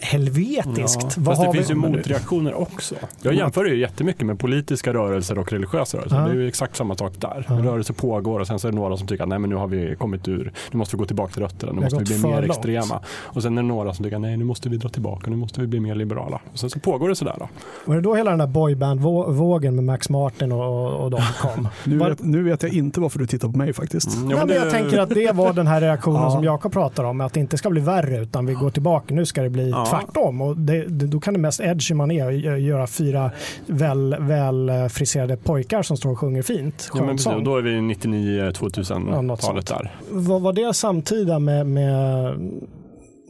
helvetiskt. 0.00 1.02
Ja. 1.02 1.08
Vad 1.16 1.36
Fast 1.36 1.46
det 1.46 1.52
finns 1.52 1.70
vi- 1.70 1.74
ju 1.74 1.80
motreaktioner 1.80 2.54
också. 2.60 2.94
Jag 3.22 3.34
jämför 3.34 3.64
det 3.64 3.70
ju 3.70 3.80
jättemycket 3.80 4.26
med 4.26 4.38
politiska 4.38 4.92
rörelser 4.94 5.38
och 5.38 5.52
religiösa 5.52 5.98
rörelser. 5.98 6.16
Ja. 6.16 6.22
Det 6.24 6.30
är 6.30 6.34
ju 6.34 6.48
exakt 6.48 6.76
samma 6.76 6.94
sak 6.96 7.12
där. 7.18 7.44
Ja. 7.48 7.54
En 7.54 7.64
rörelse 7.64 7.92
pågår 7.92 8.40
och 8.40 8.46
sen 8.46 8.58
så 8.58 8.68
är 8.68 8.72
det 8.72 8.78
några 8.78 8.96
som 8.96 9.06
tycker 9.06 9.22
att 9.22 9.28
nej, 9.28 9.38
men 9.38 9.50
nu 9.50 9.56
har 9.56 9.66
vi 9.66 9.96
kommit 9.98 10.28
ur, 10.28 10.52
nu 10.70 10.78
måste 10.78 10.96
vi 10.96 10.98
gå 11.00 11.04
tillbaka 11.06 11.32
till 11.32 11.42
rötterna, 11.42 11.72
nu 11.72 11.80
måste 11.80 11.98
vi 11.98 12.04
bli 12.04 12.18
mer 12.18 12.30
långt. 12.36 12.44
extrema. 12.44 13.00
Och 13.08 13.42
sen 13.42 13.58
är 13.58 13.62
det 13.62 13.68
några 13.68 13.94
som 13.94 14.04
tycker 14.04 14.18
nej, 14.18 14.36
nu 14.36 14.44
måste 14.44 14.68
vi 14.68 14.76
dra 14.76 14.88
tillbaka, 14.88 15.30
nu 15.30 15.36
måste 15.36 15.60
vi 15.60 15.66
bli 15.66 15.80
mer 15.80 15.94
liberala. 15.94 16.40
Och 16.52 16.58
sen 16.58 16.70
så 16.70 16.80
pågår 16.80 17.08
det 17.08 17.14
sådär. 17.16 17.34
Då. 17.38 17.48
Var 17.84 17.94
det 17.94 18.00
då 18.00 18.14
hela 18.14 18.30
den 18.30 18.38
där 18.38 18.46
boyband-vågen 18.46 19.74
med 19.74 19.84
Max 19.84 20.08
Martin 20.08 20.52
och, 20.52 21.04
och 21.04 21.10
de 21.10 21.20
kom? 21.40 21.68
Nu 21.84 21.96
Var- 21.98 22.08
vet, 22.08 22.22
nu 22.22 22.42
vet 22.42 22.62
jag 22.62 22.72
inte 22.74 23.00
varför 23.00 23.18
du 23.18 23.26
tittar 23.26 23.48
på 23.48 23.58
mig 23.58 23.72
faktiskt. 23.72 24.16
Mm, 24.16 24.30
Ja, 24.30 24.36
ja, 24.36 24.38
men 24.38 24.46
men 24.46 24.56
jag 24.56 24.66
det- 24.66 24.70
tänker 24.70 24.98
att 24.98 25.08
det 25.08 25.32
var 25.34 25.52
den 25.52 25.66
här 25.66 25.80
reaktionen 25.80 26.22
Ja. 26.22 26.30
som 26.30 26.44
Jakob 26.44 26.72
pratar 26.72 27.04
om, 27.04 27.20
att 27.20 27.32
det 27.32 27.40
inte 27.40 27.56
ska 27.58 27.70
bli 27.70 27.80
värre 27.80 28.18
utan 28.22 28.46
vi 28.46 28.54
går 28.54 28.70
tillbaka, 28.70 29.14
nu 29.14 29.26
ska 29.26 29.42
det 29.42 29.50
bli 29.50 29.70
Ja. 29.70 29.87
Tvärtom. 29.90 30.40
Och 30.40 30.56
det, 30.56 30.84
det, 30.84 31.06
då 31.06 31.20
kan 31.20 31.34
det 31.34 31.40
mest 31.40 31.60
edgy 31.60 31.94
man 31.94 32.10
är 32.10 32.30
gö- 32.30 32.56
göra 32.56 32.86
fyra 32.86 33.30
väl, 33.66 34.16
väl 34.20 34.70
friserade 34.90 35.36
pojkar 35.36 35.82
som 35.82 35.96
står 35.96 36.10
och 36.10 36.18
sjunger 36.18 36.42
fint. 36.42 36.90
Ja, 36.94 37.00
men 37.04 37.16
precis, 37.16 37.32
då 37.44 37.56
är 37.56 37.62
vi 37.62 37.74
Ja, 37.74 37.80
något 37.80 38.04
99-2000-talet 38.04 39.40
sånt. 39.40 39.66
där. 39.66 39.96
Vad 40.10 40.42
var 40.42 40.52
det 40.52 40.74
samtida 40.74 41.38
med, 41.38 41.66
med 41.66 42.34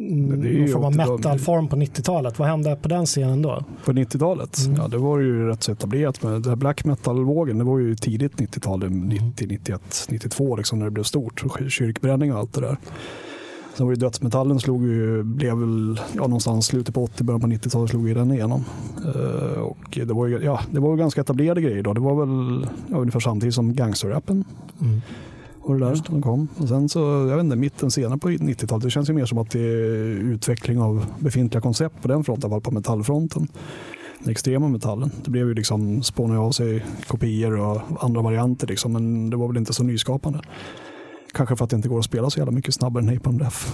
någon 0.01 0.69
form 0.69 0.85
av 0.85 0.93
80-tal. 0.93 1.17
metalform 1.17 1.69
på 1.69 1.77
90-talet? 1.77 2.39
Vad 2.39 2.49
hände 2.49 2.77
på 2.83 2.89
den 2.89 3.07
scenen 3.07 3.43
då? 3.43 3.65
På 3.85 3.93
90-talet, 3.93 4.59
Mm. 4.67 4.77
ja 4.81 4.89
det 4.89 4.99
var 4.99 5.19
ju 5.19 5.47
rätt 5.49 5.63
så 5.63 5.73
etablerat 5.73 6.23
med 6.23 6.43
det 6.43 6.49
här 6.49 6.57
black 6.57 6.85
metal-vågen. 6.85 7.59
Det 7.59 7.65
var 7.65 7.79
ju 7.79 7.95
tidigt 7.97 8.35
90-tal, 8.37 8.91
90, 8.91 9.47
91, 9.49 9.81
92 10.09 10.57
liksom 10.57 10.79
när 10.79 10.85
det 10.87 10.91
blev 10.91 11.05
stort. 11.05 11.43
Kyrkbränning 11.69 12.33
och 12.33 12.39
allt 12.39 12.53
det 12.55 12.61
där. 12.61 12.77
Sen 13.79 13.87
var 13.87 13.95
ju 13.95 13.97
dödsmetallen 13.97 14.61
slog 14.61 14.87
ju, 14.87 15.23
blev 15.23 15.59
väl 15.59 16.01
ja, 16.15 16.21
någonstans 16.21 16.67
slutet 16.67 16.95
på 16.95 17.05
80, 17.05 17.25
början 17.25 17.41
på 17.41 17.47
90-talet 17.47 17.91
slog 17.91 18.09
ju 18.09 18.15
den 18.15 18.33
igenom. 18.33 18.65
Eh, 19.05 19.61
och 19.61 19.99
det 20.07 20.13
var 20.13 20.27
ju 20.27 20.39
ja, 20.43 20.61
det 20.71 20.81
var 20.81 20.91
ju 20.91 20.97
ganska 20.97 21.21
etablerade 21.21 21.61
grejer 21.61 21.83
då. 21.83 21.93
Det 21.93 22.01
var 22.01 22.27
väl 22.27 22.67
ja, 22.91 22.97
ungefär 22.97 23.21
samtidigt 23.21 23.55
som 23.55 23.75
gangsterrappen. 23.75 24.45
Mm. 24.81 25.01
Och 25.61 25.79
det 25.79 25.87
där 25.87 25.95
som 25.95 26.23
kom. 26.23 26.49
Och 26.57 26.69
sen 26.69 26.89
så, 26.89 27.01
jag 27.01 27.37
vet 27.37 27.45
inte, 27.45 27.57
mitten 27.57 27.91
senare 27.91 28.19
på 28.19 28.29
90-talet, 28.29 28.85
det 28.85 28.91
känns 28.91 29.09
ju 29.09 29.13
mer 29.13 29.27
som 29.27 29.39
att 29.39 29.51
det 29.51 29.61
är 29.61 30.05
utveckling 30.33 30.81
av 30.81 31.07
befintliga 31.19 31.61
koncept 31.61 32.03
på 32.03 32.09
den 32.09 32.25
fronten, 32.25 32.51
i 32.51 32.53
alla 32.53 32.61
på 32.61 32.71
metallfronten. 32.71 33.49
Den 34.19 34.31
extrema 34.31 34.69
metallen. 34.69 35.11
Det 35.25 35.31
blev 35.31 35.49
ju 35.49 35.55
liksom, 35.55 36.03
spånade 36.03 36.41
av 36.41 36.51
sig 36.51 36.85
kopior 37.07 37.61
och 37.61 37.81
andra 38.01 38.23
varianter 38.23 38.67
liksom, 38.67 38.93
men 38.93 39.31
det 39.31 39.37
var 39.37 39.49
väl 39.49 39.57
inte 39.57 39.73
så 39.73 39.85
nyskapande. 39.85 40.41
Kanske 41.33 41.57
för 41.57 41.65
att 41.65 41.71
det 41.71 41.77
inte 41.77 41.89
går 41.89 41.99
att 41.99 42.05
spela 42.05 42.31
så 42.31 42.39
jävla 42.39 42.53
mycket 42.53 42.75
snabbare 42.75 43.05
än 43.05 43.15
Napalm 43.15 43.39
Death. 43.39 43.67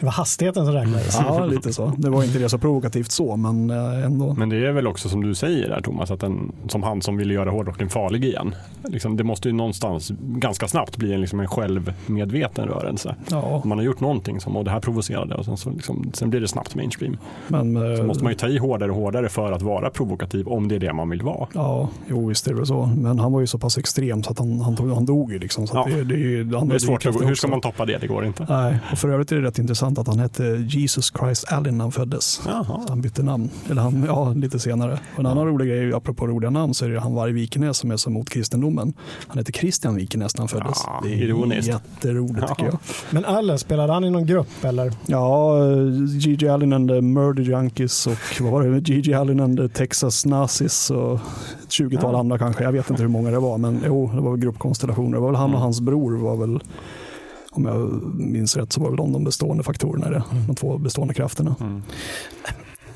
Det 0.00 0.04
var 0.06 0.12
hastigheten 0.12 0.64
som 0.66 0.74
räknades. 0.74 1.18
Ja, 1.26 1.44
lite 1.46 1.72
så. 1.72 1.92
Det 1.98 2.10
var 2.10 2.24
inte 2.24 2.38
det 2.38 2.48
så 2.48 2.58
provokativt 2.58 3.10
så, 3.10 3.36
men 3.36 3.70
eh, 3.70 4.04
ändå. 4.04 4.34
Men 4.38 4.48
det 4.48 4.56
är 4.66 4.72
väl 4.72 4.86
också 4.86 5.08
som 5.08 5.22
du 5.22 5.34
säger 5.34 5.68
där 5.68 5.80
Thomas, 5.80 6.10
att 6.10 6.20
den, 6.20 6.52
som 6.68 6.82
han 6.82 7.02
som 7.02 7.16
ville 7.16 7.34
göra 7.34 7.50
hårdrocken 7.50 7.88
farlig 7.88 8.24
igen. 8.24 8.54
Liksom, 8.88 9.16
det 9.16 9.24
måste 9.24 9.48
ju 9.48 9.54
någonstans 9.54 10.12
ganska 10.20 10.68
snabbt 10.68 10.96
bli 10.96 11.12
en, 11.14 11.20
liksom 11.20 11.40
en 11.40 11.48
självmedveten 11.48 12.68
rörelse. 12.68 13.14
Ja, 13.30 13.62
Man 13.64 13.78
har 13.78 13.84
gjort 13.84 14.00
någonting 14.00 14.40
som, 14.40 14.56
och 14.56 14.64
det 14.64 14.70
här 14.70 14.80
provocerade 14.80 15.34
och 15.34 15.44
sen, 15.44 15.56
så 15.56 15.70
liksom, 15.70 16.10
sen 16.14 16.30
blir 16.30 16.40
det 16.40 16.48
snabbt 16.48 16.74
mainstream. 16.74 17.16
men... 17.48 17.76
eh, 17.90 17.96
Så 17.96 18.02
måste 18.04 18.24
man 18.24 18.32
ju 18.32 18.36
ta 18.38 18.48
i 18.48 18.58
hårdare 18.58 18.90
och 18.90 18.96
hårdare 18.96 19.28
för 19.28 19.52
att 19.52 19.62
vara 19.62 19.90
provokativ 19.90 20.48
om 20.48 20.68
det 20.68 20.74
är 20.74 20.78
det 20.80 20.92
man 20.92 21.10
vill 21.10 21.22
vara. 21.22 21.46
Ja, 21.54 21.88
jo 22.08 22.26
visst 22.28 22.46
är 22.46 22.50
det 22.50 22.56
väl 22.56 22.66
så. 22.66 22.90
Men 22.96 23.18
han 23.18 23.32
var 23.32 23.40
ju 23.40 23.46
så 23.46 23.58
pass 23.58 23.78
extrem 23.78 24.22
så 24.22 24.30
att 24.30 24.38
han, 24.38 24.60
han, 24.60 24.76
tog, 24.76 24.90
han 24.92 25.04
dog 25.06 25.32
ju 25.32 25.38
liksom. 25.38 25.66
Så 25.66 25.78
att 25.78 25.90
Ja. 25.90 25.96
det, 25.96 26.04
det, 26.44 26.56
andra 26.58 26.68
Det 26.68 26.74
är 26.74 26.78
svårt, 26.78 27.06
hur 27.06 27.34
ska 27.34 27.48
man 27.48 27.60
toppa 27.60 27.84
det? 27.84 27.98
Det 27.98 28.06
går 28.06 28.24
inte. 28.26 28.46
Nej, 28.48 28.78
och 28.92 28.98
för 28.98 29.08
övrigt 29.08 29.32
är 29.32 29.36
det 29.36 29.42
rätt 29.42 29.58
intressant 29.58 29.85
att 29.98 30.06
han 30.06 30.18
hette 30.18 30.44
Jesus 30.68 31.12
Christ 31.18 31.44
Allen 31.52 31.78
när 31.78 31.84
han 31.84 31.92
föddes. 31.92 32.40
Han 32.88 33.00
bytte 33.00 33.22
namn, 33.22 33.50
eller 33.70 33.82
han, 33.82 34.04
ja, 34.06 34.32
lite 34.32 34.58
senare. 34.58 34.98
Och 35.14 35.20
en 35.20 35.26
annan 35.26 35.46
rolig 35.46 35.68
grej, 35.68 35.92
apropå 35.94 36.26
roliga 36.26 36.50
namn, 36.50 36.74
så 36.74 36.84
är 36.84 36.88
det 36.88 37.00
han 37.00 37.14
Varg 37.14 37.32
Vikenäs 37.32 37.78
som 37.78 37.90
är 37.90 37.96
så 37.96 38.10
mot 38.10 38.30
kristendomen. 38.30 38.92
Han 39.28 39.38
heter 39.38 39.52
Christian 39.52 39.94
Vikenäs 39.96 40.34
när 40.36 40.40
han 40.40 40.48
föddes. 40.48 40.78
Ja, 40.86 41.00
det 41.04 41.12
är 41.12 41.16
ironiskt. 41.22 41.68
jätteroligt 41.68 42.48
tycker 42.48 42.64
Ja. 42.64 42.70
jag. 42.70 42.78
Men 43.10 43.24
Allen, 43.24 43.58
spelade 43.58 43.92
han 43.92 44.04
i 44.04 44.10
någon 44.10 44.26
grupp 44.26 44.64
eller? 44.64 44.92
Ja, 45.06 45.56
Gigi 46.18 46.48
Allen 46.48 46.72
and 46.72 46.88
the 46.88 47.00
Murder 47.00 47.42
Junkies 47.42 48.06
och 48.06 48.12
vad 48.40 48.52
var 48.52 48.62
det? 48.62 48.88
Gigi 48.88 49.14
Allen 49.14 49.40
and 49.40 49.56
the 49.58 49.68
Texas 49.68 50.26
Nazis 50.26 50.90
och 50.90 51.14
ett 51.14 51.70
20-tal 51.70 52.12
Ja. 52.12 52.18
andra 52.20 52.38
kanske. 52.38 52.64
Jag 52.64 52.72
vet 52.72 52.90
inte 52.90 53.02
hur 53.02 53.08
många 53.10 53.30
det 53.30 53.38
var, 53.38 53.58
men 53.58 53.80
jo, 53.86 54.10
det 54.14 54.20
var 54.20 54.30
väl 54.30 54.40
gruppkonstellationer. 54.40 55.12
Det 55.12 55.20
var 55.20 55.28
väl 55.28 55.36
han 55.36 55.44
och 55.44 55.50
Mm. 55.50 55.62
hans 55.62 55.80
bror 55.80 56.16
var 56.18 56.36
väl, 56.36 56.60
om 57.56 57.64
jag 57.64 58.02
minns 58.20 58.56
rätt, 58.56 58.72
så 58.72 58.80
var 58.80 58.88
väl 58.88 58.96
de 58.96 59.12
de 59.12 59.24
bestående 59.24 59.64
faktorerna 59.64 60.10
det. 60.10 60.22
De 60.46 60.54
två 60.56 60.78
bestående 60.78 61.14
krafterna. 61.14 61.56
Mm. 61.60 61.82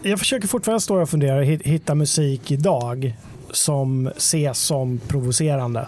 Jag 0.02 0.18
försöker 0.18 0.48
fortfarande 0.48 0.80
stå 0.80 1.02
och 1.02 1.08
fundera 1.10 1.38
och 1.38 1.44
hit- 1.44 1.62
hitta 1.62 1.94
musik 1.94 2.50
idag 2.50 3.14
som 3.50 4.06
ses 4.16 4.58
som 4.58 5.00
provocerande 5.08 5.86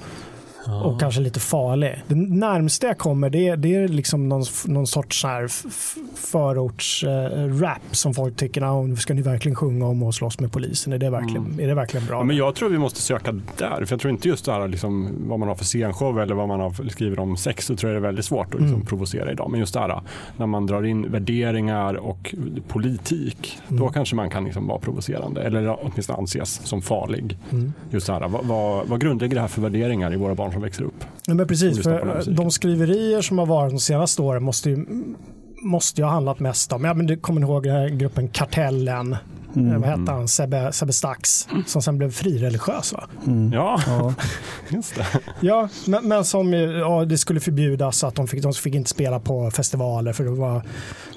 och 0.84 1.00
kanske 1.00 1.20
lite 1.20 1.40
farlig. 1.40 2.02
Det 2.08 2.14
närmaste 2.14 2.86
jag 2.86 2.98
kommer 2.98 3.30
det 3.30 3.48
är, 3.48 3.56
det 3.56 3.74
är 3.74 3.88
liksom 3.88 4.28
någon, 4.28 4.42
någon 4.66 4.86
sorts 4.86 5.20
så 5.20 5.28
här 5.28 5.44
f- 5.44 5.64
f- 5.68 5.94
förorts-rap 6.16 7.78
som 7.96 8.14
folk 8.14 8.36
tycker, 8.36 8.62
"Ah, 8.62 8.96
ska 8.96 9.14
ni 9.14 9.22
verkligen 9.22 9.56
sjunga 9.56 9.86
om 9.86 10.02
och 10.02 10.14
slåss 10.14 10.40
med 10.40 10.52
polisen? 10.52 10.92
Är 10.92 10.98
det 10.98 11.10
verkligen, 11.10 11.44
Mm. 11.46 11.60
är 11.60 11.66
det 11.66 11.74
verkligen 11.74 12.06
bra? 12.06 12.16
Ja, 12.16 12.24
men 12.24 12.36
jag 12.36 12.54
tror 12.54 12.68
vi 12.68 12.78
måste 12.78 13.00
söka 13.02 13.32
där. 13.32 13.84
För 13.84 13.92
jag 13.94 14.00
tror 14.00 14.10
inte 14.10 14.28
just 14.28 14.44
det 14.44 14.52
här 14.52 14.68
liksom, 14.68 15.08
vad 15.28 15.38
man 15.38 15.48
har 15.48 15.54
för 15.54 15.64
scenshow 15.64 16.20
eller 16.20 16.34
vad 16.34 16.48
man 16.48 16.60
har 16.60 16.88
skriver 16.90 17.18
om 17.18 17.36
sex 17.36 17.66
så 17.66 17.76
tror 17.76 17.92
jag 17.92 18.02
det 18.02 18.06
är 18.06 18.08
väldigt 18.08 18.24
svårt 18.24 18.46
att 18.46 18.52
liksom, 18.60 18.74
Mm. 18.74 18.86
provocera 18.86 19.32
idag. 19.32 19.50
Men 19.50 19.60
just 19.60 19.74
det 19.74 19.80
här 19.80 20.00
när 20.36 20.46
man 20.46 20.66
drar 20.66 20.82
in 20.86 21.10
värderingar 21.12 21.94
och 21.94 22.34
politik. 22.68 23.58
Då 23.68 23.76
Mm. 23.76 23.92
kanske 23.92 24.16
man 24.16 24.30
kan 24.30 24.44
liksom 24.44 24.66
vara 24.66 24.78
provocerande 24.78 25.42
eller 25.42 25.76
åtminstone 25.82 26.18
anses 26.18 26.66
som 26.66 26.82
farlig. 26.82 27.38
Mm. 27.52 27.72
Just 27.90 28.06
det 28.06 28.12
här, 28.12 28.28
vad, 28.28 28.44
vad, 28.44 28.86
vad 28.88 29.00
grundlägger 29.00 29.34
det 29.34 29.40
här 29.40 29.48
för 29.48 29.62
värderingar 29.62 30.12
i 30.12 30.16
våra 30.16 30.34
barn 30.34 30.51
som 30.52 30.62
växer 30.62 30.84
upp? 30.84 31.04
Ja, 31.26 31.34
men 31.34 31.48
precis, 31.48 31.82
för 31.82 32.22
de 32.30 32.50
skriverier 32.50 33.20
som 33.20 33.38
har 33.38 33.46
varit 33.46 33.72
de 33.72 33.80
senaste 33.80 34.22
åren 34.22 34.42
måste 34.42 34.70
ju, 34.70 34.86
måste 35.62 36.00
ju 36.00 36.04
ha 36.04 36.12
handlat 36.12 36.40
mest 36.40 36.72
om, 36.72 36.84
ja 36.84 36.94
men 36.94 37.06
du 37.06 37.16
kommer 37.16 37.40
ihåg 37.40 37.62
den 37.62 37.72
här 37.72 37.88
gruppen 37.88 38.28
Kartellen, 38.28 39.16
Mm. 39.56 39.72
Eh, 39.72 39.78
vad 39.78 39.88
hette 39.88 40.12
han, 40.12 40.28
Sebbe, 40.28 40.72
Sebbe 40.72 40.92
Stax, 40.92 41.48
som 41.66 41.82
sen 41.82 41.98
blev 41.98 42.10
frireligiös 42.10 42.92
va? 42.92 43.04
Mm. 43.26 43.52
Ja, 43.52 43.80
Ja. 43.86 44.14
just 44.68 44.94
det. 44.94 45.06
Ja, 45.40 45.68
men, 45.86 46.08
men 46.08 46.24
som 46.24 46.52
ja, 46.52 47.04
det 47.04 47.18
skulle 47.18 47.40
förbjudas 47.40 48.04
att 48.04 48.14
de 48.14 48.26
fick, 48.28 48.42
de 48.42 48.52
fick 48.52 48.74
inte 48.74 48.90
spela 48.90 49.20
på 49.20 49.50
festivaler 49.50 50.12
för 50.12 50.24
det 50.24 50.30
var 50.30 50.62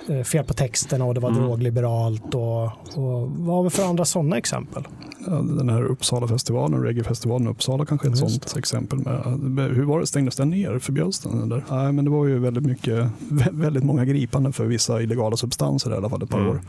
eh, 0.10 0.24
fel 0.24 0.46
på 0.46 0.54
texterna 0.54 1.06
och 1.06 1.14
det 1.14 1.20
var 1.20 1.30
Mm. 1.30 1.42
drogliberalt 1.44 2.36
och, 2.36 2.64
och 2.98 3.30
vad 3.32 3.56
har 3.56 3.64
vi 3.64 3.70
för 3.70 3.84
andra 3.86 4.06
sådana 4.06 4.38
exempel? 4.38 4.84
Ja, 5.28 5.32
Den 5.34 5.70
här 5.70 5.84
Uppsala-festivalen, 5.84 6.84
reggae-festivalen 6.84 7.48
i 7.48 7.52
Uppsala 7.52 7.86
kanske 7.86 8.08
är 8.08 8.12
ett 8.12 8.20
Just 8.20 8.42
sånt 8.50 8.58
exempel. 8.58 9.00
Med, 9.38 9.70
hur 9.76 9.84
var 9.86 10.00
det, 10.00 10.08
stängdes 10.08 10.36
den 10.36 10.50
ner? 10.50 10.80
Förbjöds 10.80 11.20
den? 11.20 11.44
Eller? 11.44 11.64
Nej, 11.70 11.92
men 11.94 12.06
det 12.06 12.12
var 12.12 12.26
ju 12.26 12.40
väldigt 12.40 12.64
mycket, 12.66 13.08
vä- 13.30 13.62
väldigt 13.62 13.84
många 13.84 14.06
gripanden 14.06 14.54
för 14.54 14.66
vissa 14.66 15.02
illegala 15.02 15.38
substanser 15.38 15.92
i 15.92 15.94
alla 15.94 16.10
fall 16.10 16.24
ett 16.24 16.30
par 16.30 16.38
Mm. 16.40 16.50
år. 16.52 16.62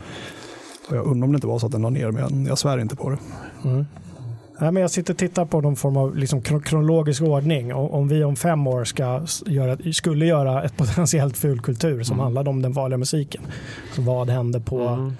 Och 0.90 0.96
jag 0.96 1.06
undrar 1.06 1.26
om 1.26 1.32
det 1.32 1.36
inte 1.36 1.46
var 1.46 1.58
så 1.58 1.66
att 1.66 1.72
den 1.72 1.82
la 1.82 1.90
ner, 1.90 2.10
men 2.10 2.22
jag, 2.22 2.48
jag 2.50 2.58
svär 2.58 2.78
inte 2.78 2.96
på 2.96 3.10
det. 3.10 3.18
Mm. 3.64 3.86
Nej, 4.60 4.72
men 4.72 4.80
jag 4.80 4.90
sitter 4.90 5.12
och 5.14 5.18
tittar 5.18 5.44
på 5.44 5.60
någon 5.60 5.76
form 5.76 5.96
av 5.96 6.16
liksom 6.16 6.42
kro- 6.42 6.60
kronologisk 6.60 7.22
ordning. 7.22 7.74
Om 7.74 8.08
vi 8.08 8.24
om 8.24 8.36
fem 8.36 8.66
år 8.66 8.84
ska 8.84 9.20
göra, 9.46 9.92
skulle 9.92 10.26
göra 10.26 10.62
ett 10.62 10.76
potentiellt 10.76 11.36
fulkultur 11.36 12.02
som 12.02 12.14
Mm. 12.14 12.24
handlade 12.24 12.50
om 12.50 12.62
den 12.62 12.72
vanliga 12.72 12.98
musiken. 12.98 13.42
Så 13.94 14.02
vad 14.02 14.30
hände 14.30 14.60
på 14.60 14.80
Mm. 14.80 15.12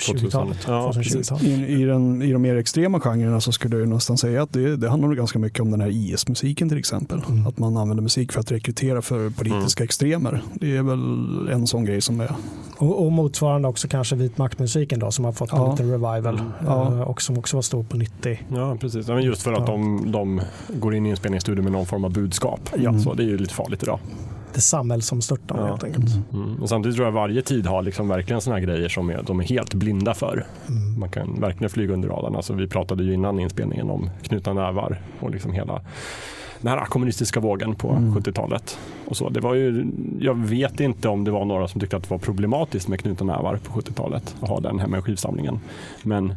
20-talet? 0.00 0.60
2000. 0.60 0.72
Ja, 0.74 0.92
2020-talet? 0.94 1.42
I, 1.44 1.72
i, 1.82 1.84
den, 1.84 2.22
I 2.22 2.32
de 2.32 2.42
mer 2.42 2.56
extrema 2.56 3.00
genrerna 3.00 3.40
så 3.40 3.52
skulle 3.52 3.76
jag 3.76 3.80
ju 3.86 3.92
nästan 3.94 4.18
säga 4.18 4.42
att 4.42 4.52
det, 4.52 4.76
det 4.76 4.88
handlar 4.90 5.08
nog 5.08 5.16
ganska 5.16 5.38
mycket 5.38 5.60
om 5.60 5.70
den 5.70 5.80
här 5.80 5.88
IS-musiken 5.90 6.68
till 6.68 6.78
exempel. 6.78 7.22
Mm. 7.28 7.46
Att 7.46 7.58
man 7.58 7.76
använder 7.76 8.02
musik 8.02 8.32
för 8.32 8.40
att 8.40 8.52
rekrytera 8.52 9.02
för 9.02 9.30
politiska 9.30 9.84
extremer. 9.84 10.42
Det 10.54 10.76
är 10.76 10.82
väl 10.82 11.48
en 11.52 11.66
sån 11.66 11.84
grej 11.84 12.00
som 12.00 12.20
är 12.20 12.32
Och, 12.76 13.04
och 13.06 13.12
motsvarande 13.12 13.68
också 13.68 13.88
kanske 13.88 14.16
vit 14.16 14.38
maktmusiken 14.38 14.98
då 14.98 15.10
som 15.10 15.24
har 15.24 15.32
fått 15.32 15.52
en 15.52 15.58
Ja. 15.58 15.70
liten 15.70 15.90
revival. 15.90 16.34
Mm. 16.38 16.50
Ja. 16.66 16.86
eh, 16.94 17.00
Och 17.00 17.22
som 17.22 17.38
också 17.38 17.56
var 17.56 17.62
stor 17.62 17.82
på 17.84 17.96
90. 17.96 18.40
Ja, 18.54 18.76
precis. 18.80 19.08
Men 19.08 19.22
just 19.22 19.42
för 19.42 19.52
att 19.52 19.66
de, 19.66 20.12
de 20.12 20.40
går 20.68 20.94
in 20.94 21.06
i 21.06 21.10
inspelningsstudion 21.10 21.64
med 21.64 21.72
någon 21.72 21.86
form 21.86 22.04
av 22.04 22.12
budskap. 22.12 22.70
Ja. 22.78 22.98
Så 22.98 23.14
det 23.14 23.22
är 23.22 23.26
ju 23.26 23.38
lite 23.38 23.54
farligt 23.54 23.82
idag. 23.82 23.98
Det 24.54 24.60
samhällsomstörtande 24.60 25.62
Ja. 25.62 25.66
helt 25.68 25.84
enkelt. 25.84 26.32
Mm. 26.32 26.62
Och 26.62 26.68
samtidigt 26.68 26.96
tror 26.96 27.06
jag 27.06 27.12
varje 27.12 27.42
tid 27.42 27.66
har 27.66 27.82
liksom 27.82 28.08
verkligen 28.08 28.40
här 28.46 28.60
grejer 28.60 28.88
som 28.88 29.10
är, 29.10 29.22
de 29.26 29.40
är 29.40 29.44
helt 29.44 29.74
blinda 29.74 30.14
för. 30.14 30.46
Mm. 30.68 31.00
Man 31.00 31.08
kan 31.10 31.40
verkligen 31.40 31.70
flyga 31.70 31.94
under 31.94 32.08
radarn. 32.08 32.36
Alltså, 32.36 32.52
vi 32.52 32.66
pratade 32.66 33.04
ju 33.04 33.14
innan 33.14 33.40
inspelningen 33.40 33.90
om 33.90 34.10
knutna 34.22 34.52
nävar 34.52 35.00
och 35.20 35.30
liksom 35.30 35.52
hela 35.52 35.82
den 36.60 36.72
här 36.72 36.84
kommunistiska 36.84 37.40
vågen 37.40 37.74
på 37.74 37.90
Mm. 37.90 38.14
70-talet. 38.14 38.78
Och 39.06 39.16
så. 39.16 39.28
Det 39.28 39.40
var 39.40 39.54
ju, 39.54 39.86
jag 40.20 40.34
vet 40.34 40.80
inte 40.80 41.08
om 41.08 41.24
det 41.24 41.30
var 41.30 41.44
några 41.44 41.68
som 41.68 41.80
tyckte 41.80 41.96
att 41.96 42.02
det 42.02 42.10
var 42.10 42.18
problematiskt 42.18 42.88
med 42.88 43.00
knutna 43.00 43.26
nävar 43.36 43.56
på 43.56 43.80
70-talet 43.80 44.34
att 44.40 44.48
ha 44.48 44.60
den 44.60 44.78
hemma 44.78 44.98
i 44.98 45.02
skivsamlingen. 45.02 45.60
Men 46.02 46.34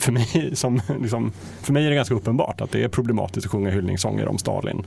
för 0.00 0.12
mig, 0.12 0.50
som, 0.56 0.80
liksom, 1.00 1.32
för 1.62 1.72
mig 1.72 1.84
är 1.86 1.90
det 1.90 1.96
ganska 1.96 2.14
uppenbart 2.14 2.60
att 2.60 2.70
det 2.70 2.84
är 2.84 2.88
problematiskt 2.88 3.46
att 3.46 3.52
sjunga 3.52 3.70
hyllningssånger 3.70 4.28
om 4.28 4.38
Stalin 4.38 4.82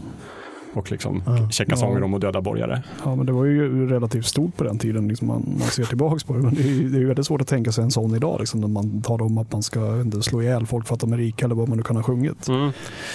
och 0.76 0.92
liksom 0.92 1.24
Ja. 1.26 1.50
käcka 1.50 1.72
Ja. 1.72 1.78
sånger 1.78 2.04
om 2.04 2.14
att 2.14 2.22
döda 2.22 2.42
borgare. 2.42 2.84
Ja, 3.06 3.16
men 3.16 3.26
det 3.26 3.32
var 3.32 3.46
ju 3.46 3.88
relativt 3.90 4.26
stort 4.26 4.58
på 4.58 4.64
den 4.64 4.78
tiden. 4.78 5.08
Liksom 5.08 5.28
man, 5.28 5.46
man 5.60 5.68
ser 5.68 5.84
tillbaka 5.84 6.18
på 6.28 6.34
det. 6.34 6.40
Men 6.40 6.54
det 6.56 6.62
är, 6.62 6.68
ju- 6.68 6.90
det 6.90 6.98
är 6.98 7.00
ju 7.00 7.08
väldigt 7.08 7.26
svårt 7.26 7.42
att 7.42 7.48
tänka 7.48 7.72
sig 7.72 7.84
en 7.84 7.92
sån 7.92 8.16
idag. 8.16 8.40
Liksom, 8.40 8.62
när 8.62 8.68
man 8.68 9.02
talar 9.02 9.26
om 9.26 9.38
att 9.38 9.52
man 9.52 9.64
ska 9.64 10.02
inte 10.02 10.22
slå 10.22 10.42
ihjäl 10.42 10.66
folk 10.66 10.88
för 10.88 10.94
att 10.94 11.00
de 11.00 11.14
är 11.14 11.18
rika 11.18 11.46
eller 11.46 11.56
vad 11.56 11.70
man 11.70 11.78
nu 11.78 11.84
kan 11.84 11.96
ha 11.96 12.04
sjungit. 12.04 12.48
Mm. 12.48 12.72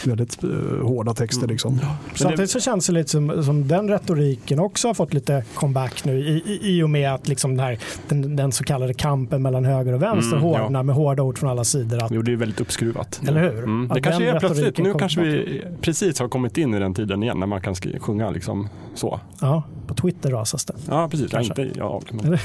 Väldigt 0.07 0.45
eh, 0.45 0.51
hårda 0.87 1.15
texter. 1.15 1.45
Mm. 1.45 1.51
Liksom. 1.51 1.79
Samtidigt 2.15 2.51
så 2.51 2.61
känns 2.61 2.87
det 2.87 2.93
lite 2.93 3.11
som, 3.11 3.45
som 3.45 3.69
den 3.69 3.89
retoriken 3.89 4.59
också 4.59 4.89
har 4.89 4.95
fått 4.95 5.15
lite 5.15 5.45
comeback 5.55 6.05
nu 6.05 6.19
i, 6.19 6.43
i, 6.47 6.59
i 6.79 6.83
och 6.83 6.91
med 6.91 7.15
att 7.15 7.29
liksom 7.29 7.57
den, 7.57 7.67
här, 7.67 7.79
den, 8.09 8.37
den 8.37 8.53
så 8.53 8.65
kallade 8.65 8.95
kampen 8.95 9.43
mellan 9.43 9.65
höger 9.65 9.93
och 9.93 10.03
vänster 10.03 10.37
Mm, 10.37 10.49
ja. 10.49 10.59
hårdnar 10.63 10.83
med 10.83 10.95
hårda 10.95 11.23
ord 11.23 11.39
från 11.39 11.51
alla 11.51 11.65
sidor. 11.65 12.05
Att, 12.05 12.11
Jo, 12.11 12.23
det 12.23 12.33
är 12.33 12.37
väldigt 12.37 12.61
uppskruvat. 12.61 13.21
Eller 13.29 13.41
hur? 13.53 13.59
Mm. 13.63 13.91
Det 13.95 14.01
kanske 14.01 14.31
är 14.31 14.39
plötsligt, 14.41 14.79
nu 14.79 14.95
kanske 14.95 15.21
vi 15.21 15.63
precis 15.81 16.21
har 16.21 16.29
kommit 16.29 16.59
in 16.59 16.75
i 16.75 16.79
den 16.79 16.95
tiden 16.95 17.23
igen 17.23 17.39
när 17.41 17.47
man 17.51 17.61
kan 17.61 17.75
sjunga 17.75 18.31
liksom 18.31 18.69
så. 18.95 19.21
ja, 19.41 19.63
på 19.87 19.95
Twitter 19.95 20.31
rasas 20.31 20.65
det. 20.65 20.75
Ja, 20.89 21.09
precis. 21.11 21.33
Ja, 21.33 21.41
inte, 21.43 21.71
ja, 21.77 22.01
men? 22.11 22.33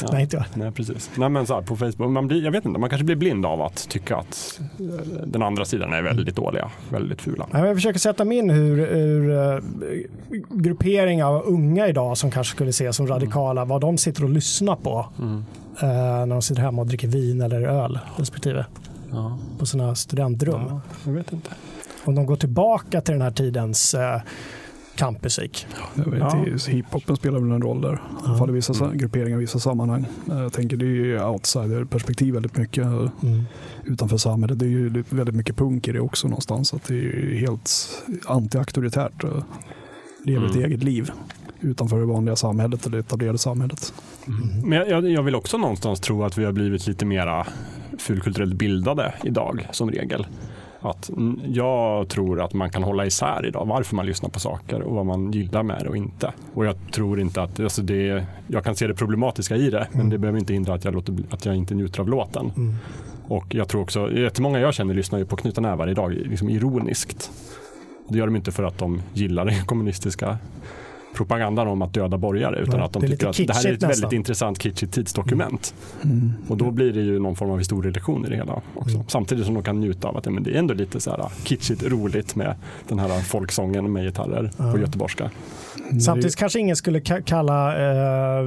Ja. 0.00 0.08
Nej, 0.12 0.22
inte 0.22 0.36
jag. 0.36 0.44
nej, 0.54 0.70
precis. 0.72 1.10
Nej, 1.16 1.28
men 1.28 1.46
så 1.46 1.54
här, 1.54 1.62
på 1.62 1.76
Facebook, 1.76 2.10
man 2.10 2.28
blir, 2.28 2.44
jag 2.44 2.52
vet 2.52 2.64
inte, 2.64 2.80
man 2.80 2.90
kanske 2.90 3.04
blir 3.04 3.16
blind 3.16 3.46
av 3.46 3.62
att 3.62 3.88
tycka 3.88 4.16
att 4.16 4.60
eh, 4.80 4.84
den 5.26 5.42
andra 5.42 5.64
sidan 5.64 5.92
är 5.92 6.02
väldigt 6.02 6.36
dåliga, 6.36 6.70
väldigt 6.90 7.22
fula. 7.22 7.46
Jag 7.52 7.76
försöker 7.76 7.98
sätta 7.98 8.24
mig 8.24 8.38
in 8.38 8.50
hur, 8.50 8.86
hur 8.94 9.30
uh, 9.30 9.62
grupperingar 10.50 11.26
av 11.26 11.42
unga 11.46 11.88
idag 11.88 12.18
som 12.18 12.30
kanske 12.30 12.54
skulle 12.56 12.70
ses 12.70 12.96
som 12.96 13.06
radikala, 13.06 13.64
vad 13.64 13.80
de 13.80 13.98
sitter 13.98 14.24
och 14.24 14.30
lyssnar 14.30 14.76
på 14.76 15.06
Mm. 15.18 15.44
eh, 15.82 15.86
när 16.26 16.26
de 16.26 16.42
sitter 16.42 16.62
hemma 16.62 16.82
och 16.82 16.88
dricker 16.88 17.08
vin 17.08 17.40
eller 17.40 17.62
öl 17.62 17.98
respektive 18.16 18.66
Ja. 19.10 19.38
på 19.58 19.66
sina 19.66 19.94
studentrum. 19.94 20.60
Ja, 20.68 20.80
jag 21.04 21.12
vet 21.12 21.32
inte. 21.32 21.50
Om 22.04 22.14
de 22.14 22.26
går 22.26 22.36
tillbaka 22.36 23.00
till 23.00 23.12
den 23.12 23.22
här 23.22 23.30
tidens 23.30 23.94
uh, 23.94 24.00
kampmusik. 24.94 25.66
Ja. 25.94 26.02
ja. 26.18 26.44
Hiphopen 26.68 27.16
spelar 27.16 27.38
väl 27.40 27.50
en 27.50 27.62
roll 27.62 27.80
där. 27.80 27.92
I 27.92 27.98
alla 28.26 28.38
fall 28.38 28.50
i 28.50 28.52
vissa 28.52 28.74
sa- 28.74 28.90
grupperingar 28.94 29.36
i 29.36 29.40
vissa 29.40 29.58
sammanhang. 29.58 30.06
Eh, 30.30 30.38
Jag 30.40 30.52
tänker 30.52 30.76
det 30.76 30.84
är 30.84 30.88
ju 30.88 31.24
outsider-perspektiv 31.24 32.34
väldigt 32.34 32.56
mycket. 32.56 32.84
eh, 32.84 33.10
Mm. 33.22 33.42
utanför 33.84 34.16
samhället. 34.16 34.58
Det 34.58 34.64
är 34.64 34.68
ju 34.68 35.04
väldigt 35.08 35.34
mycket 35.34 35.56
punk 35.56 35.88
i 35.88 35.92
det 35.92 36.00
också 36.00 36.28
någonstans. 36.28 36.74
Att 36.74 36.84
det 36.84 36.94
är 36.94 36.98
ju 36.98 37.36
helt 37.40 37.70
anti-auktoritärt. 38.26 39.24
och 39.24 39.42
Lever 40.24 40.46
ett 40.46 40.54
Mm. 40.54 40.64
eget 40.66 40.82
liv 40.84 41.10
utanför 41.60 41.98
det 42.00 42.06
vanliga 42.06 42.36
samhället 42.36 42.86
eller 42.86 42.98
etablerade 42.98 43.38
samhället. 43.38 43.94
Men 44.64 44.72
jag- 44.78 44.88
jag, 44.88 45.08
jag 45.10 45.22
vill 45.22 45.34
också 45.34 45.58
någonstans 45.58 46.00
tro 46.00 46.24
att 46.24 46.38
vi 46.38 46.44
har 46.44 46.52
blivit 46.52 46.86
lite 46.86 47.04
mera 47.04 47.46
fulkulturellt 47.98 48.54
bildade 48.54 49.14
idag 49.24 49.68
som 49.72 49.90
regel. 49.90 50.26
Att 50.82 51.08
mm, 51.08 51.40
jag 51.46 52.08
tror 52.08 52.40
att 52.40 52.54
man 52.54 52.70
kan 52.70 52.82
hålla 52.82 53.06
isär 53.06 53.46
idag 53.46 53.66
varför 53.66 53.96
man 53.96 54.06
lyssnar 54.06 54.30
på 54.30 54.40
saker 54.40 54.82
och 54.82 54.94
vad 54.94 55.06
man 55.06 55.32
gillar 55.32 55.62
med 55.62 55.80
det 55.80 55.88
och 55.88 55.96
inte. 55.96 56.32
Och 56.54 56.66
jag 56.66 56.76
tror 56.92 57.20
inte 57.20 57.42
att, 57.42 57.60
alltså 57.60 57.82
det, 57.82 58.26
jag 58.46 58.64
kan 58.64 58.76
se 58.76 58.86
det 58.86 58.94
problematiska 58.94 59.56
i 59.56 59.70
det, 59.70 59.88
men 59.92 60.10
det 60.10 60.18
behöver 60.18 60.38
inte 60.38 60.52
hindra 60.52 60.74
att 60.74 60.84
jag, 60.84 60.94
låter, 60.94 61.16
att 61.30 61.44
jag 61.44 61.56
inte 61.56 61.74
njuter 61.74 62.00
av 62.00 62.08
låten. 62.08 62.52
Mm. 62.56 62.74
Och 63.28 63.54
jag 63.54 63.68
tror 63.68 63.82
också, 63.82 64.12
jättemånga 64.12 64.58
jag 64.58 64.74
känner 64.74 64.94
lyssnar 64.94 65.18
ju 65.18 65.24
på 65.24 65.36
Knuta 65.36 65.60
nävar 65.60 65.90
idag, 65.90 66.12
liksom 66.12 66.50
ironiskt. 66.50 67.30
Det 68.08 68.18
gör 68.18 68.26
de 68.26 68.36
inte 68.36 68.52
för 68.52 68.62
att 68.62 68.78
de 68.78 69.02
gillar 69.14 69.44
den 69.44 69.64
kommunistiska 69.66 70.38
propagandan 71.14 71.68
om 71.68 71.82
att 71.82 71.94
döda 71.94 72.18
borgare 72.18 72.58
utan 72.60 72.74
Nej, 72.76 72.84
att 72.84 72.92
de 72.92 73.02
tycker 73.02 73.26
att 73.26 73.36
det 73.36 73.52
här 73.54 73.66
är 73.66 73.72
ett 73.72 73.80
nästan. 73.80 73.88
väldigt 73.88 74.12
intressant 74.12 74.62
kitschigt 74.62 74.92
tidsdokument. 74.94 75.74
Mm. 76.04 76.32
Och 76.48 76.56
då 76.56 76.70
blir 76.70 76.92
det 76.92 77.00
ju 77.00 77.18
någon 77.18 77.36
form 77.36 77.50
av 77.50 77.58
historielektion 77.58 78.26
i 78.26 78.28
det 78.30 78.36
hela 78.36 78.62
också. 78.74 78.94
Mm. 78.94 79.08
Samtidigt 79.08 79.44
som 79.46 79.54
de 79.54 79.62
kan 79.62 79.80
njuta 79.80 80.08
av 80.08 80.16
att 80.16 80.26
ja, 80.26 80.32
men 80.32 80.42
det 80.42 80.54
är 80.54 80.58
ändå 80.58 80.74
lite 80.74 81.00
så 81.00 81.10
här 81.10 81.24
kitschigt 81.44 81.82
roligt 81.82 82.34
med 82.36 82.54
den 82.88 82.98
här 82.98 83.20
folksången 83.20 83.92
med 83.92 84.04
gitarrer 84.04 84.50
Ja. 84.56 84.72
på 84.72 84.78
göteborgska. 84.78 85.30
Samtidigt 86.04 86.36
kanske 86.36 86.58
ingen 86.60 86.76
skulle 86.76 86.98
ka- 86.98 87.22
kalla, 87.22 87.72
eh, 87.72 88.42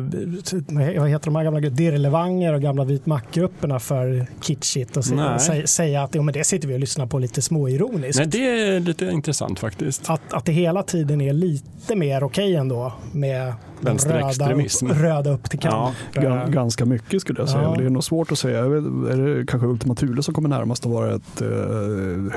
vad 1.00 1.10
heter 1.10 1.26
de 1.26 1.36
här 1.36 1.44
gamla 1.44 1.60
dirrelevanger 1.60 2.54
och 2.54 2.62
gamla 2.62 2.84
vitmackgrupperna 2.84 3.80
för 3.80 4.26
kitschigt 4.42 4.98
och 4.98 5.04
Nej. 5.12 5.26
sä- 5.26 5.52
sä- 5.62 5.66
säga 5.66 6.04
att 6.04 6.16
jo, 6.16 6.22
men 6.22 6.34
det 6.34 6.44
sitter 6.44 6.68
vi 6.68 6.76
och 6.76 6.80
lyssnar 6.80 7.06
på 7.06 7.20
lite 7.20 7.42
småironiskt. 7.42 8.20
Nej, 8.20 8.28
det 8.28 8.50
är 8.76 8.80
lite 8.80 9.06
intressant 9.06 9.60
faktiskt. 9.60 10.10
Att, 10.10 10.34
att 10.34 10.46
det 10.46 10.52
hela 10.52 10.84
tiden 10.84 11.22
är 11.22 11.34
lite 11.34 11.96
mer 11.96 12.24
okej 12.24 12.56
ändå 12.56 12.94
med 13.12 13.54
den 13.82 13.98
röda, 13.98 14.14
Vänsterextremism. 14.20 14.88
upp- 14.88 14.98
röda 14.98 15.32
upp 15.34 15.50
till 15.50 15.60
Ja, 15.64 15.94
kamp. 16.14 16.26
Ga- 16.26 16.50
Ganska 16.52 16.86
mycket 16.86 17.22
skulle 17.22 17.40
jag 17.40 17.50
säga. 17.50 17.64
Ja. 17.64 17.76
Det 17.78 17.86
är 17.86 17.90
nog 17.90 18.04
svårt 18.04 18.32
att 18.32 18.38
säga. 18.40 18.60
Är 18.60 19.38
det 19.38 19.46
kanske 19.46 19.68
Ultima 19.68 19.96
Thule 19.96 20.24
som 20.24 20.34
kommer 20.34 20.50
närmast 20.50 20.86
att 20.86 20.92
vara 20.92 21.16
ett 21.16 21.42
eh, 21.42 21.48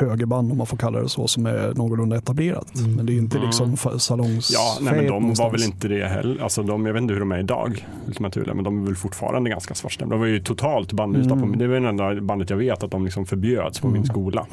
högerband 0.08 0.52
om 0.52 0.58
man 0.58 0.66
får 0.66 0.76
kalla 0.76 1.00
det 1.02 1.08
så 1.08 1.28
som 1.28 1.46
är 1.46 1.72
någorlunda 1.74 2.16
etablerat. 2.16 2.74
Mm. 2.78 2.94
Men 2.96 3.06
det 3.06 3.12
är 3.12 3.16
inte 3.18 3.36
Mm. 3.36 3.46
liksom 3.48 3.76
salongs 3.98 4.50
Ja, 4.54 4.78
nej, 4.80 4.92
men 4.94 5.04
de 5.04 5.10
var 5.12 5.20
någonstans. 5.20 5.54
väl 5.54 5.62
inte 5.62 5.88
det 5.88 6.04
heller. 6.08 6.42
Alltså, 6.42 6.62
de, 6.62 6.86
jag 6.86 6.92
vet 6.92 7.02
inte 7.02 7.14
hur 7.14 7.20
de 7.20 7.32
är 7.32 7.38
idag, 7.38 7.86
Ultima 8.06 8.30
Thule, 8.30 8.54
men 8.54 8.64
de 8.64 8.82
är 8.82 8.86
väl 8.86 8.96
fortfarande 8.96 9.50
ganska 9.50 9.74
svartstämda. 9.74 10.14
De 10.14 10.20
var 10.20 10.26
ju 10.26 10.40
totalt 10.40 10.92
bannlysta. 10.92 11.34
Mm. 11.34 11.52
På, 11.52 11.58
det 11.58 11.66
var 11.68 11.74
ju 11.74 11.80
det 11.80 11.88
enda 11.88 12.20
bandet 12.20 12.50
jag 12.50 12.56
vet 12.56 12.82
att 12.82 12.90
de 12.90 13.04
liksom 13.04 13.26
förbjöds 13.26 13.80
på 13.80 13.86
Mm. 13.88 14.00
min 14.00 14.06
skola. 14.08 14.46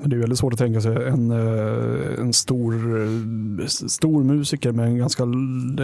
Men 0.00 0.10
det 0.10 0.16
är 0.16 0.20
väldigt 0.20 0.38
svårt 0.38 0.52
att 0.52 0.58
tänka 0.58 0.80
sig 0.80 0.96
en, 1.08 1.30
eh, 1.30 2.20
en 2.20 2.32
stor, 2.32 2.74
eh, 3.02 3.66
stor 3.66 4.24
musiker 4.24 4.72
med 4.72 4.86
en 4.86 4.98
ganska 4.98 5.22
en 5.22 5.76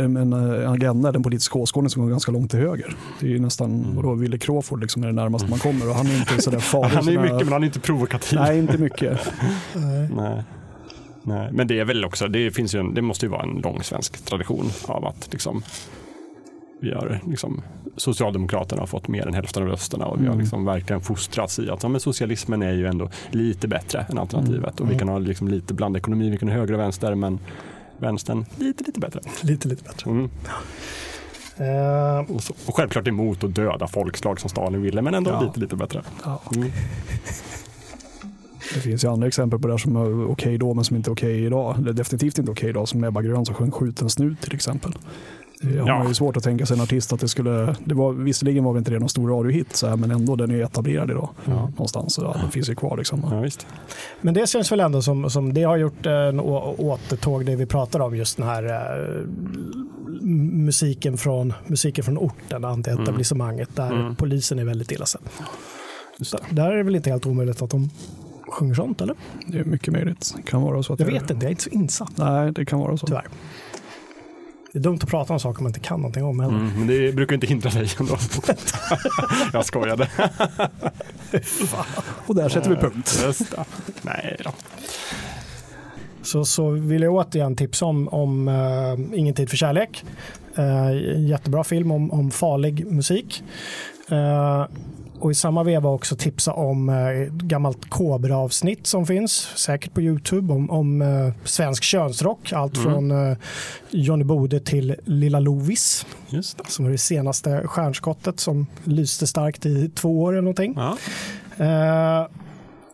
agenda, 0.46 1.12
den 1.12 1.22
politiska 1.22 1.58
åskådning 1.58 1.90
som 1.90 2.02
går 2.02 2.10
ganska 2.10 2.32
långt 2.32 2.50
till 2.50 2.60
höger. 2.60 2.96
Det 3.20 3.26
är 3.26 3.30
ju 3.30 3.38
nästan, 3.38 3.70
Mm. 3.80 3.96
vadå, 3.96 4.14
Wille 4.14 4.38
Crawford 4.38 4.80
liksom 4.80 5.02
är 5.02 5.06
det 5.06 5.12
närmaste 5.12 5.50
man 5.50 5.58
kommer 5.58 5.88
och 5.88 5.94
han 5.94 6.06
är 6.06 6.16
inte 6.18 6.42
sådär 6.42 6.58
farlig. 6.58 6.88
Han 6.96 6.98
är 6.98 7.02
sådär- 7.14 7.20
mycket, 7.22 7.44
men 7.46 7.52
han 7.52 7.62
är 7.62 7.66
inte 7.66 7.80
provokativ. 7.80 8.38
Nej, 8.38 8.58
inte 8.58 8.78
mycket. 8.78 9.32
Nej. 9.74 10.08
Nej. 10.16 10.42
Nej. 11.22 11.48
Men 11.52 11.66
det 11.66 11.80
är 11.80 11.84
väl 11.84 12.04
också, 12.04 12.28
det, 12.28 12.50
finns 12.50 12.74
ju 12.74 12.78
en, 12.80 12.94
det 12.94 13.02
måste 13.02 13.26
ju 13.26 13.30
vara 13.30 13.42
en 13.42 13.60
lång 13.64 13.82
svensk 13.82 14.24
tradition 14.24 14.66
av 14.86 15.04
att 15.06 15.28
liksom, 15.32 15.62
vi 16.80 16.92
har 16.92 17.20
liksom, 17.26 17.62
Socialdemokraterna 17.96 18.82
har 18.82 18.86
fått 18.86 19.08
mer 19.08 19.26
än 19.26 19.34
hälften 19.34 19.62
av 19.62 19.68
rösterna 19.68 20.06
och 20.06 20.16
vi 20.20 20.24
har 20.26 20.32
Mm. 20.32 20.38
liksom 20.40 20.64
verkligen 20.64 21.00
fostrats 21.02 21.58
i 21.58 21.70
att 21.70 21.82
ja, 21.82 21.88
men 21.88 22.00
socialismen 22.00 22.62
är 22.62 22.72
ju 22.72 22.86
ändå 22.86 23.08
lite 23.30 23.68
bättre 23.68 24.06
än 24.10 24.18
alternativet 24.18 24.80
och 24.80 24.86
vi 24.86 24.94
Mm. 24.94 24.98
kan 24.98 25.08
ha 25.08 25.18
liksom 25.18 25.48
lite 25.48 25.74
blandekonomi, 25.74 26.30
vi 26.30 26.36
kan 26.38 26.48
ha 26.48 26.54
höger 26.56 26.74
och 26.74 26.80
vänster 26.80 27.14
men 27.14 27.38
vänstern 27.98 28.44
lite, 28.56 28.84
lite 28.84 29.00
bättre. 29.00 29.20
Lite, 29.42 29.68
lite 29.68 29.82
bättre. 29.84 30.10
Mm. 30.10 30.28
Eh, 31.56 32.30
Och, 32.34 32.42
så, 32.42 32.54
och 32.66 32.76
självklart 32.76 33.08
emot 33.08 33.44
att 33.44 33.54
döda 33.54 33.86
folkslag 33.86 34.40
som 34.40 34.50
Stalin 34.50 34.82
ville 34.82 35.02
men 35.02 35.14
ändå 35.14 35.30
Ja. 35.30 35.40
lite, 35.42 35.60
lite 35.60 35.76
bättre. 35.76 36.02
Ja. 36.24 36.42
Mm. 36.56 36.70
Det 38.74 38.80
finns 38.80 39.04
ju 39.04 39.08
andra 39.08 39.26
exempel 39.28 39.58
på 39.58 39.66
det 39.68 39.72
här 39.72 39.78
som 39.78 39.96
är 39.96 40.30
okej 40.30 40.58
då 40.58 40.74
men 40.74 40.84
som 40.84 40.96
inte 40.96 41.10
är 41.10 41.12
okej 41.12 41.44
idag. 41.44 41.78
Eller 41.78 41.92
definitivt 41.92 42.38
inte 42.38 42.50
okej 42.50 42.68
idag 42.70 42.88
som 42.88 43.04
Ebba 43.04 43.22
Grön 43.22 43.46
som 43.46 43.54
sjöng 43.54 43.70
Skjuten 43.70 44.10
snut 44.10 44.40
till 44.40 44.54
exempel. 44.54 44.92
Det 45.60 45.78
har 45.78 45.88
Ja. 45.88 45.98
man 45.98 46.08
ju 46.08 46.14
svårt 46.14 46.36
att 46.36 46.42
tänka 46.42 46.66
sig 46.66 46.76
en 46.76 46.82
artist 46.82 47.12
att 47.12 47.20
det 47.20 47.28
skulle, 47.28 47.76
det 47.84 47.94
var, 47.94 48.12
visserligen 48.12 48.64
var 48.64 48.72
väl 48.72 48.78
inte 48.78 48.90
det 48.90 48.98
någon 48.98 49.08
stor 49.08 49.28
radiohit 49.28 49.76
så 49.76 49.86
här, 49.88 49.96
men 49.96 50.10
ändå 50.10 50.36
den 50.36 50.50
är 50.50 50.62
etablerad 50.62 51.10
idag. 51.10 51.28
Ja. 51.44 51.52
Någonstans, 51.52 52.14
så 52.14 52.22
ja, 52.22 52.36
den 52.40 52.50
finns 52.50 52.70
ju 52.70 52.74
kvar 52.74 52.96
liksom. 52.96 53.26
Ja, 53.30 53.40
visst. 53.40 53.66
Men 54.20 54.34
det 54.34 54.48
känns 54.48 54.72
väl 54.72 54.80
ändå 54.80 55.02
som, 55.02 55.30
som 55.30 55.52
det 55.54 55.62
har 55.62 55.76
gjort 55.76 56.06
en 56.06 56.40
å- 56.40 56.74
återtåg 56.78 57.46
det 57.46 57.56
vi 57.56 57.66
pratar 57.66 58.00
om 58.00 58.16
just 58.16 58.36
den 58.36 58.46
här 58.46 58.64
eh, 58.64 59.26
musiken 60.52 61.16
från, 61.16 61.52
musiken 61.66 62.04
från 62.04 62.18
orten, 62.18 62.64
antietablissemanget 62.64 63.76
där 63.76 63.92
Mm. 63.92 64.16
polisen 64.16 64.58
är 64.58 64.64
väldigt 64.64 64.92
illa 64.92 65.06
sedd. 65.06 65.20
Det. 66.18 66.54
Där 66.56 66.72
är 66.72 66.76
det 66.76 66.82
väl 66.82 66.96
inte 66.96 67.10
helt 67.10 67.26
omöjligt 67.26 67.62
att 67.62 67.70
de 67.70 67.90
sjunger 68.48 68.74
sånt 68.74 69.00
eller? 69.00 69.14
Det 69.46 69.58
är 69.58 69.64
mycket 69.64 69.92
möjligt. 69.92 70.32
Det 70.36 70.42
kan 70.42 70.62
vara 70.62 70.82
så 70.82 70.92
att 70.92 70.98
Jag 71.00 71.08
det- 71.08 71.12
vet 71.12 71.22
inte, 71.30 71.34
jag 71.34 71.44
är 71.44 71.50
inte 71.50 71.62
så 71.62 71.70
insatt 71.70 72.12
Nej, 72.16 72.52
det 72.52 72.64
kan 72.64 72.78
vara 72.78 72.96
så. 72.96 73.06
tyvärr. 73.06 73.26
Det 74.76 74.80
är 74.80 74.82
dumt 74.82 74.98
att 75.02 75.08
prata 75.08 75.32
om 75.32 75.40
saker 75.40 75.62
man 75.62 75.70
inte 75.70 75.80
kan 75.80 76.00
någonting 76.00 76.24
om 76.24 76.40
heller. 76.40 76.54
Mm, 76.54 76.78
men 76.78 76.86
det 76.86 77.12
brukar 77.14 77.34
inte 77.34 77.46
hindra 77.46 77.70
dig 77.70 77.88
ändå. 78.00 78.16
jag 79.52 79.64
skojade. 79.64 80.08
Och 82.26 82.34
där 82.34 82.48
sätter 82.48 82.70
vi 82.70 82.76
punkt. 82.76 83.24
Det. 83.50 83.64
Nej 84.02 84.36
då. 84.44 84.50
Så, 86.22 86.44
så 86.44 86.70
vill 86.70 87.02
jag 87.02 87.14
återigen 87.14 87.56
tipsa 87.56 87.86
om, 87.86 88.08
om 88.08 88.48
eh, 88.48 89.18
Ingen 89.18 89.34
tid 89.34 89.50
för 89.50 89.56
kärlek. 89.56 90.04
Uh, 90.58 91.26
jättebra 91.28 91.64
film 91.64 91.90
om, 91.90 92.10
om 92.10 92.30
farlig 92.30 92.86
musik. 92.86 93.42
Eh, 94.08 94.66
och 95.20 95.30
i 95.30 95.34
samma 95.34 95.62
veva 95.62 95.88
också 95.90 96.16
tipsa 96.16 96.52
om 96.52 96.88
ett 96.88 97.32
gammalt 97.32 97.90
Kobra-avsnitt 97.90 98.86
som 98.86 99.06
finns, 99.06 99.32
säkert 99.54 99.94
på 99.94 100.00
Youtube, 100.00 100.52
om, 100.54 100.70
om 100.70 101.02
eh, 101.02 101.32
svensk 101.44 101.82
könsrock. 101.82 102.52
Allt 102.52 102.76
Mm. 102.76 102.92
från 102.92 103.10
uh, 103.10 103.36
Johnny 103.90 104.24
Bode 104.24 104.60
till 104.60 104.96
Lilla 105.04 105.40
Lovis, 105.40 106.06
Just 106.28 106.58
det. 106.58 106.64
som 106.70 106.84
var 106.84 106.92
det 106.92 106.98
senaste 106.98 107.62
stjärnskottet 107.66 108.40
som 108.40 108.66
lyste 108.84 109.26
starkt 109.26 109.66
i 109.66 109.88
två 109.88 110.22
år 110.22 110.32
eller 110.32 110.42
någonting. 110.42 110.74
Ja. 110.76 110.96
Eh, 111.64 112.26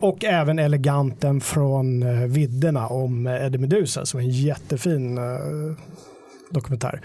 och 0.01 0.25
även 0.25 0.59
Eleganten 0.59 1.41
från 1.41 2.03
uh, 2.03 2.27
Vidderna 2.27 2.87
om 2.89 3.27
Eddie 3.27 3.59
Meduza 3.59 4.07
som 4.07 4.21
är 4.21 4.25
en 4.25 4.31
jättefin 4.31 5.19
eh, 5.19 5.25
dokumentär. 6.51 7.01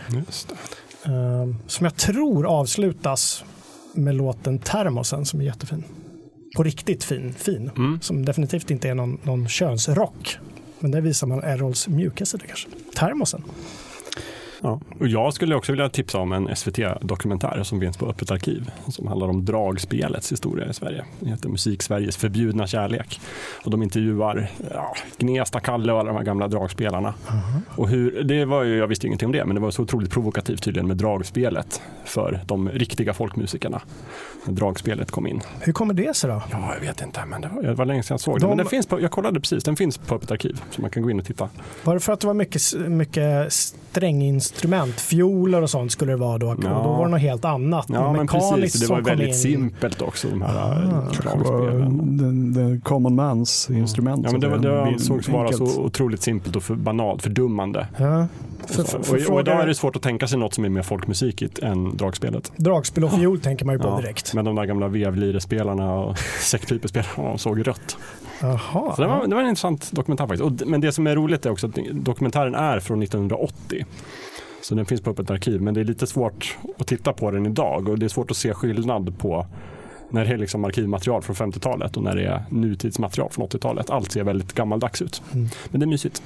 Eh, 1.06 1.56
som 1.68 1.84
jag 1.86 1.96
tror 1.96 2.46
avslutas 2.48 3.44
med 3.98 4.16
låten 4.16 4.60
Termosen 4.60 5.26
som 5.26 5.42
är 5.42 5.46
jättefin. 5.46 5.84
På 6.56 6.64
riktigt 6.64 7.04
fin, 7.04 7.34
fin. 7.34 7.72
Mm. 7.78 8.00
Som 8.02 8.26
definitivt 8.26 8.72
inte 8.72 8.90
är 8.90 8.96
någon, 8.96 9.18
någon 9.24 9.48
könsrock. 9.48 10.38
Men 10.80 10.92
där 10.92 11.02
visar 11.02 11.28
man 11.28 11.44
Errols 11.44 11.88
mjuka 11.88 12.26
sida 12.26 12.44
kanske. 12.48 12.70
Termosen. 12.96 13.44
Ja. 14.62 14.80
Och 15.00 15.08
jag 15.08 15.34
skulle 15.34 15.56
också 15.56 15.72
vilja 15.72 15.90
tipsa 15.90 16.18
om 16.20 16.32
en 16.32 16.56
SVT-dokumentär 16.56 17.64
som 17.64 17.80
finns 17.80 17.98
på 17.98 18.06
Öppet 18.10 18.32
arkiv 18.32 18.72
som 18.90 19.08
handlar 19.08 19.28
om 19.28 19.46
dragspelets 19.46 20.32
historia 20.32 20.70
i 20.70 20.74
Sverige. 20.74 21.06
Den 21.20 21.30
heter 21.30 21.50
Musik 21.50 21.84
Sveriges 21.84 22.18
förbjudna 22.18 22.68
kärlek. 22.68 23.20
Och 23.66 23.72
de 23.72 23.84
intervjuar 23.84 24.52
ja, 24.74 24.96
Gnesta, 25.18 25.60
Kalle 25.60 25.94
och 25.94 26.00
alla 26.00 26.08
de 26.12 26.18
här 26.18 26.24
gamla 26.24 26.48
dragspelarna. 26.48 27.14
Och 27.76 27.90
hur, 27.90 28.24
det 28.24 28.46
var 28.46 28.64
ju, 28.64 28.78
jag 28.78 28.88
visste 28.88 29.08
ingenting 29.08 29.26
om 29.26 29.32
det, 29.32 29.46
men 29.46 29.56
det 29.56 29.62
var 29.62 29.72
så 29.72 29.82
otroligt 29.82 30.12
provokativt 30.12 30.64
tydligen 30.64 30.88
med 30.88 30.98
dragspelet 30.98 31.82
för 32.06 32.40
de 32.46 32.70
riktiga 32.70 33.14
folkmusikerna. 33.14 33.82
När 34.46 34.54
dragspelet 34.54 35.12
kom 35.12 35.28
in. 35.28 35.42
Hur 35.62 35.74
kommer 35.74 35.94
det 35.94 36.16
sig 36.16 36.30
då? 36.30 36.44
Ja, 36.52 36.74
jag 36.74 36.82
vet 36.82 37.02
inte, 37.02 37.26
men 37.26 37.42
det 37.42 37.48
var, 37.56 37.64
det 37.64 37.74
var 37.74 37.86
länge 37.86 38.04
sedan 38.04 38.14
jag 38.14 38.20
såg 38.22 38.36
De- 38.36 38.42
det. 38.42 38.48
Men 38.48 38.58
den 38.58 38.66
finns 38.68 38.88
på, 38.88 39.02
jag 39.02 39.12
kollade 39.12 39.40
precis, 39.40 39.64
den 39.64 39.76
finns 39.76 39.98
på 39.98 40.16
Öppet 40.16 40.32
arkiv 40.32 40.62
så 40.72 40.82
man 40.82 40.90
kan 40.90 41.04
gå 41.04 41.12
in 41.12 41.20
och 41.20 41.26
titta. 41.26 41.50
Var 41.84 41.94
det 41.94 42.00
för 42.00 42.14
att 42.14 42.20
det 42.20 42.28
var 42.28 42.34
mycket, 42.34 42.62
mycket 42.88 43.54
stränginstrument, 43.54 44.47
fioler 44.98 45.62
och 45.62 45.70
sånt 45.70 45.92
skulle 45.92 46.12
det 46.12 46.18
vara 46.18 46.38
då? 46.38 46.48
Och 46.48 46.58
Ja. 46.64 46.70
då 46.70 46.90
var 46.90 47.06
det 47.06 47.12
något 47.12 47.22
helt 47.22 47.46
annat. 47.46 47.86
Ja, 47.90 48.12
men 48.12 48.22
mekaniskt 48.22 48.56
precis. 48.56 48.82
Det 48.82 48.94
var 48.94 49.02
väldigt 49.02 49.28
in. 49.28 49.34
simpelt 49.34 50.02
också, 50.02 50.28
de 50.28 50.42
här 50.42 50.56
Ah. 50.58 51.22
dragspelen. 51.22 52.18
den, 52.18 52.54
den 52.54 52.82
common 52.82 53.16
mans 53.16 53.70
instrument. 53.70 54.22
Ja, 54.26 54.32
men 54.32 54.42
det, 54.42 54.48
var, 54.50 54.58
det 54.58 54.82
ansågs 54.84 55.30
vara 55.30 55.52
så 55.52 55.64
otroligt 55.82 56.22
simpelt 56.22 56.56
och 56.56 56.64
för 56.64 56.76
banalt, 56.76 57.22
fördummande. 57.22 57.88
Ja. 57.98 58.28
Och, 58.64 58.70
För, 58.70 58.84
för, 58.84 58.98
och, 59.00 59.06
för, 59.06 59.16
och, 59.16 59.22
fråga- 59.22 59.42
idag 59.42 59.62
är 59.62 59.68
det 59.68 59.76
svårt 59.76 59.96
att 59.96 60.02
tänka 60.02 60.28
sig 60.28 60.40
något 60.40 60.54
som 60.54 60.66
är 60.66 60.70
mer 60.70 60.82
folkmusikigt 60.82 61.60
än 61.60 61.98
dragspelet. 61.98 62.52
Dragspel 62.56 63.04
och 63.04 63.12
fiol 63.12 63.40
tänker 63.40 63.66
man 63.66 63.76
ju 63.76 63.80
på 63.80 63.88
Ja, 63.88 63.98
direkt. 64.02 64.34
Men 64.34 64.46
de 64.46 64.56
där 64.56 64.66
gamla 64.66 64.88
vevlirespelarna 64.88 65.94
och 65.94 66.18
säckpipespelarna 66.42 67.38
såg 67.38 67.68
rött. 67.68 67.98
Jaha. 68.42 68.96
Så 68.96 69.02
det 69.02 69.08
var, 69.08 69.28
det 69.28 69.36
var 69.36 69.42
en 69.42 69.50
intressant 69.50 69.92
dokumentär 69.92 70.28
faktiskt. 70.28 70.44
Och, 70.62 70.68
men 70.70 70.82
det 70.82 70.92
som 70.92 71.08
är 71.08 71.16
roligt 71.16 71.46
är 71.46 71.50
också 71.52 71.68
att 71.68 71.78
dokumentären 71.92 72.56
är 72.56 72.80
från 72.80 73.02
1980. 73.04 73.86
Så 74.68 74.76
den 74.76 74.86
finns 74.86 75.02
på 75.02 75.10
öppet 75.10 75.32
arkiv, 75.32 75.62
men 75.62 75.74
det 75.74 75.80
är 75.80 75.86
lite 75.86 76.08
svårt 76.08 76.58
att 76.78 76.88
titta 76.88 77.14
på 77.14 77.32
den 77.32 77.46
idag 77.46 77.90
och 77.90 78.00
det 78.00 78.06
är 78.06 78.10
svårt 78.10 78.32
att 78.32 78.38
se 78.38 78.54
skillnad 78.54 79.18
på 79.18 79.46
när 80.10 80.26
det 80.26 80.34
är 80.34 80.38
liksom 80.38 80.66
arkivmaterial 80.66 81.22
från 81.22 81.36
50-talet 81.36 81.98
och 81.98 82.04
när 82.04 82.16
det 82.16 82.26
är 82.26 82.44
nutidsmaterial 82.50 83.30
från 83.32 83.48
80-talet. 83.48 83.90
Allt 83.90 84.12
ser 84.12 84.24
väldigt 84.24 84.54
gammaldags 84.54 85.02
ut. 85.02 85.22
Mm. 85.34 85.48
Men 85.70 85.80
det 85.80 85.84
är 85.84 85.88
mysigt. 85.88 86.24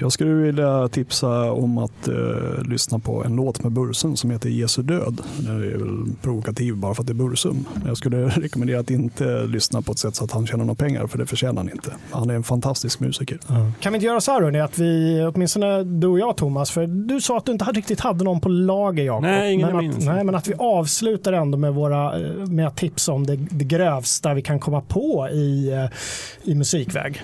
Jag 0.00 0.12
skulle 0.12 0.30
vilja 0.30 0.88
tipsa 0.88 1.52
om 1.52 1.78
att 1.78 2.08
eh, 2.08 2.62
lyssna 2.68 2.98
på 2.98 3.24
en 3.24 3.36
låt 3.36 3.62
med 3.62 3.72
Bursum 3.72 4.16
som 4.16 4.30
heter 4.30 4.48
Jesu 4.48 4.82
död. 4.82 5.20
Den 5.38 5.56
är 5.56 5.78
väl 5.78 6.14
provokativ 6.22 6.76
bara 6.76 6.94
för 6.94 7.02
att 7.02 7.06
det 7.06 7.12
är 7.12 7.14
Bursum. 7.14 7.64
Jag 7.86 7.96
skulle 7.96 8.28
rekommendera 8.28 8.80
att 8.80 8.90
inte 8.90 9.46
lyssna 9.46 9.82
på 9.82 9.92
ett 9.92 9.98
sätt 9.98 10.14
så 10.14 10.24
att 10.24 10.32
han 10.32 10.46
tjänar 10.46 10.64
några 10.64 10.74
pengar, 10.74 11.06
för 11.06 11.18
det 11.18 11.26
förtjänar 11.26 11.56
han 11.56 11.70
inte. 11.70 11.92
Han 12.10 12.30
är 12.30 12.34
en 12.34 12.42
fantastisk 12.42 13.00
musiker. 13.00 13.38
Kan 13.80 13.92
vi 13.92 13.96
inte 13.96 14.06
göra 14.06 14.20
så 14.20 14.32
här 14.32 14.42
hörni, 14.42 14.60
att 14.60 14.78
vi, 14.78 15.22
åtminstone 15.34 15.84
du 15.84 16.06
och 16.06 16.18
jag 16.18 16.36
Thomas, 16.36 16.70
för 16.70 16.86
du 16.86 17.20
sa 17.20 17.38
att 17.38 17.44
du 17.44 17.52
inte 17.52 17.64
riktigt 17.64 18.00
hade 18.00 18.24
någon 18.24 18.40
på 18.40 18.48
lager 18.48 19.04
Jakob. 19.04 19.22
Nej, 19.22 19.52
ingen 19.52 19.76
men, 19.76 19.90
att, 19.90 20.04
nej, 20.04 20.24
men 20.24 20.34
att 20.34 20.48
vi 20.48 20.54
avslutar 20.58 21.32
ändå 21.32 21.58
med, 21.58 21.74
våra, 21.74 22.20
eh, 22.20 22.46
med 22.46 22.66
att 22.66 22.76
tipsa 22.76 23.12
om 23.12 23.26
det, 23.26 23.36
det 23.36 23.64
grövsta 23.64 24.34
vi 24.34 24.42
kan 24.42 24.60
komma 24.60 24.80
på 24.80 25.28
i, 25.32 25.72
eh, 25.72 26.50
i 26.50 26.54
musikväg. 26.54 27.22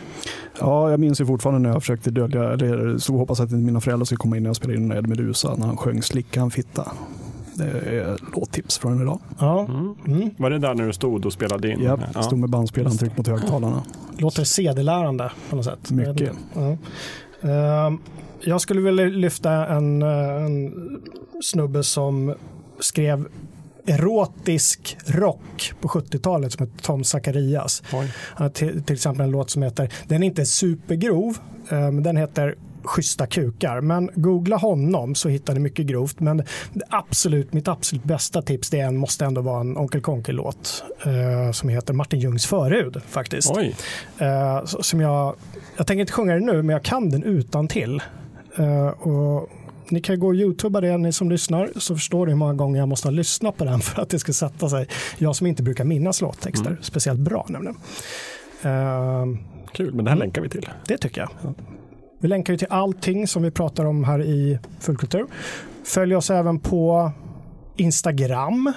Ja, 0.61 0.91
jag 0.91 1.01
minns 1.01 1.21
ju 1.21 1.27
fortfarande 1.27 1.61
när 1.61 1.71
jag 1.71 1.83
försökte 1.83 2.11
dölja, 2.11 2.57
eller 2.67 2.99
så 2.99 3.17
hoppas 3.17 3.41
att 3.41 3.51
inte 3.53 3.65
mina 3.65 3.81
föräldrar 3.81 4.05
skulle 4.05 4.17
komma 4.19 4.37
in 4.37 4.43
när 4.43 4.49
jag 4.51 4.57
spelade 4.57 4.79
in 4.81 4.93
Ed 4.93 5.07
Medusa 5.09 5.55
när 5.57 5.67
han 5.67 5.77
sjöng 5.77 6.03
Slicka 6.03 6.41
en 6.41 6.51
fitta. 6.51 6.93
Det 7.55 7.65
är 7.65 8.17
låttips 8.37 8.79
från 8.79 9.03
idag. 9.03 9.19
Ja, 9.39 9.67
Mm. 10.07 10.31
Var 10.37 10.51
det 10.51 10.59
där 10.59 10.75
när 10.75 10.87
du 10.87 10.93
stod 10.93 11.27
och 11.27 11.33
spelade 11.33 11.71
in? 11.73 11.81
Japp, 11.83 12.01
stod 12.25 12.39
med 12.39 12.51
bandspelaren 12.51 12.97
tryckt 12.99 13.17
mot 13.17 13.27
högtalarna. 13.29 13.83
låter 14.19 14.45
CD-lärande 14.45 15.33
på 15.51 15.57
något 15.57 15.65
sätt. 15.65 15.91
Mycket. 15.91 16.33
Ja. 16.55 16.77
Ehm, 17.51 17.99
Jag 18.41 18.61
skulle 18.61 18.81
vilja 18.81 19.05
lyfta 19.05 19.67
en, 19.67 20.03
eh, 20.03 20.45
en 20.45 20.73
snubbe 21.43 21.83
som 21.83 22.35
skrev 22.81 23.29
erotisk 23.87 24.97
rock 25.07 25.73
på 25.81 25.89
70-talet 25.89 26.53
som 26.53 26.67
heter 26.67 26.83
Tom 26.83 27.05
Zacharias. 27.05 27.83
Han 27.91 28.09
har 28.45 28.49
till, 28.49 28.83
till 28.83 28.95
exempel 28.95 29.25
en 29.25 29.31
låt 29.31 29.51
som 29.51 29.63
heter, 29.63 29.93
den 30.07 30.23
är 30.23 30.27
inte 30.27 30.47
supergrov, 30.47 31.39
eh, 31.69 31.79
men 31.79 32.03
den 32.03 32.17
heter 32.17 32.55
Schyssta 32.87 33.27
kukar. 33.27 33.81
Men 33.81 34.11
googla 34.15 34.57
honom 34.57 35.15
så 35.15 35.29
hittar 35.29 35.55
ni 35.55 35.61
mycket 35.61 35.87
grovt. 35.87 36.21
Men 36.21 36.43
absolut, 36.89 37.53
mitt 37.53 37.69
absolut 37.69 38.05
bästa 38.05 38.43
tips 38.43 38.71
det 38.71 38.81
är 38.81 38.87
en, 38.87 38.97
måste 38.97 39.25
ändå 39.25 39.41
vara 39.41 39.61
en 39.61 39.77
Onkel 39.77 40.01
Konkel-låt 40.01 40.85
eh, 41.05 41.53
som 41.53 41.69
heter 41.69 41.95
Martin 41.95 42.21
Ljungs 42.21 42.47
förhud 42.47 43.03
faktiskt. 43.09 43.49
Eh, 44.19 44.65
som 44.65 45.01
jag, 45.01 45.37
jag 45.77 45.87
tänker 45.87 46.01
inte 46.01 46.13
sjunga 46.13 46.35
den 46.35 46.47
nu, 46.47 46.63
men 46.63 46.69
jag 46.69 46.83
kan 46.83 47.11
den 47.11 47.23
utan 47.23 47.69
till. 47.69 48.03
Eh, 48.57 48.89
och 48.89 49.51
ni 49.91 50.01
kan 50.01 50.21
gå 50.21 50.27
och 50.27 50.35
youtuba 50.35 50.81
det, 50.81 50.97
ni 50.97 51.13
som 51.13 51.31
lyssnar, 51.31 51.71
så 51.77 51.95
förstår 51.95 52.27
ni 52.27 52.33
hur 52.33 52.39
många 52.39 52.55
gånger 52.55 52.79
jag 52.79 52.89
måste 52.89 53.09
ha 53.09 53.13
lyssnat 53.13 53.57
på 53.57 53.65
den 53.65 53.81
för 53.81 54.03
att 54.03 54.09
det 54.09 54.19
ska 54.19 54.33
sätta 54.33 54.69
sig. 54.69 54.89
Jag 55.19 55.37
som 55.37 55.47
inte 55.47 55.63
brukar 55.63 55.85
minnas 55.85 56.21
låttexter 56.21 56.79
speciellt 56.83 57.21
bra 57.21 57.47
nämligen. 57.49 57.77
Eh, 58.63 59.25
kul. 59.73 59.95
Men 59.95 60.05
det 60.05 60.11
här 60.11 60.19
länkar 60.19 60.43
vi 60.43 60.49
till. 60.49 60.69
det 60.87 60.99
tycker 60.99 61.21
jag. 61.21 61.55
Vi 62.19 62.29
länkar 62.29 62.53
ju 62.53 62.57
till 62.57 62.69
allting 62.71 63.29
som 63.29 63.43
vi 63.43 63.51
pratar 63.51 63.85
om 63.85 64.05
här 64.05 64.23
i 64.23 64.59
Fullkultur. 64.81 65.27
Följ 65.85 66.17
oss 66.17 66.31
även 66.31 66.59
på 66.59 67.11
Instagram. 67.77 68.73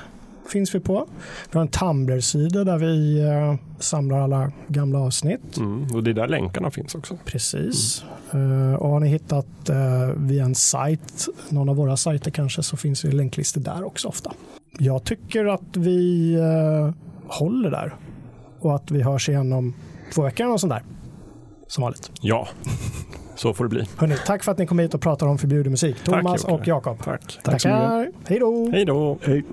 Finns 0.52 0.76
vi 0.76 0.80
på. 0.80 1.08
Vi 1.52 1.58
har 1.58 1.62
en 1.62 1.68
Tumblr-sida 1.68 2.64
där 2.64 2.78
vi 2.78 3.20
eh, 3.20 3.56
samlar 3.80 4.20
alla 4.20 4.52
gamla 4.68 5.00
avsnitt. 5.00 5.58
Mm. 5.58 5.96
Och 5.96 6.04
det 6.04 6.10
är 6.10 6.14
där 6.14 6.28
länkarna 6.28 6.72
finns 6.72 6.96
också. 6.96 7.18
Precis. 7.26 8.04
Eh, 8.32 8.74
och 8.74 8.90
har 8.90 9.00
ni 9.00 9.08
hittat 9.08 9.70
uh, 9.70 9.76
via 10.16 10.44
en 10.44 10.56
sajt, 10.56 11.28
någon 11.50 11.70
av 11.70 11.76
våra 11.76 11.98
sajter 11.98 12.32
kanske, 12.32 12.64
så 12.64 12.78
finns 12.78 13.02
det 13.02 13.12
länklistor 13.12 13.62
där 13.62 13.84
också 13.84 14.08
ofta. 14.08 14.32
Jag 14.78 15.04
tycker 15.04 15.46
att 15.46 15.78
vi 15.78 16.34
eh, 16.34 16.94
håller 17.28 17.72
där 17.72 17.96
och 18.60 18.76
att 18.76 18.92
vi 18.92 19.02
hörs 19.02 19.30
igen 19.30 19.54
om 19.54 19.74
två 20.14 20.22
veckor 20.22 20.46
eller 20.46 20.58
sånt 20.58 20.74
där. 20.74 20.84
Som 21.68 21.82
vanligt. 21.82 22.12
Ja, 22.22 22.48
så 23.36 23.54
får 23.54 23.64
det 23.64 23.70
bli. 23.70 23.86
Hörrni, 23.98 24.16
tack 24.26 24.44
för 24.44 24.52
att 24.52 24.58
ni 24.58 24.66
kom 24.68 24.80
hit 24.80 24.94
och 24.94 25.02
pratade 25.02 25.32
om 25.32 25.38
förbjuden 25.38 25.72
musik. 25.72 26.04
Thomas 26.04 26.42
Jocke. 26.42 26.54
och 26.54 26.68
Jakob. 26.68 27.04
Tack. 27.04 27.40
Tack. 27.44 27.62
Tackar. 27.62 28.12
Hej 28.26 28.40
då. 28.40 28.70
Hej 28.72 28.86
då. 28.86 29.18
Hej. 29.22 29.44